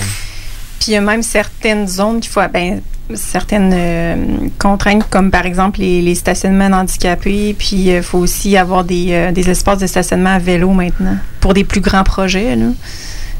Puis 0.80 0.88
il 0.88 0.94
y 0.94 0.96
a 0.96 1.02
même 1.02 1.22
certaines 1.22 1.86
zones 1.86 2.20
qu'il 2.20 2.30
faut, 2.30 2.40
ben, 2.50 2.80
certaines 3.14 3.72
euh, 3.74 4.16
contraintes, 4.58 5.04
comme 5.10 5.30
par 5.30 5.44
exemple 5.44 5.80
les, 5.80 6.00
les 6.00 6.14
stationnements 6.14 6.74
handicapés. 6.74 7.54
Puis 7.58 7.88
il 7.90 8.02
faut 8.02 8.18
aussi 8.18 8.56
avoir 8.56 8.82
des, 8.84 9.08
euh, 9.10 9.30
des 9.32 9.50
espaces 9.50 9.78
de 9.80 9.86
stationnement 9.86 10.34
à 10.34 10.38
vélo 10.38 10.70
maintenant 10.70 11.18
pour 11.40 11.52
des 11.52 11.64
plus 11.64 11.80
grands 11.82 12.04
projets. 12.04 12.56
Là. 12.56 12.66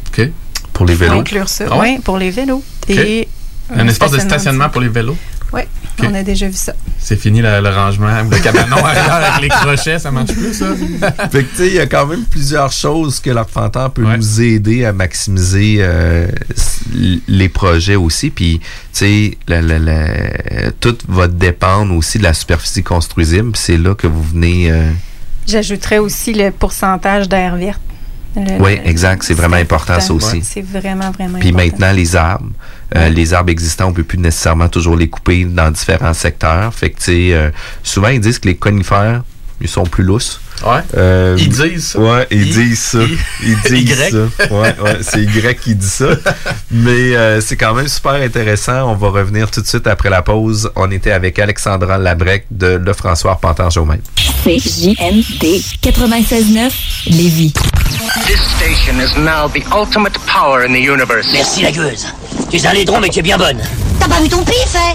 OK. 0.09 0.29
Pour 0.75 0.85
les 0.85 0.95
Faut 0.95 1.01
vélos? 1.01 1.21
inclure 1.21 1.49
ça. 1.49 1.65
Ah 1.71 1.79
ouais? 1.79 1.95
oui, 1.97 2.03
pour 2.05 2.19
les 2.19 2.31
vélos. 2.31 2.63
OK. 2.89 2.91
Et 2.91 3.27
Un 3.75 3.89
espace 3.89 4.11
de 4.13 4.19
stationnement 4.19 4.69
pour 4.69 4.81
les 4.83 4.89
vélos? 4.89 5.17
Oui. 5.53 5.63
On 6.01 6.15
a 6.15 6.23
déjà 6.23 6.47
vu 6.47 6.55
ça. 6.55 6.73
C'est 6.99 7.17
fini 7.17 7.41
le, 7.43 7.61
le 7.61 7.69
rangement, 7.71 8.23
le 8.31 8.39
cabanon 8.39 8.77
arrière 8.85 9.13
avec 9.15 9.43
les 9.43 9.49
crochets, 9.49 9.99
ça 9.99 10.11
marche 10.11 10.33
plus, 10.33 10.53
ça? 10.55 10.67
fait 11.31 11.45
que, 11.45 11.51
tu 11.51 11.57
sais, 11.57 11.67
il 11.69 11.75
y 11.75 11.79
a 11.81 11.87
quand 11.87 12.07
même 12.07 12.25
plusieurs 12.25 12.71
choses 12.73 13.21
que 13.21 13.31
l'Arpenteur 13.31 13.91
peut 13.93 14.05
nous 14.05 14.41
aider 14.41 14.85
à 14.85 14.93
maximiser 14.93 15.77
euh, 15.81 16.29
les 17.27 17.49
projets 17.49 17.97
aussi. 17.97 18.31
Puis, 18.31 18.61
tu 18.61 18.67
sais, 18.93 19.39
tout 20.81 20.97
va 21.09 21.29
dépendre 21.29 21.95
aussi 21.95 22.19
de 22.19 22.23
la 22.25 22.35
superficie 22.35 22.83
construisible. 22.83 23.53
C'est 23.55 23.77
là 23.79 23.95
que 23.95 24.07
vous 24.07 24.23
venez. 24.23 24.71
euh, 24.71 24.91
J'ajouterais 25.47 25.99
aussi 25.99 26.33
le 26.35 26.51
pourcentage 26.51 27.29
d'air 27.29 27.57
vert. 27.57 27.81
Le- 28.37 28.63
Oui, 28.63 28.79
exact. 28.85 29.23
C'est 29.25 29.35
vraiment 29.35 29.57
important, 29.57 29.99
ça 30.01 30.13
aussi. 30.13 30.43
C'est 30.43 30.63
vraiment, 30.63 31.11
vraiment 31.11 31.39
Puis 31.39 31.49
important. 31.49 31.65
maintenant, 31.73 31.93
les 31.93 32.15
arbres. 32.17 32.51
Euh, 32.97 33.09
Les 33.09 33.35
arbres 33.35 33.51
existants, 33.51 33.89
on 33.89 33.93
peut 33.93 34.03
plus 34.03 34.19
nécessairement 34.19 34.69
toujours 34.69 34.97
les 34.97 35.09
couper 35.09 35.45
dans 35.45 35.71
différents 35.71 36.15
secteurs. 36.15 36.73
Fait 36.73 36.95
euh, 37.09 37.51
souvent, 37.83 38.09
ils 38.09 38.21
disent 38.21 38.39
que 38.39 38.49
les 38.49 38.57
conifères, 38.57 39.23
ils 39.61 39.69
sont 39.69 39.85
plus 39.85 40.05
lousses. 40.05 40.41
Ouais. 40.65 40.81
Euh, 40.97 41.37
Ils 41.39 41.49
disent 41.49 41.87
ça. 41.89 41.99
Ouais, 41.99 42.27
ils 42.31 42.47
I- 42.49 42.51
disent 42.69 42.79
ça. 42.81 42.99
I- 43.03 43.19
Ils 43.43 43.57
disent 43.85 43.99
Y. 43.99 44.11
ça. 44.11 44.47
Ouais, 44.55 44.75
ouais, 44.81 44.99
c'est 45.03 45.23
Y 45.23 45.55
qui 45.61 45.75
dit 45.75 45.87
ça. 45.89 46.07
Mais 46.71 47.17
euh, 47.17 47.41
c'est 47.41 47.57
quand 47.57 47.75
même 47.75 47.89
super 47.89 48.13
intéressant. 48.15 48.91
On 48.91 48.95
va 48.95 49.09
revenir 49.11 49.51
tout 49.51 49.61
de 49.61 49.67
suite 49.67 49.87
après 49.87 50.11
la 50.11 50.23
pause. 50.23 50.71
On 50.77 50.91
était 50.91 51.13
avec 51.13 51.39
Alexandra 51.39 51.99
Labrec 51.99 52.47
de 52.51 52.81
Le 52.83 52.93
François 52.93 53.33
Arpenteur 53.33 53.71
Jaumain. 53.71 53.99
CJMD 54.45 55.45
96.9 55.83 56.71
Lévis. 57.11 57.53
This 58.27 58.41
station 58.57 59.01
is 59.01 59.17
now 59.19 59.49
the 59.49 59.63
ultimate 59.75 60.19
power 60.27 60.65
in 60.65 60.73
the 60.73 60.81
universe. 60.81 61.27
Merci 61.33 61.63
la 61.63 61.71
gueuse. 61.73 62.07
Tu 62.51 62.57
es 62.57 62.67
un 62.67 62.73
laidron, 62.73 63.01
mais 63.01 63.09
tu 63.09 63.19
es 63.19 63.23
bien 63.23 63.37
bonne. 63.39 63.59
T'as 64.01 64.09
pas 64.09 64.21
vu 64.21 64.29
ton 64.29 64.45
pif, 64.45 64.75
hein? 64.75 64.95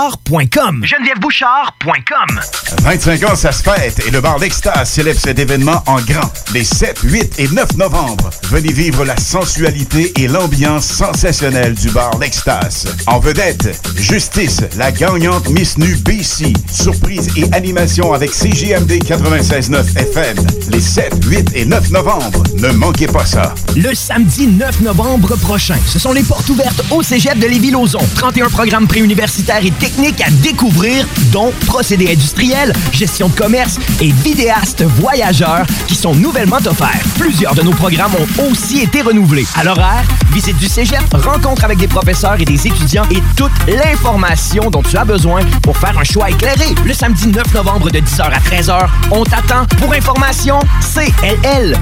genevièvebouchard.com. 0.01 0.83
GenevièveBouchard.com 0.83 2.39
25 2.83 3.29
ans, 3.29 3.35
ça 3.35 3.51
se 3.51 3.61
fête 3.61 4.01
et 4.07 4.11
le 4.11 4.21
bar 4.21 4.39
L'Extase 4.39 4.89
célèbre 4.89 5.19
cet 5.19 5.37
événement 5.37 5.83
en 5.85 6.01
grand. 6.01 6.31
Les 6.53 6.63
7, 6.63 6.99
8 7.03 7.39
et 7.39 7.47
9 7.49 7.77
novembre, 7.77 8.29
venez 8.45 8.73
vivre 8.73 9.05
la 9.05 9.15
sensualité 9.17 10.11
et 10.19 10.27
l'ambiance 10.27 10.85
sensationnelle 10.85 11.75
du 11.75 11.89
bar 11.91 12.17
L'Extase. 12.19 12.87
En 13.07 13.19
vedette, 13.19 13.79
Justice, 13.95 14.61
la 14.77 14.91
gagnante 14.91 15.49
Miss 15.49 15.77
Nu 15.77 15.95
BC. 15.97 16.53
Surprise 16.71 17.29
et 17.37 17.45
animation 17.53 18.13
avec 18.13 18.33
CGMD 18.33 18.93
96.9 19.03 19.97
FM. 19.97 20.37
Les 20.69 20.81
7, 20.81 21.25
8 21.25 21.51
et 21.55 21.65
9 21.65 21.91
novembre, 21.91 22.43
ne 22.57 22.69
manquez 22.71 23.07
pas 23.07 23.25
ça. 23.25 23.53
Le 23.75 23.93
samedi 23.93 24.47
9 24.47 24.81
novembre 24.81 25.35
prochain, 25.35 25.77
ce 25.85 25.99
sont 25.99 26.13
les 26.13 26.23
portes 26.23 26.49
ouvertes 26.49 26.81
au 26.89 27.03
Cégep 27.03 27.37
de 27.37 27.47
Lévis-Lauzon. 27.47 28.01
31 28.15 28.49
programmes 28.49 28.87
préuniversitaires 28.87 29.63
et 29.63 29.71
techniques 29.71 29.90
à 29.99 30.31
découvrir, 30.41 31.05
dont 31.31 31.51
procédés 31.67 32.11
industriels, 32.11 32.73
gestion 32.91 33.27
de 33.27 33.35
commerce 33.35 33.77
et 33.99 34.11
vidéastes 34.11 34.83
voyageurs 34.83 35.65
qui 35.87 35.95
sont 35.95 36.15
nouvellement 36.15 36.57
offerts. 36.65 37.01
Plusieurs 37.19 37.53
de 37.55 37.61
nos 37.61 37.71
programmes 37.71 38.13
ont 38.15 38.51
aussi 38.51 38.79
été 38.81 39.01
renouvelés. 39.01 39.45
À 39.55 39.63
l'horaire, 39.63 40.03
visite 40.31 40.57
du 40.57 40.67
Cégep, 40.67 41.03
rencontre 41.13 41.65
avec 41.65 41.77
des 41.77 41.87
professeurs 41.87 42.39
et 42.39 42.45
des 42.45 42.67
étudiants 42.67 43.05
et 43.11 43.21
toute 43.35 43.51
l'information 43.67 44.69
dont 44.69 44.81
tu 44.81 44.97
as 44.97 45.05
besoin 45.05 45.41
pour 45.61 45.77
faire 45.77 45.97
un 45.97 46.03
choix 46.03 46.29
éclairé. 46.29 46.73
Le 46.85 46.93
samedi 46.93 47.27
9 47.27 47.53
novembre 47.53 47.91
de 47.91 47.99
10h 47.99 48.21
à 48.23 48.39
13h, 48.39 48.87
on 49.11 49.23
t'attend. 49.23 49.65
Pour 49.77 49.93
information, 49.93 50.59
cll.qc.ca. 50.81 51.73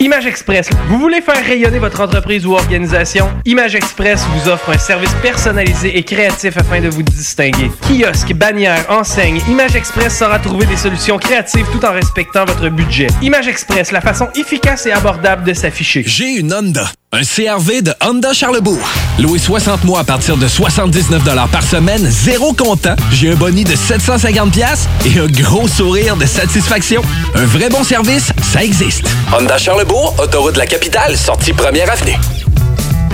Image 0.00 0.26
Express. 0.26 0.68
Vous 0.88 0.98
voulez 0.98 1.20
faire 1.20 1.44
rayonner 1.44 1.78
votre 1.78 2.00
entreprise 2.00 2.46
ou 2.46 2.54
organisation? 2.54 3.28
Image 3.44 3.74
Express 3.74 4.24
vous 4.34 4.48
offre 4.50 4.70
un 4.70 4.78
service 4.78 5.14
personnalisé 5.22 5.96
et 5.96 6.02
créatif 6.02 6.49
afin 6.56 6.80
de 6.80 6.88
vous 6.88 7.02
distinguer. 7.02 7.70
Kiosque, 7.82 8.32
bannière, 8.34 8.84
enseigne, 8.88 9.40
Image 9.48 9.76
Express 9.76 10.18
saura 10.18 10.38
trouver 10.38 10.66
des 10.66 10.76
solutions 10.76 11.18
créatives 11.18 11.66
tout 11.72 11.84
en 11.84 11.92
respectant 11.92 12.44
votre 12.44 12.68
budget. 12.68 13.08
Image 13.22 13.48
Express, 13.48 13.92
la 13.92 14.00
façon 14.00 14.28
efficace 14.34 14.86
et 14.86 14.92
abordable 14.92 15.44
de 15.44 15.54
s'afficher. 15.54 16.02
J'ai 16.06 16.36
une 16.36 16.52
Honda. 16.52 16.90
Un 17.12 17.22
CRV 17.22 17.82
de 17.82 17.92
Honda 18.00 18.32
Charlebourg. 18.32 18.88
Loué 19.18 19.38
60 19.38 19.82
mois 19.82 20.00
à 20.00 20.04
partir 20.04 20.36
de 20.36 20.46
79 20.46 21.24
par 21.50 21.62
semaine, 21.62 22.06
zéro 22.08 22.52
comptant. 22.52 22.94
J'ai 23.10 23.32
un 23.32 23.34
boni 23.34 23.64
de 23.64 23.74
750 23.74 24.52
pièces 24.52 24.88
et 25.04 25.18
un 25.18 25.26
gros 25.26 25.66
sourire 25.66 26.16
de 26.16 26.26
satisfaction. 26.26 27.02
Un 27.34 27.46
vrai 27.46 27.68
bon 27.68 27.82
service, 27.82 28.32
ça 28.52 28.62
existe. 28.62 29.04
Honda 29.36 29.58
Charlebourg, 29.58 30.14
autoroute 30.22 30.54
de 30.54 30.58
la 30.58 30.66
capitale, 30.66 31.16
sortie 31.16 31.52
première 31.52 31.90
avenue. 31.90 32.16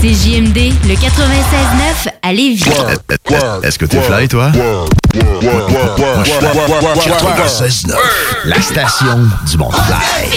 CJMD, 0.00 0.72
le 0.86 0.94
96.9 0.94 2.08
à 2.22 2.32
Lévis. 2.32 2.64
Est-ce 3.62 3.78
que 3.78 3.86
t'es 3.86 4.00
fly, 4.00 4.28
toi? 4.28 4.50
La 8.44 8.60
station 8.60 9.28
du 9.48 9.58
monde 9.58 9.74
fly. 9.74 10.28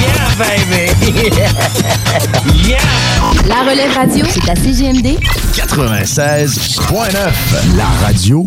Yeah, 0.00 0.34
baby! 0.38 0.90
yeah! 2.68 2.78
La 3.48 3.62
relève 3.70 3.92
radio, 3.94 4.24
c'est 4.28 4.48
à 4.50 4.54
CJMD 4.54 5.18
96.9, 5.54 7.14
la 7.76 7.86
radio 8.04 8.46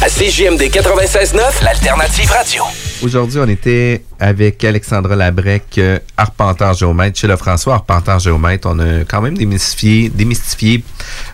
À 0.00 0.06
CJMD 0.08 0.62
96.9, 0.70 1.64
l'alternative 1.64 2.30
radio. 2.30 2.62
Aujourd'hui, 3.02 3.40
on 3.40 3.48
était 3.48 4.04
avec 4.20 4.62
Alexandra 4.62 5.16
Labrec, 5.16 5.64
euh, 5.78 5.98
arpenteur 6.16 6.72
géomètre. 6.74 7.18
Chez 7.18 7.26
le 7.26 7.36
François, 7.36 7.74
arpenteur 7.74 8.20
géomètre, 8.20 8.68
on 8.70 8.78
a 8.78 9.00
quand 9.08 9.20
même 9.20 9.36
démystifié, 9.36 10.08
démystifié 10.08 10.84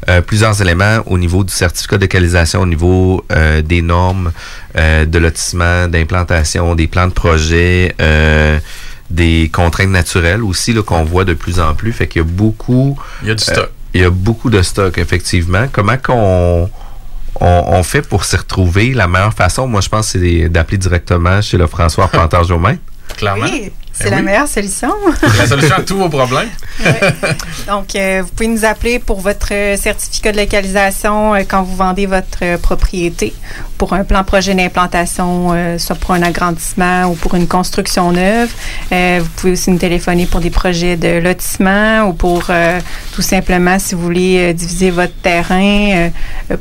euh, 0.08 0.22
plusieurs 0.22 0.62
éléments 0.62 1.00
au 1.04 1.18
niveau 1.18 1.44
du 1.44 1.52
certificat 1.52 1.96
de 1.98 2.02
localisation, 2.02 2.62
au 2.62 2.66
niveau 2.66 3.22
euh, 3.32 3.60
des 3.60 3.82
normes 3.82 4.32
euh, 4.78 5.04
de 5.04 5.18
lotissement, 5.18 5.86
d'implantation, 5.86 6.74
des 6.74 6.86
plans 6.86 7.08
de 7.08 7.12
projet, 7.12 7.94
euh, 8.00 8.58
des 9.10 9.50
contraintes 9.52 9.90
naturelles 9.90 10.42
aussi 10.42 10.72
là, 10.72 10.82
qu'on 10.82 11.04
voit 11.04 11.26
de 11.26 11.34
plus 11.34 11.60
en 11.60 11.74
plus. 11.74 11.92
Fait 11.92 12.06
qu'il 12.08 12.22
y 12.22 12.24
a 12.24 12.28
beaucoup... 12.28 12.98
Il 13.20 13.28
y 13.28 13.30
a 13.30 13.34
du 13.34 13.44
stock. 13.44 13.68
il 13.92 14.00
y 14.00 14.04
a 14.04 14.10
beaucoup 14.10 14.48
de 14.48 14.62
stock, 14.62 14.96
effectivement. 14.96 15.66
Comment 15.70 15.98
qu'on 15.98 16.70
on, 17.40 17.64
on 17.68 17.82
fait 17.82 18.02
pour 18.02 18.24
s'y 18.24 18.36
retrouver? 18.36 18.94
La 18.94 19.06
meilleure 19.06 19.34
façon, 19.34 19.66
moi, 19.66 19.80
je 19.80 19.88
pense, 19.88 20.08
c'est 20.08 20.48
d'appeler 20.48 20.78
directement 20.78 21.40
chez 21.42 21.56
le 21.56 21.66
François 21.66 22.04
Arpenteur 22.04 22.44
géomètre. 22.48 22.80
Clairement. 23.16 23.44
Oui, 23.44 23.72
c'est 23.94 24.04
Ben 24.04 24.10
la 24.10 24.16
oui. 24.16 24.22
meilleure 24.24 24.48
solution. 24.48 24.92
La 25.38 25.46
solution 25.46 25.76
à 25.76 25.80
tous 25.82 25.96
vos 25.96 26.08
problèmes. 26.08 26.48
Donc, 27.68 27.94
euh, 27.94 28.22
vous 28.22 28.28
pouvez 28.28 28.48
nous 28.48 28.64
appeler 28.64 28.98
pour 28.98 29.20
votre 29.20 29.52
euh, 29.52 29.76
certificat 29.76 30.32
de 30.32 30.38
localisation 30.38 31.34
euh, 31.34 31.42
quand 31.48 31.62
vous 31.62 31.76
vendez 31.76 32.06
votre 32.06 32.38
euh, 32.42 32.58
propriété 32.58 33.32
pour 33.78 33.92
un 33.92 34.02
plan 34.04 34.24
projet 34.24 34.54
d'implantation, 34.54 35.52
soit 35.78 35.96
pour 35.96 36.12
un 36.12 36.22
agrandissement 36.22 37.06
ou 37.06 37.14
pour 37.14 37.34
une 37.34 37.48
construction 37.48 38.12
neuve. 38.12 38.48
Vous 38.90 39.28
pouvez 39.36 39.52
aussi 39.52 39.70
nous 39.72 39.78
téléphoner 39.78 40.26
pour 40.26 40.40
des 40.40 40.50
projets 40.50 40.96
de 40.96 41.18
lotissement 41.18 42.04
ou 42.04 42.12
pour 42.12 42.50
tout 43.12 43.20
simplement, 43.22 43.78
si 43.80 43.96
vous 43.96 44.02
voulez 44.02 44.54
diviser 44.54 44.90
votre 44.90 45.12
terrain, 45.14 46.08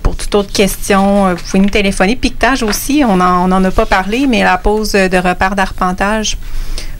pour 0.02 0.16
toute 0.16 0.34
autre 0.34 0.52
question, 0.52 1.34
vous 1.36 1.44
pouvez 1.44 1.60
nous 1.60 1.70
téléphoner. 1.70 2.16
Piquetage 2.16 2.64
aussi, 2.64 3.04
on 3.08 3.18
n'en 3.18 3.50
en 3.50 3.64
a 3.64 3.72
pas 3.72 3.86
parlé, 3.86 4.26
mais 4.28 4.44
la 4.44 4.58
pose 4.58 4.94
de 4.94 5.18
repères 5.18 5.56
d'arpentage 5.56 6.38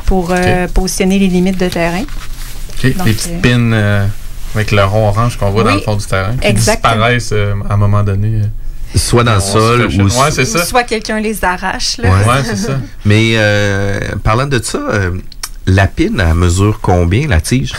pour 0.06 0.23
euh, 0.32 0.68
positionner 0.68 1.20
les 1.20 1.28
limites 1.28 1.60
de 1.60 1.68
terrain. 1.70 2.00
Donc, 2.00 2.84
Les 2.84 2.92
petites 2.92 3.32
euh, 3.34 3.42
pins 3.42 3.74
euh, 3.74 4.06
avec 4.56 4.72
le 4.72 4.84
rond 4.84 5.08
orange 5.08 5.38
qu'on 5.38 5.52
voit 5.52 5.64
dans 5.64 5.76
le 5.76 5.82
fond 5.82 5.96
du 5.96 6.06
terrain. 6.06 6.36
Qui 6.40 6.48
exactement. 6.48 6.94
disparaissent 6.94 7.30
euh, 7.34 7.54
à 7.70 7.74
un 7.74 7.78
moment 7.78 8.04
donné. 8.04 8.42
euh. 8.42 8.46
Soit 8.96 9.24
dans 9.24 9.36
le 9.36 9.42
sol 9.42 9.88
ou... 9.88 10.04
Ouais, 10.04 10.32
c'est 10.32 10.46
ça. 10.46 10.60
Ou 10.60 10.66
soit 10.66 10.84
quelqu'un 10.84 11.20
les 11.20 11.44
arrache. 11.44 11.98
Là. 11.98 12.10
Ouais. 12.12 12.42
c'est 12.46 12.56
ça. 12.56 12.78
Mais 13.06 13.32
euh, 13.36 14.00
parlant 14.24 14.46
de 14.46 14.62
ça, 14.64 14.78
euh, 14.78 15.12
la 15.66 15.88
pine, 15.88 16.22
elle 16.24 16.36
mesure 16.36 16.80
combien, 16.82 17.28
la 17.28 17.42
tige? 17.42 17.72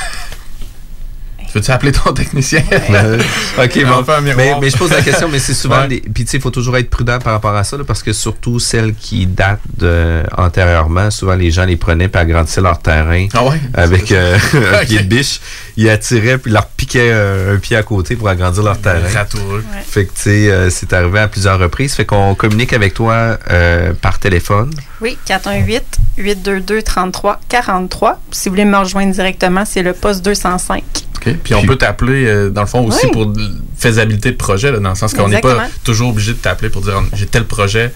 Tu 1.55 1.61
veux-tu 1.61 1.71
appeler 1.71 1.93
ton 1.93 2.13
technicien? 2.13 2.65
Ok, 3.63 3.85
bon. 3.87 4.05
Mais, 4.37 4.57
mais 4.61 4.71
je 4.71 4.77
pose 4.77 4.91
la 4.91 5.03
question, 5.03 5.29
mais 5.29 5.39
c'est 5.39 5.55
souvent 5.55 5.75
Ouais. 5.83 5.89
des. 5.89 6.01
Puis 6.01 6.25
tu 6.25 6.31
sais, 6.33 6.37
il 6.39 6.41
faut 6.41 6.51
toujours 6.51 6.77
être 6.77 6.91
prudent 6.91 7.19
par 7.21 7.33
rapport 7.35 7.55
à 7.55 7.63
ça, 7.63 7.77
là, 7.77 7.85
parce 7.87 8.03
que 8.03 8.13
surtout 8.13 8.59
celles 8.59 8.93
qui 8.95 9.27
datent 9.27 9.61
de, 9.79 10.23
antérieurement, 10.37 11.13
souvent 11.13 11.35
les 11.37 11.53
gens 11.53 11.65
les 11.65 11.77
prenaient 11.77 12.09
puis 12.09 12.21
agrandissaient 12.21 12.61
leur 12.61 12.81
terrain 12.81 13.27
Ah 13.35 13.45
ouais? 13.45 13.61
avec 13.75 14.11
euh, 14.11 14.37
un 14.81 14.85
pied 14.85 14.99
de 14.99 15.05
biche. 15.05 15.41
Ils 15.77 15.91
attiraient 15.91 16.39
puis 16.39 16.53
leur 16.53 16.67
piquaient 16.67 17.11
euh, 17.13 17.57
un 17.57 17.59
pied 17.59 17.77
à 17.77 17.83
côté 17.83 18.15
pour 18.15 18.29
agrandir 18.29 18.63
leur 18.63 18.79
terrain. 18.81 19.01
Ratoureux. 19.13 19.65
Fait 19.87 20.07
que 20.07 20.13
tu 20.15 20.21
sais, 20.23 20.51
euh, 20.51 20.71
c'est 20.71 20.93
arrivé 20.93 21.19
à 21.19 21.27
plusieurs 21.29 21.59
reprises. 21.59 21.95
Fait 21.95 22.05
qu'on 22.05 22.35
communique 22.37 22.73
avec 22.73 22.95
toi 22.95 23.39
euh, 23.51 23.93
par 24.01 24.21
téléphone. 24.21 24.71
Oui, 25.01 25.19
418-822-33-43. 25.27 28.17
Si 28.31 28.49
vous 28.49 28.53
voulez 28.55 28.65
me 28.65 28.77
rejoindre 28.77 29.13
directement, 29.13 29.65
c'est 29.65 29.83
le 29.83 29.93
poste 29.93 30.25
205. 30.25 30.83
OK. 31.17 31.35
Puis 31.43 31.55
on 31.55 31.65
peut 31.65 31.77
t'appeler, 31.77 32.27
euh, 32.27 32.51
dans 32.51 32.63
le 32.63 32.67
fond, 32.67 32.85
aussi 32.87 33.07
Oui. 33.07 33.13
pour 33.13 33.33
faisabilité 33.77 34.31
de 34.31 34.37
projet, 34.37 34.71
là, 34.71 34.79
dans 34.79 34.91
le 34.91 34.95
sens 34.95 35.15
qu'on 35.15 35.29
n'est 35.29 35.41
pas 35.41 35.67
toujours 35.83 36.11
obligé 36.11 36.33
de 36.33 36.39
t'appeler 36.39 36.71
pour 36.71 36.83
dire 36.83 37.03
j'ai 37.15 37.27
tel 37.27 37.45
projet, 37.45 37.93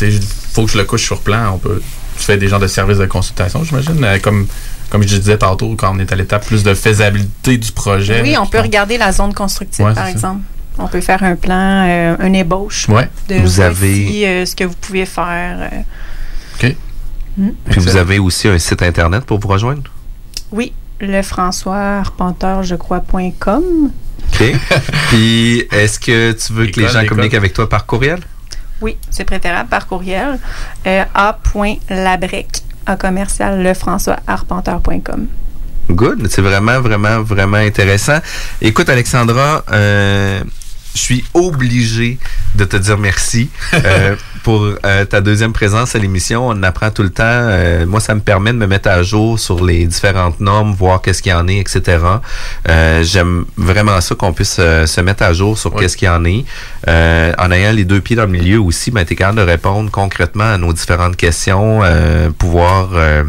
il 0.00 0.20
faut 0.52 0.64
que 0.64 0.72
je 0.72 0.78
le 0.78 0.84
couche 0.84 1.04
sur 1.04 1.20
plan. 1.20 1.52
On 1.54 1.58
peut, 1.58 1.82
tu 2.16 2.24
fais 2.24 2.38
des 2.38 2.48
genres 2.48 2.60
de 2.60 2.66
services 2.66 2.98
de 2.98 3.06
consultation, 3.06 3.62
j'imagine, 3.64 4.02
euh, 4.02 4.18
comme, 4.18 4.46
comme 4.90 5.02
je 5.02 5.16
disais 5.16 5.38
tantôt, 5.38 5.74
quand 5.76 5.94
on 5.94 5.98
est 6.00 6.12
à 6.12 6.16
l'étape 6.16 6.44
plus 6.44 6.62
de 6.62 6.74
faisabilité 6.74 7.56
du 7.56 7.72
projet. 7.72 8.20
Oui, 8.22 8.36
on 8.38 8.46
peut 8.46 8.60
regarder 8.60 8.98
la 8.98 9.12
zone 9.12 9.32
constructive, 9.32 9.84
Ouais, 9.86 9.94
par 9.94 10.04
ça. 10.04 10.10
exemple. 10.10 10.42
On 10.78 10.86
peut 10.88 11.00
faire 11.00 11.22
un 11.22 11.36
plan, 11.36 11.86
euh, 11.88 12.16
un 12.18 12.32
ébauche 12.32 12.88
Ouais. 12.88 13.08
de 13.28 13.34
Vous 13.36 13.40
voici, 13.42 13.62
avez- 13.62 14.28
euh, 14.28 14.46
ce 14.46 14.54
que 14.56 14.64
vous 14.64 14.74
pouvez 14.80 15.06
faire. 15.06 15.70
euh. 15.72 16.66
OK. 16.68 16.76
Mm. 17.36 17.48
Puis 17.70 17.80
vous 17.80 17.96
avez 17.96 18.18
aussi 18.18 18.48
un 18.48 18.58
site 18.58 18.82
internet 18.82 19.24
pour 19.24 19.38
vous 19.38 19.48
rejoindre? 19.48 19.82
Oui, 20.52 20.72
le 21.00 21.22
François 21.22 21.76
Arpenteur, 22.00 22.62
je 22.62 22.74
crois.com. 22.76 23.62
OK. 24.32 24.52
Puis 25.08 25.66
est-ce 25.70 25.98
que 26.00 26.32
tu 26.32 26.52
veux 26.52 26.66
que 26.66 26.80
les 26.80 26.88
gens 26.88 27.04
communiquent 27.06 27.34
avec 27.34 27.52
toi 27.52 27.68
par 27.68 27.84
courriel? 27.86 28.20
Oui, 28.80 28.96
c'est 29.10 29.24
préférable 29.24 29.68
par 29.68 29.86
courriel. 29.86 30.38
Euh, 30.86 31.04
a.labrec 31.14 32.48
commercial 32.96 33.62
lefrançoisarpenteur.com. 33.62 35.26
Good. 35.90 36.28
C'est 36.30 36.42
vraiment, 36.42 36.80
vraiment, 36.80 37.22
vraiment 37.22 37.56
intéressant. 37.56 38.18
Écoute, 38.60 38.88
Alexandra, 38.88 39.64
euh, 39.72 40.40
je 40.94 41.00
suis 41.00 41.24
obligé 41.34 42.18
de 42.54 42.64
te 42.64 42.76
dire 42.76 42.98
merci 42.98 43.48
euh, 43.74 44.16
pour 44.42 44.66
euh, 44.84 45.04
ta 45.04 45.20
deuxième 45.20 45.52
présence 45.52 45.94
à 45.94 45.98
l'émission. 45.98 46.48
On 46.48 46.52
en 46.52 46.62
apprend 46.62 46.90
tout 46.90 47.02
le 47.02 47.10
temps. 47.10 47.24
Euh, 47.26 47.86
moi, 47.86 48.00
ça 48.00 48.14
me 48.14 48.20
permet 48.20 48.52
de 48.52 48.58
me 48.58 48.66
mettre 48.66 48.88
à 48.88 49.02
jour 49.02 49.38
sur 49.38 49.64
les 49.64 49.86
différentes 49.86 50.40
normes, 50.40 50.72
voir 50.72 51.02
qu'est-ce 51.02 51.22
qu'il 51.22 51.32
y 51.32 51.34
en 51.34 51.46
est, 51.48 51.58
etc. 51.58 51.98
Euh, 52.68 53.02
J'aime 53.02 53.44
vraiment 53.56 54.00
ça 54.00 54.14
qu'on 54.14 54.32
puisse 54.32 54.56
euh, 54.58 54.86
se 54.86 55.00
mettre 55.00 55.22
à 55.22 55.32
jour 55.32 55.58
sur 55.58 55.74
qu'est-ce 55.74 55.96
qu'il 55.96 56.06
y 56.06 56.10
en 56.10 56.24
est. 56.24 56.44
Euh, 56.88 57.32
en 57.38 57.50
ayant 57.50 57.72
les 57.72 57.84
deux 57.84 58.00
pieds 58.00 58.16
dans 58.16 58.24
le 58.24 58.28
milieu 58.28 58.60
aussi, 58.60 58.90
ben, 58.90 59.04
tu 59.04 59.12
es 59.12 59.16
capable 59.16 59.38
de 59.38 59.44
répondre 59.44 59.90
concrètement 59.90 60.52
à 60.52 60.58
nos 60.58 60.72
différentes 60.72 61.16
questions, 61.16 61.80
euh, 61.82 62.30
pouvoir 62.30 62.90
euh, 62.94 63.24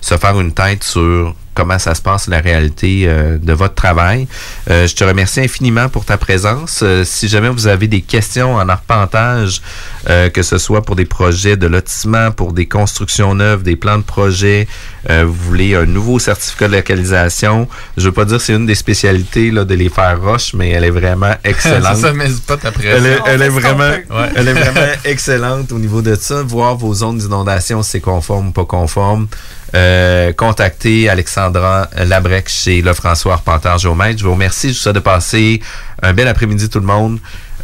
se 0.00 0.16
faire 0.16 0.38
une 0.40 0.52
tête 0.52 0.84
sur 0.84 1.34
comment 1.56 1.78
ça 1.78 1.94
se 1.94 2.02
passe 2.02 2.28
la 2.28 2.40
réalité 2.40 3.04
euh, 3.06 3.38
de 3.38 3.52
votre 3.52 3.74
travail. 3.74 4.28
Euh, 4.70 4.86
je 4.86 4.94
te 4.94 5.02
remercie 5.02 5.40
infiniment 5.40 5.88
pour 5.88 6.04
ta 6.04 6.18
présence. 6.18 6.80
Euh, 6.82 7.02
si 7.04 7.26
jamais 7.28 7.48
vous 7.48 7.66
avez 7.66 7.88
des 7.88 8.02
questions 8.02 8.54
en 8.54 8.68
arpentage, 8.68 9.62
euh, 10.08 10.28
que 10.28 10.42
ce 10.42 10.58
soit 10.58 10.82
pour 10.82 10.94
des 10.94 11.06
projets 11.06 11.56
de 11.56 11.66
lotissement, 11.66 12.30
pour 12.30 12.52
des 12.52 12.66
constructions 12.66 13.34
neuves, 13.34 13.62
des 13.62 13.74
plans 13.74 13.98
de 13.98 14.02
projet, 14.02 14.68
euh, 15.08 15.24
vous 15.26 15.34
voulez 15.34 15.74
un 15.74 15.86
nouveau 15.86 16.18
certificat 16.18 16.68
de 16.68 16.74
localisation, 16.74 17.68
je 17.96 18.04
veux 18.04 18.12
pas 18.12 18.24
dire 18.26 18.36
que 18.36 18.42
c'est 18.42 18.54
une 18.54 18.66
des 18.66 18.74
spécialités 18.74 19.50
là, 19.50 19.64
de 19.64 19.74
les 19.74 19.88
faire 19.88 20.20
roche, 20.20 20.52
mais 20.54 20.70
elle 20.70 20.84
est 20.84 20.90
vraiment 20.90 21.34
excellente. 21.44 21.96
Ça, 21.96 22.12
mais 22.12 22.28
c'est 22.28 22.44
pas 22.44 22.56
ta. 22.56 22.70
Elle 22.84 23.06
est, 23.06 23.18
elle 23.26 23.42
est 23.42 23.48
vraiment. 23.48 23.88
Ouais. 23.88 24.30
elle 24.36 24.48
est 24.48 24.52
vraiment 24.52 24.92
excellente 25.04 25.72
au 25.72 25.78
niveau 25.78 26.02
de 26.02 26.14
ça. 26.14 26.42
Voir 26.42 26.76
vos 26.76 26.92
zones 26.92 27.18
d'inondation, 27.18 27.82
si 27.82 27.92
c'est 27.92 28.00
conforme 28.00 28.48
ou 28.48 28.52
pas 28.52 28.66
conforme. 28.66 29.26
Euh, 29.74 30.32
contactez 30.32 31.08
Alexandra 31.08 31.88
Labrec 31.96 32.48
chez 32.48 32.82
le 32.82 32.92
François 32.92 33.34
Arpenteur 33.34 33.78
Géomètre. 33.78 34.18
Je 34.18 34.24
vous 34.24 34.32
remercie. 34.32 34.68
Je 34.68 34.74
vous 34.74 34.78
souhaite 34.78 34.94
de 34.94 35.00
passer 35.00 35.60
un 36.02 36.12
bel 36.12 36.28
après-midi 36.28 36.68
tout 36.68 36.80
le 36.80 36.86
monde. 36.86 37.18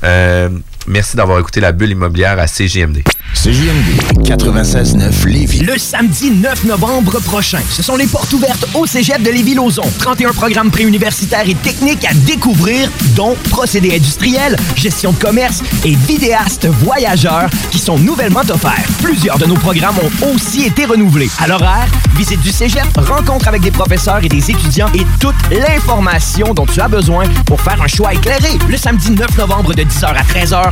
Euh, 0.04 0.48
merci 0.86 1.16
d'avoir 1.16 1.38
écouté 1.38 1.60
la 1.60 1.72
bulle 1.72 1.90
immobilière 1.90 2.38
à 2.38 2.46
CGMD. 2.46 3.02
CJMD 3.34 4.22
96.9 4.24 5.26
Lévis. 5.26 5.60
Le 5.60 5.78
samedi 5.78 6.30
9 6.30 6.64
novembre 6.64 7.18
prochain, 7.20 7.60
ce 7.70 7.82
sont 7.82 7.96
les 7.96 8.06
portes 8.06 8.32
ouvertes 8.32 8.66
au 8.74 8.86
cégep 8.86 9.22
de 9.22 9.30
Lévis-Lauzon. 9.30 9.90
31 9.98 10.32
programmes 10.32 10.70
préuniversitaires 10.70 11.48
et 11.48 11.54
techniques 11.54 12.04
à 12.04 12.14
découvrir, 12.14 12.88
dont 13.16 13.34
procédés 13.50 13.96
industriels, 13.96 14.56
gestion 14.76 15.12
de 15.12 15.16
commerce 15.18 15.62
et 15.84 15.94
vidéastes 15.94 16.66
voyageurs 16.66 17.48
qui 17.70 17.78
sont 17.78 17.98
nouvellement 17.98 18.42
offerts. 18.48 18.86
Plusieurs 19.02 19.38
de 19.38 19.46
nos 19.46 19.56
programmes 19.56 19.96
ont 19.98 20.34
aussi 20.34 20.64
été 20.64 20.84
renouvelés. 20.84 21.30
À 21.38 21.48
l'horaire, 21.48 21.88
visite 22.16 22.40
du 22.40 22.52
cégep, 22.52 22.86
rencontre 22.96 23.48
avec 23.48 23.62
des 23.62 23.70
professeurs 23.70 24.22
et 24.22 24.28
des 24.28 24.50
étudiants 24.50 24.90
et 24.94 25.06
toute 25.18 25.34
l'information 25.50 26.54
dont 26.54 26.66
tu 26.66 26.80
as 26.80 26.88
besoin 26.88 27.24
pour 27.46 27.60
faire 27.60 27.80
un 27.82 27.88
choix 27.88 28.12
éclairé. 28.12 28.58
Le 28.68 28.76
samedi 28.76 29.10
9 29.10 29.38
novembre 29.38 29.74
de 29.74 29.82
10h 29.82 30.04
à 30.04 30.22
13h, 30.22 30.71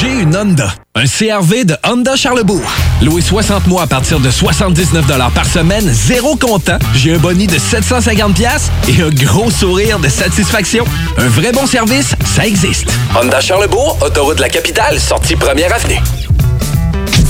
J'ai 0.00 0.08
une 0.08 0.36
Honda. 0.36 0.74
Un 0.96 1.04
CRV 1.04 1.64
de 1.64 1.76
Honda 1.84 2.16
Charlebourg. 2.16 2.68
Loué 3.00 3.20
60 3.20 3.66
mois 3.68 3.82
à 3.82 3.86
partir 3.86 4.18
de 4.18 4.30
79 4.30 5.06
par 5.32 5.46
semaine, 5.46 5.88
zéro 5.92 6.34
comptant. 6.36 6.78
J'ai 6.94 7.14
un 7.14 7.18
boni 7.18 7.46
de 7.46 7.58
750 7.58 8.34
pièces 8.34 8.70
et 8.88 9.02
un 9.02 9.10
gros 9.10 9.50
sourire 9.50 9.98
de 9.98 10.08
satisfaction. 10.08 10.84
Un 11.18 11.28
vrai 11.28 11.52
bon 11.52 11.66
service, 11.66 12.14
ça 12.24 12.46
existe. 12.46 12.88
Honda 13.14 13.40
Charlebourg, 13.40 13.98
autoroute 14.00 14.36
de 14.36 14.42
la 14.42 14.48
capitale, 14.48 14.98
sortie 14.98 15.36
première 15.36 15.72
avenue. 15.72 16.00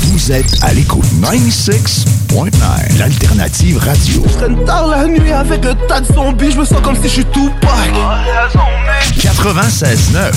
Vous 0.05 0.33
êtes 0.33 0.63
à 0.63 0.73
l'écoute 0.73 1.05
96.9, 1.21 2.99
l'alternative 2.99 3.79
radio. 3.79 4.25
Je 4.27 4.37
traîne 4.39 4.65
tard 4.65 4.87
la 4.87 5.07
nuit 5.07 5.33
avec 5.33 5.65
le 5.65 5.75
tas 5.87 6.01
de 6.01 6.07
zombies, 6.07 6.53
je 6.53 6.59
me 6.59 6.65
sens 6.65 6.81
comme 6.83 6.97
si 6.97 7.03
je 7.05 7.09
suis 7.09 7.25
tout 7.27 7.51
pack. 7.61 7.93
96.9, 9.19 10.15
talk, 10.15 10.33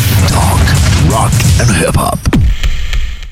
rock 1.10 1.32
and 1.62 1.72
hip-hop. 1.82 2.20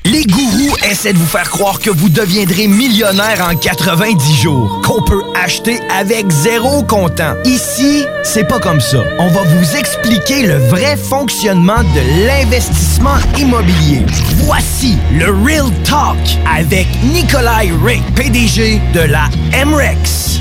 Les 0.04 0.24
gourous 0.24 0.76
essaient 0.88 1.12
de 1.12 1.18
vous 1.18 1.26
faire 1.26 1.50
croire 1.50 1.80
que 1.80 1.90
vous 1.90 2.08
deviendrez 2.08 2.68
millionnaire 2.68 3.44
en 3.50 3.56
90 3.56 4.36
jours, 4.40 4.80
qu'on 4.86 5.02
peut 5.02 5.22
acheter 5.34 5.80
avec 5.90 6.30
zéro 6.30 6.84
comptant. 6.84 7.34
Ici, 7.44 8.04
c'est 8.22 8.46
pas 8.46 8.60
comme 8.60 8.80
ça. 8.80 8.98
On 9.18 9.28
va 9.28 9.42
vous 9.42 9.76
expliquer 9.76 10.46
le 10.46 10.58
vrai 10.68 10.96
fonctionnement 10.96 11.82
de 11.82 12.26
l'investissement 12.26 13.16
immobilier. 13.36 14.06
Voici 14.44 14.96
le 15.12 15.32
Real 15.44 15.72
Talk 15.82 16.38
avec 16.56 16.86
Nikolai 17.12 17.72
Ray, 17.82 18.00
PDG 18.14 18.80
de 18.94 19.00
la 19.00 19.28
MREX. 19.66 20.38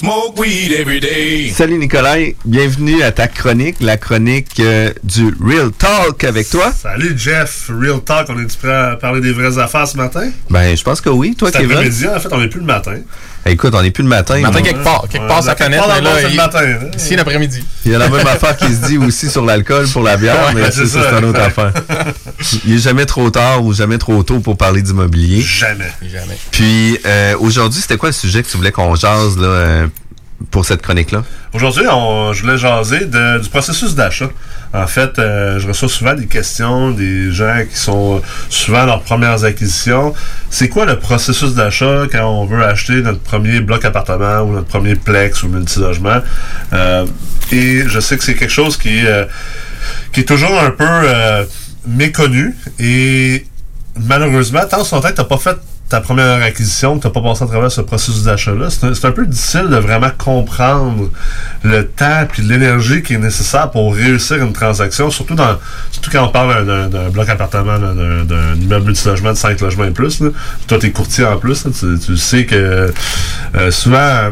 Smoke 0.00 0.40
weed 0.40 0.72
every 0.72 0.98
day. 0.98 1.50
Salut 1.50 1.76
Nicolas, 1.76 2.16
bienvenue 2.46 3.02
à 3.02 3.12
ta 3.12 3.28
chronique, 3.28 3.76
la 3.80 3.98
chronique 3.98 4.58
euh, 4.58 4.94
du 5.04 5.26
Real 5.38 5.70
Talk 5.72 6.24
avec 6.24 6.48
toi. 6.48 6.72
Salut 6.72 7.12
Jeff, 7.18 7.68
Real 7.68 8.00
Talk, 8.00 8.28
on 8.30 8.40
est 8.40 8.58
prêt 8.58 8.72
à 8.72 8.96
parler 8.96 9.20
des 9.20 9.32
vraies 9.32 9.58
affaires 9.58 9.86
ce 9.86 9.98
matin? 9.98 10.30
Ben, 10.48 10.74
je 10.74 10.82
pense 10.82 11.02
que 11.02 11.10
oui. 11.10 11.34
Toi, 11.36 11.50
Kevin? 11.50 11.72
après-midi, 11.72 12.08
en 12.08 12.18
fait, 12.18 12.28
on 12.32 12.40
n'est 12.40 12.48
plus 12.48 12.60
le 12.60 12.66
matin. 12.66 12.96
Écoute, 13.46 13.74
on 13.74 13.82
n'est 13.82 13.90
plus 13.90 14.02
le 14.02 14.08
matin. 14.08 14.36
Le 14.36 14.42
matin 14.42 14.54
mais- 14.56 14.62
quelque 14.68 14.84
part. 14.84 15.04
Quelque 15.10 15.26
part, 15.26 15.42
mais 15.68 15.76
là, 15.76 16.20
le 16.22 16.30
il- 16.30 16.36
matin, 16.36 16.60
hein. 16.62 16.86
Ici, 16.96 17.16
l'après-midi. 17.16 17.64
Il 17.84 17.92
y 17.92 17.94
a 17.94 17.98
la 17.98 18.08
même 18.08 18.26
affaire 18.26 18.56
qui 18.56 18.66
se 18.66 18.86
dit 18.86 18.98
aussi 18.98 19.30
sur 19.30 19.44
l'alcool 19.44 19.88
pour 19.88 20.02
la 20.02 20.16
bière, 20.16 20.36
Ouais, 20.48 20.60
mais 20.62 20.70
c'est 20.70 20.86
ça, 20.86 21.02
ça, 21.02 21.10
c'est 21.10 21.18
une 21.18 21.24
autre 21.24 21.40
affaire. 21.40 21.72
Il 22.66 22.74
est 22.74 22.78
jamais 22.78 23.06
trop 23.06 23.30
tard 23.30 23.64
ou 23.64 23.72
jamais 23.72 23.98
trop 23.98 24.22
tôt 24.22 24.40
pour 24.40 24.56
parler 24.56 24.82
d'immobilier. 24.82 25.40
Jamais. 25.40 25.90
Jamais. 26.02 26.38
Puis 26.50 26.98
euh, 27.06 27.34
aujourd'hui, 27.40 27.80
c'était 27.80 27.96
quoi 27.96 28.10
le 28.10 28.14
sujet 28.14 28.42
que 28.42 28.48
tu 28.48 28.56
voulais 28.56 28.72
qu'on 28.72 28.94
jase 28.94 29.36
là, 29.38 29.46
euh, 29.46 29.86
pour 30.50 30.64
cette 30.64 30.82
chronique-là? 30.82 31.22
Aujourd'hui, 31.52 31.84
je 31.84 32.40
voulais 32.42 32.58
jaser 32.58 33.06
de- 33.06 33.38
du 33.40 33.48
processus 33.48 33.94
d'achat. 33.94 34.28
En 34.72 34.86
fait, 34.86 35.18
euh, 35.18 35.58
je 35.58 35.66
reçois 35.66 35.88
souvent 35.88 36.14
des 36.14 36.26
questions 36.26 36.92
des 36.92 37.32
gens 37.32 37.62
qui 37.68 37.76
sont 37.76 38.22
souvent 38.48 38.82
à 38.82 38.86
leurs 38.86 39.02
premières 39.02 39.42
acquisitions. 39.44 40.14
C'est 40.48 40.68
quoi 40.68 40.84
le 40.86 40.96
processus 40.98 41.54
d'achat 41.54 42.04
quand 42.10 42.24
on 42.28 42.46
veut 42.46 42.64
acheter 42.64 43.02
notre 43.02 43.20
premier 43.20 43.60
bloc 43.60 43.84
appartement 43.84 44.42
ou 44.42 44.52
notre 44.52 44.68
premier 44.68 44.94
plex 44.94 45.42
ou 45.42 45.48
multilogement? 45.48 46.20
Euh, 46.72 47.04
et 47.50 47.82
je 47.88 47.98
sais 47.98 48.16
que 48.16 48.22
c'est 48.22 48.34
quelque 48.36 48.52
chose 48.52 48.76
qui, 48.76 49.04
euh, 49.06 49.24
est 50.16 50.28
toujours 50.28 50.56
un 50.60 50.70
peu 50.70 50.84
euh, 50.88 51.44
méconnu 51.86 52.54
et 52.78 53.44
malheureusement, 53.98 54.60
tant 54.70 54.84
son 54.84 55.00
temps 55.00 55.10
tu 55.16 55.24
pas 55.24 55.38
fait 55.38 55.56
ta 55.90 56.00
première 56.00 56.40
acquisition, 56.42 56.98
que 56.98 57.06
tu 57.08 57.12
pas 57.12 57.20
passé 57.20 57.42
à 57.42 57.46
travers 57.48 57.70
ce 57.70 57.80
processus 57.80 58.22
d'achat-là, 58.22 58.70
c'est 58.70 58.84
un, 58.86 58.92
un 59.08 59.12
peu 59.12 59.26
difficile 59.26 59.66
de 59.68 59.76
vraiment 59.76 60.10
comprendre 60.16 61.10
le 61.64 61.84
temps 61.84 62.26
et 62.38 62.42
l'énergie 62.42 63.02
qui 63.02 63.14
est 63.14 63.18
nécessaire 63.18 63.70
pour 63.72 63.92
réussir 63.94 64.36
une 64.36 64.52
transaction, 64.52 65.10
surtout 65.10 65.34
dans 65.34 65.58
surtout 65.90 66.10
quand 66.12 66.24
on 66.24 66.28
parle 66.28 66.64
d'un- 66.88 67.08
bloc 67.10 67.28
appartement, 67.28 67.76
d'un- 67.78 68.54
immeuble 68.54 68.86
multilogement 68.86 69.32
de 69.32 69.36
5 69.36 69.60
logements 69.60 69.84
et 69.84 69.90
plus. 69.90 70.20
Là. 70.20 70.28
Toi, 70.68 70.78
tu 70.78 70.86
es 70.86 70.90
courtier 70.92 71.24
en 71.24 71.36
plus, 71.38 71.64
tu, 71.64 71.98
tu 71.98 72.16
sais 72.16 72.46
que 72.46 72.92
euh, 73.56 73.70
souvent, 73.72 74.30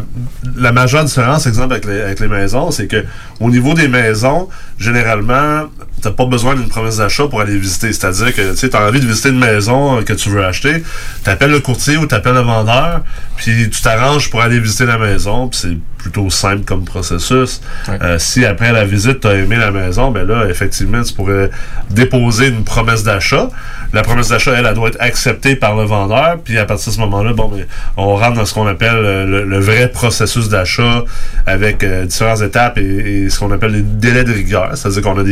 la 0.56 0.70
majeure 0.72 1.04
différence, 1.04 1.46
exemple, 1.48 1.72
avec 1.72 1.86
les, 1.86 2.00
avec 2.02 2.20
les 2.20 2.28
maisons, 2.28 2.70
c'est 2.70 2.86
que 2.86 3.04
au 3.40 3.50
niveau 3.50 3.74
des 3.74 3.88
maisons, 3.88 4.48
généralement, 4.78 5.64
t'as 6.00 6.10
pas 6.10 6.26
besoin 6.26 6.54
d'une 6.54 6.68
promesse 6.68 6.98
d'achat 6.98 7.26
pour 7.26 7.40
aller 7.40 7.56
visiter. 7.56 7.92
C'est-à-dire 7.92 8.34
que 8.34 8.54
tu 8.54 8.76
as 8.76 8.86
envie 8.86 9.00
de 9.00 9.06
visiter 9.06 9.30
une 9.30 9.38
maison 9.38 9.98
euh, 9.98 10.02
que 10.02 10.12
tu 10.12 10.30
veux 10.30 10.44
acheter, 10.44 10.82
t'appelles 11.24 11.50
le 11.50 11.60
courtier 11.60 11.96
ou 11.96 12.06
t'appelles 12.06 12.34
le 12.34 12.40
vendeur, 12.40 13.02
puis 13.36 13.70
tu 13.70 13.82
t'arranges 13.82 14.30
pour 14.30 14.40
aller 14.40 14.60
visiter 14.60 14.86
la 14.86 14.98
maison, 14.98 15.48
puis 15.48 15.58
c'est 15.62 15.78
plutôt 15.98 16.30
simple 16.30 16.64
comme 16.64 16.84
processus. 16.84 17.60
Euh, 17.88 18.18
si 18.18 18.44
après 18.44 18.72
la 18.72 18.84
visite, 18.84 19.20
tu 19.20 19.26
as 19.26 19.34
aimé 19.34 19.56
la 19.56 19.70
maison, 19.70 20.10
ben 20.10 20.26
là, 20.26 20.48
effectivement, 20.48 21.02
tu 21.02 21.12
pourrais 21.12 21.50
déposer 21.90 22.48
une 22.48 22.64
promesse 22.64 23.02
d'achat. 23.02 23.48
La 23.92 24.02
promesse 24.02 24.28
d'achat, 24.28 24.52
elle, 24.52 24.66
elle 24.66 24.74
doit 24.74 24.88
être 24.88 25.00
acceptée 25.00 25.56
par 25.56 25.74
le 25.76 25.84
vendeur, 25.84 26.38
puis 26.44 26.58
à 26.58 26.64
partir 26.64 26.90
de 26.90 26.94
ce 26.94 27.00
moment-là, 27.00 27.32
bon, 27.32 27.48
ben, 27.48 27.66
on 27.96 28.16
rentre 28.16 28.34
dans 28.34 28.44
ce 28.44 28.52
qu'on 28.52 28.66
appelle 28.66 28.94
euh, 28.94 29.44
le, 29.44 29.58
vrai 29.58 29.88
processus 29.88 30.48
d'achat 30.48 31.04
avec 31.46 31.82
euh, 31.82 32.04
différentes 32.04 32.42
étapes 32.42 32.78
et, 32.78 33.28
ce 33.30 33.38
qu'on 33.38 33.50
appelle 33.50 33.72
les 33.72 33.82
délais 33.82 34.24
de 34.24 34.32
rigueur. 34.32 34.70
C'est-à-dire 34.74 35.02
qu'on 35.02 35.18
a 35.18 35.24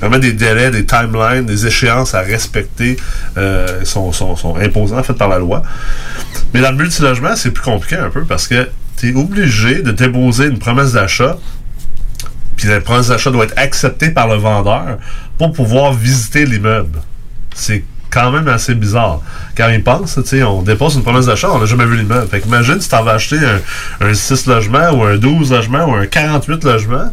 vraiment 0.00 0.18
des 0.18 0.32
délais, 0.32 0.70
des 0.70 0.84
timelines, 0.84 1.46
des 1.46 1.66
échéances 1.66 2.14
à 2.14 2.20
respecter, 2.20 2.96
euh, 3.38 3.84
sont, 3.84 4.12
sont, 4.12 4.36
sont 4.36 4.56
imposants, 4.56 4.98
en 4.98 5.02
fait, 5.02 5.14
par 5.14 5.28
la 5.28 5.38
loi. 5.38 5.62
Mais 6.52 6.60
dans 6.60 6.70
le 6.70 6.76
multilogement, 6.76 7.34
c'est 7.36 7.50
plus 7.50 7.64
compliqué 7.64 7.96
un 7.96 8.10
peu 8.10 8.24
parce 8.24 8.46
que 8.46 8.68
tu 8.98 9.10
es 9.10 9.14
obligé 9.14 9.82
de 9.82 9.90
déposer 9.90 10.46
une 10.46 10.58
promesse 10.58 10.92
d'achat 10.92 11.36
puis 12.56 12.68
la 12.68 12.80
promesse 12.80 13.08
d'achat 13.08 13.30
doit 13.30 13.44
être 13.44 13.58
acceptée 13.58 14.10
par 14.10 14.28
le 14.28 14.36
vendeur 14.36 14.98
pour 15.36 15.52
pouvoir 15.52 15.92
visiter 15.92 16.46
l'immeuble. 16.46 17.00
C'est 17.54 17.82
quand 18.12 18.30
même 18.30 18.46
assez 18.48 18.74
bizarre. 18.74 19.20
Quand 19.56 19.68
il 19.68 19.82
pense, 19.82 20.14
tu 20.16 20.22
sais, 20.28 20.42
on 20.42 20.62
dépose 20.62 20.96
une 20.96 21.02
promesse 21.02 21.26
d'achat, 21.26 21.50
on 21.50 21.58
n'a 21.58 21.66
jamais 21.66 21.86
vu 21.86 21.96
l'immeuble. 21.96 22.28
Fait 22.28 22.40
qu'imagine 22.40 22.80
si 22.80 22.88
tu 22.88 22.94
vas 22.96 23.12
acheter 23.12 23.38
un, 23.38 24.06
un 24.06 24.14
6 24.14 24.46
logements 24.46 24.90
ou 24.90 25.02
un 25.04 25.16
12 25.16 25.50
logements 25.52 25.86
ou 25.86 25.94
un 25.94 26.06
48 26.06 26.64
logements, 26.64 27.10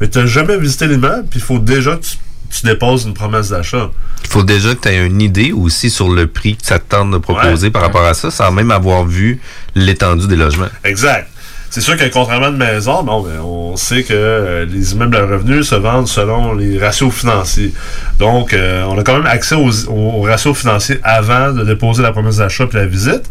mais 0.00 0.08
tu 0.08 0.18
n'as 0.18 0.26
jamais 0.26 0.56
visité 0.56 0.86
l'immeuble, 0.86 1.26
puis 1.28 1.38
il 1.40 1.44
faut 1.44 1.58
déjà 1.58 1.96
que 1.96 2.02
tu, 2.04 2.16
tu 2.50 2.64
déposes 2.66 3.04
une 3.04 3.14
promesse 3.14 3.50
d'achat. 3.50 3.90
Il 4.24 4.30
faut 4.30 4.42
déjà 4.42 4.74
que 4.74 4.80
tu 4.80 4.88
aies 4.88 5.06
une 5.06 5.20
idée 5.20 5.52
aussi 5.52 5.90
sur 5.90 6.08
le 6.08 6.26
prix 6.26 6.56
que 6.56 6.66
ça 6.66 6.78
te 6.78 6.88
tente 6.88 7.10
de 7.10 7.18
proposer 7.18 7.66
Ouais. 7.66 7.70
par 7.70 7.82
rapport 7.82 8.04
à 8.04 8.14
ça, 8.14 8.30
sans 8.30 8.50
même 8.50 8.70
avoir 8.70 9.04
vu 9.04 9.40
l'étendue 9.74 10.26
des 10.28 10.36
logements. 10.36 10.68
Exact. 10.84 11.28
C'est 11.70 11.82
sûr 11.82 11.96
que 11.96 12.04
contrairement 12.08 12.46
à 12.46 12.48
une 12.50 12.56
maison, 12.56 13.02
bon, 13.02 13.20
ben, 13.20 13.40
on 13.40 13.76
sait 13.76 14.02
que 14.02 14.14
euh, 14.14 14.64
les 14.66 14.92
immeubles 14.94 15.16
à 15.16 15.26
revenus 15.26 15.68
se 15.68 15.74
vendent 15.74 16.08
selon 16.08 16.54
les 16.54 16.78
ratios 16.78 17.12
financiers. 17.12 17.72
Donc, 18.18 18.54
euh, 18.54 18.84
on 18.84 18.98
a 18.98 19.02
quand 19.02 19.14
même 19.16 19.26
accès 19.26 19.54
aux, 19.54 20.22
ratios 20.22 20.54
financiers 20.56 20.98
avant 21.02 21.52
de 21.52 21.64
déposer 21.64 22.02
la 22.02 22.12
promesse 22.12 22.36
d'achat 22.38 22.66
puis 22.66 22.78
la 22.78 22.86
visite. 22.86 23.22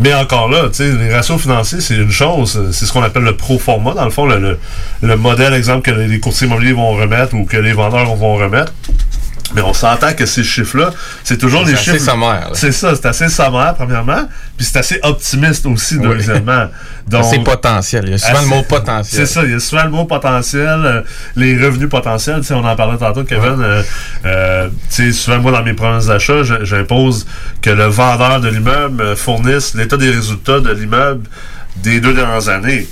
Mais 0.00 0.14
encore 0.14 0.48
là, 0.48 0.62
les 0.80 1.14
ratios 1.14 1.38
financiers, 1.40 1.80
c'est 1.82 1.94
une 1.96 2.10
chose. 2.10 2.58
C'est 2.72 2.86
ce 2.86 2.92
qu'on 2.92 3.02
appelle 3.02 3.22
le 3.24 3.36
pro 3.36 3.58
forma, 3.58 3.92
dans 3.92 4.04
le 4.06 4.10
fond, 4.10 4.24
le- 4.26 4.58
le 5.02 5.16
modèle, 5.16 5.52
exemple, 5.52 5.82
que 5.92 5.94
les 5.96 6.18
courtiers 6.18 6.46
immobiliers 6.46 6.72
vont 6.72 6.92
remettre 6.92 7.34
ou 7.34 7.44
que 7.44 7.58
les 7.58 7.72
vendeurs 7.74 8.12
vont 8.16 8.34
remettre. 8.36 8.72
Mais 9.54 9.62
on 9.62 9.74
s'entend 9.74 10.12
que 10.14 10.24
ces 10.26 10.42
chiffres-là, 10.44 10.90
c'est 11.24 11.36
toujours 11.38 11.60
C'est 11.64 11.72
les 11.72 11.78
assez 11.78 11.92
chiffres. 11.92 12.04
sommaire, 12.04 12.48
là. 12.48 12.54
C'est 12.54 12.72
ça, 12.72 12.94
c'est 12.94 13.06
assez 13.06 13.28
sommaire, 13.28 13.74
premièrement. 13.76 14.28
Puis 14.56 14.66
c'est 14.66 14.78
assez 14.78 14.98
optimiste 15.02 15.66
aussi, 15.66 15.96
Oui. 15.98 16.08
deuxièmement. 16.08 16.66
C'est 17.24 17.42
potentiel. 17.44 18.04
Il 18.06 18.12
y 18.12 18.14
a 18.14 18.18
souvent 18.18 18.32
assez- 18.38 18.42
le 18.42 18.48
mot 18.56 18.62
potentiel. 18.62 19.26
C'est 19.26 19.32
ça, 19.34 19.42
il 19.44 19.50
y 19.50 19.54
a 19.54 19.60
souvent 19.60 19.84
le 19.84 19.90
mot 19.90 20.04
potentiel, 20.04 20.80
euh, 20.84 21.02
les 21.36 21.54
revenus 21.62 21.88
potentiels. 21.90 22.38
Tu 22.40 22.44
sais, 22.46 22.54
on 22.54 22.64
en 22.64 22.76
parlait 22.76 22.96
tantôt, 22.96 23.24
Kevin. 23.24 23.56
euh, 23.60 23.82
euh, 24.24 24.68
tu 24.88 25.12
sais, 25.12 25.12
souvent, 25.12 25.38
moi, 25.40 25.52
dans 25.52 25.62
mes 25.64 25.74
promesses 25.74 26.06
d'achat, 26.06 26.42
j'impose 26.62 27.26
que 27.60 27.70
le 27.70 27.84
vendeur 27.86 28.40
de 28.40 28.48
l'immeuble 28.48 29.16
fournisse 29.16 29.74
l'état 29.74 29.96
des 29.96 30.10
résultats 30.10 30.60
de 30.60 30.72
l'immeuble 30.72 31.28
des 31.76 32.00
deux 32.00 32.14
dernières 32.14 32.48
années. 32.48 32.86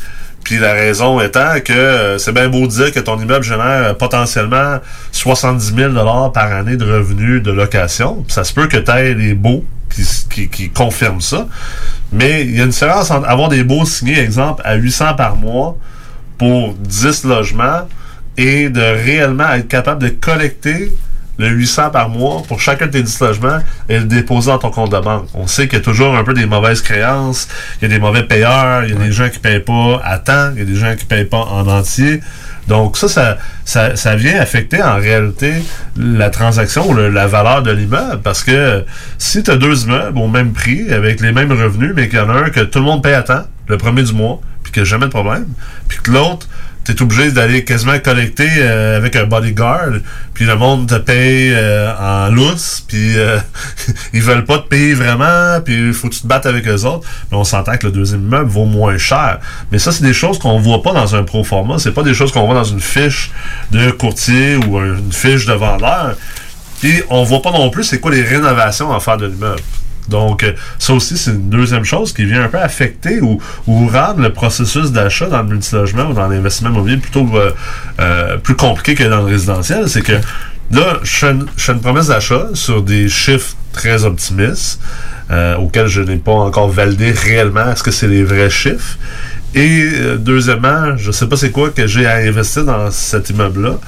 Puis 0.51 0.59
la 0.59 0.73
raison 0.73 1.21
étant 1.21 1.61
que 1.65 1.73
euh, 1.73 2.19
c'est 2.19 2.33
bien 2.33 2.49
beau 2.49 2.67
de 2.67 2.73
dire 2.73 2.93
que 2.93 2.99
ton 2.99 3.17
immeuble 3.21 3.45
génère 3.45 3.97
potentiellement 3.97 4.81
70 5.13 5.77
000 5.77 5.93
par 6.31 6.53
année 6.53 6.77
de 6.77 6.85
revenus 6.85 7.41
de 7.41 7.53
location. 7.53 8.25
Ça 8.27 8.43
se 8.43 8.53
peut 8.53 8.67
que 8.67 8.79
tu 8.79 8.91
aies 8.91 9.15
des 9.15 9.35
baux 9.35 9.65
qui, 10.29 10.49
qui, 10.49 10.69
confirment 10.71 11.21
ça. 11.21 11.47
Mais 12.11 12.43
il 12.43 12.57
y 12.57 12.61
a 12.61 12.65
une 12.65 12.71
différence 12.71 13.13
entre 13.13 13.29
avoir 13.29 13.49
des 13.49 13.63
baux 13.63 13.85
signés, 13.85 14.19
exemple, 14.19 14.61
à 14.65 14.75
800 14.75 15.15
par 15.15 15.37
mois 15.37 15.79
pour 16.37 16.75
10 16.75 17.27
logements 17.27 17.87
et 18.37 18.71
de 18.71 18.81
réellement 18.81 19.53
être 19.53 19.69
capable 19.69 20.03
de 20.03 20.09
collecter 20.09 20.93
le 21.41 21.49
800 21.49 21.91
par 21.91 22.11
mois 22.11 22.43
pour 22.47 22.61
chacun 22.61 22.87
de 22.87 22.93
tes 22.93 23.03
10 23.03 23.21
logements 23.21 23.59
et 23.89 23.99
le 23.99 24.05
déposer 24.05 24.51
dans 24.51 24.59
ton 24.59 24.71
compte 24.71 24.93
de 24.93 24.99
banque. 24.99 25.27
On 25.35 25.47
sait 25.47 25.67
qu'il 25.69 25.79
y 25.79 25.81
a 25.81 25.85
toujours 25.85 26.15
un 26.15 26.23
peu 26.23 26.35
des 26.35 26.47
mauvaises 26.47 26.83
créances, 26.83 27.49
il 27.81 27.89
y 27.89 27.91
a 27.91 27.95
des 27.95 27.99
mauvais 27.99 28.23
payeurs, 28.23 28.85
il 28.85 28.91
y 28.91 28.93
a 28.93 28.99
des 28.99 29.11
gens 29.11 29.29
qui 29.31 29.39
payent 29.39 29.61
pas 29.61 30.01
à 30.05 30.19
temps, 30.19 30.51
il 30.53 30.59
y 30.59 30.63
a 30.63 30.65
des 30.67 30.77
gens 30.77 30.95
qui 30.97 31.07
payent 31.07 31.25
pas 31.25 31.39
en 31.39 31.67
entier. 31.67 32.21
Donc 32.69 32.99
ça, 32.99 33.09
ça, 33.09 33.39
ça, 33.65 33.97
ça 33.97 34.17
vient 34.17 34.39
affecter 34.39 34.83
en 34.83 34.97
réalité 34.97 35.55
la 35.97 36.29
transaction 36.29 36.89
ou 36.89 36.95
la 36.95 37.27
valeur 37.27 37.63
de 37.63 37.73
l'immeuble 37.73 38.21
parce 38.23 38.45
que 38.45 38.85
si 39.17 39.43
tu 39.43 39.51
as 39.51 39.57
deux 39.57 39.85
immeubles 39.85 40.19
au 40.19 40.29
même 40.29 40.53
prix, 40.53 40.93
avec 40.93 41.21
les 41.21 41.33
mêmes 41.33 41.53
revenus, 41.53 41.93
mais 41.97 42.09
qu'il 42.09 42.19
y 42.19 42.23
en 42.23 42.29
a 42.29 42.35
un 42.35 42.51
que 42.51 42.61
tout 42.61 42.79
le 42.79 42.85
monde 42.85 43.03
paye 43.03 43.15
à 43.15 43.23
temps, 43.23 43.45
le 43.67 43.79
premier 43.79 44.03
du 44.03 44.13
mois, 44.13 44.41
puis 44.63 44.73
qu'il 44.73 44.83
n'y 44.83 44.89
a 44.89 44.91
jamais 44.91 45.07
de 45.07 45.11
problème, 45.11 45.47
puis 45.89 45.99
que 46.03 46.11
l'autre, 46.11 46.49
tu 46.95 46.99
es 46.99 47.03
obligé 47.03 47.31
d'aller 47.31 47.65
quasiment 47.65 47.99
collecter 47.99 48.49
euh, 48.59 48.97
avec 48.97 49.17
un 49.17 49.25
bodyguard, 49.25 49.91
puis 50.35 50.45
le 50.45 50.57
monde 50.57 50.89
te 50.89 50.95
paye 50.97 51.53
euh, 51.55 51.93
en 51.99 52.31
lousse, 52.31 52.83
puis 52.87 53.19
euh, 53.19 53.39
ils 54.13 54.23
veulent 54.23 54.45
pas 54.45 54.59
te 54.59 54.69
payer 54.69 54.95
vraiment, 54.95 55.61
puis 55.65 55.89
il 55.89 55.93
faut 55.93 56.09
que 56.09 56.15
tu 56.15 56.21
te 56.23 56.27
battes 56.27 56.47
avec 56.47 56.67
eux 56.69 56.85
autres. 56.85 57.07
Mais 57.31 57.37
on 57.37 57.45
s'entend 57.45 57.77
que 57.77 57.87
le 57.87 57.93
deuxième 57.93 58.23
immeuble 58.23 58.51
vaut 58.51 58.65
moins 58.67 58.99
cher. 58.99 59.39
Mais 59.73 59.79
ça, 59.79 59.93
c'est 59.93 60.03
des 60.05 60.13
choses 60.15 60.39
qu'on 60.39 60.59
voit 60.59 60.83
pas 60.83 60.93
dans 60.93 61.15
un 61.15 61.23
pro 61.23 61.45
forma. 61.45 61.79
C'est 61.79 61.93
pas 61.93 62.03
des 62.03 62.15
choses 62.15 62.33
qu'on 62.33 62.47
voit 62.47 62.55
dans 62.55 62.65
une 62.65 62.81
fiche 62.81 63.31
de 63.71 63.91
courtier 63.91 64.57
ou 64.57 64.79
un- 64.79 64.99
une 64.99 65.13
fiche 65.13 65.47
de 65.47 65.53
vendeur. 65.53 66.17
Puis 66.81 67.03
on 67.11 67.25
voit 67.25 67.43
pas 67.43 67.53
non 67.53 67.69
plus 67.71 67.85
c'est 67.85 68.01
quoi 68.01 68.11
les 68.11 68.23
rénovations 68.23 68.93
à 68.95 69.01
faire 69.01 69.17
de 69.19 69.27
l'immeuble. 69.27 69.61
Donc, 70.11 70.43
euh, 70.43 70.53
ça 70.79 70.93
aussi, 70.93 71.17
c'est 71.17 71.31
une 71.31 71.49
deuxième 71.49 71.85
chose 71.85 72.13
qui 72.13 72.25
vient 72.25 72.43
un 72.43 72.49
peu 72.49 72.59
affecter 72.59 73.21
ou, 73.21 73.41
rendre 73.67 74.21
le 74.21 74.33
processus 74.33 74.93
d'achat 74.93 75.27
dans 75.27 75.43
le 75.43 75.49
multilogement 75.49 76.11
ou 76.11 76.13
dans 76.13 76.29
l'investissement 76.29 76.71
immobilier 76.71 76.99
plutôt 76.99 77.27
euh, 77.35 77.53
euh, 78.01 78.37
plus 78.37 78.57
compliqué 78.57 78.95
que 78.95 79.09
dans 79.09 79.23
le 79.23 79.33
résidentiel. 79.33 79.89
C'est 79.89 80.03
que 80.03 80.19
là, 80.71 80.99
je 81.03 81.11
fais 81.57 81.73
une, 81.73 81.81
promesse 81.81 82.09
d'achat 82.09 82.49
sur 82.55 82.83
des 82.83 83.09
chiffres 83.09 83.55
très 83.73 84.05
optimistes 84.05 84.81
auxquels 85.59 85.87
je 85.87 86.01
n'ai 86.01 86.17
pas 86.17 86.33
encore 86.33 86.71
validé 86.71 87.13
réellement 87.13 87.71
est-ce 87.71 87.85
que 87.85 87.93
c'est 87.93 88.09
les 88.09 88.25
vrais 88.25 88.51
chiffres. 88.51 88.99
Et 89.55 89.89
deuxièmement, 90.19 90.97
je 90.97 91.13
sais 91.13 91.29
pas 91.29 91.37
c'est 91.37 91.53
quoi 91.53 91.71
que 91.71 91.87
j'ai 91.87 92.05
à 92.05 92.17
investir 92.17 92.65
dans 92.65 92.91
cet 92.91 93.31
immeuble-là. 93.31 93.79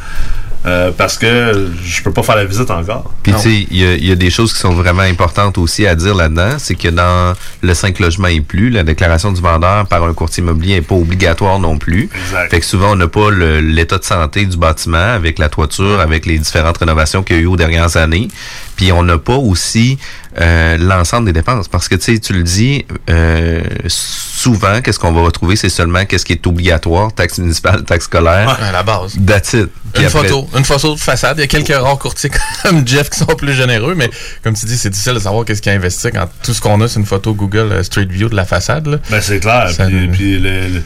Euh, 0.65 0.91
parce 0.97 1.19
que 1.19 1.71
je 1.85 2.03
peux 2.03 2.13
pas 2.13 2.23
faire 2.23 2.37
la 2.37 2.45
visite 2.45 2.71
encore. 2.71 3.11
Puis, 3.23 3.33
tu 3.33 3.39
sais, 3.41 3.67
il 3.71 3.77
y, 3.77 3.85
a- 3.85 3.95
il 3.95 4.07
y 4.07 4.13
a 4.13 4.15
des 4.17 4.31
choses 4.31 4.53
qui 4.53 4.61
sont 4.61 4.73
vraiment 4.73 5.03
importantes 5.03 5.59
aussi 5.59 5.87
à 5.87 5.95
dire 5.95 6.15
là-dedans. 6.15 6.57
C'est 6.59 6.75
que 6.77 6.89
dans 6.89 7.35
le 7.63 7.75
5 7.75 7.99
logements 7.99 8.29
et 8.29 8.41
plus, 8.41 8.71
la 8.71 8.83
déclaration 8.85 9.33
du 9.33 9.41
vendeur 9.41 9.87
par 9.87 10.05
un 10.05 10.15
courtier 10.15 10.43
immobilier 10.43 10.77
n'est 10.77 10.83
pas 10.83 10.95
obligatoire 10.95 11.59
non 11.59 11.79
plus. 11.79 12.09
Exact. 12.15 12.51
Fait 12.51 12.61
que 12.61 12.67
souvent, 12.67 12.93
on 12.93 12.97
n'a 12.97 13.09
pas 13.09 13.31
le- 13.31 13.61
l'état 13.61 13.99
de 13.99 14.05
santé 14.05 14.45
du 14.47 14.57
bâtiment 14.57 14.99
avec 15.15 15.39
la 15.39 15.49
toiture, 15.49 15.99
avec 16.01 16.27
les 16.27 16.39
différentes 16.39 16.79
rénovations 16.79 17.23
qu'il 17.23 17.37
y 17.37 17.39
a 17.41 17.43
eu 17.43 17.47
aux 17.47 17.57
dernières 17.57 17.97
années. 17.97 18.29
Puis, 18.77 18.93
on 18.93 19.03
n'a 19.03 19.19
pas 19.19 19.37
aussi 19.37 19.99
euh, 20.41 20.77
l'ensemble 20.79 21.27
des 21.27 21.33
dépenses. 21.33 21.69
Parce 21.69 21.89
que, 21.89 21.95
tu 21.95 22.15
sais, 22.15 22.19
tu 22.19 22.33
le 22.33 22.43
dis, 22.43 22.85
euh, 23.11 23.61
souvent, 23.87 24.81
qu'est-ce 24.81 24.99
qu'on 24.99 25.13
va 25.13 25.21
retrouver? 25.23 25.57
C'est 25.57 25.69
seulement 25.69 26.05
qu'est-ce 26.05 26.25
qui 26.25 26.33
est 26.33 26.47
obligatoire, 26.47 27.13
taxe 27.15 27.39
municipale, 27.39 27.85
taxe 27.85 28.05
scolaire. 28.07 28.49
Ouais, 28.61 28.67
à 28.67 28.73
la 28.73 28.83
base. 28.83 29.17
That's 29.27 29.53
it. 29.53 29.69
Puis 29.93 30.03
Une 30.03 30.09
après- 30.09 30.29
photo, 30.29 30.49
une 30.57 30.65
photo 30.65 30.95
de 30.95 31.01
façade. 31.01 31.37
Il 31.37 31.41
y 31.43 31.45
a 31.45 31.47
quelques 31.47 31.69
rares 31.77 31.99
courtiers 31.99 32.31
comme 32.63 32.87
Jeff 32.89 33.11
qui 33.11 33.19
sont 33.19 33.27
plus 33.27 33.53
généreux, 33.53 33.95
mais 33.95 34.09
comme 34.43 34.55
tu 34.55 34.65
dis, 34.67 34.79
c'est 34.79 34.89
difficile 34.91 35.15
de 35.15 35.19
savoir 35.19 35.45
qu'est-ce 35.45 35.61
qu'il 35.61 35.71
a 35.71 35.75
investi 35.75 36.09
quand 36.13 36.29
tout 36.43 36.55
ce 36.55 36.61
qu'on 36.63 36.81
a, 36.81 36.89
c'est 36.89 36.99
une 36.99 37.07
photo 37.07 37.35
Google 37.35 37.69
euh, 37.71 37.83
Street 37.83 38.07
View 38.09 38.29
de 38.31 38.35
la 38.37 38.47
façade. 38.47 38.87
là. 38.87 38.97
Ben, 39.11 39.21
c'est 39.21 39.39
clair. 39.41 39.69
Ça 39.71 39.85
puis, 39.87 39.95
nous- 39.95 40.13
puis, 40.13 40.39
le- 40.39 40.69
le- 40.69 40.83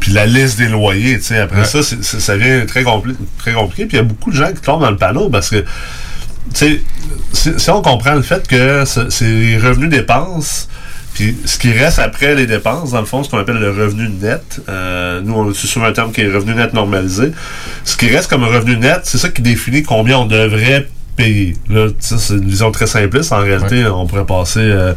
puis 0.00 0.12
la 0.12 0.26
liste 0.26 0.58
des 0.58 0.66
loyers, 0.68 1.18
tu 1.18 1.24
sais, 1.26 1.38
après 1.38 1.60
Ouais. 1.60 1.64
ça, 1.66 1.82
c'est- 1.84 2.02
c'est- 2.02 2.18
ça 2.20 2.36
devient 2.36 2.66
très, 2.66 2.82
compli- 2.82 3.14
très 3.38 3.52
compliqué. 3.52 3.86
Puis 3.86 3.96
il 3.96 4.00
y 4.00 4.04
a 4.04 4.04
beaucoup 4.04 4.30
de 4.32 4.36
gens 4.36 4.48
qui 4.52 4.60
tombent 4.60 4.82
dans 4.82 4.90
le 4.90 4.96
panneau 4.96 5.28
parce 5.30 5.50
que, 5.50 5.64
tu 6.54 6.58
sais, 6.58 6.80
si, 7.32 7.52
si 7.58 7.70
on 7.70 7.82
comprend 7.82 8.14
le 8.14 8.22
fait 8.22 8.46
que 8.46 8.84
ce- 8.84 9.10
c'est 9.10 9.24
les 9.30 9.58
revenus 9.58 9.90
dépenses, 9.90 10.68
puis 11.14 11.36
ce 11.44 11.58
qui 11.58 11.72
reste 11.72 11.98
après 11.98 12.34
les 12.34 12.46
dépenses, 12.46 12.92
dans 12.92 13.00
le 13.00 13.06
fond, 13.06 13.24
ce 13.24 13.30
qu'on 13.30 13.38
appelle 13.38 13.58
le 13.58 13.70
revenu 13.70 14.08
net, 14.08 14.60
euh, 14.68 15.20
nous, 15.22 15.34
on 15.34 15.50
utilise 15.50 15.70
souvent 15.70 15.86
un 15.86 15.92
terme 15.92 16.12
qui 16.12 16.20
est 16.20 16.32
revenu 16.32 16.54
net 16.54 16.72
normalisé. 16.74 17.32
Ce 17.84 17.96
qui 17.96 18.08
reste 18.08 18.28
comme 18.30 18.44
revenu 18.44 18.76
net, 18.76 19.00
c'est 19.04 19.18
ça 19.18 19.28
qui 19.28 19.42
définit 19.42 19.82
combien 19.82 20.18
on 20.18 20.26
devrait 20.26 20.88
payer. 21.16 21.56
Là, 21.68 21.88
c'est 21.98 22.34
une 22.34 22.44
vision 22.48 22.70
très 22.70 22.86
simpliste. 22.86 23.32
En 23.32 23.40
réalité, 23.40 23.84
on 23.86 24.06
pourrait 24.06 24.24
passer, 24.26 24.60
euh, 24.60 24.94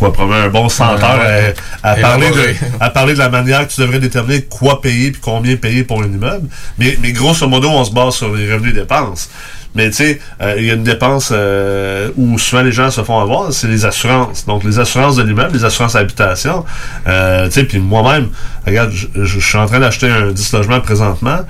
quoi, 0.00 0.12
probablement 0.12 0.46
un 0.46 0.50
bon 0.50 0.68
100 0.68 0.96
Ouais, 0.96 1.04
heures 1.04 1.18
ouais. 1.20 1.54
à, 1.84 1.92
à 1.92 1.96
parler 1.96 2.30
de, 2.30 2.54
à 2.80 2.90
parler 2.90 3.12
de 3.14 3.18
la 3.20 3.28
manière 3.28 3.68
que 3.68 3.72
tu 3.72 3.80
devrais 3.80 4.00
déterminer 4.00 4.42
quoi 4.42 4.80
payer 4.80 5.12
puis 5.12 5.20
combien 5.22 5.54
payer 5.54 5.84
pour 5.84 6.02
un 6.02 6.06
immeuble. 6.06 6.48
Mais, 6.78 6.98
mais 7.00 7.12
grosso 7.12 7.46
modo, 7.46 7.68
on 7.70 7.84
se 7.84 7.92
base 7.92 8.14
sur 8.14 8.34
les 8.34 8.52
revenus 8.52 8.72
et 8.72 8.80
dépenses. 8.80 9.30
Mais 9.74 9.90
tu 9.90 9.96
sais, 9.96 10.20
euh, 10.42 10.56
il 10.58 10.64
y 10.64 10.70
a 10.70 10.74
une 10.74 10.82
dépense 10.82 11.30
euh, 11.32 12.10
où 12.16 12.38
souvent 12.38 12.62
les 12.62 12.72
gens 12.72 12.90
se 12.90 13.02
font 13.02 13.20
avoir, 13.20 13.52
c'est 13.52 13.68
les 13.68 13.84
assurances. 13.84 14.46
Donc 14.46 14.64
les 14.64 14.78
assurances 14.78 15.16
de 15.16 15.22
l'immeuble, 15.22 15.52
les 15.54 15.64
assurances 15.64 15.94
habitation. 15.94 16.64
Euh, 17.06 17.46
tu 17.46 17.52
sais, 17.52 17.64
puis 17.64 17.78
moi-même, 17.78 18.30
regarde, 18.66 18.92
je, 18.92 19.40
suis 19.40 19.58
en 19.58 19.66
train 19.66 19.78
d'acheter 19.78 20.10
un 20.10 20.32
10 20.32 20.52
logements 20.54 20.80
présentement 20.80 21.40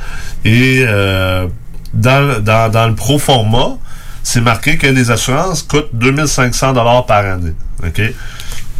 et 0.44 0.84
euh, 0.86 1.47
dans, 1.94 2.42
dans, 2.42 2.70
dans 2.70 2.88
le 2.88 2.94
pro 2.94 3.18
format, 3.18 3.78
c'est 4.22 4.42
marqué 4.42 4.76
que 4.76 4.86
les 4.86 5.10
assurances 5.10 5.62
coûtent 5.62 5.90
2500 5.94 6.74
dollars 6.74 7.06
par 7.06 7.24
année. 7.24 7.55
OK? 7.82 8.02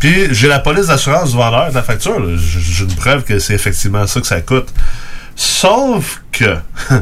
Puis 0.01 0.35
j'ai 0.35 0.49
la 0.49 0.59
police 0.59 0.87
d'assurance 0.87 1.31
du 1.31 1.37
vendeur 1.37 1.71
de 1.71 1.75
la 1.75 1.83
facture. 1.83 2.19
J'ai 2.37 2.85
une 2.85 2.95
preuve 2.95 3.23
que 3.25 3.39
c'est 3.39 3.55
effectivement 3.55 4.07
ça 4.07 4.21
que 4.21 4.27
ça 4.27 4.41
coûte. 4.41 4.69
Sauf 5.37 6.23
que 6.33 6.57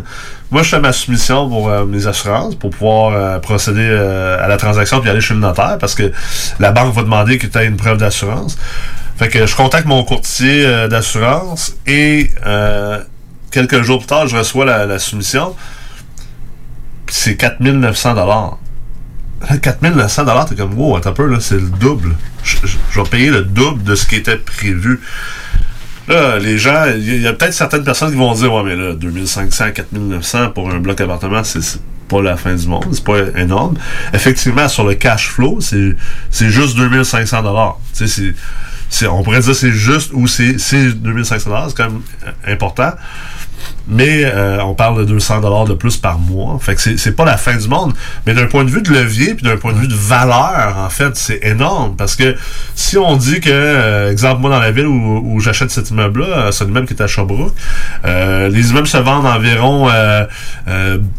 moi, 0.50 0.62
je 0.62 0.70
fais 0.70 0.80
ma 0.80 0.92
soumission 0.92 1.48
pour 1.48 1.68
euh, 1.68 1.84
mes 1.84 2.06
assurances 2.06 2.54
pour 2.54 2.70
pouvoir 2.70 3.12
euh, 3.12 3.38
procéder 3.38 3.86
euh, 3.86 4.42
à 4.42 4.48
la 4.48 4.56
transaction 4.56 5.00
puis 5.00 5.10
aller 5.10 5.20
chez 5.20 5.34
le 5.34 5.40
notaire 5.40 5.76
parce 5.78 5.94
que 5.94 6.10
la 6.58 6.72
banque 6.72 6.94
va 6.94 7.02
demander 7.02 7.36
que 7.36 7.46
tu 7.46 7.58
aies 7.58 7.66
une 7.66 7.76
preuve 7.76 7.98
d'assurance. 7.98 8.56
Fait 9.18 9.28
que 9.28 9.46
je 9.46 9.54
contacte 9.54 9.86
mon 9.86 10.04
courtier 10.04 10.64
d'assurance 10.88 11.74
et 11.88 12.30
quelques 13.50 13.82
jours 13.82 13.98
plus 13.98 14.06
tard, 14.06 14.28
je 14.28 14.36
reçois 14.36 14.64
la, 14.64 14.98
soumission. 15.00 15.56
C'est 17.08 17.36
4900 17.36 18.14
dollars. 18.14 18.58
4900 19.60 20.24
dollars, 20.24 20.46
t'es 20.46 20.54
comme 20.54 20.78
wow, 20.78 20.96
attends 20.96 21.10
un 21.10 21.14
peu 21.14 21.26
là, 21.26 21.38
c'est 21.40 21.56
le 21.56 21.68
double. 21.68 22.14
Je 22.44 23.00
vais 23.00 23.08
payer 23.08 23.30
le 23.30 23.42
double 23.42 23.82
de 23.82 23.96
ce 23.96 24.06
qui 24.06 24.14
était 24.14 24.36
prévu. 24.36 25.00
Là, 26.08 26.38
les 26.38 26.56
gens, 26.58 26.86
il 26.96 27.20
y 27.20 27.26
a- 27.26 27.32
peut-être 27.34 27.52
certaines 27.52 27.84
personnes 27.84 28.10
qui 28.10 28.16
vont 28.16 28.32
dire 28.34 28.52
Ouais, 28.52 28.62
mais 28.64 28.76
là, 28.76 28.94
2500, 28.94 29.72
4900 29.74 30.50
pour 30.50 30.70
un 30.70 30.78
bloc 30.78 31.00
appartement, 31.00 31.44
c'est 31.44 31.60
pas 32.08 32.22
la 32.22 32.36
fin 32.38 32.54
du 32.54 32.66
monde, 32.66 32.86
c'est 32.92 33.04
pas 33.04 33.18
énorme. 33.36 33.76
Effectivement, 34.14 34.66
sur 34.68 34.84
le 34.86 34.94
cash 34.94 35.28
flow, 35.28 35.60
c'est 35.60 35.94
c'est 36.30 36.48
juste 36.48 36.76
2500 36.76 37.42
dollars. 37.42 37.78
Tu 37.96 38.08
sais, 38.08 38.34
c'est- 38.88 39.06
on 39.06 39.22
pourrait 39.22 39.40
dire 39.40 39.54
c'est 39.54 39.72
juste 39.72 40.10
ou 40.14 40.26
c'est 40.26 40.58
c'est 40.58 40.92
2500 40.94 41.50
dollars, 41.50 41.68
c'est 41.68 41.76
quand 41.76 41.90
même 41.90 42.00
important. 42.46 42.92
Mais 43.90 44.22
euh, 44.24 44.62
on 44.62 44.74
parle 44.74 44.98
de 44.98 45.04
200 45.06 45.40
dollars 45.40 45.64
de 45.64 45.72
plus 45.72 45.96
par 45.96 46.18
mois. 46.18 46.58
Fait 46.60 46.74
que 46.74 46.80
c'est- 46.98 47.12
pas 47.12 47.24
la 47.24 47.38
fin 47.38 47.56
du 47.56 47.68
monde. 47.68 47.94
Mais 48.26 48.34
d'un 48.34 48.46
point 48.46 48.64
de 48.64 48.70
vue 48.70 48.82
de 48.82 48.92
levier 48.92 49.34
puis 49.34 49.44
d'un 49.44 49.56
point 49.56 49.72
de 49.72 49.78
vue 49.78 49.88
de 49.88 49.94
valeur, 49.94 50.76
en 50.78 50.90
fait, 50.90 51.16
c'est 51.16 51.40
énorme. 51.42 51.96
Parce 51.96 52.14
que 52.14 52.36
si 52.74 52.98
on 52.98 53.16
dit 53.16 53.40
que, 53.40 53.48
euh, 53.50 54.10
exemple, 54.12 54.42
moi 54.42 54.50
dans 54.50 54.58
la 54.60 54.70
ville 54.72 54.86
où, 54.86 55.40
j'achète 55.40 55.70
cet 55.70 55.88
immeuble-là, 55.90 56.26
euh, 56.26 56.50
c'est 56.50 56.64
l'immeuble 56.66 56.86
qui 56.86 56.92
est 56.92 57.02
à 57.02 57.06
Sherbrooke, 57.06 57.54
euh, 58.04 58.48
les 58.48 58.70
immeubles 58.70 58.86
se 58.88 58.98
vendent 58.98 59.24
environ, 59.26 59.88
euh, 59.90 60.26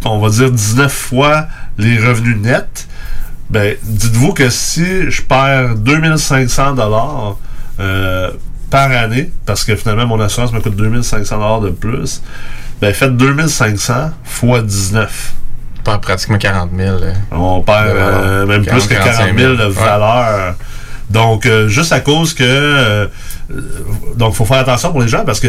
on 0.06 0.20
va 0.20 0.30
dire, 0.30 0.52
19 0.52 0.92
fois 0.94 1.48
les 1.80 1.98
revenus 1.98 2.38
nets. 2.38 2.88
Ben, 3.50 3.76
dites-vous 3.82 4.34
que 4.34 4.50
si 4.52 5.10
je 5.10 5.24
perds 5.24 5.74
2500 5.76 6.74
dollars 6.76 7.38
par 8.70 8.92
année, 8.92 9.32
parce 9.46 9.64
que 9.64 9.76
finalement 9.76 10.06
mon 10.08 10.20
assurance 10.20 10.52
me 10.54 10.60
coûte 10.60 10.76
2500 10.76 11.36
dollars 11.38 11.62
de 11.62 11.70
plus, 11.70 12.22
ben 12.82 12.94
faites 12.94 13.16
2500 13.18 14.12
fois 14.24 14.62
19. 14.62 15.34
On 15.80 15.84
perd 15.84 16.02
pratiquement 16.02 16.38
40 16.38 16.70
000. 16.78 16.90
euh, 16.98 17.14
On 17.32 17.62
perd 17.62 17.88
euh, 17.88 18.46
même 18.46 18.64
40, 18.66 18.80
plus 18.88 18.96
que 18.96 19.02
40 19.04 19.38
000 19.38 19.56
de 19.56 19.64
Ouais. 19.66 19.70
valeur. 19.70 20.56
Donc, 21.10 21.46
euh, 21.48 21.68
juste 21.68 21.92
à 21.92 22.02
cause 22.02 22.34
que... 22.36 22.44
euh, 22.46 23.08
donc, 24.16 24.36
faut 24.36 24.46
faire 24.46 24.58
attention 24.60 24.92
pour 24.92 25.02
les 25.02 25.08
gens 25.08 25.26
parce 25.26 25.40
que 25.40 25.48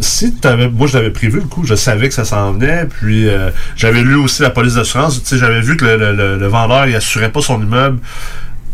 si 0.00 0.34
t'avais, 0.34 0.68
moi 0.68 0.86
je 0.86 0.96
l'avais 0.98 1.10
prévu 1.10 1.40
le 1.40 1.46
coup, 1.46 1.64
je 1.64 1.74
savais 1.74 2.08
que 2.08 2.14
ça 2.14 2.24
s'en 2.24 2.52
venait, 2.52 2.84
puis 2.86 3.28
euh, 3.28 3.50
j'avais 3.74 4.02
lu 4.02 4.14
aussi 4.16 4.42
la 4.42 4.50
police 4.50 4.74
d'assurance, 4.74 5.20
tu 5.22 5.28
sais, 5.28 5.38
j'avais 5.38 5.60
vu 5.60 5.76
que 5.76 5.84
le, 5.84 5.96
le- 5.96 6.12
le- 6.14 6.38
le 6.38 6.46
vendeur 6.46 6.86
il 6.86 6.94
assurait 6.94 7.32
pas 7.32 7.40
son 7.40 7.60
immeuble 7.60 7.98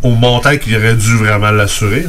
au 0.05 0.11
montant 0.11 0.57
qu'il 0.59 0.77
aurait 0.77 0.95
dû 0.95 1.17
vraiment 1.17 1.51
l'assurer. 1.51 2.05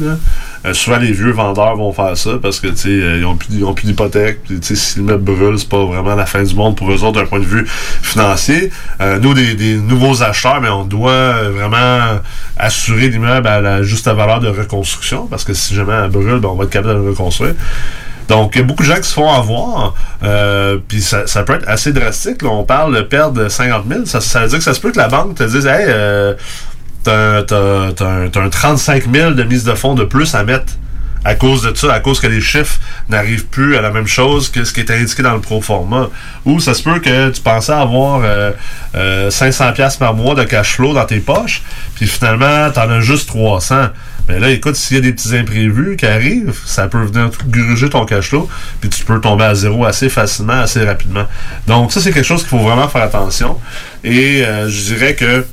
Euh, 0.66 0.74
souvent 0.74 0.98
les 0.98 1.12
vieux 1.12 1.30
vendeurs 1.30 1.76
vont 1.76 1.92
faire 1.92 2.16
ça 2.16 2.32
parce 2.40 2.60
que 2.60 2.68
euh, 2.68 3.18
ils 3.18 3.24
ont 3.24 3.36
plus, 3.36 3.48
plus 3.74 3.86
d'hypothèque. 3.86 4.40
Si 4.60 4.98
l'immeuble 4.98 5.24
brûle, 5.24 5.58
c'est 5.58 5.68
pas 5.68 5.84
vraiment 5.84 6.14
la 6.14 6.26
fin 6.26 6.42
du 6.42 6.54
monde 6.54 6.76
pour 6.76 6.90
eux 6.92 7.02
autres 7.02 7.20
d'un 7.20 7.26
point 7.26 7.40
de 7.40 7.44
vue 7.44 7.66
financier. 7.66 8.70
Euh, 9.00 9.18
nous, 9.18 9.32
des, 9.32 9.76
nouveaux 9.76 10.22
acheteurs, 10.22 10.60
mais 10.60 10.68
on 10.68 10.84
doit 10.84 11.10
euh, 11.10 11.50
vraiment 11.54 12.20
assurer 12.58 13.08
l'immeuble 13.08 13.48
à 13.48 13.62
la 13.62 13.82
juste 13.82 14.08
valeur 14.08 14.40
de 14.40 14.48
reconstruction 14.48 15.26
parce 15.26 15.44
que 15.44 15.54
si 15.54 15.74
jamais 15.74 15.94
elle 15.94 16.10
brûle, 16.10 16.40
ben, 16.40 16.50
on 16.50 16.54
va 16.54 16.64
être 16.64 16.70
capable 16.70 16.98
de 16.98 17.02
le 17.02 17.10
reconstruire. 17.10 17.54
Donc, 18.28 18.56
il 18.56 18.58
y 18.58 18.60
a 18.60 18.64
beaucoup 18.64 18.82
de 18.82 18.88
gens 18.88 18.96
qui 18.96 19.08
se 19.08 19.14
font 19.14 19.32
avoir, 19.32 19.94
puis 20.88 21.00
ça, 21.00 21.24
peut 21.44 21.54
être 21.54 21.68
assez 21.68 21.92
drastique. 21.92 22.42
On 22.42 22.64
parle 22.64 22.96
de 22.96 23.02
perdre 23.02 23.48
50 23.48 23.84
000. 23.88 24.04
Ça, 24.04 24.20
ça 24.20 24.40
veut 24.40 24.48
dire 24.48 24.58
que 24.58 24.64
ça 24.64 24.74
se 24.74 24.80
peut 24.80 24.90
que 24.90 24.98
la 24.98 25.06
banque 25.06 25.36
te 25.36 25.44
dise, 25.44 25.64
hey, 25.64 25.86
t'as 27.06 27.42
t'as- 27.94 28.04
un, 28.04 28.28
t'as 28.28 28.40
un 28.42 28.48
35 28.48 29.04
000 29.12 29.30
de 29.32 29.42
mise 29.44 29.64
de 29.64 29.74
fonds 29.74 29.94
de 29.94 30.04
plus 30.04 30.34
à 30.34 30.44
mettre 30.44 30.72
à 31.24 31.34
cause 31.34 31.62
de 31.62 31.74
ça, 31.76 31.92
à 31.92 31.98
cause 31.98 32.20
que 32.20 32.28
les 32.28 32.40
chiffres 32.40 32.78
n'arrivent 33.08 33.46
plus 33.46 33.76
à 33.76 33.80
la 33.80 33.90
même 33.90 34.06
chose 34.06 34.48
que 34.48 34.62
ce 34.62 34.72
qui 34.72 34.78
était 34.80 34.94
indiqué 34.94 35.24
dans 35.24 35.34
le 35.34 35.40
pro 35.40 35.60
forma. 35.60 36.08
Ou 36.44 36.60
ça 36.60 36.72
se 36.72 36.84
peut 36.84 37.00
que 37.00 37.30
tu 37.30 37.40
pensais 37.40 37.72
avoir 37.72 38.20
euh, 38.22 38.52
euh, 38.94 39.28
500 39.28 39.72
pièces 39.72 39.96
par 39.96 40.14
mois 40.14 40.36
de 40.36 40.44
cash 40.44 40.74
flow 40.76 40.94
dans 40.94 41.04
tes 41.04 41.18
poches, 41.18 41.62
puis 41.96 42.06
finalement, 42.06 42.70
tu 42.70 42.78
en 42.78 42.88
as 42.90 43.00
juste 43.00 43.26
300. 43.28 43.88
Mais 44.28 44.38
là, 44.38 44.50
écoute, 44.50 44.76
s'il 44.76 44.96
y 44.96 45.00
a 45.00 45.02
des 45.02 45.12
petits 45.12 45.36
imprévus 45.36 45.96
qui 45.96 46.06
arrivent, 46.06 46.54
ça 46.64 46.86
peut 46.86 47.02
venir 47.04 47.30
gruger 47.48 47.90
ton 47.90 48.04
cash 48.04 48.28
flow, 48.28 48.48
puis 48.80 48.88
tu 48.88 49.04
peux 49.04 49.20
tomber 49.20 49.44
à 49.46 49.54
zéro 49.56 49.84
assez 49.84 50.08
facilement, 50.08 50.60
assez 50.60 50.84
rapidement. 50.84 51.24
Donc 51.66 51.90
ça, 51.90 52.00
c'est 52.00 52.12
quelque 52.12 52.26
chose 52.26 52.42
qu'il 52.42 52.50
faut 52.50 52.58
vraiment 52.64 52.86
faire 52.86 53.02
attention. 53.02 53.58
Et 54.04 54.44
euh, 54.44 54.68
je 54.68 54.94
dirais 54.94 55.14
que 55.16 55.44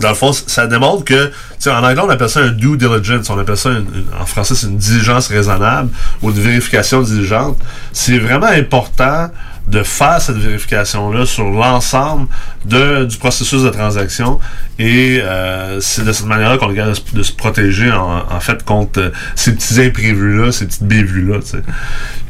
dans 0.00 0.10
le 0.10 0.14
fond, 0.14 0.32
ça 0.32 0.66
démontre 0.68 1.04
que, 1.04 1.32
en 1.66 1.82
anglais, 1.82 2.00
on 2.04 2.08
appelle 2.10 2.28
ça 2.28 2.40
un 2.40 2.48
due 2.52 2.76
diligence. 2.76 3.28
On 3.28 3.38
appelle 3.38 3.56
ça, 3.56 3.70
une- 3.70 4.04
en 4.20 4.24
français, 4.24 4.54
c'est 4.54 4.66
une 4.68 4.78
diligence 4.78 5.26
raisonnable 5.28 5.90
ou 6.22 6.30
une 6.30 6.38
vérification 6.38 7.02
diligente. 7.02 7.58
C'est 7.92 8.18
vraiment 8.18 8.46
important 8.46 9.30
de 9.66 9.82
faire 9.82 10.20
cette 10.20 10.36
vérification-là 10.36 11.26
sur 11.26 11.44
l'ensemble 11.44 12.26
du 12.64 13.16
processus 13.18 13.62
de 13.62 13.68
transaction. 13.68 14.38
Et 14.78 15.20
euh, 15.22 15.80
c'est 15.80 16.04
de 16.04 16.12
cette 16.12 16.26
manière-là 16.26 16.56
qu'on 16.58 16.68
regarde 16.68 16.96
de, 17.12 17.22
se- 17.22 17.32
protéger, 17.32 17.90
en, 17.92 18.40
fait, 18.40 18.64
contre 18.64 19.00
euh, 19.00 19.10
ces 19.34 19.52
petits 19.54 19.80
imprévus-là, 19.82 20.50
ces 20.52 20.66
petites 20.66 20.84
bévues-là. 20.84 21.38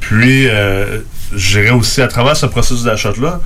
Puis, 0.01 0.49
euh, 0.49 1.01
je 1.35 1.61
dirais 1.61 1.71
aussi, 1.71 2.03
à 2.03 2.09
travers 2.09 2.37
ce 2.37 2.47
processus 2.47 2.85
d'achat-là, 2.85 3.41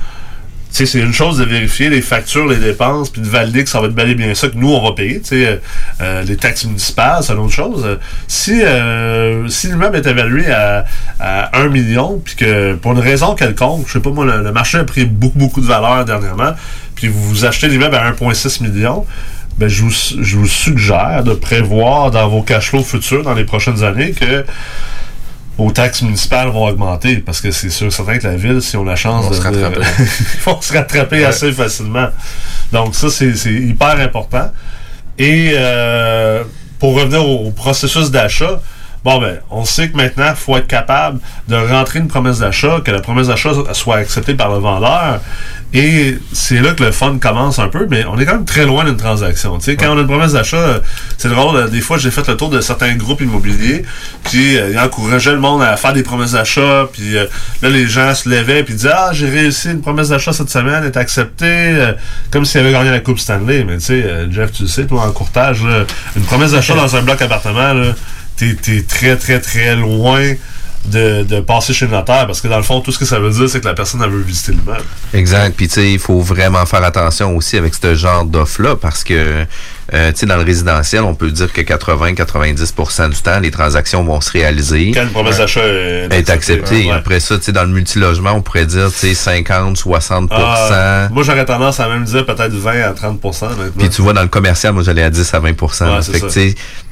sais, 0.75 0.85
c'est 0.85 0.99
une 0.99 1.13
chose 1.13 1.37
de 1.37 1.45
vérifier 1.45 1.89
les 1.89 2.01
factures, 2.01 2.47
les 2.47 2.57
dépenses, 2.57 3.09
puis 3.09 3.21
de 3.21 3.27
valider 3.27 3.63
que 3.63 3.69
ça 3.69 3.79
va 3.79 3.87
être 3.87 3.93
bel 3.93 4.13
bien 4.15 4.33
ça 4.35 4.49
que 4.49 4.57
nous, 4.57 4.69
on 4.69 4.83
va 4.83 4.93
payer. 4.93 5.21
Tu 5.21 5.27
sais, 5.29 5.47
euh, 5.47 5.55
euh, 6.01 6.23
les 6.23 6.37
taxes 6.37 6.65
municipales, 6.65 7.23
c'est 7.23 7.33
une 7.33 7.39
autre 7.39 7.53
chose. 7.53 7.83
Euh, 7.85 7.95
Si, 8.27 8.61
euh, 8.61 9.47
si 9.47 9.67
l'immeuble 9.67 9.97
est 9.97 10.07
évalué 10.07 10.51
à, 10.51 10.85
à 11.19 11.57
1 11.59 11.69
million, 11.69 12.21
puis 12.23 12.35
que 12.35 12.73
pour 12.75 12.91
une 12.91 12.99
raison 12.99 13.35
quelconque, 13.35 13.85
je 13.87 13.93
sais 13.93 13.99
pas 13.99 14.09
moi, 14.09 14.25
le, 14.25 14.51
marché 14.51 14.77
a 14.77 14.83
pris 14.83 15.05
beaucoup, 15.05 15.39
beaucoup 15.39 15.61
de 15.61 15.67
valeur 15.67 16.05
dernièrement, 16.05 16.53
puis 16.95 17.07
vous, 17.07 17.23
vous 17.23 17.45
achetez 17.45 17.67
l'immeuble 17.67 17.95
à 17.95 18.11
1,6 18.11 18.63
million, 18.63 19.05
ben, 19.57 19.69
je, 19.69 19.83
vous, 19.83 19.91
je 19.91 20.37
vous 20.37 20.47
suggère 20.47 21.23
de 21.23 21.33
prévoir 21.33 22.11
dans 22.11 22.27
vos 22.27 22.41
cash 22.41 22.69
flows 22.69 22.83
futurs, 22.83 23.23
dans 23.23 23.33
les 23.33 23.45
prochaines 23.45 23.83
années, 23.83 24.11
que 24.11 24.45
vos 25.57 25.71
taxes 25.71 26.01
municipales 26.01 26.49
vont 26.49 26.65
augmenter 26.65 27.17
parce 27.17 27.39
que 27.41 27.51
c'est 27.51 27.69
sûr 27.69 27.91
certain 27.91 28.17
que 28.17 28.27
la 28.27 28.35
ville, 28.35 28.61
si 28.61 28.75
on 28.77 28.83
a 28.87 28.91
la 28.91 28.95
chance 28.95 29.23
Vont 29.25 29.31
de, 29.31 29.35
se 29.35 29.41
rattraper. 29.41 29.79
ils 29.99 30.41
vont 30.43 30.61
se 30.61 30.73
rattraper 30.73 31.17
Ouais. 31.19 31.25
assez 31.25 31.51
facilement. 31.53 32.09
Donc 32.71 32.95
ça, 32.95 33.09
c'est 33.09 33.33
c'est 33.35 33.53
hyper 33.53 33.99
important. 33.99 34.51
Et 35.17 35.51
euh, 35.53 36.43
pour 36.79 36.95
revenir 36.95 37.25
au, 37.25 37.47
au 37.47 37.51
processus 37.51 38.11
d'achat, 38.11 38.59
bon 39.05 39.19
ben, 39.19 39.39
on 39.51 39.65
sait 39.65 39.89
que 39.89 39.95
maintenant, 39.95 40.31
il 40.31 40.35
faut 40.35 40.57
être 40.57 40.67
capable 40.67 41.19
de 41.47 41.55
rentrer 41.55 41.99
une 41.99 42.07
promesse 42.07 42.39
d'achat, 42.39 42.81
que 42.83 42.89
la 42.89 43.01
promesse 43.01 43.27
d'achat 43.27 43.51
soit 43.73 43.97
acceptée 43.97 44.33
par 44.33 44.51
le 44.51 44.57
vendeur. 44.57 45.21
Et 45.73 46.17
c'est 46.31 46.59
là 46.61 46.71
que 46.71 46.83
le 46.83 46.91
fun 46.91 47.17
commence 47.19 47.59
un 47.59 47.67
peu, 47.67 47.85
mais 47.89 48.05
on 48.05 48.17
est 48.17 48.25
quand 48.25 48.33
même 48.33 48.45
très 48.45 48.65
loin 48.65 48.83
d'une 48.83 48.97
transaction. 48.97 49.57
Tu 49.59 49.65
sais, 49.65 49.75
quand 49.75 49.93
on 49.93 49.97
a 49.97 50.01
une 50.01 50.07
promesse 50.07 50.31
d'achat, 50.33 50.81
c'est 51.17 51.29
drôle, 51.29 51.69
des 51.69 51.81
fois 51.81 51.97
j'ai 51.97 52.11
fait 52.11 52.27
le 52.27 52.35
tour 52.35 52.49
de 52.49 52.61
certains 52.61 52.95
groupes 52.95 53.21
immobiliers, 53.21 53.83
puis 54.23 54.57
euh, 54.57 54.71
ils 54.71 54.79
encourageaient 54.79 55.33
le 55.33 55.39
monde 55.39 55.61
à 55.61 55.77
faire 55.77 55.93
des 55.93 56.03
promesses 56.03 56.31
d'achat, 56.31 56.87
puis 56.91 57.17
euh, 57.17 57.25
là 57.61 57.69
les 57.69 57.87
gens 57.87 58.15
se 58.15 58.27
levaient 58.27 58.63
puis 58.63 58.73
disaient 58.73 58.89
Ah, 58.91 59.09
j'ai 59.11 59.29
réussi 59.29 59.69
une 59.69 59.81
promesse 59.81 60.09
d'achat 60.09 60.33
cette 60.33 60.49
semaine, 60.49 60.81
elle 60.81 60.87
est 60.87 60.97
acceptée, 60.97 61.45
euh, 61.45 61.93
comme 62.31 62.45
s'ils 62.45 62.61
avaient 62.61 62.71
gagné 62.71 62.89
la 62.89 63.01
Coupe 63.01 63.19
Stanley. 63.19 63.65
Mais 63.65 63.77
tu 63.77 63.85
sais, 63.85 64.03
euh, 64.03 64.31
Jeff, 64.31 64.51
tu 64.51 64.63
le 64.63 64.69
sais, 64.69 64.85
toi 64.85 65.03
en 65.03 65.11
courtage, 65.11 65.63
là, 65.63 65.83
une 66.15 66.23
promesse 66.23 66.51
d'achat 66.51 66.73
dans 66.75 66.95
un 66.95 67.01
bloc 67.01 67.21
appartement, 67.21 67.73
là, 67.73 67.93
t'es, 68.37 68.55
t'es 68.55 68.81
très 68.83 69.17
très 69.17 69.39
très 69.39 69.75
loin 69.75 70.33
de, 70.85 71.23
de 71.23 71.39
passer 71.39 71.73
chez 71.73 71.85
le 71.85 71.91
notaire 71.91 72.27
parce 72.27 72.41
que 72.41 72.47
dans 72.47 72.57
le 72.57 72.63
fond, 72.63 72.81
tout 72.81 72.91
ce 72.91 72.99
que 72.99 73.05
ça 73.05 73.19
veut 73.19 73.31
dire, 73.31 73.49
c'est 73.49 73.59
que 73.59 73.67
la 73.67 73.73
personne 73.73 74.01
elle 74.03 74.11
veut 74.11 74.21
visiter 74.21 74.51
l'immeuble. 74.51 74.83
Exact. 75.13 75.55
Puis, 75.55 75.67
tu 75.67 75.75
sais, 75.75 75.91
il 75.91 75.99
faut 75.99 76.19
vraiment 76.21 76.65
faire 76.65 76.83
attention 76.83 77.35
aussi 77.35 77.57
avec 77.57 77.73
ce 77.75 77.95
genre 77.95 78.25
d'offre-là 78.25 78.75
parce 78.75 79.03
que, 79.03 79.45
euh, 79.93 80.11
tu 80.11 80.19
sais, 80.19 80.25
dans 80.25 80.37
le 80.37 80.43
résidentiel, 80.43 81.03
on 81.03 81.13
peut 81.13 81.29
dire 81.29 81.51
que 81.53 81.61
80-90% 81.61 83.09
du 83.09 83.21
temps, 83.21 83.39
les 83.39 83.51
transactions 83.51 84.03
vont 84.03 84.19
se 84.19 84.31
réaliser. 84.31 84.91
Quand 84.93 85.03
une 85.03 85.09
promesse 85.09 85.37
d'achat 85.37 85.61
est, 85.63 86.07
est 86.11 86.29
acceptée. 86.29 86.87
ouais. 86.87 86.91
Après 86.91 87.19
ça, 87.19 87.37
tu 87.37 87.43
sais, 87.43 87.51
dans 87.51 87.63
le 87.63 87.69
multilogement, 87.69 88.31
on 88.31 88.41
pourrait 88.41 88.65
dire, 88.65 88.91
tu 88.91 88.97
sais, 88.97 89.13
50, 89.13 89.77
60 89.77 90.31
Ah, 90.31 91.07
moi, 91.11 91.23
j'aurais 91.23 91.45
tendance 91.45 91.79
à 91.79 91.87
même 91.87 92.03
dire 92.03 92.25
peut-être 92.25 92.53
20 92.53 92.81
à 92.81 92.91
30 92.91 93.23
maintenant. 93.23 93.57
Puis 93.77 93.89
tu 93.89 94.01
vois, 94.01 94.13
dans 94.13 94.23
le 94.23 94.27
commercial, 94.27 94.73
moi, 94.73 94.81
j'allais 94.81 95.03
à 95.03 95.09
10 95.09 95.33
à 95.33 95.39
20 95.39 95.49
là. 95.81 96.01
c'est 96.01 96.11
Fait 96.13 96.19
que, 96.21 96.29
ça. 96.29 96.41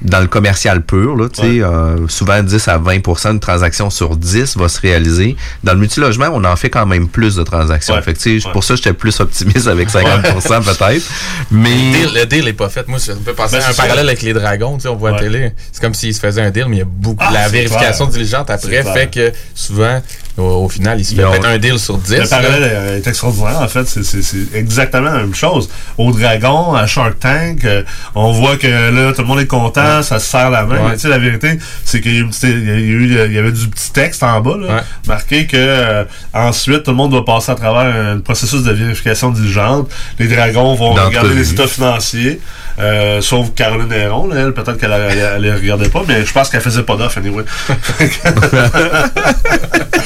dans 0.02 0.20
le 0.20 0.28
commercial 0.28 0.82
pur, 0.82 1.16
là, 1.16 1.30
tu 1.30 1.42
sais, 1.42 1.62
euh, 1.62 2.08
souvent 2.08 2.42
10 2.44 2.68
à 2.68 2.78
20% 2.78 3.32
d'une 3.32 3.40
transaction 3.40 3.90
sur 3.90 4.16
10 4.16 4.58
va 4.58 4.70
se 4.70 4.80
réaliser. 4.80 5.36
Dans 5.64 5.74
le 5.74 5.80
multilogement, 5.80 6.28
on 6.32 6.44
en 6.44 6.56
fait 6.56 6.70
quand 6.70 6.86
même 6.86 7.08
plus 7.08 7.36
de 7.36 7.44
transactions. 7.44 8.00
Fait 8.02 8.14
que, 8.14 8.52
pour 8.52 8.64
ça, 8.64 8.76
j'étais 8.76 8.94
plus 8.94 9.20
optimiste 9.20 9.68
avec 9.68 9.90
50% 9.90 10.64
peut-être. 10.64 11.06
Mais... 11.52 11.70
Le 12.14 12.26
deal, 12.26 12.54
pas 12.54 12.70
fait. 12.70 12.83
Moi, 12.88 13.00
ça 13.00 13.16
me 13.16 13.20
fait 13.22 13.34
penser 13.34 13.58
Ben, 13.58 13.64
un 13.70 13.74
parallèle 13.74 14.08
avec 14.08 14.22
les 14.22 14.34
dragons, 14.34 14.76
tu 14.76 14.82
sais, 14.84 14.88
on 14.88 14.96
voit 14.96 15.10
à 15.10 15.14
la 15.14 15.20
télé. 15.20 15.52
C'est 15.72 15.82
comme 15.82 15.94
s'ils 15.94 16.14
se 16.14 16.20
faisaient 16.20 16.42
un 16.42 16.52
deal, 16.52 16.66
mais 16.68 16.78
il 16.78 16.80
y 16.80 16.84
a 16.84 16.86
beaucoup. 16.86 17.18
Ah, 17.20 17.32
la 17.32 17.48
vérification 17.48 18.06
clair. 18.06 18.18
diligente 18.18 18.50
après 18.50 18.84
fait 18.84 19.10
que 19.10 19.32
souvent, 19.56 20.02
au, 20.38 20.66
au 20.66 20.70
final, 20.70 21.00
il 21.00 21.06
se 21.06 21.14
fait 21.16 21.24
ont- 21.26 21.44
un 21.44 21.58
deal 21.58 21.78
sur 21.80 21.98
10. 21.98 22.18
Le 22.18 22.28
parallèle 22.28 22.64
est- 22.98 23.08
extraordinaire, 23.08 23.62
en 23.62 23.68
fait. 23.68 23.86
C'est- 23.86 24.56
exactement 24.56 25.10
la 25.12 25.20
même 25.20 25.36
chose. 25.36 25.70
Au 25.98 26.12
Dragon, 26.12 26.74
à 26.74 26.88
Shark 26.88 27.20
Tank, 27.20 27.64
euh, 27.66 27.84
on 28.16 28.32
voit 28.32 28.58
que 28.58 28.68
là, 28.68 29.14
tout 29.14 29.22
le 29.22 29.28
monde 29.28 29.40
est 29.42 29.48
content, 29.48 30.02
ça 30.02 30.20
se 30.20 30.26
serre 30.30 30.50
la 30.50 30.64
main. 30.64 30.76
Ouais. 30.78 30.82
Mais 30.90 30.94
tu 30.96 31.02
sais, 31.02 31.08
la 31.10 31.18
vérité, 31.20 31.60
c'est 31.86 32.02
qu'il 32.02 32.14
y, 32.16 32.18
y 32.20 33.34
y 33.34 33.38
avait 33.38 33.52
du 33.52 33.68
petit 33.68 33.92
texte 33.92 34.24
en 34.24 34.42
bas, 34.42 34.58
là, 34.60 34.84
marqué 35.08 35.46
que 35.46 35.56
euh, 35.58 36.04
ensuite, 36.34 36.84
tout 36.84 36.92
le 36.92 36.98
monde 36.98 37.12
doit 37.12 37.26
passer 37.26 37.52
à 37.52 37.56
travers 37.56 37.94
un 38.14 38.20
processus 38.20 38.64
de 38.64 38.72
vérification 38.72 39.30
diligente. 39.32 39.90
Les 40.20 40.28
Dragons 40.28 40.74
vont 40.76 40.94
regarder 40.94 41.34
les 41.36 41.52
états 41.52 41.68
financiers, 41.68 42.40
euh, 42.80 43.22
sauf 43.22 43.54
Caroline 43.56 43.92
Héron, 43.94 44.28
là, 44.28 44.36
elle, 44.42 44.54
peut-être 44.54 44.78
qu'elle 44.78 44.92
elle, 44.94 45.18
elle 45.36 45.42
les 45.44 45.54
regardait 45.54 45.90
pas, 45.90 46.02
mais 46.08 46.26
je 46.26 46.32
pense 46.34 46.50
qu'elle 46.50 46.62
faisait 46.62 46.84
pas 46.84 46.96
d'offre, 46.96 47.18
anyway. 47.20 47.44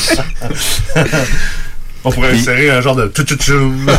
On 2.03 2.11
pourrait 2.11 2.31
insérer 2.31 2.69
un 2.69 2.79
genre 2.79 2.95
de 2.95 3.07
tchou-tchou-tchoum. 3.07 3.89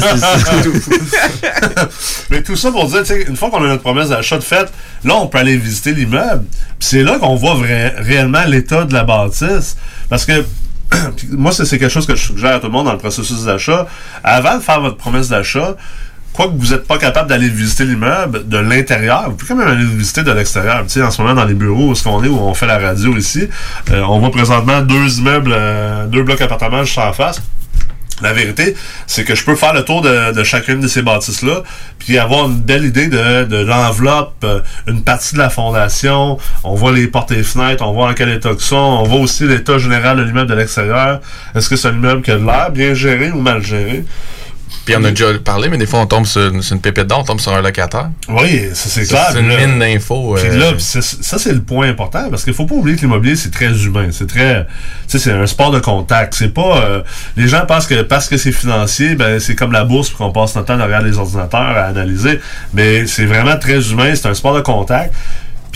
c'est 0.00 0.18
ça. 0.18 0.36
Mais 2.30 2.42
tout 2.42 2.56
ça 2.56 2.70
pour 2.70 2.86
dire, 2.86 3.02
une 3.28 3.36
fois 3.36 3.50
qu'on 3.50 3.64
a 3.64 3.68
notre 3.68 3.82
promesse 3.82 4.10
d'achat 4.10 4.36
de 4.36 4.42
fait, 4.42 4.70
là, 5.04 5.14
on 5.14 5.26
peut 5.28 5.38
aller 5.38 5.56
visiter 5.56 5.94
l'immeuble. 5.94 6.44
Puis 6.78 6.88
c'est 6.88 7.02
là 7.02 7.18
qu'on 7.18 7.36
voit 7.36 7.54
vrai- 7.54 7.94
réellement 7.96 8.44
l'état 8.46 8.84
de 8.84 8.92
la 8.92 9.04
bâtisse. 9.04 9.76
Parce 10.10 10.26
que 10.26 10.44
moi, 11.30 11.52
c'est 11.52 11.64
c'est 11.64 11.78
quelque 11.78 11.92
chose 11.92 12.06
que 12.06 12.14
je 12.14 12.22
suggère 12.26 12.56
à 12.56 12.58
tout 12.58 12.66
le 12.66 12.72
monde 12.72 12.86
dans 12.86 12.92
le 12.92 12.98
processus 12.98 13.44
d'achat. 13.44 13.86
Avant 14.22 14.56
de 14.56 14.62
faire 14.62 14.80
votre 14.80 14.96
promesse 14.96 15.28
d'achat, 15.28 15.76
quoi 16.36 16.48
que 16.48 16.52
vous 16.52 16.72
n'êtes 16.72 16.86
pas 16.86 16.98
capable 16.98 17.30
d'aller 17.30 17.48
visiter 17.48 17.84
l'immeuble 17.84 18.46
de 18.46 18.58
l'intérieur, 18.58 19.30
vous 19.30 19.36
pouvez 19.36 19.48
quand 19.48 19.56
même 19.56 19.68
aller 19.68 19.84
le 19.84 19.96
visiter 19.96 20.22
de 20.22 20.30
l'extérieur. 20.30 20.82
Tu 20.84 20.90
sais, 20.90 21.02
en 21.02 21.10
ce 21.10 21.22
moment, 21.22 21.34
dans 21.34 21.46
les 21.46 21.54
bureaux 21.54 21.88
où 21.88 21.92
est-ce 21.92 22.04
qu'on 22.04 22.22
est, 22.22 22.28
où 22.28 22.38
on 22.38 22.52
fait 22.52 22.66
la 22.66 22.78
radio 22.78 23.16
ici, 23.16 23.48
euh, 23.90 24.02
on 24.02 24.18
voit 24.18 24.30
présentement 24.30 24.82
deux 24.82 25.18
immeubles, 25.18 25.52
euh, 25.54 26.06
deux 26.06 26.22
blocs 26.22 26.40
appartements 26.42 26.84
juste 26.84 26.98
en 26.98 27.12
face. 27.12 27.40
La 28.22 28.32
vérité, 28.32 28.74
c'est 29.06 29.24
que 29.24 29.34
je 29.34 29.44
peux 29.44 29.56
faire 29.56 29.74
le 29.74 29.82
tour 29.82 30.00
de, 30.00 30.42
chacune 30.42 30.80
de 30.80 30.88
ces 30.88 31.02
bâtisses-là, 31.02 31.62
puis 31.98 32.16
avoir 32.16 32.46
une 32.46 32.60
belle 32.60 32.86
idée 32.86 33.08
de, 33.08 33.44
de 33.44 33.56
l'enveloppe, 33.58 34.36
euh, 34.44 34.60
une 34.86 35.02
partie 35.02 35.34
de 35.34 35.38
la 35.38 35.50
fondation. 35.50 36.38
On 36.64 36.74
voit 36.74 36.92
les 36.92 37.08
portes 37.08 37.32
et 37.32 37.42
fenêtres, 37.42 37.84
on 37.86 37.92
voit 37.92 38.08
en 38.08 38.14
quel 38.14 38.30
état 38.30 38.54
que 38.54 38.74
on 38.74 39.02
voit 39.04 39.20
aussi 39.20 39.46
l'état 39.46 39.76
général 39.78 40.16
de 40.16 40.22
l'immeuble 40.22 40.48
de 40.48 40.54
l'extérieur. 40.54 41.20
Est-ce 41.54 41.68
que 41.68 41.76
c'est 41.76 41.88
un 41.88 41.92
immeuble 41.92 42.22
qui 42.22 42.30
a 42.30 42.36
de 42.36 42.44
l'air 42.44 42.70
bien 42.70 42.94
géré 42.94 43.30
ou 43.30 43.40
mal 43.40 43.62
géré? 43.62 44.04
Puis 44.84 44.94
on 44.96 45.02
a 45.04 45.10
déjà 45.10 45.26
parlé, 45.44 45.68
mais 45.68 45.78
des 45.78 45.86
fois, 45.86 46.00
on 46.00 46.06
tombe 46.06 46.26
sur, 46.26 46.52
une- 46.52 46.62
sur 46.62 46.74
une 46.74 46.80
pépite 46.80 47.06
d'or, 47.08 47.20
on 47.20 47.24
tombe 47.24 47.40
sur 47.40 47.52
un 47.52 47.60
locataire. 47.60 48.10
Oui, 48.28 48.68
ça 48.72 48.88
c'est 48.88 49.04
clair. 49.06 49.28
C'est 49.32 49.40
une 49.40 49.48
Là- 49.48 49.66
mine 49.66 49.78
d'infos. 49.80 50.34
Puis 50.36 50.48
euh, 50.48 50.58
là, 50.58 50.72
ça, 50.78 51.38
c'est 51.38 51.52
le 51.52 51.60
point 51.62 51.88
important 51.88 52.28
parce 52.30 52.44
qu'il 52.44 52.54
faut 52.54 52.66
pas 52.66 52.74
oublier 52.76 52.96
que 52.96 53.00
l'immobilier, 53.02 53.34
c'est 53.36 53.50
très 53.50 53.72
humain. 53.84 54.08
C'est 54.12 54.28
très. 54.28 54.64
Tu 55.08 55.18
sais, 55.18 55.18
c'est 55.18 55.32
un 55.32 55.46
sport 55.46 55.70
de 55.72 55.80
contact. 55.80 56.34
C'est 56.34 56.54
pas. 56.54 56.78
euh, 56.84 57.02
les 57.36 57.48
gens 57.48 57.64
pensent 57.66 57.86
que 57.86 58.02
parce 58.02 58.28
que 58.28 58.36
c'est 58.36 58.52
financier, 58.52 59.16
ben 59.16 59.40
c'est 59.40 59.54
comme 59.56 59.72
la 59.72 59.84
bourse 59.84 60.08
puis 60.08 60.18
qu'on 60.18 60.30
passe 60.32 60.54
notre 60.54 60.68
temps 60.68 60.76
derrière 60.76 61.02
les 61.02 61.18
ordinateurs 61.18 61.60
à 61.60 61.84
analyser. 61.86 62.40
Mais 62.72 63.06
c'est 63.06 63.26
vraiment 63.26 63.56
très 63.58 63.90
humain. 63.90 64.14
C'est 64.14 64.28
un 64.28 64.34
sport 64.34 64.54
de 64.54 64.60
contact. 64.60 65.12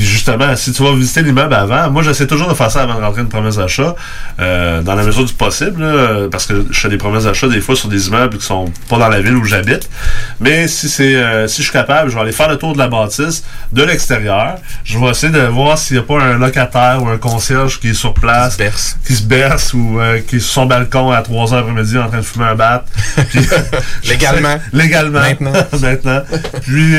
Puis 0.00 0.08
justement, 0.08 0.56
si 0.56 0.72
tu 0.72 0.82
vas 0.82 0.94
visiter 0.94 1.20
l'immeuble 1.20 1.52
avant, 1.52 1.90
moi 1.90 2.02
j'essaie 2.02 2.26
toujours 2.26 2.48
de 2.48 2.54
faire 2.54 2.70
ça 2.70 2.84
avant 2.84 2.94
de 2.94 3.04
rentrer 3.04 3.20
une 3.20 3.28
promesse 3.28 3.56
d'achat, 3.56 3.94
euh, 4.38 4.80
dans 4.80 4.94
la 4.94 5.02
mesure 5.02 5.26
du 5.26 5.34
possible, 5.34 5.82
là, 5.84 6.26
parce 6.30 6.46
que 6.46 6.64
je 6.70 6.80
fais 6.80 6.88
des 6.88 6.96
promesses 6.96 7.24
d'achat 7.24 7.48
des 7.48 7.60
fois 7.60 7.76
sur 7.76 7.90
des 7.90 8.08
immeubles 8.08 8.38
qui 8.38 8.46
sont 8.46 8.72
pas 8.88 8.96
dans 8.96 9.10
la 9.10 9.20
ville 9.20 9.36
où 9.36 9.44
j'habite. 9.44 9.90
Mais 10.40 10.68
si 10.68 10.88
c'est 10.88 11.16
euh, 11.16 11.46
si 11.48 11.58
je 11.58 11.64
suis 11.64 11.72
capable, 11.74 12.08
je 12.08 12.14
vais 12.14 12.22
aller 12.22 12.32
faire 12.32 12.48
le 12.48 12.56
tour 12.56 12.72
de 12.72 12.78
la 12.78 12.88
bâtisse 12.88 13.44
de 13.72 13.82
l'extérieur. 13.82 14.54
Je 14.84 14.98
vais 14.98 15.08
essayer 15.08 15.30
de 15.34 15.42
voir 15.42 15.76
s'il 15.76 15.98
n'y 15.98 16.02
a 16.02 16.06
pas 16.06 16.18
un 16.18 16.38
locataire 16.38 17.02
ou 17.02 17.08
un 17.08 17.18
concierge 17.18 17.78
qui 17.78 17.90
est 17.90 17.92
sur 17.92 18.14
place, 18.14 18.56
qui 19.06 19.14
se 19.14 19.22
berce, 19.24 19.74
ou 19.74 20.00
euh, 20.00 20.20
qui 20.26 20.36
est 20.36 20.40
sur 20.40 20.50
son 20.54 20.64
balcon 20.64 21.10
à 21.10 21.20
3 21.20 21.52
heures 21.52 21.60
après-midi 21.60 21.98
en 21.98 22.08
train 22.08 22.20
de 22.20 22.22
fumer 22.22 22.46
un 22.46 22.54
bat. 22.54 22.86
Puis- 23.28 23.46
Légalement. 24.08 24.58
Légalement. 24.72 25.20
Maintenant. 25.20 25.52
Maintenant. 25.78 26.22
Puis 26.62 26.94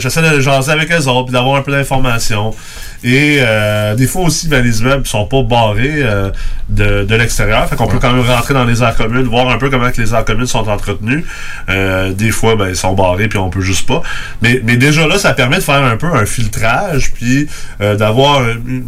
j'essaie 0.00 0.22
de 0.22 0.40
jaser 0.40 0.72
avec 0.72 0.90
eux 0.90 1.06
autres, 1.06 1.26
puis 1.26 1.32
d'avoir 1.32 1.58
un 1.58 1.62
peu 1.62 1.70
d'informations 1.70 2.23
serrant 2.24 2.56
et 3.04 3.36
euh, 3.40 3.94
des 3.94 4.06
fois 4.06 4.22
aussi, 4.22 4.48
ben, 4.48 4.64
les 4.64 4.80
immeubles 4.80 5.06
sont 5.06 5.26
pas 5.26 5.42
barrés 5.42 5.96
euh, 5.98 6.30
de, 6.70 7.04
de 7.04 7.14
l'extérieur. 7.14 7.68
Fait 7.68 7.76
qu'on 7.76 7.86
peut 7.86 7.98
quand 7.98 8.12
même 8.14 8.26
rentrer 8.26 8.54
dans 8.54 8.64
les 8.64 8.82
aires 8.82 8.96
communes, 8.96 9.24
voir 9.24 9.50
un 9.50 9.58
peu 9.58 9.68
comment 9.68 9.90
que 9.90 10.00
les 10.00 10.14
aires 10.14 10.24
communes 10.24 10.46
sont 10.46 10.66
entretenues. 10.66 11.22
Euh, 11.68 12.12
des 12.14 12.30
fois, 12.30 12.56
ben, 12.56 12.70
ils 12.70 12.76
sont 12.76 12.94
barrés, 12.94 13.28
puis 13.28 13.38
on 13.38 13.50
peut 13.50 13.60
juste 13.60 13.86
pas. 13.86 14.00
Mais, 14.40 14.62
mais 14.64 14.78
déjà 14.78 15.06
là, 15.06 15.18
ça 15.18 15.34
permet 15.34 15.56
de 15.56 15.62
faire 15.62 15.84
un 15.84 15.98
peu 15.98 16.06
un 16.06 16.24
filtrage, 16.24 17.12
puis 17.12 17.46
euh, 17.82 17.94
d'avoir 17.94 18.40
une, 18.48 18.84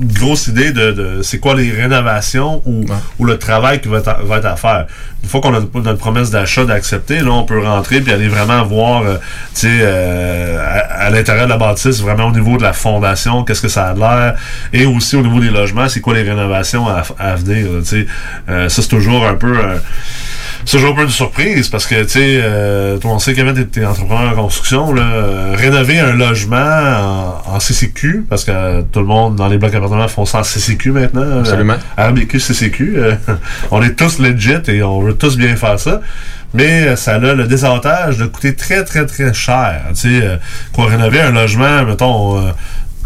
une 0.00 0.12
grosse 0.12 0.46
idée 0.46 0.70
de, 0.70 0.92
de 0.92 1.22
c'est 1.22 1.38
quoi 1.38 1.56
les 1.56 1.72
rénovations 1.72 2.62
ou, 2.66 2.84
ou 3.18 3.24
le 3.24 3.36
travail 3.38 3.80
qui 3.80 3.88
va 3.88 3.98
être, 3.98 4.08
à, 4.08 4.18
va 4.22 4.38
être 4.38 4.46
à 4.46 4.54
faire. 4.56 4.86
Une 5.24 5.28
fois 5.28 5.40
qu'on 5.40 5.54
a 5.54 5.60
notre 5.60 5.98
promesse 5.98 6.30
d'achat 6.30 6.64
d'accepter, 6.64 7.18
là, 7.18 7.32
on 7.32 7.42
peut 7.42 7.60
rentrer 7.60 8.00
puis 8.00 8.12
aller 8.12 8.28
vraiment 8.28 8.62
voir, 8.64 9.02
euh, 9.02 9.16
tu 9.54 9.62
sais, 9.62 9.78
euh, 9.80 10.58
à, 10.60 11.06
à 11.06 11.10
l'intérieur 11.10 11.46
de 11.46 11.50
la 11.50 11.56
bâtisse, 11.56 12.00
vraiment 12.00 12.26
au 12.26 12.32
niveau 12.32 12.58
de 12.58 12.62
la 12.62 12.72
fondation, 12.72 13.42
qu'est-ce 13.60 13.62
que 13.62 13.68
ça 13.68 13.88
a 13.88 13.94
l'air, 13.94 14.36
et 14.72 14.86
aussi 14.86 15.16
au 15.16 15.22
niveau 15.22 15.40
des 15.40 15.50
logements, 15.50 15.88
c'est 15.88 16.00
quoi 16.00 16.14
les 16.14 16.22
rénovations 16.22 16.86
à, 16.88 17.02
à 17.18 17.34
venir, 17.36 17.66
là. 17.72 17.80
Euh, 18.48 18.68
ça, 18.68 18.82
c'est 18.82 18.88
toujours 18.88 19.26
un 19.26 19.34
peu... 19.34 19.56
euh, 19.58 19.76
c'est 20.64 20.78
toujours 20.78 20.92
un 20.92 20.96
peu 20.96 21.02
une 21.02 21.10
surprise 21.10 21.68
parce 21.68 21.86
que, 21.86 22.02
tu 22.02 22.08
sais, 22.08 22.40
euh, 22.42 22.96
toi, 22.98 23.12
on 23.12 23.18
sait 23.18 23.34
Kevin, 23.34 23.66
t'es, 23.66 23.84
entrepreneur 23.84 24.32
en 24.32 24.42
construction, 24.42 24.92
là, 24.92 25.02
euh, 25.02 25.54
rénover 25.56 26.00
un 26.00 26.12
logement 26.12 26.56
en, 27.46 27.54
en 27.54 27.60
CCQ, 27.60 28.26
parce 28.28 28.44
que 28.44 28.50
euh, 28.50 28.82
tout 28.90 29.00
le 29.00 29.06
monde 29.06 29.36
dans 29.36 29.46
les 29.48 29.58
blocs 29.58 29.74
appartements 29.74 30.08
font 30.08 30.24
ça 30.24 30.40
en 30.40 30.42
CCQ 30.42 30.90
maintenant. 30.90 31.38
Absolument. 31.40 31.76
RBQ, 31.96 32.40
CCQ. 32.40 32.96
on 33.70 33.82
est 33.82 33.94
tous 33.94 34.18
legit 34.18 34.54
et 34.68 34.82
on 34.82 35.00
veut 35.00 35.14
tous 35.14 35.36
bien 35.36 35.54
faire 35.56 35.78
ça. 35.78 36.00
Mais 36.54 36.96
ça 36.96 37.16
a 37.16 37.18
le 37.18 37.46
désavantage 37.46 38.18
de 38.18 38.26
coûter 38.26 38.54
très, 38.54 38.82
très, 38.84 39.04
très 39.04 39.34
cher. 39.34 39.82
Tu 39.90 40.20
sais, 40.20 40.38
quoi 40.72 40.86
rénover 40.86 41.20
un 41.20 41.32
logement, 41.32 41.84
mettons, 41.84 42.40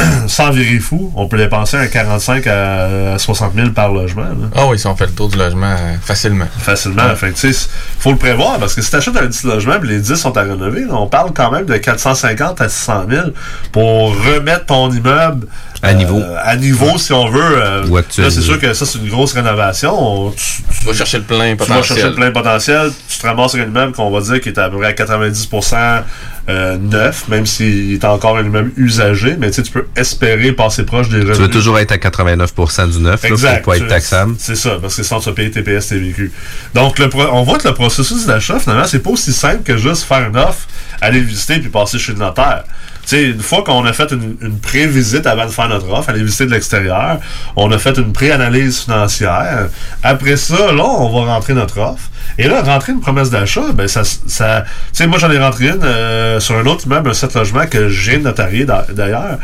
sans 0.27 0.51
virer 0.51 0.79
fou, 0.79 1.13
on 1.17 1.27
peut 1.27 1.37
dépenser 1.37 1.77
un 1.77 1.87
45 1.87 2.47
à 2.47 3.19
60 3.19 3.55
000 3.55 3.71
par 3.71 3.93
logement. 3.93 4.27
Ah 4.55 4.67
oui, 4.69 4.79
si 4.79 4.87
on 4.87 4.97
fait 4.97 5.07
le 5.07 5.13
tour 5.13 5.29
du 5.29 5.37
logement 5.37 5.71
euh, 5.71 5.97
facilement. 6.03 6.47
Facilement. 6.59 7.05
Ouais. 7.05 7.17
Fait 7.17 7.31
que, 7.31 7.39
tu 7.39 7.53
sais, 7.53 7.69
faut 7.99 8.13
le 8.13 8.19
prévoir 8.19 8.59
parce 8.59 8.75
que 8.75 8.83
si 8.83 8.91
tu 8.91 8.97
achètes 8.97 9.17
un 9.17 9.27
petit 9.27 9.47
logement 9.47 9.75
et 9.83 9.87
les 9.87 10.01
10 10.01 10.15
sont 10.15 10.37
à 10.37 10.43
rénover, 10.43 10.83
là, 10.83 10.95
on 10.95 11.07
parle 11.07 11.33
quand 11.33 11.51
même 11.51 11.67
de 11.67 11.77
450 11.77 12.61
à 12.61 12.69
600 12.69 13.05
000 13.09 13.27
pour 13.73 14.11
remettre 14.11 14.67
ton 14.67 14.91
immeuble 14.91 15.47
À 15.83 15.95
niveau. 15.95 16.21
à 16.43 16.57
niveau, 16.57 16.99
si 16.99 17.13
on 17.13 17.29
veut. 17.31 17.41
euh, 17.43 17.87
Ou 17.87 17.97
là, 17.97 18.03
c'est 18.09 18.31
sûr 18.43 18.59
que 18.61 18.73
ça, 18.75 18.85
c'est 18.85 18.99
une 18.99 19.09
grosse 19.09 19.33
rénovation. 19.33 19.93
On- 20.27 20.31
tu, 20.31 20.63
Tu 20.81 20.87
vas 20.87 20.93
chercher 20.93 21.19
le 21.19 21.25
plein 21.25 21.51
tu 21.53 21.57
potentiel. 21.57 21.77
vas 21.79 21.83
chercher 21.87 22.09
le 22.09 22.15
plein 22.15 22.31
potentiel, 22.33 22.91
tu 23.09 23.19
te 23.19 23.27
ramasses 23.27 23.55
un 23.55 23.63
immeuble 23.63 23.93
qu'on 23.93 24.11
va 24.11 24.21
dire 24.21 24.41
qui 24.41 24.51
est 24.51 24.59
à 24.59 24.69
peu 24.69 24.77
près 24.79 24.89
à 24.89 24.93
90% 24.93 26.03
euh, 26.49 26.77
neuf, 26.79 27.29
même 27.29 27.47
s'il 27.47 27.95
est 27.95 28.05
encore 28.05 28.37
un 28.37 28.43
immeuble 28.45 28.73
usagé, 28.77 29.37
mais 29.39 29.49
tu 29.51 29.57
sais, 29.57 29.63
tu 29.63 29.71
peux 29.73 29.87
espérer 29.97 30.53
passer 30.53 30.85
proche 30.85 31.09
des 31.09 31.19
revenus. 31.21 31.37
Tu 31.37 31.43
veux 31.43 31.51
toujours 31.51 31.79
être 31.79 31.93
à 31.93 31.97
89% 31.99 32.87
du 32.91 32.99
neuf, 32.99 33.23
là, 33.23 33.29
Exact. 33.29 33.63
pour 33.63 33.73
pas 33.73 33.77
être 33.77 33.83
Tu- 33.85 33.89
taxable. 33.89 34.35
C'est 34.39 34.57
ça, 34.57 34.79
parce 34.81 34.97
que 34.97 35.03
sinon 35.03 35.21
tu 35.21 35.27
vas 35.31 35.35
payer 35.35 35.51
TPS, 35.51 35.89
TVQ. 35.89 36.33
Donc, 36.75 36.99
le 36.99 37.09
pro- 37.09 37.29
on 37.33 37.43
voit 37.45 37.59
que 37.59 37.69
le 37.69 37.75
processus 37.75 38.27
d'achat, 38.27 38.59
finalement, 38.59 38.85
c'est 38.87 38.99
pas 39.03 39.11
aussi 39.11 39.33
simple 39.33 39.63
que 39.63 39.77
juste 39.77 40.03
faire 40.05 40.29
une 40.29 40.37
offre, 40.37 40.67
aller 41.01 41.21
visiter 41.21 41.59
puis 41.59 41.69
passer 41.71 41.99
chez 41.99 42.13
le 42.13 42.19
notaire. 42.19 42.65
Une 43.13 43.41
fois 43.41 43.63
qu'on 43.65 43.85
a 43.87 43.93
fait 43.93 44.13
une, 44.13 44.59
pré-visite 44.61 45.27
avant 45.27 45.45
de 45.47 45.51
faire 45.51 45.69
notre 45.69 45.91
offre, 45.91 46.11
aller 46.11 46.23
visiter 46.23 46.47
de 46.47 46.53
l'extérieur, 46.53 47.19
on 47.57 47.71
a 47.73 47.79
fait 47.79 47.97
une 47.99 48.13
pré-analyse 48.13 48.81
financière. 48.81 49.69
Après 50.03 50.37
ça, 50.37 50.73
là, 50.73 50.85
on 50.85 51.09
va 51.25 51.33
rentrer 51.35 51.55
notre 51.55 51.79
offre. 51.81 52.09
Et 52.39 52.47
là, 52.47 52.63
rentrer 52.63 52.93
une 52.93 53.01
promesse 53.01 53.29
d'achat, 53.31 53.73
ben 53.75 53.89
ça, 53.89 54.03
ça 54.05 54.63
tu 54.63 54.71
sais, 54.93 55.07
moi 55.09 55.19
j'en 55.19 55.31
ai 55.31 55.39
rentré 55.39 55.67
une 55.69 55.83
euh, 55.83 56.39
sur 56.39 56.57
un 56.57 56.65
autre 56.67 56.87
immeuble, 56.87 57.11
un 57.11 57.15
7 57.15 57.35
logements 57.35 57.67
que 57.67 57.89
j'ai 57.89 58.19
notarié 58.19 58.65
d'a- 58.65 58.87
d'ailleurs. 58.93 59.39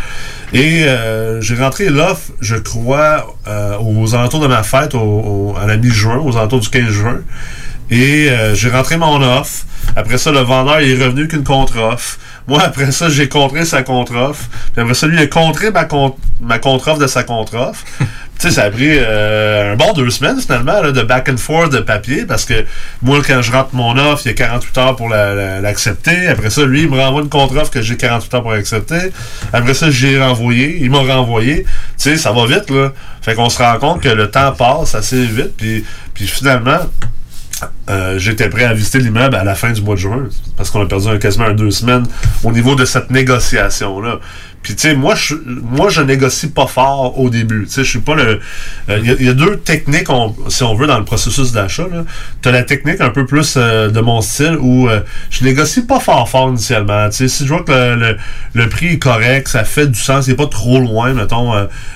Et 0.53 0.85
euh, 0.85 1.41
j'ai 1.41 1.57
rentré 1.57 1.89
l'offre, 1.89 2.31
je 2.41 2.55
crois, 2.55 3.35
euh, 3.49 3.77
aux 3.81 4.15
alentours 4.15 4.41
de 4.41 4.47
ma 4.47 4.63
fête, 4.63 4.95
au, 4.95 5.57
à 5.61 5.67
la 5.67 5.77
mi-juin, 5.77 6.19
aux 6.19 6.37
alentours 6.37 6.61
du 6.61 6.69
15 6.71 6.89
juin. 6.89 7.19
Et 7.91 8.31
j'ai 8.55 8.69
rentré 8.71 8.97
mon 8.97 9.21
offre. 9.23 9.65
Après 9.95 10.19
ça, 10.19 10.33
le 10.33 10.41
vendeur 10.41 10.81
est 10.81 10.95
revenu 10.95 11.29
qu'une 11.29 11.45
contre-offre. 11.45 12.19
Moi, 12.49 12.63
après 12.63 12.93
ça, 12.93 13.09
j'ai 13.09 13.29
contré 13.29 13.65
sa 13.65 13.83
contre-offre. 13.83 14.45
Puis 14.73 14.81
après 14.83 14.95
ça, 14.95 15.07
lui, 15.07 15.17
il 15.17 15.23
a 15.23 15.27
contré 15.27 15.71
ma, 15.71 15.85
con- 15.85 16.15
ma 16.41 16.59
contre-offre 16.59 17.01
de 17.01 17.07
sa 17.09 17.25
contre-offre. 17.25 17.85
tu 17.99 18.07
sais, 18.39 18.51
ça 18.53 18.65
a 18.65 18.71
pris 18.71 18.87
euh, 18.91 19.73
un 19.73 19.77
bon 19.77 19.93
deux 19.95 20.11
semaines, 20.11 20.39
finalement, 20.41 20.81
là, 20.81 20.93
de 20.93 21.03
back 21.03 21.29
and 21.29 21.39
forth 21.39 21.73
de 21.73 21.79
papier, 21.81 22.25
parce 22.25 22.45
que 22.45 22.65
moi, 23.03 23.19
quand 23.27 23.43
je 23.43 23.51
rentre 23.51 23.71
mon 23.75 23.97
offre, 23.99 24.23
il 24.27 24.29
y 24.29 24.31
a 24.31 24.35
48 24.35 24.79
heures 24.79 24.97
pour 24.97 25.09
la- 25.09 25.35
la- 25.35 25.61
l'accepter. 25.61 26.29
Après 26.29 26.51
ça, 26.51 26.65
lui, 26.65 26.83
il 26.83 26.89
me 26.89 26.99
renvoie 27.01 27.23
une 27.23 27.29
contre-offre 27.29 27.71
que 27.73 27.83
j'ai 27.83 27.97
48 27.97 28.35
heures 28.35 28.43
pour 28.43 28.53
accepter. 28.53 29.11
Après 29.53 29.75
ça, 29.75 29.91
j'ai 29.91 30.21
renvoyé. 30.23 30.79
Il 30.81 30.91
m'a 30.91 30.99
renvoyé. 30.99 31.65
Tu 31.65 31.69
sais, 31.97 32.17
ça 32.17 32.31
va 32.31 32.47
vite, 32.47 32.71
là. 32.71 32.93
Fait 33.23 33.35
qu'on 33.35 33.51
se 33.51 33.59
rend 33.59 33.77
compte 33.79 34.03
que 34.03 34.09
le 34.09 34.31
temps 34.31 34.53
passe 34.53 34.95
assez 34.95 35.25
vite. 35.25 35.57
Puis, 35.57 35.85
puis 36.15 36.29
finalement, 36.29 36.79
euh, 37.89 38.19
j'étais 38.19 38.49
prêt 38.49 38.65
à 38.65 38.75
visiter 38.75 38.99
l'immeuble 38.99 39.35
à 39.37 39.45
la 39.45 39.55
fin 39.55 39.71
du 39.73 39.81
mois 39.83 39.95
de 39.95 40.01
juin 40.01 40.25
parce 40.57 40.71
qu'on 40.71 40.83
a 40.83 40.87
perdu 40.87 41.09
un- 41.09 41.19
quasiment 41.19 41.51
deux 41.53 41.71
semaines 41.71 42.05
au 42.45 42.53
niveau 42.53 42.75
de 42.75 42.85
cette 42.85 43.11
négociation 43.11 44.01
là. 44.01 44.19
Puis 44.67 44.75
tu 44.75 44.89
sais 44.89 44.97
moi 44.97 45.15
je 45.15 45.37
moi 45.63 45.91
je 45.91 46.03
négocie 46.03 46.49
pas 46.49 46.67
fort 46.67 47.21
au 47.21 47.31
début. 47.31 47.67
Tu 47.67 47.71
sais 47.71 47.85
je 47.85 47.89
suis 47.91 48.01
pas 48.01 48.17
le 48.17 48.41
euh, 48.89 48.99
il 49.01 49.25
y 49.25 49.29
a- 49.29 49.33
deux 49.33 49.59
techniques 49.59 50.09
si 50.49 50.65
on 50.65 50.75
veut 50.75 50.89
dans 50.89 50.99
le 50.99 51.05
processus 51.05 51.53
d'achat. 51.53 51.87
Tu 52.43 52.49
as 52.49 52.51
la 52.51 52.65
technique 52.65 53.01
un 53.01 53.11
peu 53.11 53.27
plus 53.27 53.55
euh, 53.57 53.91
de 53.91 54.01
mon 54.01 54.21
style 54.23 54.57
où 54.61 54.89
euh, 54.89 55.03
je 55.31 55.45
négocie 55.45 55.83
pas 55.83 56.01
fort 56.01 56.29
fort 56.29 56.49
initialement. 56.49 57.09
Tu 57.11 57.17
sais 57.17 57.29
si 57.29 57.45
je 57.45 57.49
vois 57.55 57.63
que 57.63 57.71
le, 57.71 58.17
le, 58.55 58.69
prix 58.69 58.95
est 58.95 58.99
correct, 58.99 59.47
ça 59.47 59.63
fait 59.63 59.87
du 59.87 60.01
sens, 60.01 60.27
il 60.27 60.33
est 60.33 60.35
pas 60.35 60.49
trop 60.49 60.81
loin 60.81 61.13
mettons 61.13 61.53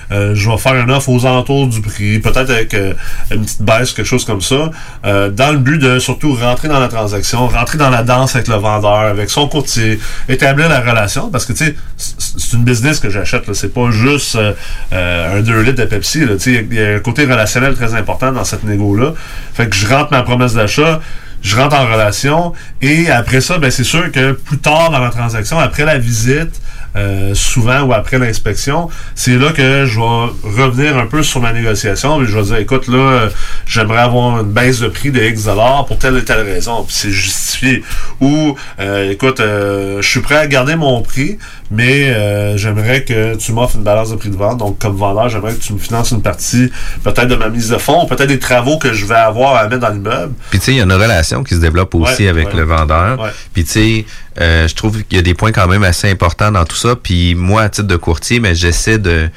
je 0.09 0.49
vais 0.49 0.57
faire 0.57 0.75
une 0.75 0.91
offre 0.91 1.09
aux 1.09 1.25
alentours 1.25 1.67
du 1.67 1.81
prix, 1.81 2.19
peut-être 2.19 2.51
avec 2.51 2.73
une 2.73 3.41
petite 3.43 3.63
baisse 3.63 3.91
quelque 3.91 4.05
chose 4.05 4.23
comme 4.23 4.41
ça 4.41 4.71
dans 5.03 5.51
le 5.51 5.57
but 5.57 5.77
de 5.77 5.99
surtout 5.99 6.35
rentrer 6.35 6.69
dans 6.69 6.79
la 6.79 6.87
transaction, 6.87 7.47
rentrer 7.47 7.77
dans 7.77 7.89
la 7.89 8.03
danse 8.03 8.33
avec 8.35 8.47
le 8.47 8.55
vendeur, 8.55 8.99
avec 8.99 9.29
son 9.29 9.49
courtier, 9.49 9.99
établir 10.29 10.69
la 10.69 10.79
relation, 10.79 11.29
parce 11.29 11.45
que 11.45 11.51
tu 11.51 11.65
sais, 11.65 11.75
c'est 11.97 12.53
une 12.53 12.60
business 12.63 12.99
que 12.99 13.09
j'achète, 13.09 13.51
c'est 13.53 13.73
pas 13.73 13.91
juste 13.91 14.35
euh, 14.35 14.53
euh, 14.93 15.39
un 15.39 15.41
2 15.41 15.61
litres 15.61 15.81
de 15.81 15.85
Pepsi, 15.85 16.21
il 16.45 16.73
y 16.73 16.81
a 16.81 16.95
un 16.95 16.99
côté 16.99 17.25
relationnel 17.25 17.75
très 17.75 17.93
important 17.93 18.31
dans 18.31 18.43
cette 18.43 18.63
négo-là. 18.63 19.13
Fait 19.53 19.67
que 19.67 19.75
je 19.75 19.87
rentre 19.87 20.11
ma 20.11 20.23
promesse 20.23 20.53
d'achat, 20.53 20.99
je 21.41 21.55
rentre 21.55 21.75
en 21.75 21.85
relation, 21.85 22.53
et 22.81 23.09
après 23.09 23.41
ça, 23.41 23.57
ben 23.57 23.71
c'est 23.71 23.83
sûr 23.83 24.11
que 24.11 24.33
plus 24.33 24.59
tard 24.59 24.91
dans 24.91 24.99
la 24.99 25.09
transaction, 25.09 25.59
après 25.59 25.85
la 25.85 25.97
visite, 25.97 26.61
euh, 26.95 27.33
souvent 27.33 27.83
ou 27.83 27.93
après 27.93 28.19
l'inspection, 28.19 28.89
c'est 29.15 29.37
là 29.37 29.53
que 29.53 29.85
je 29.85 29.97
vais 29.97 30.63
revenir 30.63 30.97
un 30.97 31.05
peu 31.05 31.23
sur 31.23 31.39
ma 31.39 31.53
négociation 31.53 32.21
et 32.21 32.25
je 32.25 32.37
vais 32.37 32.43
dire 32.43 32.57
écoute 32.57 32.89
là, 32.89 33.29
j'aimerais 33.65 34.01
avoir 34.01 34.41
une 34.41 34.51
baisse 34.51 34.81
de 34.81 34.89
prix 34.89 35.09
de 35.09 35.21
X 35.21 35.45
dollars 35.45 35.85
pour 35.85 35.97
telle 35.97 36.17
et 36.17 36.25
telle 36.25 36.41
raison, 36.41 36.83
puis 36.83 36.93
c'est 36.93 37.11
justifié. 37.11 37.83
Ou 38.19 38.57
euh, 38.81 39.09
écoute, 39.09 39.39
euh, 39.39 40.01
je 40.01 40.07
suis 40.09 40.19
prêt 40.19 40.35
à 40.35 40.47
garder 40.47 40.75
mon 40.75 41.01
prix, 41.01 41.37
mais 41.71 42.09
euh, 42.09 42.57
j'aimerais 42.57 43.03
que 43.03 43.35
tu 43.35 43.53
m'offres 43.53 43.77
une 43.77 43.83
balance 43.83 44.11
de 44.11 44.17
prix 44.17 44.29
de 44.29 44.35
vente. 44.35 44.57
Donc 44.57 44.77
comme 44.77 44.95
vendeur, 44.95 45.29
j'aimerais 45.29 45.53
que 45.55 45.61
tu 45.61 45.73
me 45.73 45.79
finances 45.79 46.11
une 46.11 46.21
partie 46.21 46.69
peut-être 47.03 47.27
de 47.27 47.35
ma 47.35 47.49
mise 47.49 47.69
de 47.69 47.77
fonds, 47.77 48.05
peut-être 48.05 48.27
des 48.27 48.39
travaux 48.39 48.77
que 48.77 48.93
je 48.93 49.05
vais 49.05 49.15
avoir 49.15 49.55
à 49.55 49.63
mettre 49.67 49.79
dans 49.81 49.89
l'immeuble. 49.89 50.33
Puis 50.49 50.59
tu 50.59 50.65
sais, 50.65 50.71
il 50.73 50.77
y 50.77 50.81
a 50.81 50.83
une 50.83 50.91
relation 50.93 51.43
qui 51.43 51.55
se 51.55 51.59
développe 51.59 51.95
aussi 51.95 52.23
Ouais, 52.23 52.27
avec 52.27 52.47
ouais. 52.49 52.55
le 52.55 52.63
vendeur. 52.63 53.19
Ouais. 53.19 53.29
Puis 53.53 53.63
tu 53.63 53.71
sais, 53.71 54.05
euh, 54.39 54.67
je 54.67 54.75
trouve 54.75 55.01
qu'il 55.03 55.15
y 55.17 55.19
a 55.19 55.23
des 55.23 55.33
points 55.33 55.51
quand 55.51 55.67
même 55.67 55.83
assez 55.83 56.09
importants 56.11 56.51
dans 56.51 56.65
tout 56.65 56.75
ça. 56.75 56.95
Puis 57.01 57.35
moi, 57.35 57.63
à 57.63 57.69
titre 57.69 57.87
de 57.87 57.95
courtier, 57.95 58.39
mais 58.39 58.53
j'essaie 58.53 58.97
de 58.97 59.29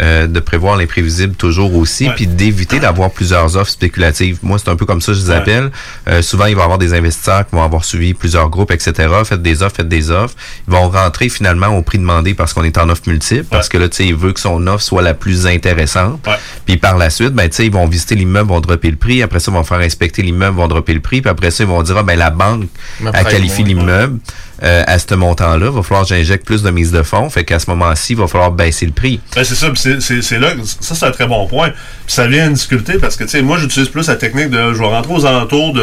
euh, 0.00 0.26
de 0.26 0.40
prévoir 0.40 0.76
l'imprévisible 0.76 1.34
toujours 1.34 1.74
aussi, 1.74 2.08
puis 2.16 2.26
d'éviter 2.26 2.80
d'avoir 2.80 3.10
plusieurs 3.10 3.56
offres 3.56 3.70
spéculatives. 3.70 4.38
Moi, 4.42 4.58
c'est 4.58 4.70
un 4.70 4.76
peu 4.76 4.86
comme 4.86 5.00
ça 5.00 5.12
que 5.12 5.18
je 5.18 5.22
les 5.24 5.28
Ouais. 5.30 5.36
appelle. 5.36 5.70
Euh, 6.08 6.22
souvent, 6.22 6.46
il 6.46 6.54
va 6.54 6.62
y 6.62 6.64
avoir 6.64 6.78
des 6.78 6.94
investisseurs 6.94 7.46
qui 7.48 7.54
vont 7.54 7.62
avoir 7.62 7.84
suivi 7.84 8.14
plusieurs 8.14 8.48
groupes, 8.48 8.70
etc. 8.70 9.08
Faites 9.24 9.42
des 9.42 9.62
offres, 9.62 9.76
faites 9.76 9.88
des 9.88 10.10
offres. 10.10 10.34
Ils 10.66 10.72
vont 10.72 10.88
rentrer 10.88 11.28
finalement 11.28 11.68
au 11.68 11.82
prix 11.82 11.98
demandé 11.98 12.34
parce 12.34 12.52
qu'on 12.54 12.64
est 12.64 12.78
en 12.78 12.88
offre 12.88 13.02
multiple, 13.06 13.44
parce 13.50 13.68
que 13.68 13.76
là, 13.78 13.88
tu 13.88 13.96
sais, 13.96 14.06
il 14.06 14.14
veut 14.14 14.32
que 14.32 14.40
son 14.40 14.66
offre 14.66 14.82
soit 14.82 15.02
la 15.02 15.14
plus 15.14 15.46
intéressante. 15.46 16.26
Puis 16.66 16.76
par 16.78 16.96
la 16.96 17.10
suite, 17.10 17.30
ben, 17.34 17.48
tu 17.48 17.56
sais, 17.56 17.66
ils 17.66 17.72
vont 17.72 17.86
visiter 17.86 18.14
l'immeuble, 18.14 18.48
vont 18.48 18.60
dropper 18.60 18.90
le 18.90 18.96
prix. 18.96 19.22
Après 19.22 19.40
ça, 19.40 19.50
ils 19.52 19.54
vont 19.54 19.64
faire 19.64 19.78
inspecter 19.80 20.22
l'immeuble, 20.22 20.56
vont 20.56 20.68
dropper 20.68 20.94
le 20.94 21.00
prix. 21.00 21.20
Puis 21.20 21.30
après 21.30 21.50
ça, 21.50 21.64
ils 21.64 21.68
vont 21.68 21.82
dire, 21.82 21.96
ah, 21.98 22.02
ben, 22.02 22.18
la 22.18 22.30
banque 22.30 22.64
a 23.12 23.24
qualifié 23.24 23.64
l'immeuble. 23.64 24.18
Euh, 24.62 24.84
à 24.86 24.98
ce 24.98 25.14
montant-là. 25.14 25.66
Il 25.66 25.72
va 25.72 25.82
falloir 25.82 26.02
que 26.02 26.08
j'injecte 26.14 26.44
plus 26.46 26.62
de 26.62 26.70
mise 26.70 26.92
de 26.92 27.02
fonds. 27.02 27.28
Fait 27.30 27.44
qu'à 27.44 27.58
ce 27.58 27.68
moment-ci, 27.70 28.12
il 28.12 28.18
va 28.18 28.26
falloir 28.28 28.50
baisser 28.52 28.86
le 28.86 28.92
prix. 28.92 29.20
Ben, 29.34 29.44
c'est 29.44 29.54
ça. 29.54 29.68
c'est- 29.74 30.38
là, 30.38 30.52
que- 30.52 30.64
ça, 30.64 30.94
c'est 30.94 31.04
un 31.06 31.10
très 31.10 31.26
bon 31.26 31.46
point. 31.46 31.70
Puis 31.70 32.14
ça 32.14 32.26
vient 32.26 32.46
une 32.46 32.54
difficulté 32.54 32.94
parce 32.98 33.16
que, 33.16 33.24
tu 33.24 33.30
sais, 33.30 33.42
moi, 33.42 33.58
j'utilise 33.58 33.88
plus 33.88 34.06
la 34.08 34.16
technique 34.16 34.50
de 34.50 34.72
je 34.72 34.78
vais 34.78 34.86
rentrer 34.86 35.12
aux 35.14 35.26
alentours 35.26 35.74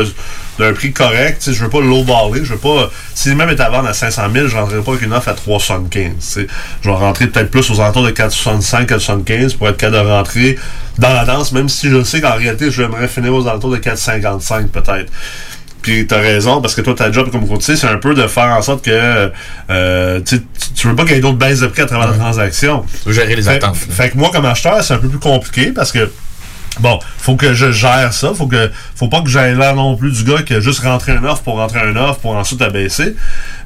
d'un 0.58 0.74
prix 0.74 0.92
correct. 0.94 1.40
Tu 1.44 1.52
sais, 1.52 1.54
je 1.58 1.64
veux 1.64 1.70
pas 1.70 1.82
lowballer. 1.82 2.44
Je 2.46 2.54
veux 2.54 2.60
pas. 2.60 2.90
Si 3.16 3.34
même 3.36 3.50
est 3.50 3.60
à 3.60 3.70
vendre 3.70 3.90
à 3.90 3.94
500 3.94 4.24
000, 4.34 4.48
je 4.48 4.56
rentrerai 4.56 4.82
pas 4.82 4.92
avec 4.92 5.04
une 5.04 5.14
offre 5.14 5.30
à 5.30 5.34
375. 5.34 6.12
tu 6.12 6.14
sais. 6.20 6.48
Je 6.82 6.90
vais 6.90 6.96
rentrer 6.96 7.28
peut-être 7.28 7.52
plus 7.52 7.70
aux 7.72 7.80
alentours 7.82 8.04
de 8.04 8.12
465, 8.12 8.88
475 8.88 9.54
pour 9.56 9.68
être 9.70 9.78
capable 9.78 10.08
de 10.08 10.12
rentrer 10.14 10.58
dans 10.98 11.14
la 11.14 11.26
danse, 11.26 11.52
même 11.54 11.70
si 11.70 11.90
je 11.90 12.04
sais 12.04 12.20
qu'en 12.22 12.36
réalité, 12.36 12.72
j'aimerais 12.72 13.08
finir 13.08 13.34
aux 13.34 13.48
alentours 13.48 13.72
de 13.72 13.78
455 13.78 14.68
peut-être. 14.70 15.12
Puis 15.82 16.06
t'as 16.08 16.20
raison, 16.20 16.62
parce 16.62 16.76
que 16.76 16.82
toi, 16.82 16.94
ta 16.94 17.12
job 17.12 17.32
comme 17.32 17.48
courtier, 17.48 17.76
c'est 17.76 17.88
un 17.88 17.98
peu 17.98 18.14
de 18.14 18.28
faire 18.28 18.46
en 18.56 18.62
sorte 18.62 18.84
que 18.84 19.32
euh, 19.70 20.20
tu, 20.76 20.88
veux 20.88 20.96
pas 20.96 21.04
qu'il 21.04 21.14
y 21.16 21.18
ait 21.18 21.22
d'autres 21.22 21.38
baisses 21.38 21.62
de 21.62 21.68
prix 21.68 21.84
à 21.84 21.86
travers 21.86 22.10
la 22.12 22.18
transaction. 22.18 22.84
Tu 23.04 23.10
veux 23.10 23.14
gérer 23.16 23.36
les 23.36 23.44
Fait- 23.44 23.52
attentes. 23.56 23.78
Fait 23.78 24.10
que 24.10 24.18
moi, 24.18 24.30
comme 24.34 24.46
acheteur, 24.46 24.84
c'est 24.84 24.94
un 24.94 24.98
peu 24.98 25.08
plus 25.08 25.20
compliqué 25.20 25.72
parce 25.72 25.92
que 25.92 26.12
Bon, 26.80 27.00
faut 27.18 27.36
que 27.36 27.54
je 27.54 27.72
gère 27.72 28.14
ça. 28.14 28.32
Faut 28.34 28.48
que, 28.48 28.72
faut 28.96 29.08
pas 29.10 29.22
que 29.22 29.28
j'aille 29.30 29.56
l'air 29.56 29.76
non 29.76 29.98
plus 29.98 30.12
du 30.12 30.24
gars 30.24 30.44
qui 30.44 30.54
a 30.54 30.60
juste 30.62 30.80
rentré 30.82 31.12
un 31.12 31.24
offre 31.26 31.42
pour 31.44 31.56
rentrer 31.56 31.80
un 31.80 31.96
offre 31.98 32.20
pour 32.20 32.36
ensuite 32.36 32.62
abaisser. 32.62 33.16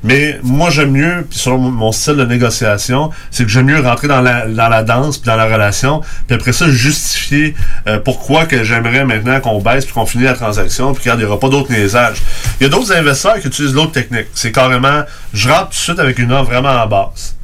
Mais 0.03 0.39
moi, 0.41 0.69
j'aime 0.71 0.91
mieux, 0.91 1.25
puis 1.29 1.37
selon 1.37 1.59
mon- 1.59 1.69
mon 1.71 1.91
style 1.91 2.15
de 2.15 2.25
négociation, 2.25 3.11
c'est 3.29 3.43
que 3.43 3.49
j'aime 3.49 3.67
mieux 3.67 3.79
rentrer 3.79 4.07
dans 4.07 4.21
la, 4.21 4.47
dans 4.47 4.67
la 4.69 4.83
danse 4.83 5.17
puis 5.19 5.27
dans 5.27 5.35
la 5.35 5.45
relation, 5.45 6.01
puis 6.27 6.35
après 6.35 6.53
ça, 6.53 6.67
justifier 6.69 7.55
euh, 7.87 7.99
pourquoi 7.99 8.45
que 8.45 8.63
j'aimerais 8.63 9.05
maintenant 9.05 9.39
qu'on 9.41 9.61
baisse 9.61 9.85
puis 9.85 9.93
qu'on 9.93 10.05
finisse 10.05 10.27
la 10.27 10.33
transaction, 10.33 10.93
puis 10.93 11.03
qu'il 11.03 11.15
n'y 11.15 11.23
aura 11.23 11.39
pas 11.39 11.49
d'autres 11.49 11.71
niaisages. 11.71 12.17
Il 12.59 12.63
y 12.63 12.65
a 12.65 12.69
d'autres 12.69 12.93
investisseurs 12.93 13.39
qui 13.39 13.47
utilisent 13.47 13.73
l'autre 13.75 13.91
technique. 13.91 14.27
C'est 14.33 14.51
carrément, 14.51 15.03
je 15.33 15.49
rentre 15.49 15.65
tout 15.65 15.69
de 15.71 15.75
suite 15.75 15.99
avec 15.99 16.17
une 16.19 16.31
offre 16.31 16.49
vraiment 16.51 16.69
en 16.81 16.87
basse. 16.87 17.35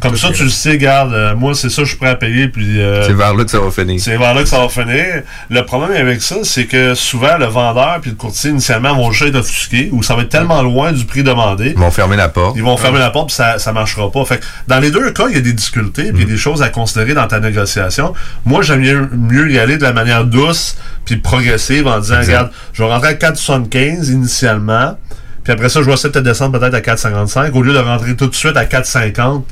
Comme 0.00 0.16
ça, 0.16 0.30
tu 0.30 0.44
le 0.44 0.50
sais, 0.50 0.76
garde, 0.78 1.12
euh, 1.12 1.34
moi, 1.34 1.54
c'est 1.54 1.70
ça, 1.70 1.82
je 1.82 1.88
suis 1.88 1.96
prêt 1.96 2.10
à 2.10 2.14
payer, 2.16 2.48
puis... 2.48 2.80
euh, 2.80 3.02
C'est 3.06 3.12
vers 3.14 3.34
là 3.34 3.44
que 3.44 3.50
ça 3.50 3.60
va 3.60 3.70
finir. 3.70 4.00
c'est 4.00 4.16
vers 4.16 4.34
là 4.34 4.42
que 4.42 4.48
ça 4.48 4.58
va 4.60 4.68
finir. 4.68 5.22
Le 5.50 5.62
problème 5.64 5.92
avec 5.96 6.20
ça, 6.22 6.36
c'est 6.42 6.66
que 6.66 6.94
souvent, 6.94 7.38
le 7.38 7.46
vendeur 7.46 7.98
puis 8.02 8.10
le 8.10 8.16
courtier, 8.16 8.50
initialement, 8.50 8.94
vont 8.94 9.10
juste 9.10 9.30
être 9.30 9.40
offusqués 9.40 9.88
ou 9.92 10.02
ça 10.02 10.14
va 10.14 10.22
être 10.22 10.28
tellement 10.28 10.62
loin 10.62 10.92
du 10.92 11.04
prix 11.06 11.22
demandé. 11.22 11.70
Ils 11.74 11.78
vont 11.78 11.90
fermer 11.90 12.16
la 12.16 12.28
porte. 12.28 12.56
Ils 12.56 12.62
vont 12.62 12.76
fermer 12.76 12.98
la 12.98 13.10
porte 13.10 13.28
puis 13.28 13.36
ça, 13.36 13.58
ça 13.58 13.72
marchera 13.72 14.10
pas. 14.12 14.24
Fait 14.24 14.38
que 14.38 14.44
dans 14.68 14.78
les 14.80 14.90
deux 14.90 15.10
cas, 15.12 15.24
il 15.28 15.34
y 15.34 15.38
a 15.38 15.40
des 15.40 15.52
difficultés 15.54 16.12
puis 16.12 16.22
il 16.22 16.28
y 16.28 16.30
a 16.30 16.32
des 16.34 16.36
choses 16.38 16.62
à 16.62 16.68
considérer 16.68 17.14
dans 17.14 17.26
ta 17.26 17.40
négociation. 17.40 18.12
Moi, 18.44 18.62
j'aime 18.62 18.80
mieux, 18.80 19.08
mieux 19.12 19.50
y 19.50 19.58
aller 19.58 19.78
de 19.78 19.82
la 19.82 19.92
manière 19.92 20.24
douce 20.24 20.76
puis 21.04 21.16
progressive 21.16 21.86
en 21.86 21.98
disant, 22.00 22.20
regarde, 22.20 22.50
je 22.72 22.82
vais 22.82 22.88
rentrer 22.92 23.08
à 23.08 23.14
4,75 23.14 24.10
initialement. 24.10 24.98
Puis 25.44 25.52
après 25.52 25.68
ça, 25.68 25.80
je 25.80 25.86
vais 25.86 25.92
essayer 25.92 26.12
de 26.12 26.20
descendre 26.20 26.58
peut-être 26.58 26.74
à 26.74 26.80
4,55 26.80 27.52
au 27.52 27.62
lieu 27.62 27.72
de 27.72 27.78
rentrer 27.78 28.16
tout 28.16 28.26
de 28.26 28.34
suite 28.34 28.56
à 28.56 28.64
4,50 28.64 29.42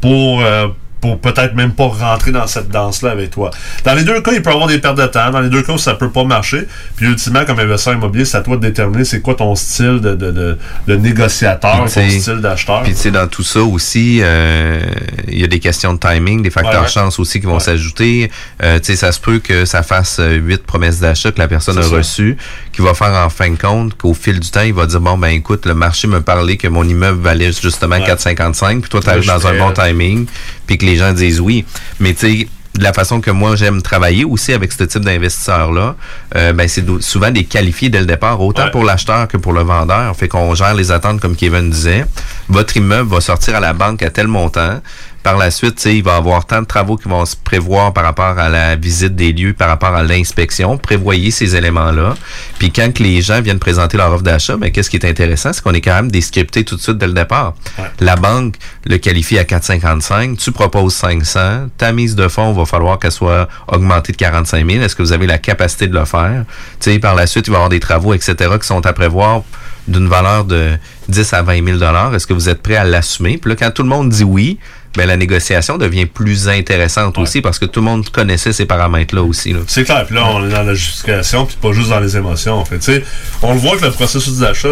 pour, 0.00 0.40
euh, 0.42 0.68
pour 1.00 1.18
peut-être 1.18 1.54
même 1.54 1.72
pas 1.72 1.86
rentrer 1.86 2.30
dans 2.30 2.46
cette 2.46 2.68
danse-là 2.68 3.10
avec 3.12 3.30
toi. 3.30 3.50
Dans 3.84 3.94
les 3.94 4.04
deux 4.04 4.20
cas, 4.20 4.32
il 4.32 4.42
peut 4.42 4.50
y 4.50 4.52
avoir 4.52 4.68
des 4.68 4.78
pertes 4.78 4.98
de 4.98 5.06
temps. 5.06 5.30
Dans 5.30 5.40
les 5.40 5.48
deux 5.48 5.62
cas, 5.62 5.78
ça 5.78 5.94
peut 5.94 6.10
pas 6.10 6.24
marcher. 6.24 6.66
Puis 6.96 7.06
ultimement, 7.06 7.44
comme 7.46 7.58
investisseur 7.58 7.94
immobilier, 7.94 8.24
c'est 8.24 8.36
à 8.36 8.42
toi 8.42 8.56
de 8.56 8.62
déterminer 8.62 9.04
c'est 9.04 9.20
quoi 9.20 9.34
ton 9.34 9.54
style 9.54 10.00
de, 10.00 10.14
de, 10.14 10.30
de, 10.30 10.58
de 10.86 10.96
négociateur, 10.96 11.84
ton 11.84 11.86
style 11.86 12.40
d'acheteur. 12.40 12.82
Puis 12.82 12.92
tu 12.92 12.98
sais, 12.98 13.10
dans 13.10 13.26
tout 13.28 13.42
ça 13.42 13.60
aussi, 13.62 14.20
euh, 14.22 14.80
il 15.28 15.40
y 15.40 15.44
a 15.44 15.46
des 15.46 15.58
questions 15.60 15.94
de 15.94 15.98
timing, 15.98 16.42
des 16.42 16.50
facteurs 16.50 16.82
Ouais. 16.82 16.88
chance 16.88 17.18
aussi 17.18 17.40
qui 17.40 17.46
vont 17.46 17.58
s'ajouter. 17.60 18.30
Euh, 18.62 18.78
tu 18.78 18.86
sais, 18.86 18.96
ça 18.96 19.12
se 19.12 19.20
peut 19.20 19.38
que 19.38 19.64
ça 19.64 19.82
fasse 19.82 20.18
euh, 20.20 20.34
huit 20.36 20.62
promesses 20.62 21.00
d'achat 21.00 21.32
que 21.32 21.38
la 21.38 21.48
personne 21.48 21.78
a 21.78 21.82
reçues, 21.82 22.36
qui 22.72 22.82
va 22.82 22.94
faire 22.94 23.12
en 23.14 23.28
fin 23.30 23.50
de 23.50 23.56
compte 23.56 23.94
qu'au 23.96 24.14
fil 24.14 24.38
du 24.40 24.50
temps, 24.50 24.62
il 24.62 24.72
va 24.74 24.86
dire 24.86 25.00
bon 25.00 25.16
ben 25.18 25.28
écoute, 25.28 25.66
le 25.66 25.74
marché 25.74 26.06
me 26.08 26.20
parlait 26.20 26.56
que 26.56 26.68
mon 26.68 26.84
immeuble 26.84 27.20
valait 27.22 27.52
justement 27.52 27.96
Ouais. 27.96 28.06
4,55, 28.06 28.80
puis 28.80 28.90
toi 28.90 29.00
tu 29.02 29.08
arrives 29.10 29.26
dans 29.26 29.46
un 29.46 29.58
bon 29.58 29.72
timing, 29.72 30.26
puis 30.66 30.78
que 30.78 30.86
les 30.90 30.96
gens 30.96 31.12
disent 31.12 31.40
oui. 31.40 31.64
Mais 32.00 32.14
tu 32.14 32.20
sais, 32.40 32.48
de 32.78 32.84
la 32.84 32.92
façon 32.92 33.20
que 33.20 33.30
moi 33.32 33.56
j'aime 33.56 33.82
travailler 33.82 34.24
aussi 34.24 34.52
avec 34.52 34.70
ce 34.72 34.84
type 34.84 35.02
d'investisseurs-là, 35.04 35.96
euh, 36.36 36.52
ben 36.52 36.68
c'est 36.68 36.84
souvent 37.00 37.30
des 37.30 37.44
qualifiés 37.44 37.88
dès 37.90 37.98
le 38.00 38.06
départ, 38.06 38.40
autant 38.40 38.64
Ouais. 38.64 38.70
pour 38.70 38.84
l'acheteur 38.84 39.26
que 39.28 39.36
pour 39.36 39.52
le 39.52 39.62
vendeur. 39.62 40.14
Fait 40.16 40.28
qu'on 40.28 40.54
gère 40.54 40.74
les 40.74 40.90
attentes 40.92 41.20
comme 41.20 41.34
Kevin 41.36 41.68
disait. 41.70 42.04
Votre 42.48 42.76
immeuble 42.76 43.10
va 43.10 43.20
sortir 43.20 43.56
à 43.56 43.60
la 43.60 43.72
banque 43.72 44.02
à 44.02 44.10
tel 44.10 44.28
montant. 44.28 44.80
Par 45.22 45.36
la 45.36 45.50
suite, 45.50 45.76
tu 45.76 45.82
sais, 45.82 45.96
il 45.96 46.02
va 46.02 46.14
y 46.14 46.16
avoir 46.16 46.46
tant 46.46 46.62
de 46.62 46.66
travaux 46.66 46.96
qui 46.96 47.08
vont 47.08 47.24
se 47.26 47.36
prévoir 47.36 47.92
par 47.92 48.04
rapport 48.04 48.38
à 48.38 48.48
la 48.48 48.76
visite 48.76 49.14
des 49.14 49.32
lieux, 49.32 49.52
par 49.52 49.68
rapport 49.68 49.94
à 49.94 50.02
l'inspection. 50.02 50.78
Prévoyez 50.78 51.30
ces 51.30 51.56
éléments-là. 51.56 52.14
Puis 52.58 52.70
quand 52.72 52.92
que 52.92 53.02
les 53.02 53.20
gens 53.20 53.42
viennent 53.42 53.58
présenter 53.58 53.98
leur 53.98 54.12
offre 54.12 54.22
d'achat, 54.22 54.56
ben, 54.56 54.70
qu'est-ce 54.70 54.88
qui 54.88 54.96
est 54.96 55.04
intéressant, 55.04 55.52
c'est 55.52 55.62
qu'on 55.62 55.74
est 55.74 55.82
quand 55.82 55.94
même 55.94 56.10
descripté 56.10 56.64
tout 56.64 56.76
de 56.76 56.80
suite 56.80 56.96
dès 56.96 57.06
le 57.06 57.12
départ. 57.12 57.54
La 58.00 58.16
banque 58.16 58.54
le 58.84 58.96
qualifie 58.96 59.38
à 59.38 59.44
4,55, 59.44 60.36
tu 60.36 60.52
proposes 60.52 60.94
500, 60.94 61.68
ta 61.76 61.92
mise 61.92 62.16
de 62.16 62.28
fonds 62.28 62.52
va 62.52 62.64
falloir 62.64 62.98
qu'elle 62.98 63.12
soit 63.12 63.48
augmentée 63.68 64.12
de 64.12 64.16
45 64.16 64.70
000. 64.70 64.82
Est-ce 64.82 64.96
que 64.96 65.02
vous 65.02 65.12
avez 65.12 65.26
la 65.26 65.38
capacité 65.38 65.86
de 65.86 65.94
le 65.94 66.04
faire? 66.06 66.44
Tu 66.80 66.92
sais, 66.92 66.98
par 66.98 67.14
la 67.14 67.26
suite, 67.26 67.46
il 67.46 67.50
va 67.50 67.56
y 67.56 67.56
avoir 67.56 67.68
des 67.68 67.80
travaux, 67.80 68.14
etc., 68.14 68.34
qui 68.60 68.66
sont 68.66 68.84
à 68.86 68.92
prévoir 68.92 69.42
d'une 69.88 70.08
valeur 70.08 70.44
de 70.44 70.78
10 71.08 71.32
à 71.32 71.42
20 71.42 71.78
000 71.78 72.14
Est-ce 72.14 72.26
que 72.26 72.32
vous 72.32 72.48
êtes 72.48 72.62
prêt 72.62 72.76
à 72.76 72.84
l'assumer? 72.84 73.38
Puis 73.38 73.50
là, 73.50 73.56
quand 73.56 73.70
tout 73.70 73.82
le 73.82 73.88
monde 73.88 74.08
dit 74.08 74.24
oui, 74.24 74.58
ben, 74.96 75.06
la 75.06 75.16
négociation 75.16 75.78
devient 75.78 76.06
plus 76.06 76.48
intéressante 76.48 77.16
aussi 77.18 77.40
parce 77.40 77.58
que 77.58 77.64
tout 77.64 77.80
le 77.80 77.86
monde 77.86 78.08
connaissait 78.10 78.52
ces 78.52 78.66
paramètres-là 78.66 79.22
aussi. 79.22 79.52
Là. 79.52 79.60
C'est 79.68 79.84
clair. 79.84 80.04
Puis 80.06 80.16
là, 80.16 80.26
on 80.26 80.44
est 80.46 80.50
dans 80.50 80.62
la 80.64 80.74
justification, 80.74 81.46
puis 81.46 81.56
pas 81.62 81.72
juste 81.72 81.90
dans 81.90 82.00
les 82.00 82.16
émotions. 82.16 82.54
En 82.54 82.64
fait, 82.64 83.02
on 83.42 83.52
le 83.54 83.60
voit 83.60 83.76
que 83.76 83.84
le 83.84 83.92
processus 83.92 84.38
d'achat, 84.38 84.70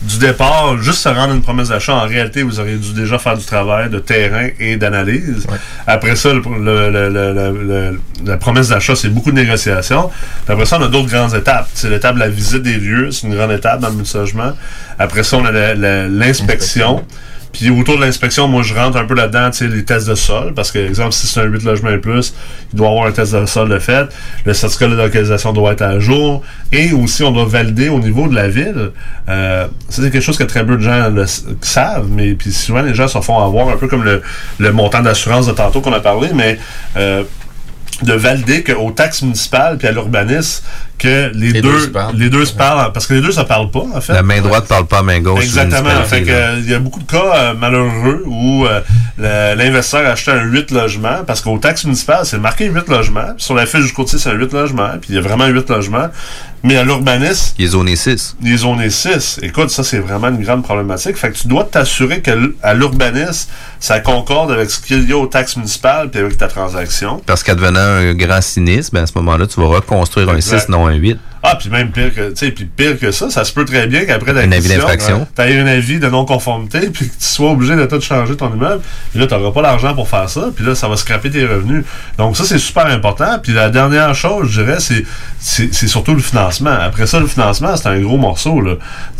du 0.00 0.18
départ, 0.18 0.76
juste 0.80 0.98
se 1.00 1.08
rendre 1.08 1.34
une 1.34 1.42
promesse 1.42 1.70
d'achat, 1.70 1.92
en 1.94 2.06
réalité, 2.06 2.42
vous 2.44 2.60
auriez 2.60 2.76
dû 2.76 2.92
déjà 2.92 3.18
faire 3.18 3.36
du 3.36 3.44
travail 3.44 3.90
de 3.90 3.98
terrain 3.98 4.48
et 4.60 4.76
d'analyse. 4.76 5.44
Après 5.88 6.14
ça, 6.14 6.32
le- 6.34 6.40
le- 6.90 7.08
le- 7.10 8.00
la 8.24 8.36
promesse 8.36 8.68
d'achat, 8.68 8.94
c'est 8.94 9.08
beaucoup 9.08 9.30
de 9.32 9.36
négociations. 9.40 10.08
Puis 10.44 10.52
après 10.52 10.66
ça, 10.66 10.78
on 10.78 10.84
a 10.84 10.88
d'autres 10.88 11.08
grandes 11.10 11.34
étapes. 11.34 11.68
C'est 11.74 11.88
l'étape 11.90 12.14
de 12.14 12.20
la 12.20 12.28
visite 12.28 12.62
des 12.62 12.76
lieux, 12.76 13.10
c'est 13.10 13.26
une 13.26 13.34
grande 13.34 13.50
étape 13.52 13.80
dans 13.80 13.88
le. 13.88 13.94
Après 14.98 15.22
ça, 15.24 15.36
on 15.38 15.44
a 15.46 15.50
la- 15.50 15.74
la- 15.74 16.06
l'inspection. 16.06 17.04
Puis 17.52 17.70
autour 17.70 17.96
de 17.96 18.02
l'inspection, 18.02 18.46
moi, 18.46 18.62
je 18.62 18.74
rentre 18.74 18.96
un 18.98 19.04
peu 19.04 19.14
là-dedans, 19.14 19.50
tu 19.50 19.58
sais, 19.58 19.68
les 19.68 19.84
tests 19.84 20.08
de 20.08 20.14
sol. 20.14 20.52
Parce 20.54 20.70
que, 20.70 20.78
exemple, 20.78 21.12
si 21.12 21.26
c'est 21.26 21.40
un 21.40 21.44
8 21.44 21.64
logements 21.64 21.90
et 21.90 21.98
plus, 21.98 22.34
il 22.72 22.76
doit 22.76 22.88
avoir 22.88 23.06
un 23.06 23.12
test 23.12 23.34
de 23.34 23.46
sol 23.46 23.68
de 23.68 23.78
fait. 23.78 24.06
Le 24.44 24.54
certificat 24.54 24.88
de 24.88 24.94
localisation 24.96 25.52
doit 25.52 25.72
être 25.72 25.82
à 25.82 25.98
jour. 25.98 26.42
Et 26.72 26.92
aussi, 26.92 27.22
on 27.24 27.30
doit 27.32 27.46
valider 27.46 27.88
au 27.88 27.98
niveau 27.98 28.28
de 28.28 28.34
la 28.34 28.48
ville. 28.48 28.90
Euh, 29.28 29.66
c'est 29.88 30.02
quelque 30.10 30.20
chose 30.20 30.38
que 30.38 30.44
très 30.44 30.64
peu 30.64 30.76
de 30.76 30.82
gens 30.82 31.08
le 31.08 31.24
savent. 31.62 32.08
Mais 32.10 32.34
puis 32.34 32.52
souvent, 32.52 32.82
les 32.82 32.94
gens 32.94 33.08
se 33.08 33.20
font 33.20 33.38
avoir, 33.38 33.68
un 33.68 33.76
peu 33.76 33.88
comme 33.88 34.04
le, 34.04 34.22
le 34.58 34.72
montant 34.72 35.00
d'assurance 35.00 35.46
de 35.46 35.52
tantôt 35.52 35.80
qu'on 35.80 35.92
a 35.92 36.00
parlé. 36.00 36.28
Mais... 36.34 36.58
euh, 36.96 37.24
de 38.02 38.12
valider 38.12 38.62
qu'aux 38.62 38.90
taxes 38.92 39.22
municipales 39.22 39.76
puis 39.78 39.88
à 39.88 39.92
l'urbanisme 39.92 40.62
que 40.98 41.30
les, 41.34 41.52
Les 41.52 41.60
deux, 41.60 41.72
deux 41.72 41.80
se 41.80 41.86
parlent. 41.88 42.16
les 42.16 42.28
deux 42.28 42.44
se 42.44 42.52
parlent 42.52 42.92
parce 42.92 43.06
que 43.06 43.14
les 43.14 43.20
deux 43.20 43.30
ça 43.30 43.44
parle 43.44 43.70
pas 43.70 43.84
en 43.94 44.00
fait 44.00 44.12
La 44.12 44.22
main 44.22 44.40
droite 44.40 44.66
parle 44.66 44.86
pas 44.86 44.98
à 44.98 45.02
main 45.02 45.20
gauche. 45.20 45.44
Exactement. 45.44 45.90
Fait 46.04 46.22
que, 46.22 46.30
euh, 46.30 46.58
il 46.58 46.68
y 46.70 46.74
a 46.74 46.78
beaucoup 46.78 47.00
de 47.00 47.10
cas 47.10 47.36
euh, 47.36 47.54
malheureux 47.54 48.24
où 48.26 48.66
euh, 48.66 48.80
l'investisseur 49.54 50.06
a 50.06 50.10
acheté 50.10 50.32
un 50.32 50.42
8 50.42 50.70
logements 50.72 51.24
parce 51.26 51.40
qu'au 51.40 51.56
taxes 51.58 51.84
municipales, 51.84 52.24
c'est 52.24 52.38
marqué 52.38 52.66
8 52.66 52.88
logements. 52.88 53.34
Puis 53.36 53.44
sur 53.44 53.54
la 53.54 53.66
fiche 53.66 53.84
du 53.86 53.92
courtier, 53.92 54.18
c'est 54.18 54.30
un 54.30 54.34
8 54.34 54.52
logements. 54.52 54.90
Puis 55.00 55.10
il 55.10 55.14
y 55.14 55.18
a 55.18 55.20
vraiment 55.20 55.46
8 55.46 55.68
logements. 55.70 56.08
Mais 56.64 56.76
à 56.76 56.82
l'urbanisme, 56.84 57.54
Il 57.58 57.64
est 57.66 57.68
zoné 57.68 57.94
6. 57.96 58.36
il 58.42 58.52
est 58.52 58.56
zoné 58.58 58.90
6. 58.90 59.38
Écoute, 59.42 59.70
ça, 59.70 59.84
c'est 59.84 59.98
vraiment 60.00 60.28
une 60.28 60.42
grande 60.42 60.64
problématique. 60.64 61.16
Fait 61.16 61.30
que 61.30 61.36
tu 61.36 61.46
dois 61.48 61.64
t'assurer 61.64 62.20
qu'à 62.20 62.34
l'urbanisme, 62.74 63.48
ça 63.80 64.00
concorde 64.00 64.50
avec 64.50 64.70
ce 64.70 64.80
qu'il 64.80 65.08
y 65.08 65.12
a 65.12 65.16
aux 65.16 65.26
taxes 65.26 65.56
municipales 65.56 66.10
puis 66.10 66.20
avec 66.20 66.36
ta 66.36 66.48
transaction. 66.48 67.22
Parce 67.26 67.42
qu'advenant 67.42 67.78
un 67.80 68.14
grand 68.14 68.40
sinistre, 68.40 68.92
ben 68.92 69.02
à 69.04 69.06
ce 69.06 69.12
moment-là, 69.16 69.46
tu 69.46 69.60
vas 69.60 69.66
reconstruire 69.68 70.30
Exact. 70.34 70.56
un 70.56 70.58
6, 70.60 70.68
non 70.68 70.86
un 70.86 70.94
8. 70.94 71.18
Ah, 71.42 71.56
puis 71.56 71.68
même 71.68 71.90
pire 71.90 72.14
que, 72.14 72.32
puis 72.50 72.64
pire 72.64 72.98
que 72.98 73.10
ça, 73.10 73.30
ça 73.30 73.44
se 73.44 73.52
peut 73.52 73.64
très 73.64 73.86
bien 73.86 74.04
qu'après 74.04 74.32
d'infraction. 74.34 75.26
tu 75.36 75.42
aies 75.42 75.60
un 75.60 75.66
avis 75.66 75.98
de 75.98 76.08
non-conformité, 76.08 76.90
puis 76.90 77.08
que 77.08 77.14
tu 77.14 77.26
sois 77.26 77.50
obligé 77.50 77.76
de 77.76 77.86
tout 77.86 78.00
changer 78.00 78.36
ton 78.36 78.52
immeuble, 78.52 78.82
puis 79.10 79.20
là, 79.20 79.26
tu 79.26 79.34
n'auras 79.34 79.52
pas 79.52 79.62
l'argent 79.62 79.94
pour 79.94 80.08
faire 80.08 80.28
ça, 80.28 80.48
puis 80.54 80.64
là, 80.64 80.74
ça 80.74 80.88
va 80.88 80.96
scraper 80.96 81.30
tes 81.30 81.44
revenus. 81.46 81.84
Donc, 82.16 82.36
ça, 82.36 82.44
c'est 82.44 82.58
super 82.58 82.86
important. 82.86 83.38
Puis 83.42 83.52
la 83.52 83.70
dernière 83.70 84.14
chose, 84.14 84.50
je 84.50 84.62
dirais, 84.62 84.78
c'est, 84.80 85.04
surtout 85.88 86.14
le 86.14 86.20
financement. 86.20 86.70
Après 86.80 87.06
ça, 87.06 87.20
le 87.20 87.26
financement, 87.26 87.76
c'est 87.76 87.88
un 87.88 88.00
gros 88.00 88.16
morceau, 88.16 88.60
là. 88.60 88.74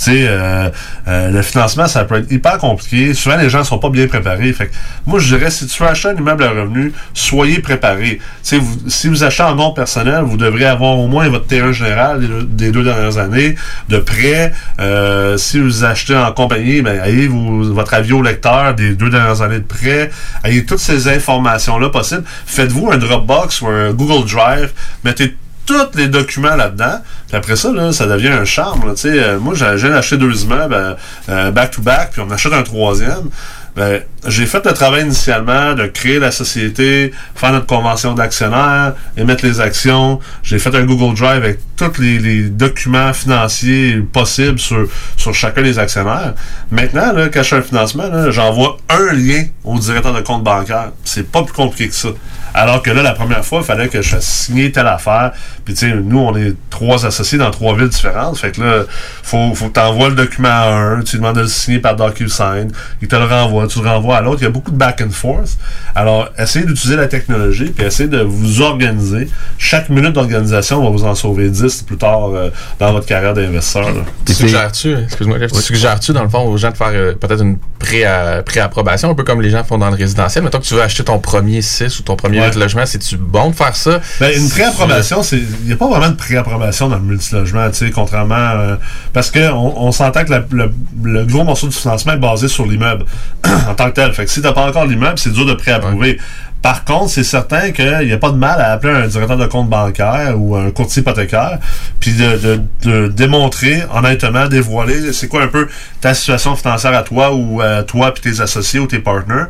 Euh, 0.09 0.70
euh, 1.07 1.31
le 1.31 1.43
financement, 1.43 1.86
ça 1.86 2.05
peut 2.05 2.16
être 2.16 2.32
hyper 2.32 2.59
compliqué. 2.59 3.15
Souvent, 3.15 3.36
les 3.36 3.51
gens 3.51 3.62
sont 3.65 3.78
pas 3.78 3.90
bien 3.90 4.07
préparés. 4.07 4.53
Fait 4.53 4.66
que, 4.66 4.73
moi, 5.07 5.19
je 5.20 5.35
dirais, 5.36 5.51
si 5.51 5.66
tu 5.66 5.82
veux 5.82 5.89
acheter 5.89 6.09
un 6.09 6.16
immeuble 6.16 6.43
à 6.45 6.51
revenu, 6.51 6.93
soyez 7.15 7.61
préparés. 7.61 8.20
Vous- 8.53 8.78
si 8.89 9.09
vous 9.09 9.24
achetez 9.24 9.43
en 9.43 9.55
nom 9.55 9.73
personnel, 9.73 10.23
vous 10.23 10.36
devriez 10.36 10.66
avoir 10.66 10.99
au 10.99 11.07
moins 11.07 11.28
votre 11.28 11.47
terrain 11.47 11.73
général 11.73 12.07
des 12.16 12.70
deux- 12.70 12.82
dernières 12.85 13.18
années 13.18 13.56
de 13.89 13.98
prêt. 13.98 14.52
Euh, 14.80 15.36
si 15.36 15.59
vous 15.59 15.85
achetez 15.85 16.16
en 16.16 16.32
compagnie, 16.32 16.80
ben, 16.82 17.01
ayez 17.05 17.28
votre 17.28 17.94
avis 17.94 18.12
au 18.12 18.22
lecteur 18.22 18.74
des 18.74 18.94
deux 18.94 19.10
dernières 19.10 19.43
années 19.43 19.59
de 19.59 19.64
prêt. 19.64 20.10
Ayez 20.44 20.64
toutes 20.64 20.78
ces 20.78 21.09
informations-là 21.09 21.89
possibles. 21.90 22.24
Faites-vous 22.47 22.90
un 22.90 22.97
Dropbox 22.98 23.60
ou 23.62 23.68
un 23.68 23.93
Google 23.93 24.26
Drive. 24.28 24.70
Mettez 25.05 25.36
tous 25.66 25.97
les 25.97 26.09
documents 26.09 26.56
là-dedans. 26.56 27.01
Puis 27.28 27.36
après 27.36 27.56
ça, 27.56 27.70
là, 27.72 27.93
ça 27.93 28.06
devient 28.06 28.28
un 28.28 28.47
charme. 28.47 28.80
euh, 29.05 29.39
moi, 29.39 29.55
j'ai 29.55 29.93
acheté 29.93 30.16
deux 30.16 30.43
immeubles 30.44 30.72
euh, 30.74 30.94
euh, 31.28 31.51
back-to-back, 31.51 32.12
puis 32.12 32.22
on 32.26 32.30
achète 32.30 32.55
un 32.55 32.62
troisième. 32.62 33.28
Ben, 33.79 34.03
j'ai 34.27 34.47
fait 34.47 34.67
le 34.67 34.73
travail 34.73 35.05
initialement 35.05 35.73
de 35.75 35.87
créer 35.87 36.19
la 36.19 36.33
société, 36.33 37.13
faire 37.37 37.53
notre 37.53 37.67
convention 37.67 38.13
d'actionnaires, 38.13 38.95
émettre 39.17 39.47
les 39.47 39.61
actions. 39.61 40.19
J'ai 40.43 40.59
fait 40.59 40.75
un 40.75 40.83
Google 40.83 41.17
Drive 41.17 41.45
avec 41.45 41.61
tous 41.77 42.01
les, 42.01 42.49
documents 42.49 43.13
financiers 43.13 44.03
possibles 44.13 44.59
sur, 44.59 44.89
sur 45.17 45.33
chacun 45.33 45.63
des 45.63 45.79
actionnaires. 45.79 46.35
Maintenant, 46.73 47.13
là, 47.13 47.29
quand 47.29 47.43
un 47.53 47.63
financement, 47.63 48.33
j'envoie 48.33 48.79
un 48.89 49.13
lien 49.13 49.45
au 49.63 49.79
directeur 49.79 50.13
de 50.13 50.23
compte 50.23 50.43
bancaire. 50.43 50.91
C'est 51.05 51.31
pas 51.31 51.45
plus 51.45 51.55
compliqué 51.55 51.87
que 51.87 51.95
ça. 51.95 52.09
Alors 52.59 52.82
que 52.82 52.90
là, 52.90 53.02
la 53.02 53.12
première 53.12 53.44
fois, 53.44 53.60
il 53.60 53.64
fallait 53.64 53.89
que 53.89 54.02
je 54.02 54.09
fasse 54.10 54.24
signer 54.26 54.72
telle 54.72 54.86
affaire. 54.86 55.32
Puis, 55.64 55.74
tu 55.74 55.89
sais, 55.89 55.94
nous, 55.94 56.18
on 56.18 56.36
est 56.36 56.55
trois 56.70 57.06
associés 57.06 57.39
dans 57.39 57.51
trois 57.51 57.76
villes 57.76 57.89
différentes. 57.89 58.36
Fait 58.39 58.51
que 58.51 58.60
là, 58.60 58.82
faut, 59.22 59.55
faut 59.55 59.68
que 59.68 59.74
tu 59.74 59.80
envoies 59.80 60.09
le 60.10 60.14
document 60.16 60.48
à 60.48 60.66
un, 60.74 61.02
tu 61.02 61.16
demandes 61.16 61.36
de 61.36 61.43
le 61.43 61.47
signer 61.47 61.78
par 61.78 61.94
DocuSign, 61.97 62.70
il 63.02 63.09
te 63.09 63.16
le 63.16 63.24
renvoie, 63.24 63.66
tu 63.66 63.80
le 63.82 63.89
renvoies 63.89 64.16
à 64.16 64.20
l'autre. 64.22 64.39
Il 64.40 64.44
y 64.44 64.47
a 64.47 64.51
beaucoup 64.51 64.70
de 64.70 64.76
back 64.76 65.01
and 65.06 65.10
forth. 65.10 65.56
Alors, 65.94 66.30
essayez 66.39 66.64
d'utiliser 66.66 66.97
la 66.97 67.06
technologie, 67.06 67.66
puis 67.66 67.85
essayez 67.86 68.09
de 68.09 68.20
vous 68.20 68.60
organiser. 68.62 69.28
Chaque 69.59 69.89
minute 69.89 70.12
d'organisation 70.12 70.82
va 70.82 70.90
vous 70.90 71.05
en 71.05 71.14
sauver 71.14 71.48
10 71.51 71.82
plus 71.82 71.97
tard 71.97 72.30
euh, 72.35 72.51
dans 72.78 72.93
votre 72.93 73.06
carrière 73.06 73.35
d'investisseur. 73.35 73.86
suggères-tu, 74.35 74.97
excuse-moi, 75.05 75.39
Jeff, 75.39 75.52
tu 75.52 75.60
suggères-tu 75.62 76.12
dans 76.12 76.22
le 76.22 76.28
fond 76.28 76.40
aux 76.47 76.56
gens 76.56 76.70
de 76.70 76.76
faire 76.76 76.89
euh, 76.93 77.14
peut-être 77.14 77.43
une 77.43 77.59
pré- 77.78 78.02
euh, 78.06 78.43
pré-approbation, 78.43 79.10
un 79.10 79.14
peu 79.14 79.24
comme 79.24 79.43
les 79.43 79.51
gens 79.51 79.64
font 79.64 79.78
dans 79.78 79.90
le 79.90 79.97
résidentiel? 79.97 80.43
Mettons 80.44 80.59
que 80.59 80.64
tu 80.64 80.74
veux 80.74 80.82
acheter 80.82 81.05
ton 81.05 81.18
premier 81.18 81.62
6 81.62 82.01
ou 82.01 82.02
ton 82.02 82.16
premier 82.16 82.39
Logement, 82.57 82.87
c'est-tu 82.87 83.16
bon 83.16 83.51
de 83.51 83.55
faire 83.57 83.75
ça? 83.77 84.01
Ben, 84.20 84.33
une 84.37 84.49
préapprobation, 84.49 85.23
c'est 85.23 85.39
il 85.39 85.66
n'y 85.66 85.73
a 85.73 85.77
pas 85.77 85.89
vraiment 85.89 86.09
de 86.11 86.16
préapprobation 86.16 86.89
dans 86.89 86.97
le 86.97 87.03
multilogement, 87.03 87.69
tu 87.70 87.77
sais, 87.77 87.91
contrairement 87.91 88.35
euh, 88.37 88.77
parce 89.12 89.31
que 89.31 89.51
on, 89.51 89.83
on 89.87 89.93
s'entend 89.93 90.25
que 90.25 90.31
la- 90.31 90.45
le, 90.51 90.73
le 91.03 91.25
gros 91.25 91.45
morceau 91.45 91.66
du 91.69 91.77
financement 91.77 92.12
est 92.12 92.19
basé 92.19 92.49
sur 92.49 92.66
l'immeuble 92.66 93.05
en 93.69 93.75
tant 93.75 93.87
que 93.91 93.95
tel. 93.95 94.12
Fait 94.12 94.25
que 94.25 94.31
si 94.31 94.41
t'as 94.43 94.53
pas 94.53 94.66
encore 94.66 94.87
l'immeuble, 94.87 95.19
c'est 95.19 95.33
dur 95.33 95.47
de 95.47 95.55
préapprouver. 95.55 96.19
Par 96.60 96.85
contre, 96.85 97.10
c'est 97.10 97.24
certain 97.24 97.70
qu'il 97.70 98.06
n'y 98.06 98.12
a 98.12 98.18
pas 98.18 98.30
de 98.30 98.36
mal 98.36 98.60
à 98.60 98.72
appeler 98.72 98.93
un 98.93 99.06
directeur 99.06 99.36
de 99.36 99.47
compte 99.47 99.68
bancaire 99.70 100.35
ou 100.36 100.56
un 100.56 100.70
courtier 100.72 101.02
hypothécaire, 101.02 101.59
puis 102.01 102.12
de, 102.14 102.36
de- 102.36 102.60
de 102.82 103.09
démontrer, 103.09 103.85
honnêtement, 103.94 104.48
dévoiler 104.48 105.12
c'est 105.12 105.28
quoi 105.28 105.43
un 105.43 105.48
peu 105.48 105.68
ta 106.01 106.14
situation 106.14 106.56
financière 106.56 106.94
à 106.94 107.02
toi 107.05 107.32
ou 107.32 107.60
à 107.60 107.85
toi 107.85 108.12
puis 108.12 108.22
tes 108.32 108.40
associés 108.40 108.80
ou 108.80 108.86
tes 108.86 108.98
partners, 108.98 109.44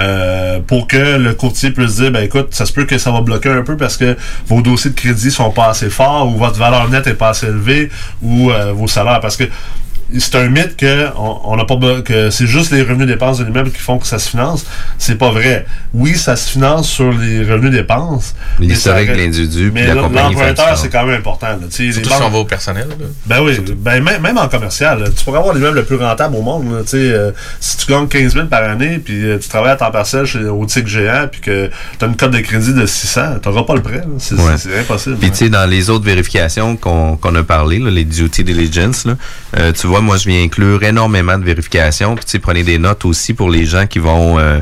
euh, 0.00 0.60
pour 0.66 0.86
que 0.86 1.16
le 1.16 1.32
courtier 1.34 1.70
puisse 1.70 1.96
dire, 1.96 2.10
ben 2.10 2.24
écoute, 2.24 2.48
ça 2.50 2.66
se 2.66 2.72
peut 2.72 2.84
que 2.84 2.98
ça 2.98 3.10
va 3.10 3.22
bloquer 3.22 3.50
un 3.50 3.62
peu 3.62 3.76
parce 3.78 3.96
que 3.96 4.16
vos 4.46 4.60
dossiers 4.60 4.90
de 4.90 4.96
crédit 4.96 5.30
sont 5.30 5.50
pas 5.50 5.70
assez 5.70 5.88
forts 5.90 6.28
ou 6.28 6.36
votre 6.36 6.58
valeur 6.58 6.88
nette 6.90 7.06
est 7.06 7.14
pas 7.14 7.30
assez 7.30 7.46
élevée 7.46 7.90
ou 8.22 8.50
euh, 8.50 8.72
vos 8.72 8.86
salaires, 8.86 9.20
parce 9.20 9.36
que 9.38 9.44
c'est 10.18 10.34
un 10.36 10.48
mythe 10.48 10.76
que 10.76 11.06
on 11.16 11.56
n'a 11.56 11.64
pas 11.64 11.76
be- 11.76 12.02
que 12.02 12.30
c'est 12.30 12.46
juste 12.46 12.72
les 12.72 12.82
revenus 12.82 13.06
dépenses 13.06 13.38
de 13.38 13.44
l'immeuble 13.44 13.70
qui 13.70 13.78
font 13.80 13.98
que 13.98 14.06
ça 14.06 14.18
se 14.18 14.30
finance. 14.30 14.64
C'est 14.98 15.16
pas 15.16 15.30
vrai. 15.30 15.66
Oui, 15.94 16.16
ça 16.16 16.36
se 16.36 16.50
finance 16.50 16.88
sur 16.88 17.12
les 17.12 17.40
revenus 17.44 17.70
dépenses. 17.70 18.34
mais 18.58 18.66
L'historique 18.66 19.10
de 19.10 19.14
l'individu, 19.14 19.70
Mais 19.74 19.86
la 19.86 19.92
l- 19.94 20.00
compagnie 20.00 20.34
l'emprunteur, 20.34 20.76
c'est 20.76 20.88
quand 20.88 21.04
même 21.06 21.18
important. 21.20 21.46
là. 21.48 21.58
Tu 21.70 21.76
sais, 21.76 21.82
les 21.84 21.92
Surtout 21.92 22.08
banques- 22.10 22.18
si 22.18 22.24
on 22.24 22.30
va 22.30 22.38
au 22.38 22.44
personnel. 22.44 22.88
là. 22.88 23.06
ben 23.26 23.42
oui, 23.42 23.58
ben 23.76 24.02
même, 24.02 24.20
même 24.22 24.38
en 24.38 24.48
commercial, 24.48 25.00
là, 25.00 25.06
tu 25.16 25.24
pourrais 25.24 25.38
avoir 25.38 25.54
l'immeuble 25.54 25.76
le 25.78 25.84
plus 25.84 25.96
rentable 25.96 26.36
au 26.36 26.42
monde. 26.42 26.72
là, 26.72 26.80
tu 26.82 26.88
sais, 26.90 26.96
euh, 26.96 27.30
si 27.60 27.76
tu 27.78 27.86
gagnes 27.92 28.08
15 28.08 28.34
000 28.34 28.46
par 28.46 28.62
année, 28.64 28.98
puis 28.98 29.24
euh, 29.24 29.38
tu 29.38 29.48
travailles 29.48 29.72
à 29.72 29.76
temps 29.76 29.90
partiel 29.90 30.24
chez, 30.24 30.40
au 30.44 30.64
TIC 30.66 30.86
géant, 30.86 31.26
puis 31.30 31.40
que 31.40 31.70
tu 31.98 32.04
as 32.04 32.08
une 32.08 32.16
cote 32.16 32.30
de 32.32 32.38
crédit 32.40 32.72
de 32.74 32.86
600, 32.86 33.38
tu 33.42 33.48
n'auras 33.48 33.64
pas 33.64 33.74
le 33.74 33.82
prêt. 33.82 34.02
C'est 34.18 34.34
Ouais. 34.34 34.56
c'est- 34.56 34.68
c'est 34.70 34.78
impossible. 34.80 35.16
Puis 35.16 35.30
tu 35.30 35.36
sais, 35.36 35.48
dans 35.50 35.68
les 35.68 35.90
autres 35.90 36.04
vérifications 36.04 36.76
qu'on 36.76 37.16
qu'on 37.16 37.34
a 37.34 37.42
parlé, 37.42 37.78
là, 37.78 37.90
les 37.90 38.04
duty 38.04 38.44
diligence, 38.44 39.04
là, 39.04 39.14
euh, 39.58 39.72
tu 39.72 39.86
vois, 39.86 39.99
moi 40.00 40.16
je 40.16 40.28
viens 40.28 40.42
inclure 40.42 40.82
énormément 40.82 41.38
de 41.38 41.44
vérifications. 41.44 42.14
Puis 42.16 42.24
tu 42.24 42.30
sais, 42.32 42.38
prenez 42.38 42.62
des 42.62 42.78
notes 42.78 43.04
aussi 43.04 43.34
pour 43.34 43.50
les 43.50 43.66
gens 43.66 43.86
qui 43.86 43.98
vont 43.98 44.38
euh, 44.38 44.60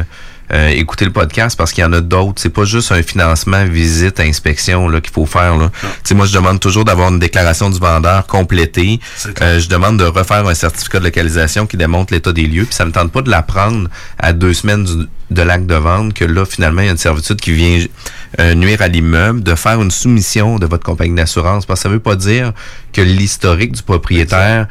euh, 0.53 0.69
écouter 0.69 1.05
le 1.05 1.13
podcast 1.13 1.59
parce 1.59 1.73
qu'il 1.73 1.83
y 1.83 1.85
en 1.87 1.93
a 1.93 2.01
d'autres. 2.01 2.41
C'est 2.41 2.49
pas 2.49 2.65
juste 2.65 2.91
un 2.93 3.03
financement, 3.03 3.65
visite, 3.67 4.19
inspection 4.21 4.89
là 4.89 5.01
qu'il 5.03 5.13
faut 5.13 5.27
faire. 5.27 5.57
Là. 5.59 5.71
Tu 5.83 5.89
sais, 6.05 6.15
moi 6.15 6.25
je 6.27 6.33
demande 6.33 6.59
toujours 6.59 6.85
d'avoir 6.85 7.11
une 7.11 7.19
déclaration 7.19 7.69
du 7.69 7.79
vendeur 7.79 8.27
complétée. 8.27 8.99
Euh, 9.43 9.61
je 9.61 9.69
demande 9.69 9.99
de 9.99 10.05
refaire 10.05 10.47
un 10.47 10.55
certificat 10.55 11.01
de 11.01 11.05
localisation 11.05 11.67
qui 11.67 11.77
démontre 11.77 12.15
l'état 12.15 12.33
des 12.33 12.47
lieux. 12.47 12.65
Puis 12.65 12.75
ça 12.75 12.85
me 12.87 12.93
tente 12.93 13.13
pas 13.13 13.21
de 13.23 13.31
la 13.31 13.43
prendre 13.43 13.89
à 14.19 14.33
deux 14.33 14.55
semaines 14.55 14.85
du- 14.85 15.07
de 15.31 15.43
l'acte 15.43 15.67
de 15.67 15.75
vente 15.75 16.15
que 16.15 16.25
là 16.25 16.47
finalement 16.47 16.81
il 16.81 16.87
y 16.87 16.89
a 16.89 16.93
une 16.93 16.97
servitude 16.97 17.39
qui 17.39 17.53
vient 17.53 17.85
euh, 18.41 18.55
nuire 18.55 18.81
à 18.81 18.89
l'immeuble, 18.89 19.43
de 19.43 19.55
faire 19.55 19.83
une 19.83 19.91
soumission 19.91 20.59
de 20.59 20.65
votre 20.65 20.83
compagnie 20.85 21.15
d'assurance 21.15 21.67
parce 21.67 21.81
que 21.81 21.83
ça 21.83 21.89
veut 21.91 22.01
pas 22.01 22.17
dire 22.17 22.55
que 22.95 23.03
l'historique 23.03 23.73
du 23.73 23.83
propriétaire 23.83 24.69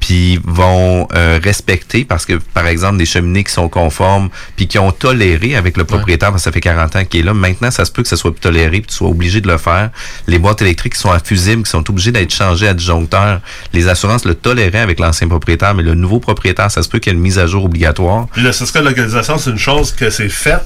puis 0.00 0.40
vont 0.44 1.08
euh, 1.14 1.40
respecter 1.42 2.04
parce 2.04 2.26
que 2.26 2.34
par 2.34 2.66
exemple 2.66 2.98
des 2.98 3.06
cheminées 3.06 3.44
qui 3.44 3.52
sont 3.52 3.68
conformes 3.68 4.28
puis 4.56 4.68
qui 4.68 4.78
ont 4.78 4.92
toléré 4.92 5.56
avec 5.56 5.76
le 5.76 5.84
propriétaire 5.84 6.30
parce 6.30 6.42
que 6.42 6.44
ça 6.44 6.52
fait 6.52 6.60
40 6.60 6.96
ans 6.96 7.04
qu'il 7.04 7.20
est 7.20 7.24
là 7.24 7.34
maintenant 7.34 7.70
ça 7.70 7.84
se 7.84 7.92
peut 7.92 8.02
que 8.02 8.08
ça 8.08 8.16
soit 8.16 8.34
toléré 8.38 8.80
puis 8.80 8.88
tu 8.88 8.94
sois 8.94 9.08
obligé 9.08 9.40
de 9.40 9.48
le 9.48 9.58
faire 9.58 9.90
les 10.26 10.38
boîtes 10.38 10.62
électriques 10.62 10.94
qui 10.94 11.00
sont 11.00 11.12
infusibles 11.12 11.62
qui 11.62 11.70
sont 11.70 11.88
obligées 11.90 12.12
d'être 12.12 12.32
changées 12.32 12.68
à 12.68 12.74
disjoncteur 12.74 13.40
les 13.72 13.88
assurances 13.88 14.24
le 14.24 14.34
toléraient 14.34 14.78
avec 14.78 15.00
l'ancien 15.00 15.28
propriétaire 15.28 15.74
mais 15.74 15.82
le 15.82 15.94
nouveau 15.94 16.20
propriétaire 16.20 16.70
ça 16.70 16.82
se 16.82 16.88
peut 16.88 16.98
qu'il 16.98 17.12
y 17.12 17.14
ait 17.14 17.18
une 17.18 17.22
mise 17.22 17.38
à 17.38 17.46
jour 17.46 17.64
obligatoire 17.64 18.26
Puis 18.32 18.42
le 18.42 18.52
certificat 18.52 18.80
de 18.80 18.88
localisation, 18.88 19.38
c'est 19.38 19.50
une 19.50 19.58
chose 19.58 19.92
que 19.92 20.10
c'est 20.10 20.28
fait, 20.28 20.62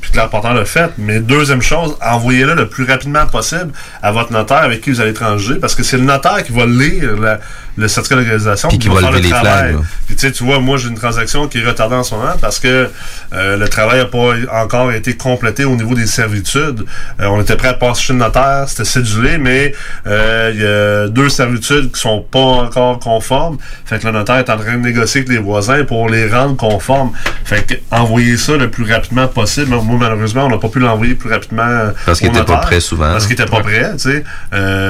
puis 0.00 0.10
que 0.12 0.16
l'important 0.16 0.52
le 0.52 0.64
fait. 0.64 0.90
Mais 0.98 1.20
deuxième 1.20 1.62
chose, 1.62 1.96
envoyez-le 2.04 2.54
le 2.54 2.68
plus 2.68 2.84
rapidement 2.84 3.26
possible 3.26 3.72
à 4.02 4.12
votre 4.12 4.32
notaire 4.32 4.58
avec 4.58 4.80
qui 4.80 4.90
vous 4.90 5.00
allez 5.00 5.14
transiger, 5.14 5.56
parce 5.56 5.74
que 5.74 5.82
c'est 5.82 5.98
le 5.98 6.04
notaire 6.04 6.42
qui 6.44 6.52
va 6.52 6.66
lire 6.66 7.38
le 7.80 7.88
certificat 7.88 8.16
de 8.16 8.20
localisation, 8.24 8.68
Puis 8.68 8.78
qui 8.78 8.88
va 8.88 9.00
faire 9.00 9.10
lever 9.10 9.22
le 9.22 9.24
les 9.24 9.30
travail. 9.30 9.70
flags. 9.72 9.84
Puis 10.06 10.16
tu 10.16 10.26
sais, 10.26 10.32
tu 10.32 10.44
vois, 10.44 10.58
moi 10.60 10.76
j'ai 10.78 10.88
une 10.88 10.94
transaction 10.98 11.48
qui 11.48 11.58
est 11.58 11.64
retardée 11.66 11.96
en 11.96 12.02
ce 12.02 12.14
moment 12.14 12.32
parce 12.40 12.58
que 12.58 12.88
euh, 13.32 13.56
le 13.56 13.68
travail 13.68 13.98
n'a 13.98 14.04
pas 14.06 14.34
encore 14.62 14.92
été 14.92 15.16
complété 15.16 15.64
au 15.64 15.76
niveau 15.76 15.94
des 15.94 16.06
servitudes. 16.06 16.84
Euh, 17.20 17.26
on 17.26 17.40
était 17.40 17.56
prêt 17.56 17.68
à 17.68 17.74
passer 17.74 18.02
chez 18.02 18.12
le 18.12 18.18
notaire, 18.18 18.64
c'était 18.68 18.84
cédulé, 18.84 19.38
mais 19.38 19.74
euh, 20.06 20.50
il 20.54 20.60
y 20.60 20.66
a 20.66 21.08
deux 21.08 21.28
servitudes 21.28 21.90
qui 21.92 22.00
sont 22.00 22.20
pas 22.30 22.38
encore 22.38 22.98
conformes. 22.98 23.58
Fait 23.84 23.98
que 23.98 24.06
le 24.06 24.12
notaire 24.12 24.36
est 24.36 24.50
en 24.50 24.56
train 24.56 24.72
de 24.74 24.78
négocier 24.82 25.20
avec 25.20 25.30
les 25.32 25.38
voisins 25.38 25.84
pour 25.84 26.08
les 26.08 26.28
rendre 26.28 26.56
conformes. 26.56 27.12
Fait 27.44 27.66
que 27.66 27.74
envoyer 27.90 28.36
ça 28.36 28.56
le 28.56 28.70
plus 28.70 28.90
rapidement 28.90 29.26
possible. 29.28 29.68
Moi, 29.70 29.96
malheureusement, 29.98 30.46
on 30.46 30.50
n'a 30.50 30.58
pas 30.58 30.68
pu 30.68 30.78
l'envoyer 30.80 31.14
plus 31.14 31.30
rapidement 31.30 31.90
Parce 32.06 32.18
qu'il 32.20 32.28
au 32.28 32.32
était 32.32 32.44
pas 32.44 32.56
prêt 32.58 32.80
souvent. 32.80 33.12
Parce 33.12 33.24
qu'il 33.26 33.32
était 33.34 33.46
pas 33.46 33.60
prêt, 33.60 33.92
tu 33.92 33.98
sais. 33.98 34.24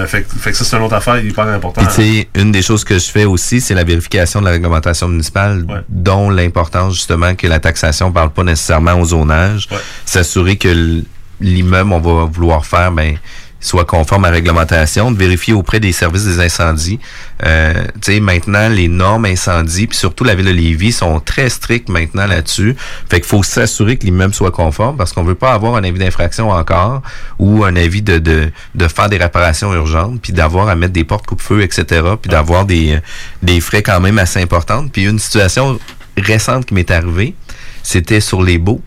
Fait, 0.07 0.23
que- 0.23 0.39
fait 0.39 0.51
que 0.53 0.57
ça, 0.57 0.65
c'est 0.65 0.77
une 0.77 0.83
autre 0.83 0.95
affaire 0.95 1.19
hyper 1.23 1.47
importante. 1.47 1.85
Puis 1.89 1.95
tu 1.95 2.19
sais, 2.21 2.29
une 2.41 2.53
des 2.53 2.63
choses 2.63 2.80
que 2.85 2.99
je 2.99 3.11
fais 3.11 3.25
aussi, 3.25 3.61
c'est 3.61 3.75
la 3.75 3.85
vérification 3.85 4.41
de 4.41 4.47
la 4.47 4.53
réglementation 4.53 5.09
municipale, 5.09 5.65
dont 5.89 6.31
l'importance 6.31 6.95
justement 6.95 7.35
que 7.35 7.47
la 7.47 7.61
taxation 7.61 8.13
parle 8.13 8.31
pas 8.31 8.45
nécessairement 8.45 8.95
au 8.95 9.05
zonage. 9.05 9.69
S'assurer 10.05 10.57
que 10.57 11.03
l'immeuble, 11.41 11.93
on 11.93 12.01
va 12.01 12.25
vouloir 12.25 12.65
faire, 12.67 12.93
ben 12.93 13.17
soit 13.61 13.85
conforme 13.85 14.25
à 14.25 14.29
la 14.29 14.37
réglementation, 14.37 15.11
de 15.11 15.19
vérifier 15.19 15.53
auprès 15.53 15.81
des 15.81 15.93
services 15.93 16.25
des 16.25 16.41
incendies. 16.41 16.99
Euh, 17.45 17.85
tu 18.03 18.13
sais, 18.15 18.21
maintenant, 18.21 18.69
les 18.69 18.89
normes 18.89 19.27
incendies, 19.27 19.87
puis 19.87 19.99
surtout 19.99 20.25
la 20.25 20.35
ville 20.35 20.47
de 20.47 20.51
Lévis, 20.51 20.93
sont 20.93 21.21
très 21.21 21.51
strictes 21.51 21.89
maintenant 21.89 22.27
là-dessus. 22.27 22.75
Fait 23.09 23.21
qu'il 23.21 23.29
faut 23.29 23.43
s'assurer 23.43 23.97
que 23.97 24.05
l'immeuble 24.05 24.35
soit 24.35 24.51
conforme 24.51 24.97
parce 24.97 25.13
qu'on 25.13 25.25
veut 25.25 25.35
pas 25.35 25.53
avoir 25.53 25.77
un 25.77 25.85
avis 25.85 25.99
d'infraction 25.99 26.51
encore 26.51 27.03
ou 27.39 27.65
un 27.65 27.77
avis 27.77 28.03
de, 28.03 28.19
de, 28.19 28.51
de 28.75 28.89
faire 28.89 29.09
des 29.09 29.19
réparations 29.19 29.73
urgentes, 29.75 30.21
puis 30.23 30.33
d'avoir 30.33 30.69
à 30.69 30.75
mettre 30.75 30.93
des 30.93 31.05
portes 31.05 31.27
coupe-feu, 31.27 31.63
etc., 31.63 32.03
puis 32.21 32.31
d'avoir 32.31 32.65
des, 32.65 32.99
des 33.43 33.61
frais 33.61 33.83
quand 33.83 34.01
même 34.01 34.19
assez 34.19 34.41
importants. 34.41 34.89
Puis 34.89 35.05
une 35.05 35.19
situation 35.19 35.79
récente 36.17 36.67
qui 36.67 36.75
m'est 36.75 36.91
arrivée, 36.91 37.35
c'était 37.83 38.21
sur 38.21 38.43
les 38.43 38.59
baux. 38.59 38.81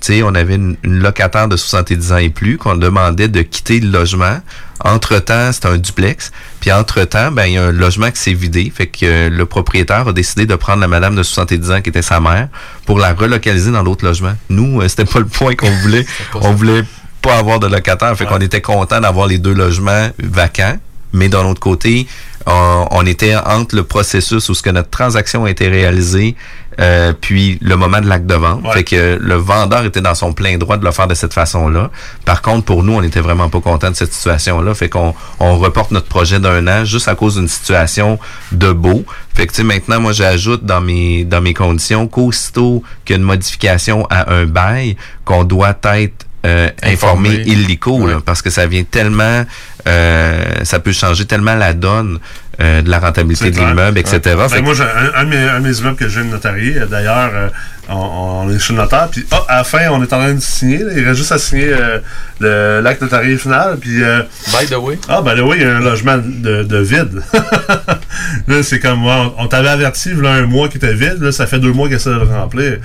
Sais, 0.00 0.22
on 0.22 0.34
avait 0.34 0.54
une, 0.54 0.76
une 0.82 1.00
locataire 1.00 1.46
de 1.48 1.56
70 1.56 2.12
ans 2.12 2.16
et 2.16 2.30
plus 2.30 2.56
qu'on 2.56 2.74
demandait 2.74 3.28
de 3.28 3.42
quitter 3.42 3.80
le 3.80 3.90
logement. 3.90 4.40
Entre-temps, 4.82 5.52
c'était 5.52 5.68
un 5.68 5.76
duplex. 5.76 6.32
Puis 6.60 6.72
entre-temps, 6.72 7.32
ben, 7.32 7.44
il 7.44 7.52
y 7.54 7.58
a 7.58 7.64
un 7.64 7.72
logement 7.72 8.10
qui 8.10 8.18
s'est 8.18 8.32
vidé. 8.32 8.72
Fait 8.74 8.86
que 8.86 9.04
euh, 9.04 9.30
le 9.30 9.44
propriétaire 9.46 10.08
a 10.08 10.12
décidé 10.12 10.46
de 10.46 10.54
prendre 10.54 10.80
la 10.80 10.88
madame 10.88 11.14
de 11.14 11.22
70 11.22 11.70
ans 11.70 11.80
qui 11.82 11.90
était 11.90 12.02
sa 12.02 12.20
mère 12.20 12.48
pour 12.86 12.98
la 12.98 13.12
relocaliser 13.12 13.70
dans 13.72 13.82
l'autre 13.82 14.04
logement. 14.04 14.32
Nous, 14.48 14.80
euh, 14.80 14.88
c'était 14.88 15.04
pas 15.04 15.18
le 15.18 15.26
point 15.26 15.54
qu'on 15.54 15.70
voulait. 15.70 16.06
on 16.34 16.52
voulait 16.52 16.84
pas 17.20 17.36
avoir 17.36 17.60
de 17.60 17.66
locataire. 17.66 18.16
Fait 18.16 18.24
qu'on 18.24 18.38
était 18.38 18.62
content 18.62 19.00
d'avoir 19.00 19.26
les 19.26 19.38
deux 19.38 19.52
logements 19.52 20.08
vacants. 20.18 20.78
Mais 21.12 21.28
d'un 21.28 21.44
autre 21.44 21.60
côté, 21.60 22.06
on, 22.46 22.86
on 22.90 23.06
était 23.06 23.36
entre 23.36 23.76
le 23.76 23.84
processus 23.84 24.48
où 24.48 24.54
ce 24.54 24.62
que 24.62 24.70
notre 24.70 24.90
transaction 24.90 25.44
a 25.44 25.50
été 25.50 25.68
réalisée, 25.68 26.36
euh, 26.80 27.12
puis 27.18 27.58
le 27.60 27.76
moment 27.76 28.00
de 28.00 28.08
l'acte 28.08 28.26
de 28.26 28.34
vente. 28.34 28.62
Fait 28.72 28.84
que 28.84 29.18
le 29.20 29.34
vendeur 29.34 29.84
était 29.84 30.00
dans 30.00 30.14
son 30.14 30.32
plein 30.32 30.56
droit 30.56 30.76
de 30.76 30.84
le 30.84 30.90
faire 30.92 31.08
de 31.08 31.14
cette 31.14 31.34
façon-là. 31.34 31.90
Par 32.24 32.40
contre, 32.42 32.64
pour 32.64 32.82
nous, 32.82 32.94
on 32.94 33.02
n'était 33.02 33.20
vraiment 33.20 33.50
pas 33.50 33.60
content 33.60 33.90
de 33.90 33.96
cette 33.96 34.12
situation-là. 34.12 34.72
Fait 34.74 34.88
qu'on 34.88 35.14
on 35.40 35.58
reporte 35.58 35.90
notre 35.90 36.06
projet 36.06 36.40
d'un 36.40 36.66
an 36.68 36.84
juste 36.84 37.08
à 37.08 37.14
cause 37.14 37.34
d'une 37.34 37.48
situation 37.48 38.18
de 38.52 38.72
beau. 38.72 39.04
Fait 39.34 39.46
que 39.46 39.52
tu 39.52 39.58
sais, 39.58 39.64
maintenant, 39.64 40.00
moi, 40.00 40.12
j'ajoute 40.12 40.64
dans 40.64 40.80
mes 40.80 41.24
dans 41.24 41.40
mes 41.40 41.54
conditions 41.54 42.06
qu'aussitôt 42.08 42.82
qu'il 43.04 43.14
y 43.14 43.18
a 43.18 43.20
une 43.20 43.26
modification 43.26 44.06
à 44.08 44.32
un 44.32 44.46
bail, 44.46 44.96
qu'on 45.24 45.44
doit 45.44 45.76
être 45.84 46.26
euh, 46.46 46.68
informés 46.82 47.42
illico, 47.46 48.06
là, 48.06 48.18
parce 48.24 48.40
que 48.42 48.50
ça 48.50 48.66
vient 48.66 48.84
tellement, 48.84 49.44
euh, 49.86 50.42
ça 50.64 50.78
peut 50.80 50.92
changer 50.92 51.26
tellement 51.26 51.54
la 51.54 51.72
donne 51.74 52.18
euh, 52.60 52.82
de 52.82 52.90
la 52.90 52.98
rentabilité 52.98 53.50
de 53.50 53.58
l'immeuble, 53.58 53.98
etc. 53.98 54.20
Ouais. 54.36 54.48
Fait 54.48 54.56
Ben, 54.56 54.60
que- 54.60 54.60
moi, 54.64 54.74
j'ai 54.74 54.82
un, 54.84 55.20
un 55.20 55.24
de 55.24 55.28
mes, 55.30 55.36
un 55.36 55.60
de 55.60 55.68
mes 55.68 55.78
immeubles 55.78 55.96
que 55.96 56.08
j'ai 56.08 56.22
notarié, 56.24 56.78
euh, 56.78 56.86
d'ailleurs, 56.86 57.30
euh, 57.34 57.48
on, 57.88 58.46
on 58.46 58.50
est 58.50 58.58
chez 58.58 58.72
le 58.72 58.78
notaire, 58.80 59.08
puis 59.10 59.26
ah, 59.32 59.42
à 59.48 59.56
la 59.58 59.64
fin, 59.64 59.88
on 59.90 60.00
est 60.02 60.12
en 60.12 60.18
train 60.18 60.34
de 60.34 60.40
signer. 60.40 60.78
là, 60.78 60.92
il 60.96 61.04
reste 61.04 61.18
juste 61.18 61.32
à 61.32 61.38
signer 61.38 61.68
euh, 61.72 61.98
le- 62.40 62.80
l'acte 62.82 63.02
notarié 63.02 63.36
final. 63.36 63.76
Puis, 63.80 64.02
euh, 64.02 64.22
By 64.58 64.66
the 64.66 64.76
way. 64.76 64.98
Ah, 65.08 65.22
ben 65.22 65.38
oui, 65.40 65.56
il 65.60 65.62
y 65.62 65.66
a 65.66 65.76
un 65.76 65.80
logement 65.80 66.16
de, 66.18 66.62
de 66.62 66.78
vide. 66.78 67.22
là, 68.48 68.62
c'est 68.62 68.78
comme, 68.80 69.04
on, 69.06 69.34
on 69.38 69.46
t'avait 69.48 69.68
averti, 69.68 70.12
là, 70.14 70.30
un 70.32 70.46
mois 70.46 70.68
qui 70.68 70.76
était 70.78 70.94
vide, 70.94 71.18
là, 71.20 71.32
ça 71.32 71.46
fait 71.46 71.58
deux 71.58 71.72
mois 71.72 71.88
qu'il 71.88 71.96
essaie 71.96 72.10
de 72.10 72.14
le 72.16 72.22
remplir. 72.24 72.78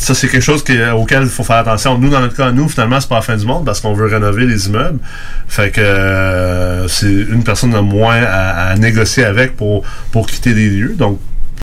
Ça, 0.00 0.14
c'est 0.14 0.28
quelque 0.28 0.40
chose 0.40 0.64
auquel 0.96 1.24
il 1.24 1.28
faut 1.28 1.44
faire 1.44 1.56
attention. 1.56 1.98
Nous, 1.98 2.08
dans 2.08 2.20
notre 2.20 2.34
cas, 2.34 2.50
nous, 2.52 2.70
finalement, 2.70 2.98
c'est 3.02 3.08
pas 3.08 3.16
la 3.16 3.20
fin 3.20 3.36
du 3.36 3.44
monde 3.44 3.66
parce 3.66 3.82
qu'on 3.82 3.92
veut 3.92 4.06
rénover 4.06 4.46
les 4.46 4.66
immeubles. 4.66 4.98
Fait 5.46 5.70
que 5.70 5.82
euh, 5.82 6.88
c'est 6.88 7.06
une 7.06 7.44
personne 7.44 7.72
de 7.72 7.80
moins 7.80 8.22
à, 8.22 8.70
à 8.70 8.76
négocier 8.76 9.26
avec 9.26 9.56
pour, 9.56 9.84
pour 10.10 10.26
quitter 10.26 10.54
les 10.54 10.70
lieux. 10.70 10.94
Donc, 10.96 11.20